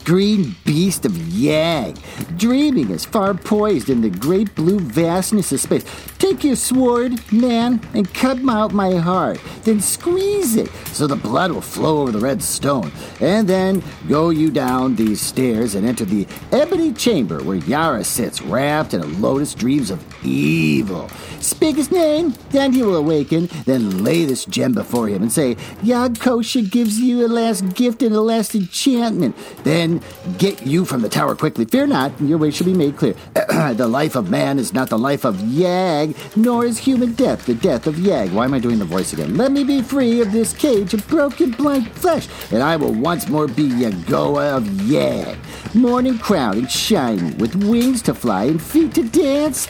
green 0.05 0.55
beast 0.65 1.07
of 1.07 1.13
Yag, 1.13 1.97
dreaming 2.37 2.91
as 2.91 3.05
far 3.05 3.33
poised 3.33 3.89
in 3.89 4.03
the 4.03 4.11
great 4.11 4.55
blue 4.55 4.81
vastness 4.81 5.53
of 5.53 5.61
space. 5.61 5.85
Take 6.31 6.45
your 6.45 6.55
sword, 6.55 7.33
man, 7.33 7.81
and 7.93 8.15
cut 8.15 8.39
out 8.49 8.73
my 8.73 8.95
heart. 8.95 9.41
Then 9.65 9.81
squeeze 9.81 10.55
it 10.55 10.71
so 10.93 11.09
the 11.09 11.17
blood 11.17 11.51
will 11.51 11.61
flow 11.61 12.03
over 12.03 12.13
the 12.13 12.21
red 12.21 12.41
stone. 12.41 12.93
And 13.21 13.49
then 13.49 13.83
go 14.09 14.31
you 14.31 14.53
down 14.53 14.95
these 14.95 15.21
stairs 15.21 15.75
and 15.75 15.85
enter 15.85 16.05
the 16.05 16.29
ebony 16.53 16.93
chamber 16.93 17.43
where 17.43 17.57
Yara 17.57 18.05
sits, 18.05 18.43
wrapped 18.43 18.95
in 18.95 19.01
a 19.01 19.07
lotus 19.07 19.55
dreams 19.57 19.91
of 19.91 20.01
evil. 20.25 21.09
Speak 21.41 21.77
his 21.77 21.91
name, 21.91 22.35
then 22.51 22.73
he 22.73 22.83
will 22.83 22.97
awaken. 22.97 23.49
Then 23.65 24.05
lay 24.05 24.25
this 24.25 24.45
gem 24.45 24.73
before 24.73 25.09
him 25.09 25.23
and 25.23 25.33
say, 25.33 25.57
Yag 25.83 26.19
Kosha 26.19 26.71
gives 26.71 27.01
you 27.01 27.27
a 27.27 27.29
last 27.29 27.75
gift 27.75 28.03
and 28.03 28.15
a 28.15 28.21
last 28.21 28.55
enchantment. 28.55 29.37
Then 29.65 30.01
get 30.39 30.67
you 30.67 30.85
from 30.85 31.03
the 31.03 31.09
tower 31.09 31.35
quickly. 31.35 31.65
Fear 31.65 31.89
not, 31.89 32.21
your 32.21 32.39
way 32.39 32.51
shall 32.51 32.67
be 32.67 32.75
made 32.75 32.97
clear. 32.97 33.15
the 33.35 33.89
life 33.89 34.15
of 34.15 34.31
man 34.31 34.59
is 34.59 34.73
not 34.73 34.91
the 34.91 34.99
life 34.99 35.25
of 35.25 35.37
Yag, 35.37 36.15
nor 36.37 36.65
is 36.65 36.79
human 36.79 37.13
death 37.15 37.47
the 37.47 37.55
death 37.55 37.87
of 37.87 37.97
Yag. 37.97 38.33
Why 38.33 38.45
am 38.45 38.55
I 38.55 38.59
doing 38.59 38.79
the 38.79 38.85
voice 38.85 39.13
again? 39.13 39.37
Let 39.37 39.53
me 39.53 39.65
be 39.65 39.83
free 39.83 40.21
of 40.21 40.33
this 40.33 40.53
cage 40.53 40.95
of 40.95 41.07
broken 41.09 41.51
blind 41.51 41.91
flesh, 41.93 42.29
and 42.53 42.63
I 42.63 42.77
will 42.77 42.93
once 42.93 43.29
more 43.29 43.47
be 43.47 43.69
Yagoa 43.69 44.57
of 44.57 44.65
Yag. 44.65 45.39
Morning 45.75 46.19
crowned 46.19 46.59
and 46.59 46.71
shining, 46.71 47.37
with 47.39 47.55
wings 47.65 48.03
to 48.03 48.15
fly 48.15 48.45
and 48.45 48.61
feet 48.61 48.95
to 48.95 49.03
dance 49.03 49.69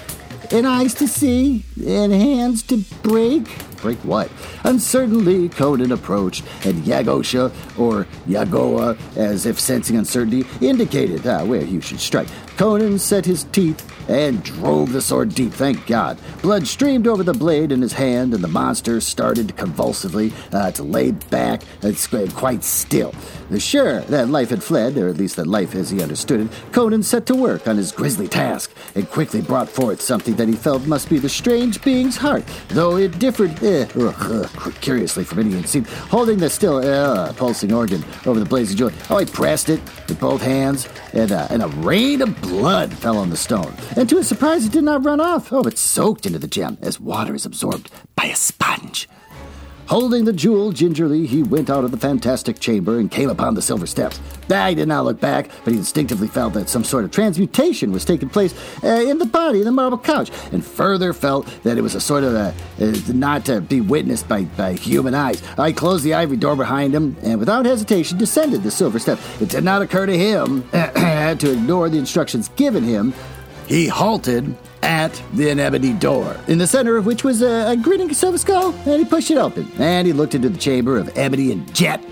and 0.50 0.66
eyes 0.66 0.94
to 0.94 1.06
see, 1.06 1.64
and 1.86 2.12
hands 2.12 2.62
to 2.64 2.78
break. 3.02 3.44
Break 3.76 3.98
what? 3.98 4.30
Uncertainly, 4.64 5.48
Conan 5.48 5.92
approached, 5.92 6.44
and 6.64 6.82
Yag-kosha, 6.82 7.52
or 7.78 8.06
Yagoa, 8.28 8.98
as 9.16 9.46
if 9.46 9.58
sensing 9.58 9.96
uncertainty, 9.96 10.44
indicated 10.60 11.26
ah, 11.26 11.44
where 11.44 11.64
he 11.64 11.80
should 11.80 12.00
strike. 12.00 12.28
Conan 12.56 12.98
set 12.98 13.24
his 13.24 13.44
teeth 13.44 13.99
and 14.10 14.42
drove 14.42 14.92
the 14.92 15.00
sword 15.00 15.34
deep, 15.34 15.52
thank 15.52 15.86
God. 15.86 16.18
Blood 16.42 16.66
streamed 16.66 17.06
over 17.06 17.22
the 17.22 17.32
blade 17.32 17.70
in 17.70 17.80
his 17.80 17.92
hand, 17.92 18.34
and 18.34 18.42
the 18.42 18.48
monster 18.48 19.00
started 19.00 19.56
convulsively 19.56 20.32
uh, 20.52 20.72
to 20.72 20.82
lay 20.82 21.12
back 21.12 21.62
and 21.82 21.96
quite 22.34 22.64
still. 22.64 23.14
Sure 23.58 24.00
that 24.02 24.28
life 24.28 24.50
had 24.50 24.62
fled, 24.62 24.96
or 24.96 25.08
at 25.08 25.16
least 25.16 25.36
that 25.36 25.46
life 25.46 25.74
as 25.74 25.90
he 25.90 26.02
understood 26.02 26.40
it, 26.40 26.48
Conan 26.72 27.02
set 27.02 27.26
to 27.26 27.34
work 27.34 27.68
on 27.68 27.76
his 27.76 27.92
grisly 27.92 28.26
task 28.26 28.72
and 28.94 29.08
quickly 29.10 29.42
brought 29.42 29.68
forth 29.68 30.00
something 30.00 30.34
that 30.36 30.48
he 30.48 30.54
felt 30.54 30.86
must 30.86 31.08
be 31.08 31.18
the 31.18 31.28
strange 31.28 31.82
being's 31.82 32.16
heart, 32.16 32.44
though 32.68 32.96
it 32.96 33.18
differed 33.18 33.62
eh, 33.62 33.86
curiously 34.80 35.24
from 35.24 35.40
any 35.40 35.52
had 35.52 35.68
seen. 35.68 35.84
Holding 35.84 36.38
the 36.38 36.48
still 36.48 36.78
uh, 36.78 37.32
pulsing 37.34 37.72
organ 37.72 38.04
over 38.26 38.38
the 38.38 38.46
blazing 38.46 38.76
joint. 38.76 38.94
oh, 39.10 39.18
he 39.18 39.26
pressed 39.26 39.68
it 39.68 39.80
with 40.08 40.18
both 40.18 40.42
hands, 40.42 40.88
and, 41.12 41.32
uh, 41.32 41.48
and 41.50 41.62
a 41.62 41.68
rain 41.68 42.22
of 42.22 42.40
blood 42.40 42.92
fell 42.92 43.18
on 43.18 43.30
the 43.30 43.36
stone. 43.36 43.74
And 44.00 44.08
to 44.08 44.16
his 44.16 44.28
surprise, 44.28 44.64
it 44.64 44.72
did 44.72 44.84
not 44.84 45.04
run 45.04 45.20
off. 45.20 45.52
Oh, 45.52 45.60
it 45.64 45.76
soaked 45.76 46.24
into 46.24 46.38
the 46.38 46.46
gem 46.46 46.78
as 46.80 46.98
water 46.98 47.34
is 47.34 47.44
absorbed 47.44 47.90
by 48.16 48.24
a 48.24 48.34
sponge. 48.34 49.06
Holding 49.88 50.24
the 50.24 50.32
jewel 50.32 50.72
gingerly, 50.72 51.26
he 51.26 51.42
went 51.42 51.68
out 51.68 51.84
of 51.84 51.90
the 51.90 51.98
fantastic 51.98 52.60
chamber 52.60 52.98
and 52.98 53.10
came 53.10 53.28
upon 53.28 53.52
the 53.52 53.60
silver 53.60 53.86
steps. 53.86 54.18
I 54.48 54.72
did 54.72 54.88
not 54.88 55.04
look 55.04 55.20
back, 55.20 55.50
but 55.64 55.74
he 55.74 55.78
instinctively 55.78 56.28
felt 56.28 56.54
that 56.54 56.70
some 56.70 56.82
sort 56.82 57.04
of 57.04 57.10
transmutation 57.10 57.92
was 57.92 58.06
taking 58.06 58.30
place 58.30 58.54
uh, 58.82 58.86
in 58.86 59.18
the 59.18 59.26
body 59.26 59.58
of 59.58 59.66
the 59.66 59.70
marble 59.70 59.98
couch, 59.98 60.30
and 60.50 60.64
further 60.64 61.12
felt 61.12 61.46
that 61.64 61.76
it 61.76 61.82
was 61.82 61.94
a 61.94 62.00
sort 62.00 62.24
of 62.24 62.34
a, 62.34 62.54
uh, 62.80 63.12
not 63.12 63.44
to 63.44 63.60
be 63.60 63.82
witnessed 63.82 64.26
by, 64.26 64.44
by 64.44 64.72
human 64.72 65.14
eyes. 65.14 65.42
I 65.58 65.72
closed 65.72 66.04
the 66.04 66.14
ivory 66.14 66.38
door 66.38 66.56
behind 66.56 66.94
him 66.94 67.18
and 67.22 67.38
without 67.38 67.66
hesitation 67.66 68.16
descended 68.16 68.62
the 68.62 68.70
silver 68.70 68.98
steps. 68.98 69.42
It 69.42 69.50
did 69.50 69.64
not 69.64 69.82
occur 69.82 70.06
to 70.06 70.16
him 70.16 70.66
to 70.72 71.52
ignore 71.52 71.90
the 71.90 71.98
instructions 71.98 72.48
given 72.56 72.82
him. 72.82 73.12
He 73.70 73.86
halted 73.86 74.56
at 74.82 75.22
the 75.32 75.48
ebony 75.48 75.92
door, 75.92 76.36
in 76.48 76.58
the 76.58 76.66
center 76.66 76.96
of 76.96 77.06
which 77.06 77.22
was 77.22 77.40
a, 77.40 77.70
a 77.70 77.76
grinning 77.76 78.12
silver 78.12 78.36
skull, 78.36 78.74
and 78.84 78.98
he 78.98 79.04
pushed 79.04 79.30
it 79.30 79.38
open. 79.38 79.70
And 79.78 80.08
he 80.08 80.12
looked 80.12 80.34
into 80.34 80.48
the 80.48 80.58
chamber 80.58 80.98
of 80.98 81.16
ebony 81.16 81.52
and 81.52 81.72
jet 81.72 82.04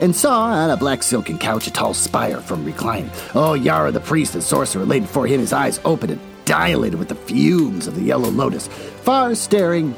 and 0.00 0.16
saw 0.16 0.44
on 0.44 0.70
a 0.70 0.76
black 0.78 1.02
silken 1.02 1.36
couch 1.36 1.66
a 1.66 1.70
tall 1.70 1.92
spire 1.92 2.40
from 2.40 2.64
reclining. 2.64 3.10
Oh, 3.34 3.52
Yara, 3.52 3.92
the 3.92 4.00
priest 4.00 4.32
and 4.32 4.42
sorcerer, 4.42 4.86
lay 4.86 5.00
before 5.00 5.26
him, 5.26 5.40
his 5.40 5.52
eyes 5.52 5.80
open 5.84 6.08
and 6.08 6.20
dilated 6.46 6.98
with 6.98 7.08
the 7.08 7.14
fumes 7.14 7.86
of 7.86 7.94
the 7.94 8.00
yellow 8.04 8.30
lotus, 8.30 8.68
far 8.68 9.34
staring 9.34 9.94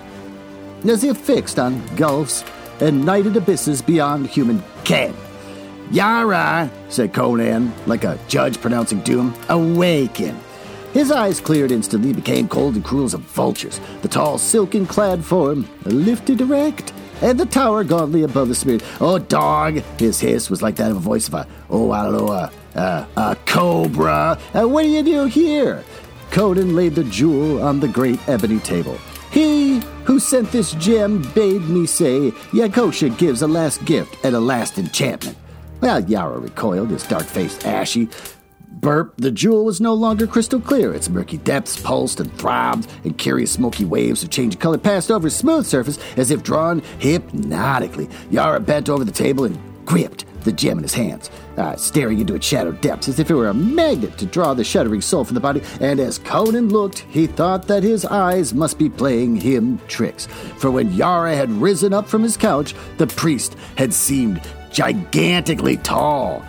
as 0.85 1.05
if 1.05 1.17
fixed 1.17 1.61
on 1.61 1.81
gulfs 1.95 2.45
and 2.81 3.07
nighted 3.07 3.37
abysses 3.37 3.83
beyond 3.83 4.27
human 4.27 4.61
ken. 4.83 5.15
Yara, 5.93 6.69
said 6.89 7.15
Conan, 7.15 7.73
like 7.87 8.03
a 8.03 8.19
judge 8.27 8.61
pronouncing 8.61 8.99
doom, 9.03 9.33
awaken. 9.49 10.37
His 10.95 11.11
eyes 11.11 11.41
cleared 11.41 11.73
instantly, 11.73 12.13
became 12.13 12.47
cold 12.47 12.77
and 12.77 12.85
cruel 12.85 13.05
as 13.05 13.15
a 13.15 13.19
vulture's. 13.19 13.81
The 14.03 14.09
tall, 14.09 14.39
silken 14.39 14.87
clad 14.87 15.25
form 15.25 15.69
lifted 15.85 16.41
erect, 16.41 16.93
and 17.21 17.39
the 17.39 17.47
tower 17.47 17.83
gauntly 17.83 18.23
above 18.23 18.47
the 18.47 18.55
spirit. 18.55 18.85
Oh, 19.01 19.19
dog! 19.19 19.83
His 19.99 20.21
hiss 20.21 20.49
was 20.49 20.63
like 20.63 20.77
that 20.77 20.93
of 20.93 20.99
a 20.99 21.01
voice 21.01 21.27
of 21.27 21.35
a, 21.35 21.49
oh, 21.69 21.91
I 21.91 22.05
don't 22.05 22.13
know, 22.13 22.29
a, 22.29 23.09
a, 23.17 23.37
cobra. 23.45 24.39
Uh, 24.55 24.69
what 24.69 24.83
do 24.83 24.89
you 24.89 25.03
do 25.03 25.25
here? 25.25 25.83
Conan 26.31 26.77
laid 26.77 26.95
the 26.95 27.05
jewel 27.05 27.61
on 27.61 27.81
the 27.81 27.89
great 27.89 28.21
ebony 28.29 28.61
table. 28.61 28.97
He 29.33 29.81
who 30.05 30.21
sent 30.21 30.53
this 30.53 30.75
gem 30.75 31.23
bade 31.35 31.63
me 31.63 31.87
say, 31.87 32.31
Yag-kosha 32.53 33.19
gives 33.19 33.43
a 33.43 33.49
last 33.49 33.85
gift 33.85 34.17
and 34.25 34.37
a 34.37 34.41
last 34.41 34.79
enchantment. 34.79 35.37
Well, 35.81 36.05
Yara 36.05 36.39
recoiled, 36.39 36.91
his 36.91 37.03
dark 37.03 37.25
face 37.25 37.65
ashy, 37.65 38.09
Burp, 38.85 39.15
the 39.17 39.31
jewel 39.31 39.65
was 39.65 39.81
no 39.81 39.95
longer 39.95 40.27
crystal 40.27 40.61
clear. 40.61 40.93
Its 40.93 41.09
murky 41.09 41.39
depths 41.39 41.81
pulsed 41.81 42.21
and 42.21 42.31
throbbed, 42.37 42.87
and 43.03 43.17
curious 43.17 43.51
smoky 43.51 43.87
waves 43.87 44.23
of 44.23 44.29
changing 44.29 44.61
color 44.61 44.77
passed 44.77 45.11
over 45.11 45.29
its 45.29 45.37
smooth 45.37 45.65
surface 45.65 45.99
as 46.19 46.31
if 46.31 46.43
drawn 46.43 46.83
hypnotically. 46.99 48.11
Yara 48.31 48.61
bent 48.61 48.91
over 48.91 49.03
the 49.03 49.11
table 49.11 49.45
and 49.45 49.59
gripped 49.87 50.27
the 50.43 50.53
gem 50.53 50.77
in 50.77 50.83
his 50.83 50.93
hands, 50.93 51.31
uh, 51.57 51.75
staring 51.77 52.19
into 52.19 52.35
its 52.35 52.45
shadowed 52.47 52.79
depths 52.83 53.09
as 53.09 53.19
if 53.19 53.31
it 53.31 53.35
were 53.35 53.49
a 53.49 53.55
magnet 53.55 54.19
to 54.19 54.27
draw 54.27 54.53
the 54.53 54.63
shuddering 54.63 55.01
soul 55.01 55.25
from 55.25 55.35
the 55.35 55.41
body. 55.41 55.63
And 55.81 55.99
as 55.99 56.19
Conan 56.19 56.69
looked, 56.69 56.99
he 57.09 57.27
thought 57.27 57.67
that 57.69 57.83
his 57.83 58.05
eyes 58.05 58.53
must 58.53 58.79
be 58.79 58.91
playing 58.91 59.37
him 59.37 59.81
tricks. 59.89 60.27
For 60.59 60.71
when 60.71 60.93
Yara 60.93 61.35
had 61.35 61.51
risen 61.51 61.95
up 61.95 62.07
from 62.07 62.23
his 62.23 62.37
couch, 62.37 62.75
the 62.99 63.07
priest 63.07 63.57
had 63.77 63.95
seemed 63.95 64.43
gigantically 64.71 65.79
tall 65.79 66.45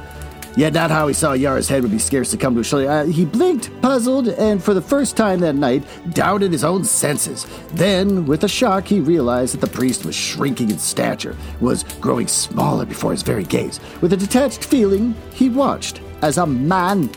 Yet 0.56 0.74
not 0.74 0.90
how 0.90 1.08
he 1.08 1.14
saw 1.14 1.34
Yara's 1.34 1.68
head 1.68 1.82
would 1.82 1.92
be 1.92 2.00
scarce 2.00 2.32
to 2.32 2.38
come 2.38 2.56
to 2.56 2.64
shoulder. 2.64 2.90
Uh, 2.90 3.06
he 3.06 3.26
blinked, 3.26 3.70
puzzled, 3.82 4.30
and 4.30 4.64
for 4.64 4.74
the 4.74 4.82
first 4.82 5.18
time 5.18 5.42
that 5.42 5.56
night, 5.56 5.84
doubted 6.14 6.52
his 6.52 6.64
own 6.64 6.86
senses. 6.86 7.46
Then, 7.74 8.26
with 8.26 8.44
a 8.46 8.48
shock, 8.48 8.88
he 8.88 9.02
realized 9.02 9.54
that 9.54 9.62
the 9.62 9.76
priest 9.76 10.06
was 10.06 10.16
shrinking 10.16 10.70
in 10.70 10.78
stature, 10.78 11.36
was 11.60 11.84
growing 12.00 12.28
smaller 12.28 12.86
before 12.86 13.12
his 13.12 13.22
very 13.22 13.44
gaze. 13.44 13.82
With 14.02 14.14
a 14.14 14.18
detached 14.18 14.64
feeling, 14.64 15.14
he 15.34 15.50
watched, 15.50 16.00
as 16.22 16.38
a 16.38 16.46
man 16.46 17.10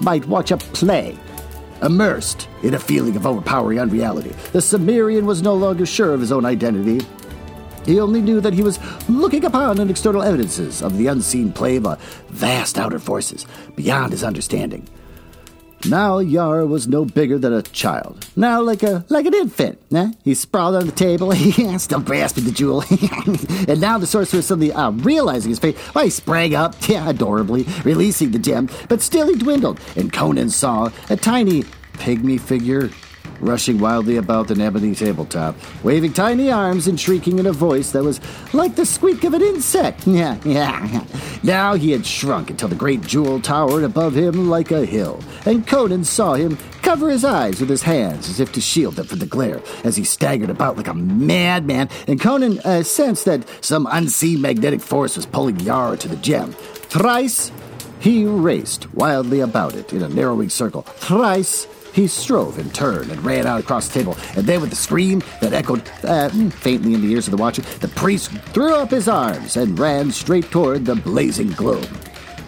might 0.00 0.26
watch 0.26 0.50
a 0.50 0.56
play. 0.56 1.16
Immersed 1.82 2.48
in 2.62 2.74
a 2.74 2.78
feeling 2.78 3.16
of 3.16 3.26
overpowering 3.26 3.78
unreality, 3.78 4.30
the 4.52 4.60
Cimmerian 4.60 5.26
was 5.26 5.42
no 5.42 5.54
longer 5.54 5.86
sure 5.86 6.14
of 6.14 6.20
his 6.20 6.32
own 6.32 6.44
identity 6.44 7.04
he 7.84 8.00
only 8.00 8.20
knew 8.20 8.40
that 8.40 8.54
he 8.54 8.62
was 8.62 8.78
looking 9.08 9.44
upon 9.44 9.78
an 9.78 9.90
external 9.90 10.22
evidences 10.22 10.82
of 10.82 10.96
the 10.98 11.06
unseen 11.06 11.52
play 11.52 11.76
of 11.76 12.00
vast 12.28 12.78
outer 12.78 12.98
forces 12.98 13.46
beyond 13.76 14.12
his 14.12 14.24
understanding. 14.24 14.88
Now 15.88 16.18
Yara 16.20 16.64
was 16.64 16.86
no 16.86 17.04
bigger 17.04 17.38
than 17.38 17.52
a 17.52 17.62
child. 17.62 18.26
Now 18.36 18.62
like 18.62 18.82
a 18.82 19.04
like 19.08 19.26
an 19.26 19.34
infant. 19.34 19.80
Eh? 19.92 20.12
He 20.22 20.34
sprawled 20.34 20.76
on 20.76 20.86
the 20.86 20.92
table, 20.92 21.32
still 21.78 22.00
grasping 22.00 22.44
the 22.44 22.52
jewel. 22.52 22.82
and 23.68 23.80
now 23.80 23.98
the 23.98 24.06
sorcerer 24.06 24.42
suddenly 24.42 24.72
uh, 24.72 24.90
realizing 24.90 25.50
his 25.50 25.58
fate, 25.58 25.76
well, 25.94 26.04
he 26.04 26.10
sprang 26.10 26.54
up, 26.54 26.76
yeah, 26.88 27.08
adorably, 27.08 27.66
releasing 27.84 28.30
the 28.30 28.38
gem, 28.38 28.68
but 28.88 29.02
still 29.02 29.28
he 29.28 29.34
dwindled, 29.34 29.80
and 29.96 30.12
Conan 30.12 30.50
saw 30.50 30.90
a 31.10 31.16
tiny 31.16 31.64
pygmy 31.94 32.40
figure 32.40 32.90
rushing 33.40 33.78
wildly 33.78 34.16
about 34.16 34.48
the 34.48 34.62
ebony 34.62 34.94
tabletop, 34.94 35.56
waving 35.82 36.12
tiny 36.12 36.50
arms 36.50 36.86
and 36.86 36.98
shrieking 36.98 37.38
in 37.38 37.46
a 37.46 37.52
voice 37.52 37.92
that 37.92 38.02
was 38.02 38.20
like 38.54 38.76
the 38.76 38.86
squeak 38.86 39.24
of 39.24 39.34
an 39.34 39.42
insect. 39.42 40.06
Yeah, 40.12 40.38
yeah. 40.44 41.04
Now 41.42 41.74
he 41.74 41.90
had 41.90 42.04
shrunk 42.04 42.50
until 42.50 42.68
the 42.68 42.74
great 42.74 43.00
jewel 43.00 43.40
towered 43.40 43.82
above 43.82 44.14
him 44.14 44.50
like 44.50 44.70
a 44.70 44.84
hill, 44.84 45.20
and 45.46 45.66
Conan 45.66 46.04
saw 46.04 46.34
him 46.34 46.58
cover 46.82 47.08
his 47.08 47.24
eyes 47.24 47.60
with 47.60 47.70
his 47.70 47.82
hands 47.82 48.28
as 48.28 48.40
if 48.40 48.52
to 48.52 48.60
shield 48.60 48.96
them 48.96 49.06
from 49.06 49.20
the 49.20 49.26
glare 49.26 49.62
as 49.84 49.96
he 49.96 50.04
staggered 50.04 50.50
about 50.50 50.76
like 50.76 50.88
a 50.88 50.94
madman, 50.94 51.88
and 52.06 52.20
Conan 52.20 52.60
uh, 52.60 52.82
sensed 52.82 53.24
that 53.24 53.48
some 53.64 53.88
unseen 53.90 54.40
magnetic 54.42 54.80
force 54.80 55.16
was 55.16 55.24
pulling 55.24 55.58
Yara 55.60 55.96
to 55.96 56.08
the 56.08 56.16
gem. 56.16 56.52
Thrice 56.52 57.50
he 58.02 58.24
raced 58.24 58.92
wildly 58.94 59.38
about 59.40 59.76
it 59.76 59.92
in 59.92 60.02
a 60.02 60.08
narrowing 60.08 60.48
circle. 60.48 60.82
Thrice 60.82 61.68
he 61.92 62.06
strove 62.06 62.58
and 62.58 62.74
turned 62.74 63.10
and 63.10 63.24
ran 63.24 63.46
out 63.46 63.60
across 63.60 63.88
the 63.88 63.94
table, 63.94 64.16
and 64.36 64.46
then 64.46 64.60
with 64.60 64.72
a 64.72 64.76
scream 64.76 65.22
that 65.40 65.52
echoed 65.52 65.82
uh, 66.04 66.28
faintly 66.50 66.94
in 66.94 67.02
the 67.02 67.12
ears 67.12 67.26
of 67.26 67.30
the 67.32 67.36
watcher, 67.36 67.62
the 67.80 67.88
priest 67.88 68.30
threw 68.54 68.74
up 68.74 68.90
his 68.90 69.08
arms 69.08 69.56
and 69.56 69.78
ran 69.78 70.10
straight 70.10 70.50
toward 70.50 70.84
the 70.84 70.94
blazing 70.94 71.50
globe. 71.52 71.88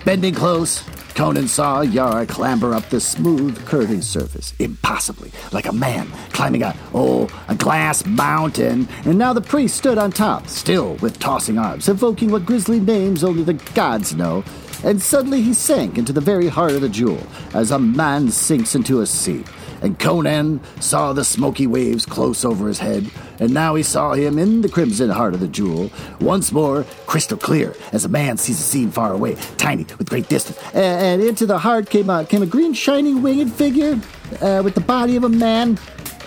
Bending 0.05 0.35
close, 0.35 0.83
Conan 1.15 1.47
saw 1.47 1.81
Yara 1.81 2.27
clamber 2.27 2.75
up 2.75 2.91
the 2.91 3.01
smooth, 3.01 3.65
curving 3.67 4.03
surface, 4.03 4.53
impossibly, 4.59 5.31
like 5.53 5.67
a 5.67 5.73
man 5.73 6.09
climbing 6.33 6.63
a, 6.63 6.77
oh, 6.93 7.29
a 7.49 7.55
glass 7.55 8.05
mountain. 8.05 8.89
And 9.05 9.17
now 9.17 9.33
the 9.33 9.41
priest 9.41 9.77
stood 9.77 9.97
on 9.97 10.11
top, 10.11 10.49
still 10.49 10.95
with 10.97 11.21
tossing 11.21 11.57
arms, 11.57 11.89
evoking 11.89 12.33
what 12.33 12.45
grisly 12.45 12.81
names 12.81 13.23
only 13.23 13.45
the 13.45 13.55
gods 13.75 14.15
know. 14.15 14.43
And 14.83 15.01
suddenly 15.01 15.43
he 15.43 15.55
sank 15.55 15.99
into 15.99 16.13
the 16.13 16.21
very 16.21 16.49
heart 16.49 16.73
of 16.73 16.81
the 16.81 16.89
jewel, 16.89 17.25
as 17.55 17.71
a 17.71 17.79
man 17.79 18.31
sinks 18.31 18.75
into 18.75 19.01
a 19.01 19.07
sea 19.07 19.45
and 19.85 19.99
Conan 19.99 20.61
saw 20.81 21.13
the 21.13 21.25
smoky 21.25 21.67
waves 21.67 22.07
close 22.07 22.45
over 22.45 22.67
his 22.67 22.79
head, 22.79 23.11
and 23.39 23.53
now 23.53 23.75
he 23.75 23.83
saw 23.83 24.15
him 24.15 24.39
in 24.39 24.63
the 24.63 24.69
crimson 24.69 25.11
heart 25.11 25.35
of 25.35 25.41
the 25.41 25.49
jewel, 25.49 25.91
once 26.21 26.51
more 26.53 26.85
crystal 27.07 27.37
clear, 27.37 27.75
as 27.93 28.05
a 28.07 28.09
man 28.09 28.39
sees 28.39 28.59
a 28.59 28.63
scene 28.63 28.91
far 28.91 29.13
away, 29.13 29.35
tiny 29.59 29.85
with 29.99 30.09
great 30.09 30.29
distance. 30.29 30.59
And, 30.73 31.23
into 31.23 31.45
the 31.45 31.59
heart 31.59 31.91
came 31.91 32.09
a, 32.09 32.25
came 32.25 32.43
a 32.43 32.47
green, 32.47 32.73
shining 32.73 33.23
winged 33.23 33.53
figure 33.53 34.01
uh, 34.41 34.63
with 34.65 34.75
the 34.75 34.81
body 34.81 35.17
of 35.17 35.25
a 35.25 35.29
man 35.29 35.79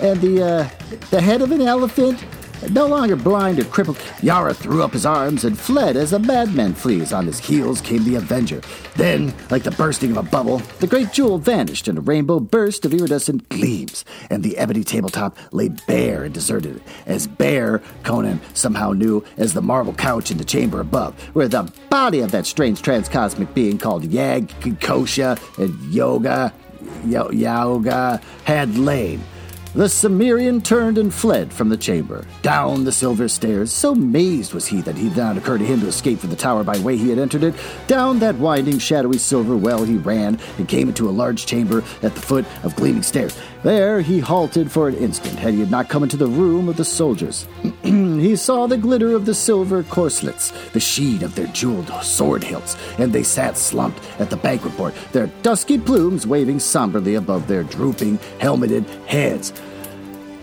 and 0.02 0.22
the 0.22 0.44
uh, 0.44 0.70
the 1.10 1.20
head 1.20 1.42
of 1.42 1.52
an 1.52 1.62
elephant 1.62 2.24
no 2.72 2.88
longer 2.88 3.16
blind 3.16 3.60
or 3.60 3.66
crippled, 3.66 4.00
Yara 4.22 4.54
threw 4.54 4.84
up 4.84 4.94
his 4.94 5.06
arms 5.06 5.44
and 5.44 5.58
fled 5.58 5.96
as 5.96 6.14
a 6.14 6.20
madman 6.20 6.74
flees. 6.74 7.14
On 7.14 7.26
his 7.26 7.40
heels 7.40 7.82
came 7.82 8.04
the 8.04 8.16
Avenger. 8.16 8.62
Then, 8.96 9.34
like 9.50 9.64
the 9.64 9.72
bursting 9.72 10.12
of 10.12 10.18
a 10.18 10.24
bubble, 10.24 10.58
the 10.80 10.88
great 10.88 11.12
jewel 11.14 11.38
vanished 11.38 11.88
in 11.88 11.98
a 11.98 12.02
rainbow 12.02 12.40
burst 12.40 12.86
of 12.86 12.94
iridescent 12.94 13.48
gleams, 13.50 14.06
and 14.30 14.44
the 14.44 14.58
ebony 14.58 14.84
tabletop 14.84 15.38
lay 15.52 15.70
bare 15.70 16.24
and 16.24 16.34
deserted, 16.34 16.82
as 17.06 17.28
bare, 17.28 17.82
Conan 18.04 18.42
somehow 18.54 18.92
knew, 18.92 19.24
as 19.38 19.54
the 19.54 19.62
marble 19.62 19.94
couch 19.94 20.32
in 20.32 20.38
the 20.38 20.46
chamber 20.46 20.80
above, 20.80 21.14
where 21.36 21.48
the 21.48 21.72
body 21.90 22.22
of 22.22 22.32
that 22.32 22.46
strange 22.46 22.82
transcosmic 22.82 23.54
being 23.54 23.78
called 23.78 24.04
Yag, 24.04 24.48
Kosha, 24.80 25.38
and 25.58 25.94
Yoga, 25.94 26.54
Yoga 27.06 28.22
had 28.46 28.78
lain. 28.78 29.22
The 29.78 29.88
Cimmerian 29.88 30.62
turned 30.62 30.98
and 30.98 31.14
fled 31.14 31.54
from 31.54 31.70
the 31.70 31.78
chamber, 31.78 32.26
down 32.42 32.84
the 32.84 32.92
silver 32.92 33.28
stairs. 33.28 33.72
So 33.72 33.94
mazed 33.94 34.56
was 34.56 34.66
he 34.66 34.82
that 34.82 34.98
it 34.98 35.10
did 35.10 35.18
not 35.18 35.38
occur 35.38 35.60
to 35.60 35.64
him 35.64 35.82
to 35.82 35.88
escape 35.88 36.18
from 36.18 36.32
the 36.32 36.36
tower 36.36 36.64
by 36.64 36.80
way 36.80 36.98
he 36.98 37.12
had 37.12 37.20
entered 37.20 37.44
it. 37.44 37.54
Down 37.86 38.18
that 38.18 38.34
winding, 38.38 38.80
shadowy 38.80 39.20
silver 39.20 39.56
well 39.56 39.84
he 39.84 39.98
ran, 39.98 40.40
and 40.58 40.68
came 40.68 40.88
into 40.88 41.08
a 41.08 41.12
large 41.12 41.46
chamber 41.46 41.84
at 42.02 42.16
the 42.16 42.22
foot 42.22 42.44
of 42.64 42.76
gleaming 42.76 43.04
stairs. 43.04 43.38
There 43.62 44.02
he 44.02 44.20
halted 44.20 44.72
for 44.72 44.88
an 44.88 44.96
instant, 44.96 45.38
had 45.38 45.54
he 45.54 45.64
not 45.66 45.90
come 45.90 46.02
into 46.02 46.18
the 46.18 46.26
room 46.26 46.70
of 46.70 46.78
the 46.78 46.86
soldiers. 46.86 47.48
he 47.84 48.36
saw 48.36 48.66
the 48.66 48.78
glitter 48.78 49.14
of 49.14 49.28
the 49.28 49.36
silver 49.36 49.84
corselets, 49.84 50.72
the 50.72 50.80
sheen 50.80 51.24
of 51.24 51.36
their 51.36 51.48
jeweled 51.48 51.92
sword 52.02 52.44
hilts, 52.44 52.76
and 52.98 53.14
they 53.14 53.22
sat 53.22 53.56
slumped 53.56 54.02
at 54.20 54.32
the 54.32 54.38
banquet 54.38 54.76
board, 54.76 54.96
their 55.12 55.28
dusky 55.44 55.78
plumes 55.78 56.26
waving 56.26 56.60
somberly 56.60 57.14
above 57.14 57.48
their 57.48 57.62
drooping, 57.62 58.18
helmeted 58.40 58.84
heads. 59.06 59.54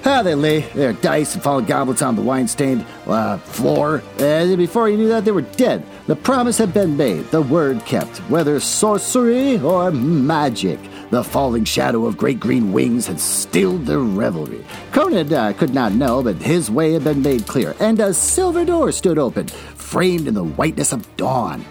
How 0.04 0.22
they 0.22 0.34
lay 0.34 0.60
their 0.60 0.92
dice 0.92 1.32
and 1.32 1.42
fallen 1.42 1.64
goblets 1.64 2.02
on 2.02 2.14
the 2.14 2.20
wine 2.20 2.46
stained 2.46 2.84
uh, 3.06 3.38
floor, 3.38 4.02
and 4.18 4.54
before 4.58 4.90
you 4.90 4.98
knew 4.98 5.08
that, 5.08 5.24
they 5.24 5.30
were 5.30 5.40
dead. 5.40 5.82
The 6.08 6.14
promise 6.14 6.58
had 6.58 6.74
been 6.74 6.98
made, 6.98 7.30
the 7.30 7.40
word 7.40 7.82
kept, 7.86 8.18
whether 8.28 8.60
sorcery 8.60 9.58
or 9.60 9.90
magic. 9.90 10.78
The 11.08 11.24
falling 11.24 11.64
shadow 11.64 12.04
of 12.04 12.18
great 12.18 12.38
green 12.38 12.70
wings 12.70 13.06
had 13.06 13.18
stilled 13.18 13.86
the 13.86 13.98
revelry. 13.98 14.62
Conan 14.92 15.32
uh, 15.32 15.54
could 15.54 15.72
not 15.72 15.92
know, 15.92 16.22
but 16.22 16.36
his 16.36 16.70
way 16.70 16.92
had 16.92 17.04
been 17.04 17.22
made 17.22 17.46
clear, 17.46 17.74
and 17.80 17.98
a 17.98 18.12
silver 18.12 18.66
door 18.66 18.92
stood 18.92 19.16
open, 19.16 19.46
framed 19.46 20.28
in 20.28 20.34
the 20.34 20.44
whiteness 20.44 20.92
of 20.92 21.16
dawn. 21.16 21.64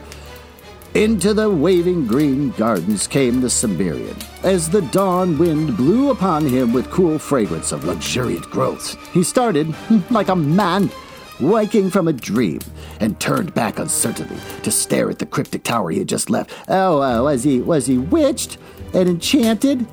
Into 0.95 1.33
the 1.33 1.49
waving 1.49 2.05
green 2.05 2.51
gardens 2.51 3.07
came 3.07 3.41
the 3.41 3.49
Cimmerian, 3.49 4.15
as 4.43 4.69
the 4.69 4.83
dawn 4.83 5.39
wind 5.39 5.75
blew 5.75 6.11
upon 6.11 6.45
him 6.45 6.71
with 6.71 6.91
cool 6.91 7.17
fragrance 7.17 7.71
of 7.71 7.83
luxuriant 7.83 8.47
growth, 8.51 8.95
He 9.11 9.23
started, 9.23 9.73
like 10.11 10.27
a 10.27 10.35
man, 10.35 10.91
waking 11.39 11.89
from 11.89 12.07
a 12.07 12.13
dream, 12.13 12.59
and 12.99 13.19
turned 13.19 13.55
back 13.55 13.79
uncertainly 13.79 14.39
to 14.61 14.69
stare 14.69 15.09
at 15.09 15.17
the 15.17 15.25
cryptic 15.25 15.63
tower 15.63 15.89
he 15.89 15.97
had 15.97 16.07
just 16.07 16.29
left. 16.29 16.51
Oh, 16.67 17.01
uh, 17.01 17.23
was 17.23 17.43
he 17.43 17.59
was 17.59 17.87
he 17.87 17.97
witched 17.97 18.59
and 18.93 19.09
enchanted? 19.09 19.87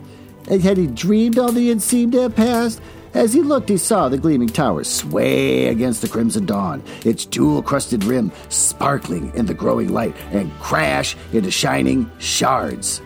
And 0.51 0.61
had 0.61 0.77
he 0.77 0.87
dreamed 0.87 1.39
all 1.39 1.51
the 1.51 1.71
end 1.71 1.83
seemed 1.83 2.13
to 2.13 2.23
have 2.23 2.37
passed? 2.37 2.79
As 3.13 3.33
he 3.33 3.43
looked, 3.43 3.69
he 3.69 3.77
saw 3.77 4.09
the 4.09 4.19
gleaming 4.19 4.49
tower 4.49 4.85
sway 4.85 5.67
against 5.67 6.01
the 6.01 6.09
crimson 6.09 6.47
dawn, 6.47 6.83
its 7.05 7.25
jewel 7.25 7.61
crusted 7.61 8.05
rim 8.05 8.31
sparkling 8.49 9.33
in 9.35 9.47
the 9.47 9.55
growing 9.55 9.93
light, 9.93 10.15
and 10.31 10.53
crash 10.61 11.17
into 11.33 11.51
shining 11.51 12.11
shards. 12.19 13.03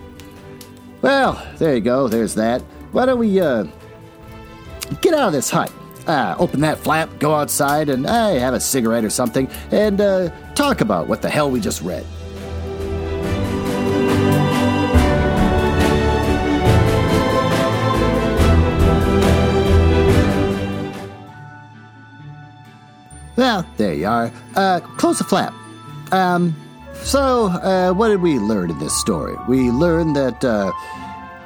Well, 1.00 1.42
there 1.56 1.74
you 1.74 1.80
go, 1.80 2.08
there's 2.08 2.34
that. 2.34 2.60
Why 2.92 3.06
don't 3.06 3.18
we, 3.18 3.40
uh, 3.40 3.64
get 5.00 5.14
out 5.14 5.28
of 5.28 5.32
this 5.32 5.50
hut? 5.50 5.72
Uh, 6.06 6.36
open 6.38 6.60
that 6.60 6.78
flap, 6.78 7.08
go 7.18 7.34
outside, 7.34 7.88
and 7.88 8.06
uh, 8.06 8.34
have 8.34 8.52
a 8.52 8.60
cigarette 8.60 9.04
or 9.04 9.10
something, 9.10 9.48
and 9.70 10.02
uh, 10.02 10.28
talk 10.54 10.82
about 10.82 11.08
what 11.08 11.22
the 11.22 11.30
hell 11.30 11.50
we 11.50 11.60
just 11.60 11.80
read. 11.80 12.04
Well, 23.36 23.66
there 23.76 23.94
you 23.94 24.06
are. 24.06 24.32
Uh, 24.54 24.80
close 24.80 25.18
the 25.18 25.24
flap. 25.24 25.52
Um, 26.12 26.54
so, 27.02 27.46
uh, 27.46 27.92
what 27.92 28.08
did 28.08 28.22
we 28.22 28.38
learn 28.38 28.70
in 28.70 28.78
this 28.78 28.98
story? 28.98 29.34
We 29.48 29.70
learned 29.70 30.16
that 30.16 30.44
uh, 30.44 30.72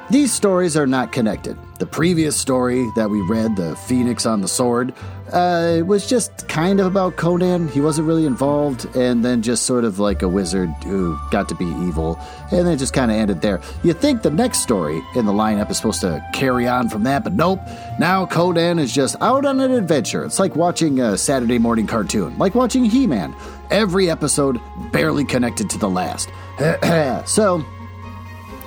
these 0.09 0.31
stories 0.31 0.77
are 0.77 0.87
not 0.87 1.11
connected. 1.11 1.57
The 1.79 1.85
previous 1.85 2.35
story 2.35 2.89
that 2.95 3.09
we 3.09 3.21
read, 3.21 3.55
The 3.55 3.75
Phoenix 3.75 4.25
on 4.25 4.41
the 4.41 4.47
Sword, 4.47 4.93
uh, 5.33 5.83
was 5.85 6.07
just 6.07 6.47
kind 6.47 6.79
of 6.79 6.85
about 6.85 7.15
Conan. 7.15 7.67
He 7.67 7.81
wasn't 7.81 8.07
really 8.07 8.25
involved, 8.25 8.85
and 8.95 9.23
then 9.23 9.41
just 9.41 9.65
sort 9.65 9.83
of 9.83 9.99
like 9.99 10.21
a 10.21 10.27
wizard 10.27 10.69
who 10.83 11.17
got 11.31 11.49
to 11.49 11.55
be 11.55 11.65
evil, 11.65 12.19
and 12.51 12.65
then 12.65 12.73
it 12.73 12.77
just 12.77 12.93
kind 12.93 13.11
of 13.11 13.17
ended 13.17 13.41
there. 13.41 13.61
You 13.83 13.93
think 13.93 14.21
the 14.21 14.29
next 14.29 14.59
story 14.59 15.01
in 15.15 15.25
the 15.25 15.31
lineup 15.31 15.69
is 15.69 15.77
supposed 15.77 16.01
to 16.01 16.25
carry 16.33 16.67
on 16.67 16.89
from 16.89 17.03
that, 17.03 17.23
but 17.23 17.33
nope. 17.33 17.59
Now 17.99 18.25
Conan 18.25 18.79
is 18.79 18.93
just 18.93 19.15
out 19.21 19.45
on 19.45 19.59
an 19.59 19.71
adventure. 19.71 20.23
It's 20.25 20.39
like 20.39 20.55
watching 20.55 20.99
a 20.99 21.17
Saturday 21.17 21.59
morning 21.59 21.87
cartoon, 21.87 22.37
like 22.37 22.55
watching 22.55 22.85
He 22.85 23.07
Man. 23.07 23.35
Every 23.71 24.09
episode 24.09 24.59
barely 24.91 25.25
connected 25.25 25.69
to 25.69 25.77
the 25.77 25.89
last. 25.89 26.29
so, 27.27 27.59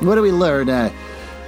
what 0.01 0.15
do 0.15 0.23
we 0.23 0.31
learn? 0.31 0.69
Uh, 0.69 0.93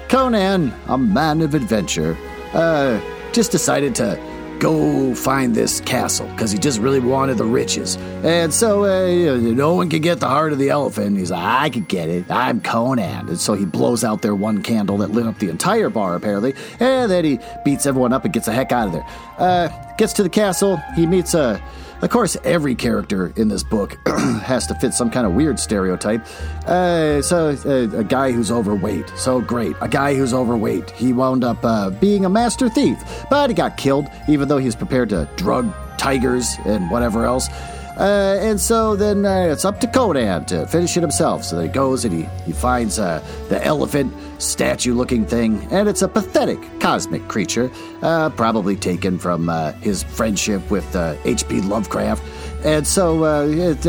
Conan, 0.08 0.72
a 0.88 0.98
man 0.98 1.40
of 1.40 1.54
adventure, 1.54 2.16
uh, 2.52 3.00
just 3.32 3.50
decided 3.50 3.94
to 3.96 4.33
go 4.58 5.14
find 5.14 5.54
this 5.54 5.80
castle 5.80 6.26
because 6.28 6.52
he 6.52 6.58
just 6.58 6.80
really 6.80 7.00
wanted 7.00 7.38
the 7.38 7.44
riches. 7.44 7.96
And 8.22 8.52
so 8.52 8.84
uh, 8.84 9.36
no 9.36 9.74
one 9.74 9.90
could 9.90 10.02
get 10.02 10.20
the 10.20 10.28
heart 10.28 10.52
of 10.52 10.58
the 10.58 10.70
elephant. 10.70 11.18
He's 11.18 11.30
like, 11.30 11.42
I 11.42 11.70
could 11.70 11.88
get 11.88 12.08
it. 12.08 12.30
I'm 12.30 12.60
Conan. 12.60 13.28
And 13.28 13.40
so 13.40 13.54
he 13.54 13.64
blows 13.64 14.04
out 14.04 14.22
their 14.22 14.34
one 14.34 14.62
candle 14.62 14.98
that 14.98 15.10
lit 15.10 15.26
up 15.26 15.38
the 15.38 15.50
entire 15.50 15.90
bar, 15.90 16.14
apparently. 16.14 16.54
And 16.80 17.10
then 17.10 17.24
he 17.24 17.38
beats 17.64 17.86
everyone 17.86 18.12
up 18.12 18.24
and 18.24 18.32
gets 18.32 18.46
the 18.46 18.52
heck 18.52 18.72
out 18.72 18.86
of 18.88 18.92
there. 18.92 19.06
Uh, 19.38 19.68
gets 19.96 20.12
to 20.14 20.22
the 20.22 20.28
castle. 20.28 20.76
He 20.94 21.06
meets 21.06 21.34
a. 21.34 21.62
Of 22.02 22.10
course, 22.10 22.36
every 22.44 22.74
character 22.74 23.32
in 23.36 23.48
this 23.48 23.62
book 23.62 23.96
has 24.42 24.66
to 24.66 24.74
fit 24.74 24.92
some 24.92 25.10
kind 25.10 25.26
of 25.26 25.32
weird 25.32 25.58
stereotype. 25.58 26.26
Uh, 26.66 27.22
so, 27.22 27.56
uh, 27.64 27.98
a 27.98 28.04
guy 28.04 28.30
who's 28.32 28.50
overweight. 28.50 29.10
So 29.16 29.40
great. 29.40 29.74
A 29.80 29.88
guy 29.88 30.14
who's 30.14 30.34
overweight. 30.34 30.90
He 30.90 31.12
wound 31.12 31.44
up 31.44 31.64
uh, 31.64 31.90
being 31.90 32.24
a 32.24 32.28
master 32.28 32.68
thief, 32.68 32.98
but 33.30 33.48
he 33.48 33.54
got 33.54 33.76
killed, 33.76 34.08
even 34.28 34.48
though 34.48 34.58
he 34.58 34.66
was 34.66 34.76
prepared 34.76 35.08
to 35.10 35.28
drug 35.36 35.72
tigers 35.96 36.56
and 36.66 36.90
whatever 36.90 37.24
else. 37.24 37.48
Uh, 37.96 38.38
and 38.40 38.60
so 38.60 38.96
then 38.96 39.24
uh, 39.24 39.46
it's 39.50 39.64
up 39.64 39.78
to 39.80 39.86
Conan 39.86 40.44
to 40.46 40.66
finish 40.66 40.96
it 40.96 41.00
himself. 41.00 41.44
So 41.44 41.60
he 41.60 41.68
goes 41.68 42.04
and 42.04 42.12
he, 42.12 42.28
he 42.44 42.52
finds 42.52 42.98
uh, 42.98 43.24
the 43.48 43.64
elephant 43.64 44.12
statue 44.38 44.94
looking 44.94 45.24
thing, 45.24 45.66
and 45.70 45.88
it's 45.88 46.02
a 46.02 46.08
pathetic 46.08 46.58
cosmic 46.80 47.28
creature, 47.28 47.70
uh, 48.02 48.30
probably 48.30 48.76
taken 48.76 49.18
from 49.18 49.48
uh, 49.48 49.72
his 49.72 50.02
friendship 50.02 50.70
with 50.70 50.84
H.P. 50.96 51.60
Uh, 51.60 51.62
Lovecraft. 51.62 52.22
And 52.64 52.86
so, 52.86 53.44
it, 53.50 53.82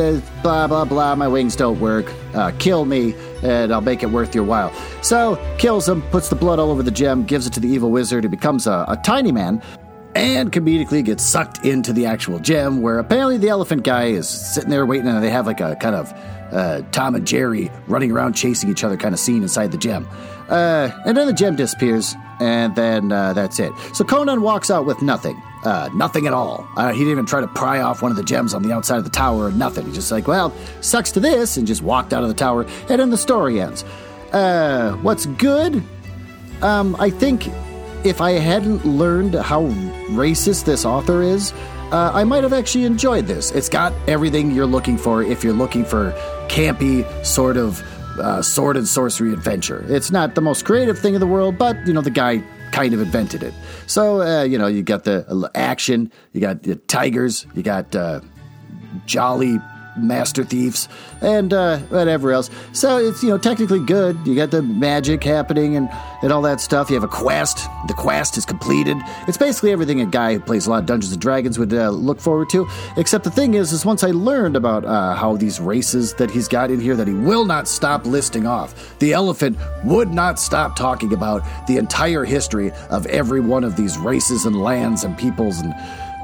blah, 0.44 0.68
blah, 0.68 0.84
blah, 0.84 1.16
my 1.16 1.30
wings 1.30 1.56
don't 1.56 1.80
work. 1.80 2.12
kill 2.60 2.84
me, 2.86 3.16
and 3.42 3.74
I'll 3.74 3.80
make 3.80 4.04
it 4.04 4.10
worth 4.10 4.36
your 4.36 4.44
while. 4.44 4.74
So, 5.02 5.38
kills 5.58 5.88
him, 5.88 6.02
puts 6.04 6.28
the 6.28 6.36
blood 6.36 6.60
all 6.60 6.72
over 6.72 6.84
the 6.84 6.92
gem, 6.92 7.24
gives 7.24 7.48
it 7.48 7.54
to 7.54 7.62
the 7.62 7.70
evil 7.70 7.90
wizard, 7.90 8.26
who 8.26 8.30
becomes 8.30 8.68
a, 8.68 8.84
a 8.90 8.98
tiny 9.02 9.32
man 9.32 9.62
and 10.16 10.52
comedically 10.52 11.04
gets 11.04 11.24
sucked 11.24 11.66
into 11.66 11.92
the 11.94 12.06
actual 12.06 12.40
gem 12.40 12.82
where 12.82 13.00
apparently 13.00 13.38
the 13.38 13.50
elephant 13.50 13.84
guy 13.84 14.06
is 14.06 14.28
sitting 14.28 14.70
there 14.70 14.86
waiting 14.86 15.08
and 15.08 15.24
they 15.24 15.30
have 15.30 15.46
like 15.46 15.60
a 15.60 15.76
kind 15.76 15.96
of 15.96 16.14
uh, 16.52 16.82
Tom 16.92 17.16
and 17.16 17.28
Jerry 17.28 17.70
running 17.88 18.12
around 18.12 18.34
chasing 18.34 18.70
each 18.70 18.84
other 18.84 18.96
kind 18.96 19.14
of 19.14 19.20
scene 19.20 19.44
inside 19.44 19.72
the 19.72 19.78
gem. 19.78 20.08
Uh, 20.50 20.90
and 21.06 21.18
then 21.18 21.28
the 21.28 21.34
gem 21.34 21.56
disappears, 21.56 22.16
and 22.40 22.76
then 22.76 23.12
uh, 23.12 23.34
that's 23.34 23.60
it. 23.60 23.74
So 23.94 24.04
Conan 24.06 24.42
walks 24.42 24.70
out 24.70 24.86
with 24.86 25.02
nothing. 25.02 25.42
Uh, 25.64 25.90
nothing 25.96 26.28
at 26.28 26.34
all. 26.34 26.68
Uh, 26.78 26.92
he 26.92 27.00
didn't 27.00 27.12
even 27.12 27.26
try 27.26 27.42
to 27.42 27.48
pry 27.48 27.82
off 27.82 28.04
one 28.04 28.12
of 28.12 28.18
the 28.18 28.24
gems 28.24 28.54
on 28.54 28.62
the 28.62 28.72
outside 28.72 28.98
of 28.98 29.04
the 29.04 29.10
tower 29.10 29.46
or 29.46 29.52
nothing. 29.52 29.88
He's 29.88 29.96
just 29.96 30.12
like, 30.12 30.28
well, 30.28 30.54
sucks 30.82 31.12
to 31.14 31.20
this, 31.20 31.58
and 31.58 31.66
just 31.66 31.82
walked 31.82 32.14
out 32.14 32.22
of 32.22 32.30
the 32.30 32.36
tower, 32.36 32.68
and 32.88 33.02
then 33.02 33.10
the 33.10 33.18
story 33.18 33.60
ends. 33.60 33.84
Uh, 34.32 34.94
what's 35.02 35.26
good? 35.26 35.84
Um, 36.62 36.96
I 37.00 37.10
think 37.10 37.48
if 38.06 38.22
I 38.22 38.32
hadn't 38.32 38.86
learned 38.86 39.36
how 39.36 39.64
racist 40.10 40.66
this 40.66 40.86
author 40.86 41.22
is, 41.22 41.54
uh, 41.92 42.12
I 42.14 42.24
might 42.24 42.44
have 42.44 42.54
actually 42.54 42.86
enjoyed 42.86 43.28
this. 43.28 43.52
It's 43.52 43.70
got 43.70 43.94
everything 44.08 44.52
you're 44.52 44.66
looking 44.66 44.98
for 44.98 45.22
if 45.24 45.44
you're 45.44 45.54
looking 45.54 45.86
for 45.86 46.12
campy 46.48 47.06
sort 47.26 47.58
of 47.58 47.82
uh, 48.20 48.42
sword 48.42 48.78
and 48.78 48.88
sorcery 48.88 49.34
adventure. 49.34 49.86
It's 49.88 50.12
not 50.12 50.36
the 50.36 50.42
most 50.42 50.66
creative 50.66 50.98
thing 50.98 51.14
in 51.14 51.20
the 51.20 51.28
world, 51.28 51.58
but 51.58 51.76
you 51.86 51.94
know 51.94 52.02
the 52.02 52.12
guy 52.12 52.44
kind 52.72 52.94
of 52.94 53.02
invented 53.02 53.44
it. 53.44 53.54
So 53.88 54.22
uh, 54.22 54.44
you 54.44 54.58
know 54.58 54.68
you 54.68 54.84
got 54.84 55.04
the 55.04 55.52
action, 55.54 56.12
you 56.34 56.42
got 56.42 56.64
the 56.64 56.76
tigers, 56.76 57.46
you 57.54 57.64
got 57.64 57.96
uh, 57.96 58.22
jolly 59.06 59.60
master 59.98 60.44
thieves 60.44 60.88
and 61.22 61.54
uh, 61.54 61.78
whatever 61.90 62.32
else. 62.32 62.50
So 62.74 62.98
it's 62.98 63.24
you 63.24 63.30
know 63.30 63.38
technically 63.38 63.80
good. 63.80 64.18
You 64.26 64.36
got 64.36 64.52
the 64.52 64.62
magic 64.62 65.24
happening 65.24 65.76
and 65.76 65.90
and 66.22 66.32
all 66.32 66.42
that 66.44 66.62
stuff. 66.62 66.90
You 66.90 66.96
have 66.96 67.04
a 67.04 67.08
quest. 67.08 67.68
The 67.88 67.94
quest 67.94 68.38
is 68.38 68.46
completed. 68.46 68.98
It's 69.28 69.38
basically 69.38 69.72
everything 69.72 70.02
a 70.02 70.06
guy 70.06 70.34
who 70.34 70.40
plays 70.40 70.68
a 70.68 70.70
lot 70.72 70.80
of 70.80 70.86
Dungeons 70.86 71.14
and 71.14 71.22
Dragons 71.22 71.60
would 71.60 71.74
uh, 71.74 71.90
look 71.90 72.20
forward 72.20 72.50
to. 72.50 72.68
Except 72.98 73.24
the 73.24 73.32
thing 73.32 73.54
is, 73.54 73.72
is 73.72 73.86
once 73.86 74.04
I 74.04 74.12
learned 74.12 74.56
about 74.56 74.86
uh, 74.86 75.16
how 75.16 75.38
these 75.38 75.60
races 75.60 76.14
that 76.16 76.32
he's 76.32 76.48
got 76.48 76.72
in 76.72 76.80
here 76.80 76.96
that 76.96 77.08
he 77.08 77.14
will 77.14 77.46
not 77.46 77.68
stop 77.68 78.06
listing 78.06 78.48
off. 78.48 78.98
The 79.00 79.14
elephant 79.14 79.58
would 79.84 80.14
not 80.14 80.40
stop 80.40 80.76
talking 80.76 81.14
about 81.14 81.44
the 81.68 81.78
entire 81.78 82.26
history 82.26 82.72
of 82.90 83.06
every 83.08 83.42
one 83.42 83.64
of 83.64 83.76
these 83.76 83.98
races 83.98 84.46
and 84.46 84.62
lands 84.62 85.04
and 85.04 85.18
peoples 85.18 85.60
and. 85.60 85.74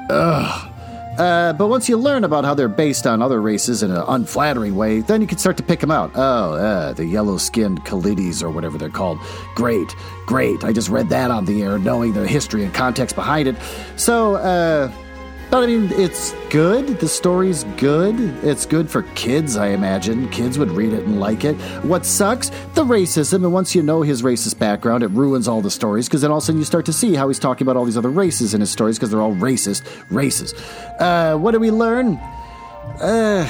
Ugh. 0.09 0.70
Uh, 1.17 1.53
but 1.53 1.67
once 1.67 1.89
you 1.89 1.97
learn 1.97 2.23
about 2.23 2.45
how 2.45 2.53
they're 2.53 2.69
based 2.69 3.05
on 3.05 3.21
other 3.21 3.41
races 3.41 3.83
in 3.83 3.91
an 3.91 4.03
unflattering 4.07 4.75
way, 4.75 5.01
then 5.01 5.21
you 5.21 5.27
can 5.27 5.37
start 5.37 5.57
to 5.57 5.63
pick 5.63 5.79
them 5.79 5.91
out. 5.91 6.11
Oh, 6.15 6.53
uh, 6.53 6.93
the 6.93 7.05
yellow 7.05 7.37
skinned 7.37 7.83
Kalides 7.83 8.41
or 8.41 8.49
whatever 8.49 8.77
they're 8.77 8.89
called. 8.89 9.19
Great, 9.55 9.95
great. 10.25 10.63
I 10.63 10.71
just 10.71 10.89
read 10.89 11.09
that 11.09 11.29
on 11.29 11.45
the 11.45 11.63
air, 11.63 11.77
knowing 11.77 12.13
the 12.13 12.27
history 12.27 12.63
and 12.63 12.73
context 12.73 13.15
behind 13.15 13.47
it. 13.47 13.55
So, 13.97 14.35
uh, 14.35 14.91
I 15.53 15.65
mean, 15.65 15.91
it's 15.91 16.31
good. 16.49 16.87
The 16.99 17.09
story's 17.09 17.65
good. 17.75 18.17
It's 18.41 18.65
good 18.65 18.89
for 18.89 19.03
kids, 19.15 19.57
I 19.57 19.67
imagine. 19.67 20.29
Kids 20.29 20.57
would 20.57 20.71
read 20.71 20.93
it 20.93 21.03
and 21.03 21.19
like 21.19 21.43
it. 21.43 21.55
What 21.83 22.05
sucks? 22.05 22.49
The 22.73 22.85
racism. 22.85 23.43
And 23.43 23.51
once 23.51 23.75
you 23.75 23.83
know 23.83 24.01
his 24.01 24.21
racist 24.21 24.59
background, 24.59 25.03
it 25.03 25.07
ruins 25.07 25.49
all 25.49 25.61
the 25.61 25.69
stories 25.69 26.07
because 26.07 26.21
then 26.21 26.31
all 26.31 26.37
of 26.37 26.43
a 26.43 26.45
sudden 26.45 26.59
you 26.59 26.65
start 26.65 26.85
to 26.85 26.93
see 26.93 27.15
how 27.15 27.27
he's 27.27 27.37
talking 27.37 27.65
about 27.65 27.75
all 27.75 27.83
these 27.83 27.97
other 27.97 28.09
races 28.09 28.53
in 28.53 28.61
his 28.61 28.71
stories 28.71 28.97
because 28.97 29.11
they're 29.11 29.21
all 29.21 29.35
racist 29.35 29.83
races. 30.09 30.53
Uh, 30.99 31.37
what 31.37 31.51
do 31.51 31.59
we 31.59 31.69
learn? 31.69 32.15
Uh, 33.01 33.49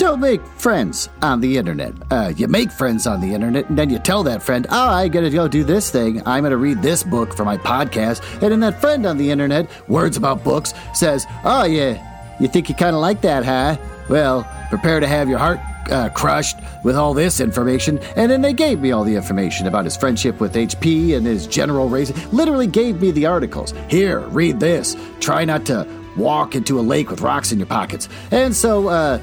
don't 0.00 0.18
make 0.18 0.44
friends 0.56 1.10
on 1.20 1.42
the 1.42 1.58
internet. 1.58 1.92
Uh, 2.10 2.32
you 2.34 2.48
make 2.48 2.72
friends 2.72 3.06
on 3.06 3.20
the 3.20 3.34
internet, 3.34 3.68
and 3.68 3.78
then 3.78 3.90
you 3.90 3.98
tell 3.98 4.22
that 4.22 4.42
friend, 4.42 4.66
oh, 4.70 4.88
I 4.88 5.08
gotta 5.08 5.28
go 5.28 5.46
do 5.46 5.62
this 5.62 5.90
thing. 5.90 6.26
I'm 6.26 6.42
gonna 6.42 6.56
read 6.56 6.80
this 6.80 7.02
book 7.02 7.36
for 7.36 7.44
my 7.44 7.58
podcast. 7.58 8.22
And 8.40 8.50
then 8.50 8.60
that 8.60 8.80
friend 8.80 9.04
on 9.04 9.18
the 9.18 9.30
internet, 9.30 9.68
words 9.90 10.16
about 10.16 10.42
books, 10.42 10.72
says, 10.94 11.26
oh, 11.44 11.64
yeah, 11.64 12.02
you 12.40 12.48
think 12.48 12.70
you 12.70 12.74
kind 12.74 12.96
of 12.96 13.02
like 13.02 13.20
that, 13.20 13.44
huh? 13.44 13.76
Well, 14.08 14.48
prepare 14.70 15.00
to 15.00 15.06
have 15.06 15.28
your 15.28 15.38
heart 15.38 15.60
uh, 15.90 16.08
crushed 16.08 16.56
with 16.82 16.96
all 16.96 17.12
this 17.12 17.38
information. 17.38 17.98
And 18.16 18.30
then 18.30 18.40
they 18.40 18.54
gave 18.54 18.80
me 18.80 18.92
all 18.92 19.04
the 19.04 19.16
information 19.16 19.66
about 19.66 19.84
his 19.84 19.98
friendship 19.98 20.40
with 20.40 20.54
HP 20.54 21.14
and 21.14 21.26
his 21.26 21.46
general 21.46 21.90
race. 21.90 22.10
Literally 22.32 22.66
gave 22.66 23.02
me 23.02 23.10
the 23.10 23.26
articles. 23.26 23.74
Here, 23.90 24.20
read 24.20 24.60
this. 24.60 24.96
Try 25.20 25.44
not 25.44 25.66
to 25.66 25.86
walk 26.16 26.54
into 26.54 26.80
a 26.80 26.82
lake 26.82 27.10
with 27.10 27.20
rocks 27.20 27.52
in 27.52 27.58
your 27.58 27.66
pockets. 27.66 28.08
And 28.30 28.56
so, 28.56 28.88
uh, 28.88 29.20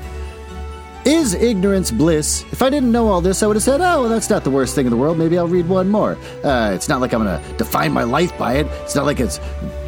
is 1.08 1.34
ignorance 1.34 1.90
bliss? 1.90 2.44
If 2.52 2.62
I 2.62 2.70
didn't 2.70 2.92
know 2.92 3.08
all 3.08 3.22
this, 3.22 3.42
I 3.42 3.48
would 3.48 3.56
have 3.56 3.64
said, 3.64 3.80
oh, 3.80 4.02
well, 4.02 4.10
that's 4.10 4.30
not 4.30 4.44
the 4.44 4.50
worst 4.50 4.76
thing 4.76 4.86
in 4.86 4.92
the 4.92 4.98
world. 4.98 5.18
Maybe 5.18 5.38
I'll 5.38 5.48
read 5.48 5.70
one 5.70 5.90
more. 5.90 6.18
Uh, 6.44 6.72
it's 6.74 6.90
not 6.90 7.00
like 7.00 7.14
I'm 7.14 7.24
going 7.24 7.42
to 7.42 7.54
define 7.54 7.94
my 7.94 8.04
life 8.04 8.38
by 8.38 8.56
it. 8.56 8.68
It's 8.84 8.94
not 8.94 9.06
like 9.06 9.22
it's 9.22 9.40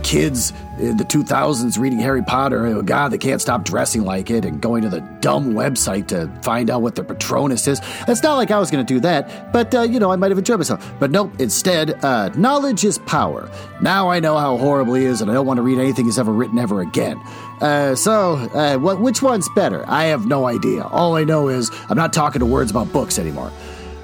kids 0.02 0.54
in 0.80 0.96
the 0.96 1.04
2000s 1.04 1.78
reading 1.78 2.00
Harry 2.00 2.24
Potter. 2.24 2.66
Oh, 2.68 2.82
God, 2.82 3.10
they 3.10 3.18
can't 3.18 3.42
stop 3.42 3.66
dressing 3.66 4.06
like 4.06 4.30
it 4.30 4.46
and 4.46 4.62
going 4.62 4.82
to 4.84 4.90
the 4.90 5.02
dumb 5.20 5.54
website 5.54 6.08
to 6.08 6.32
find 6.42 6.70
out 6.70 6.82
what 6.82 6.96
their 6.96 7.04
Patronus 7.04 7.68
is. 7.68 7.82
It's 8.08 8.24
not 8.24 8.36
like 8.36 8.50
I 8.50 8.58
was 8.58 8.72
going 8.72 8.86
to 8.86 8.94
do 8.94 9.02
that, 9.02 9.52
but, 9.52 9.76
uh, 9.76 9.82
you 9.82 10.00
know, 10.00 10.12
I 10.12 10.16
might 10.16 10.32
have 10.32 10.38
enjoyed 10.38 10.60
myself. 10.60 10.94
But 11.00 11.12
nope, 11.12 11.34
instead, 11.40 12.02
uh, 12.04 12.30
knowledge 12.30 12.86
is 12.86 12.98
power. 13.00 13.52
Now 13.82 14.10
I 14.10 14.22
know 14.22 14.38
how 14.38 14.58
horrible 14.58 14.94
he 14.94 15.04
is, 15.04 15.22
and 15.22 15.30
I 15.30 15.34
don't 15.34 15.46
want 15.46 15.58
to 15.58 15.64
read 15.64 15.80
anything 15.80 16.06
he's 16.06 16.20
ever 16.20 16.32
written 16.32 16.58
ever 16.60 16.80
again. 16.80 17.22
Uh, 17.62 17.96
so, 17.96 18.34
uh, 18.54 18.78
what, 18.78 19.02
which 19.02 19.22
one's 19.22 19.50
better? 19.50 19.84
I 19.88 20.06
have 20.06 20.26
no 20.26 20.46
idea. 20.46 20.84
All 20.84 21.16
I 21.16 21.24
know 21.24 21.50
is 21.50 21.70
I'm 21.90 21.98
not 21.98 22.14
talking 22.14 22.40
to 22.40 22.46
words 22.46 22.72
about 22.72 22.92
books 22.94 23.20
anymore. 23.20 23.52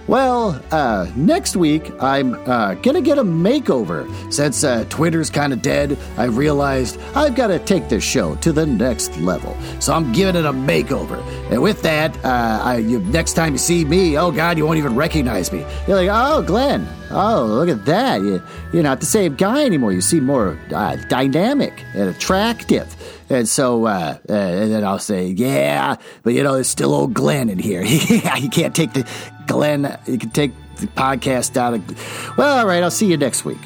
Well, 0.07 0.61
uh, 0.69 1.09
next 1.15 1.55
week 1.55 1.91
I'm 1.99 2.35
uh, 2.47 2.75
gonna 2.75 3.01
get 3.01 3.17
a 3.17 3.23
makeover. 3.23 4.05
Since 4.31 4.63
uh, 4.63 4.85
Twitter's 4.87 5.31
kind 5.31 5.51
of 5.51 5.63
dead, 5.63 5.97
I 6.15 6.25
realized 6.25 6.99
I've 7.15 7.33
got 7.33 7.47
to 7.47 7.57
take 7.57 7.89
this 7.89 8.03
show 8.03 8.35
to 8.35 8.51
the 8.51 8.67
next 8.67 9.17
level. 9.17 9.57
So 9.79 9.93
I'm 9.93 10.13
giving 10.13 10.35
it 10.35 10.45
a 10.45 10.53
makeover. 10.53 11.25
And 11.51 11.59
with 11.63 11.81
that, 11.81 12.15
uh, 12.23 12.61
I, 12.63 12.77
you, 12.77 12.99
next 12.99 13.33
time 13.33 13.53
you 13.53 13.57
see 13.57 13.83
me, 13.83 14.15
oh 14.15 14.31
God, 14.31 14.59
you 14.59 14.65
won't 14.67 14.77
even 14.77 14.95
recognize 14.95 15.51
me. 15.51 15.65
You're 15.87 15.97
like, 15.97 16.09
oh, 16.11 16.43
Glenn. 16.43 16.87
Oh, 17.09 17.45
look 17.45 17.69
at 17.69 17.85
that. 17.85 18.21
You, 18.21 18.43
you're 18.73 18.83
not 18.83 18.99
the 18.99 19.05
same 19.07 19.35
guy 19.35 19.65
anymore. 19.65 19.91
You 19.91 20.01
seem 20.01 20.23
more 20.25 20.59
uh, 20.71 20.97
dynamic 21.07 21.83
and 21.95 22.09
attractive. 22.09 22.95
And 23.29 23.49
so, 23.49 23.85
uh, 23.85 24.17
uh, 24.29 24.33
and 24.33 24.71
then 24.71 24.83
I'll 24.83 24.99
say, 24.99 25.27
yeah, 25.27 25.95
but 26.23 26.33
you 26.33 26.43
know, 26.43 26.53
there's 26.53 26.69
still 26.69 26.93
old 26.93 27.13
Glenn 27.13 27.49
in 27.49 27.57
here. 27.57 27.83
you 27.83 28.49
can't 28.49 28.75
take 28.75 28.93
the 28.93 29.07
Glenn, 29.47 29.97
you 30.05 30.17
can 30.17 30.29
take 30.29 30.51
the 30.77 30.87
podcast 30.87 31.53
down. 31.53 31.75
Of, 31.75 32.37
well, 32.37 32.59
all 32.59 32.67
right, 32.67 32.83
I'll 32.83 32.91
see 32.91 33.07
you 33.07 33.17
next 33.17 33.45
week. 33.45 33.57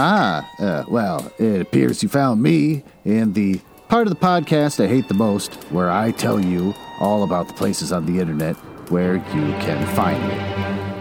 Ah, 0.00 0.46
uh, 0.60 0.84
well, 0.86 1.32
it 1.38 1.62
appears 1.62 2.02
you 2.02 2.08
found 2.08 2.42
me 2.42 2.84
in 3.04 3.32
the 3.32 3.58
part 3.88 4.06
of 4.06 4.10
the 4.10 4.20
podcast 4.20 4.84
I 4.84 4.86
hate 4.86 5.08
the 5.08 5.14
most, 5.14 5.54
where 5.70 5.90
I 5.90 6.10
tell 6.10 6.38
you 6.38 6.74
all 7.00 7.22
about 7.22 7.48
the 7.48 7.54
places 7.54 7.90
on 7.90 8.04
the 8.04 8.20
internet 8.20 8.54
where 8.90 9.16
you 9.16 9.52
can 9.60 9.86
find 9.96 10.20
me. 10.28 10.34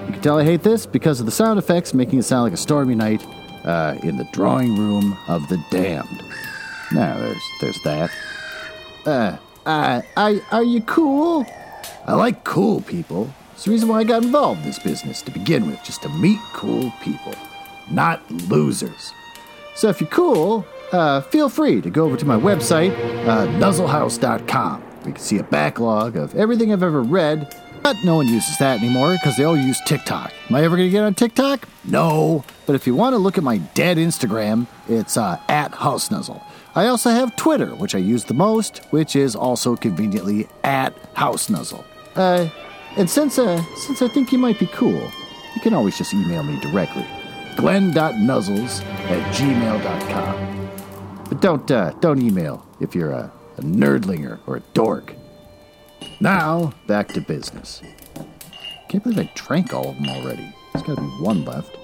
You 0.08 0.14
can 0.14 0.22
tell 0.22 0.40
I 0.40 0.46
hate 0.46 0.64
this 0.64 0.86
because 0.86 1.20
of 1.20 1.26
the 1.26 1.32
sound 1.32 1.60
effects 1.60 1.94
making 1.94 2.20
it 2.20 2.24
sound 2.24 2.44
like 2.44 2.54
a 2.54 2.58
stormy 2.58 2.96
night 2.96 3.26
uh, 3.66 3.98
in 4.04 4.18
the 4.18 4.24
drawing 4.32 4.78
room 4.78 5.18
of 5.28 5.48
the 5.50 5.62
damned. 5.70 6.24
Now, 6.94 7.18
there's 7.18 7.44
there's 7.60 7.82
that. 7.84 8.12
Uh, 9.06 9.38
uh, 9.66 10.02
I, 10.16 10.42
are 10.52 10.64
you 10.64 10.82
cool? 10.82 11.46
I 12.06 12.14
like 12.14 12.46
cool 12.46 12.82
people. 12.82 13.34
It's 13.54 13.66
the 13.66 13.72
reason 13.72 13.90
why 13.90 14.00
I 14.00 14.04
got 14.06 14.24
involved 14.24 14.62
in 14.62 14.68
this 14.68 14.80
business 14.80 15.22
to 15.24 15.32
begin 15.32 15.68
with, 15.68 15.84
just 15.84 16.04
to 16.04 16.10
meet 16.10 16.40
cool 16.54 16.94
people, 17.02 17.34
not 17.92 18.30
losers. 18.32 19.12
So 19.76 19.90
if 19.90 20.00
you're 20.00 20.10
cool, 20.10 20.66
uh, 20.92 21.22
feel 21.22 21.50
free 21.50 21.82
to 21.82 21.90
go 21.90 22.06
over 22.06 22.18
to 22.18 22.26
my 22.26 22.38
website, 22.38 22.92
uh, 23.28 23.48
nuzzlehouse.com. 23.60 24.84
You 25.06 25.14
can 25.14 25.22
see 25.22 25.38
a 25.38 25.44
backlog 25.44 26.18
of 26.18 26.36
everything 26.36 26.74
I've 26.74 26.84
ever 26.84 27.02
read, 27.02 27.56
but 27.84 27.96
no 28.04 28.16
one 28.16 28.28
uses 28.28 28.58
that 28.58 28.80
anymore 28.80 29.14
because 29.14 29.38
they 29.38 29.44
all 29.44 29.56
use 29.56 29.80
TikTok. 29.86 30.34
Am 30.50 30.56
I 30.56 30.64
ever 30.64 30.76
going 30.76 30.88
to 30.88 30.92
get 30.92 31.04
on 31.04 31.14
TikTok? 31.14 31.68
No. 31.86 32.44
But 32.66 32.76
if 32.76 32.86
you 32.86 32.96
want 32.96 33.14
to 33.14 33.18
look 33.18 33.38
at 33.38 33.44
my 33.44 33.58
dead 33.58 33.98
Instagram, 33.98 34.68
it's 34.90 35.16
uh, 35.16 35.40
at 35.48 35.72
HouseNuzzle. 35.72 36.42
I 36.76 36.88
also 36.88 37.10
have 37.10 37.36
Twitter, 37.36 37.74
which 37.76 37.96
I 37.96 38.00
use 38.00 38.26
the 38.26 38.34
most, 38.34 38.80
which 38.90 39.16
is 39.16 39.36
also 39.36 39.76
conveniently 39.76 40.48
at 40.64 40.94
HouseNuzzle. 41.14 41.84
Uh, 42.16 42.50
and 42.98 43.10
since, 43.10 43.40
uh, 43.40 43.64
since 43.76 44.02
I 44.02 44.08
think 44.08 44.32
you 44.32 44.38
might 44.38 44.60
be 44.60 44.68
cool, 44.68 45.10
you 45.56 45.62
can 45.62 45.74
always 45.74 45.98
just 45.98 46.14
email 46.14 46.44
me 46.44 46.60
directly. 46.60 47.06
Glenn.nuzzles 47.56 48.84
at 48.84 49.36
gmail.com. 49.36 50.67
But 51.30 51.42
don't, 51.42 51.70
uh, 51.70 51.92
don't 52.00 52.22
email 52.22 52.66
if 52.80 52.96
you're 52.96 53.12
a, 53.12 53.32
a 53.58 53.62
nerdlinger 53.62 54.40
or 54.48 54.58
a 54.58 54.60
dork. 54.74 55.14
Now, 56.20 56.74
back 56.88 57.10
to 57.10 57.22
business. 57.22 57.82
Can't 58.88 59.04
believe 59.04 59.20
I 59.20 59.30
drank 59.36 59.74
all 59.74 59.90
of 59.90 59.96
them 59.96 60.08
already. 60.10 60.54
There's 60.74 60.86
gotta 60.86 61.02
be 61.02 61.08
one 61.08 61.44
left. 61.44 61.78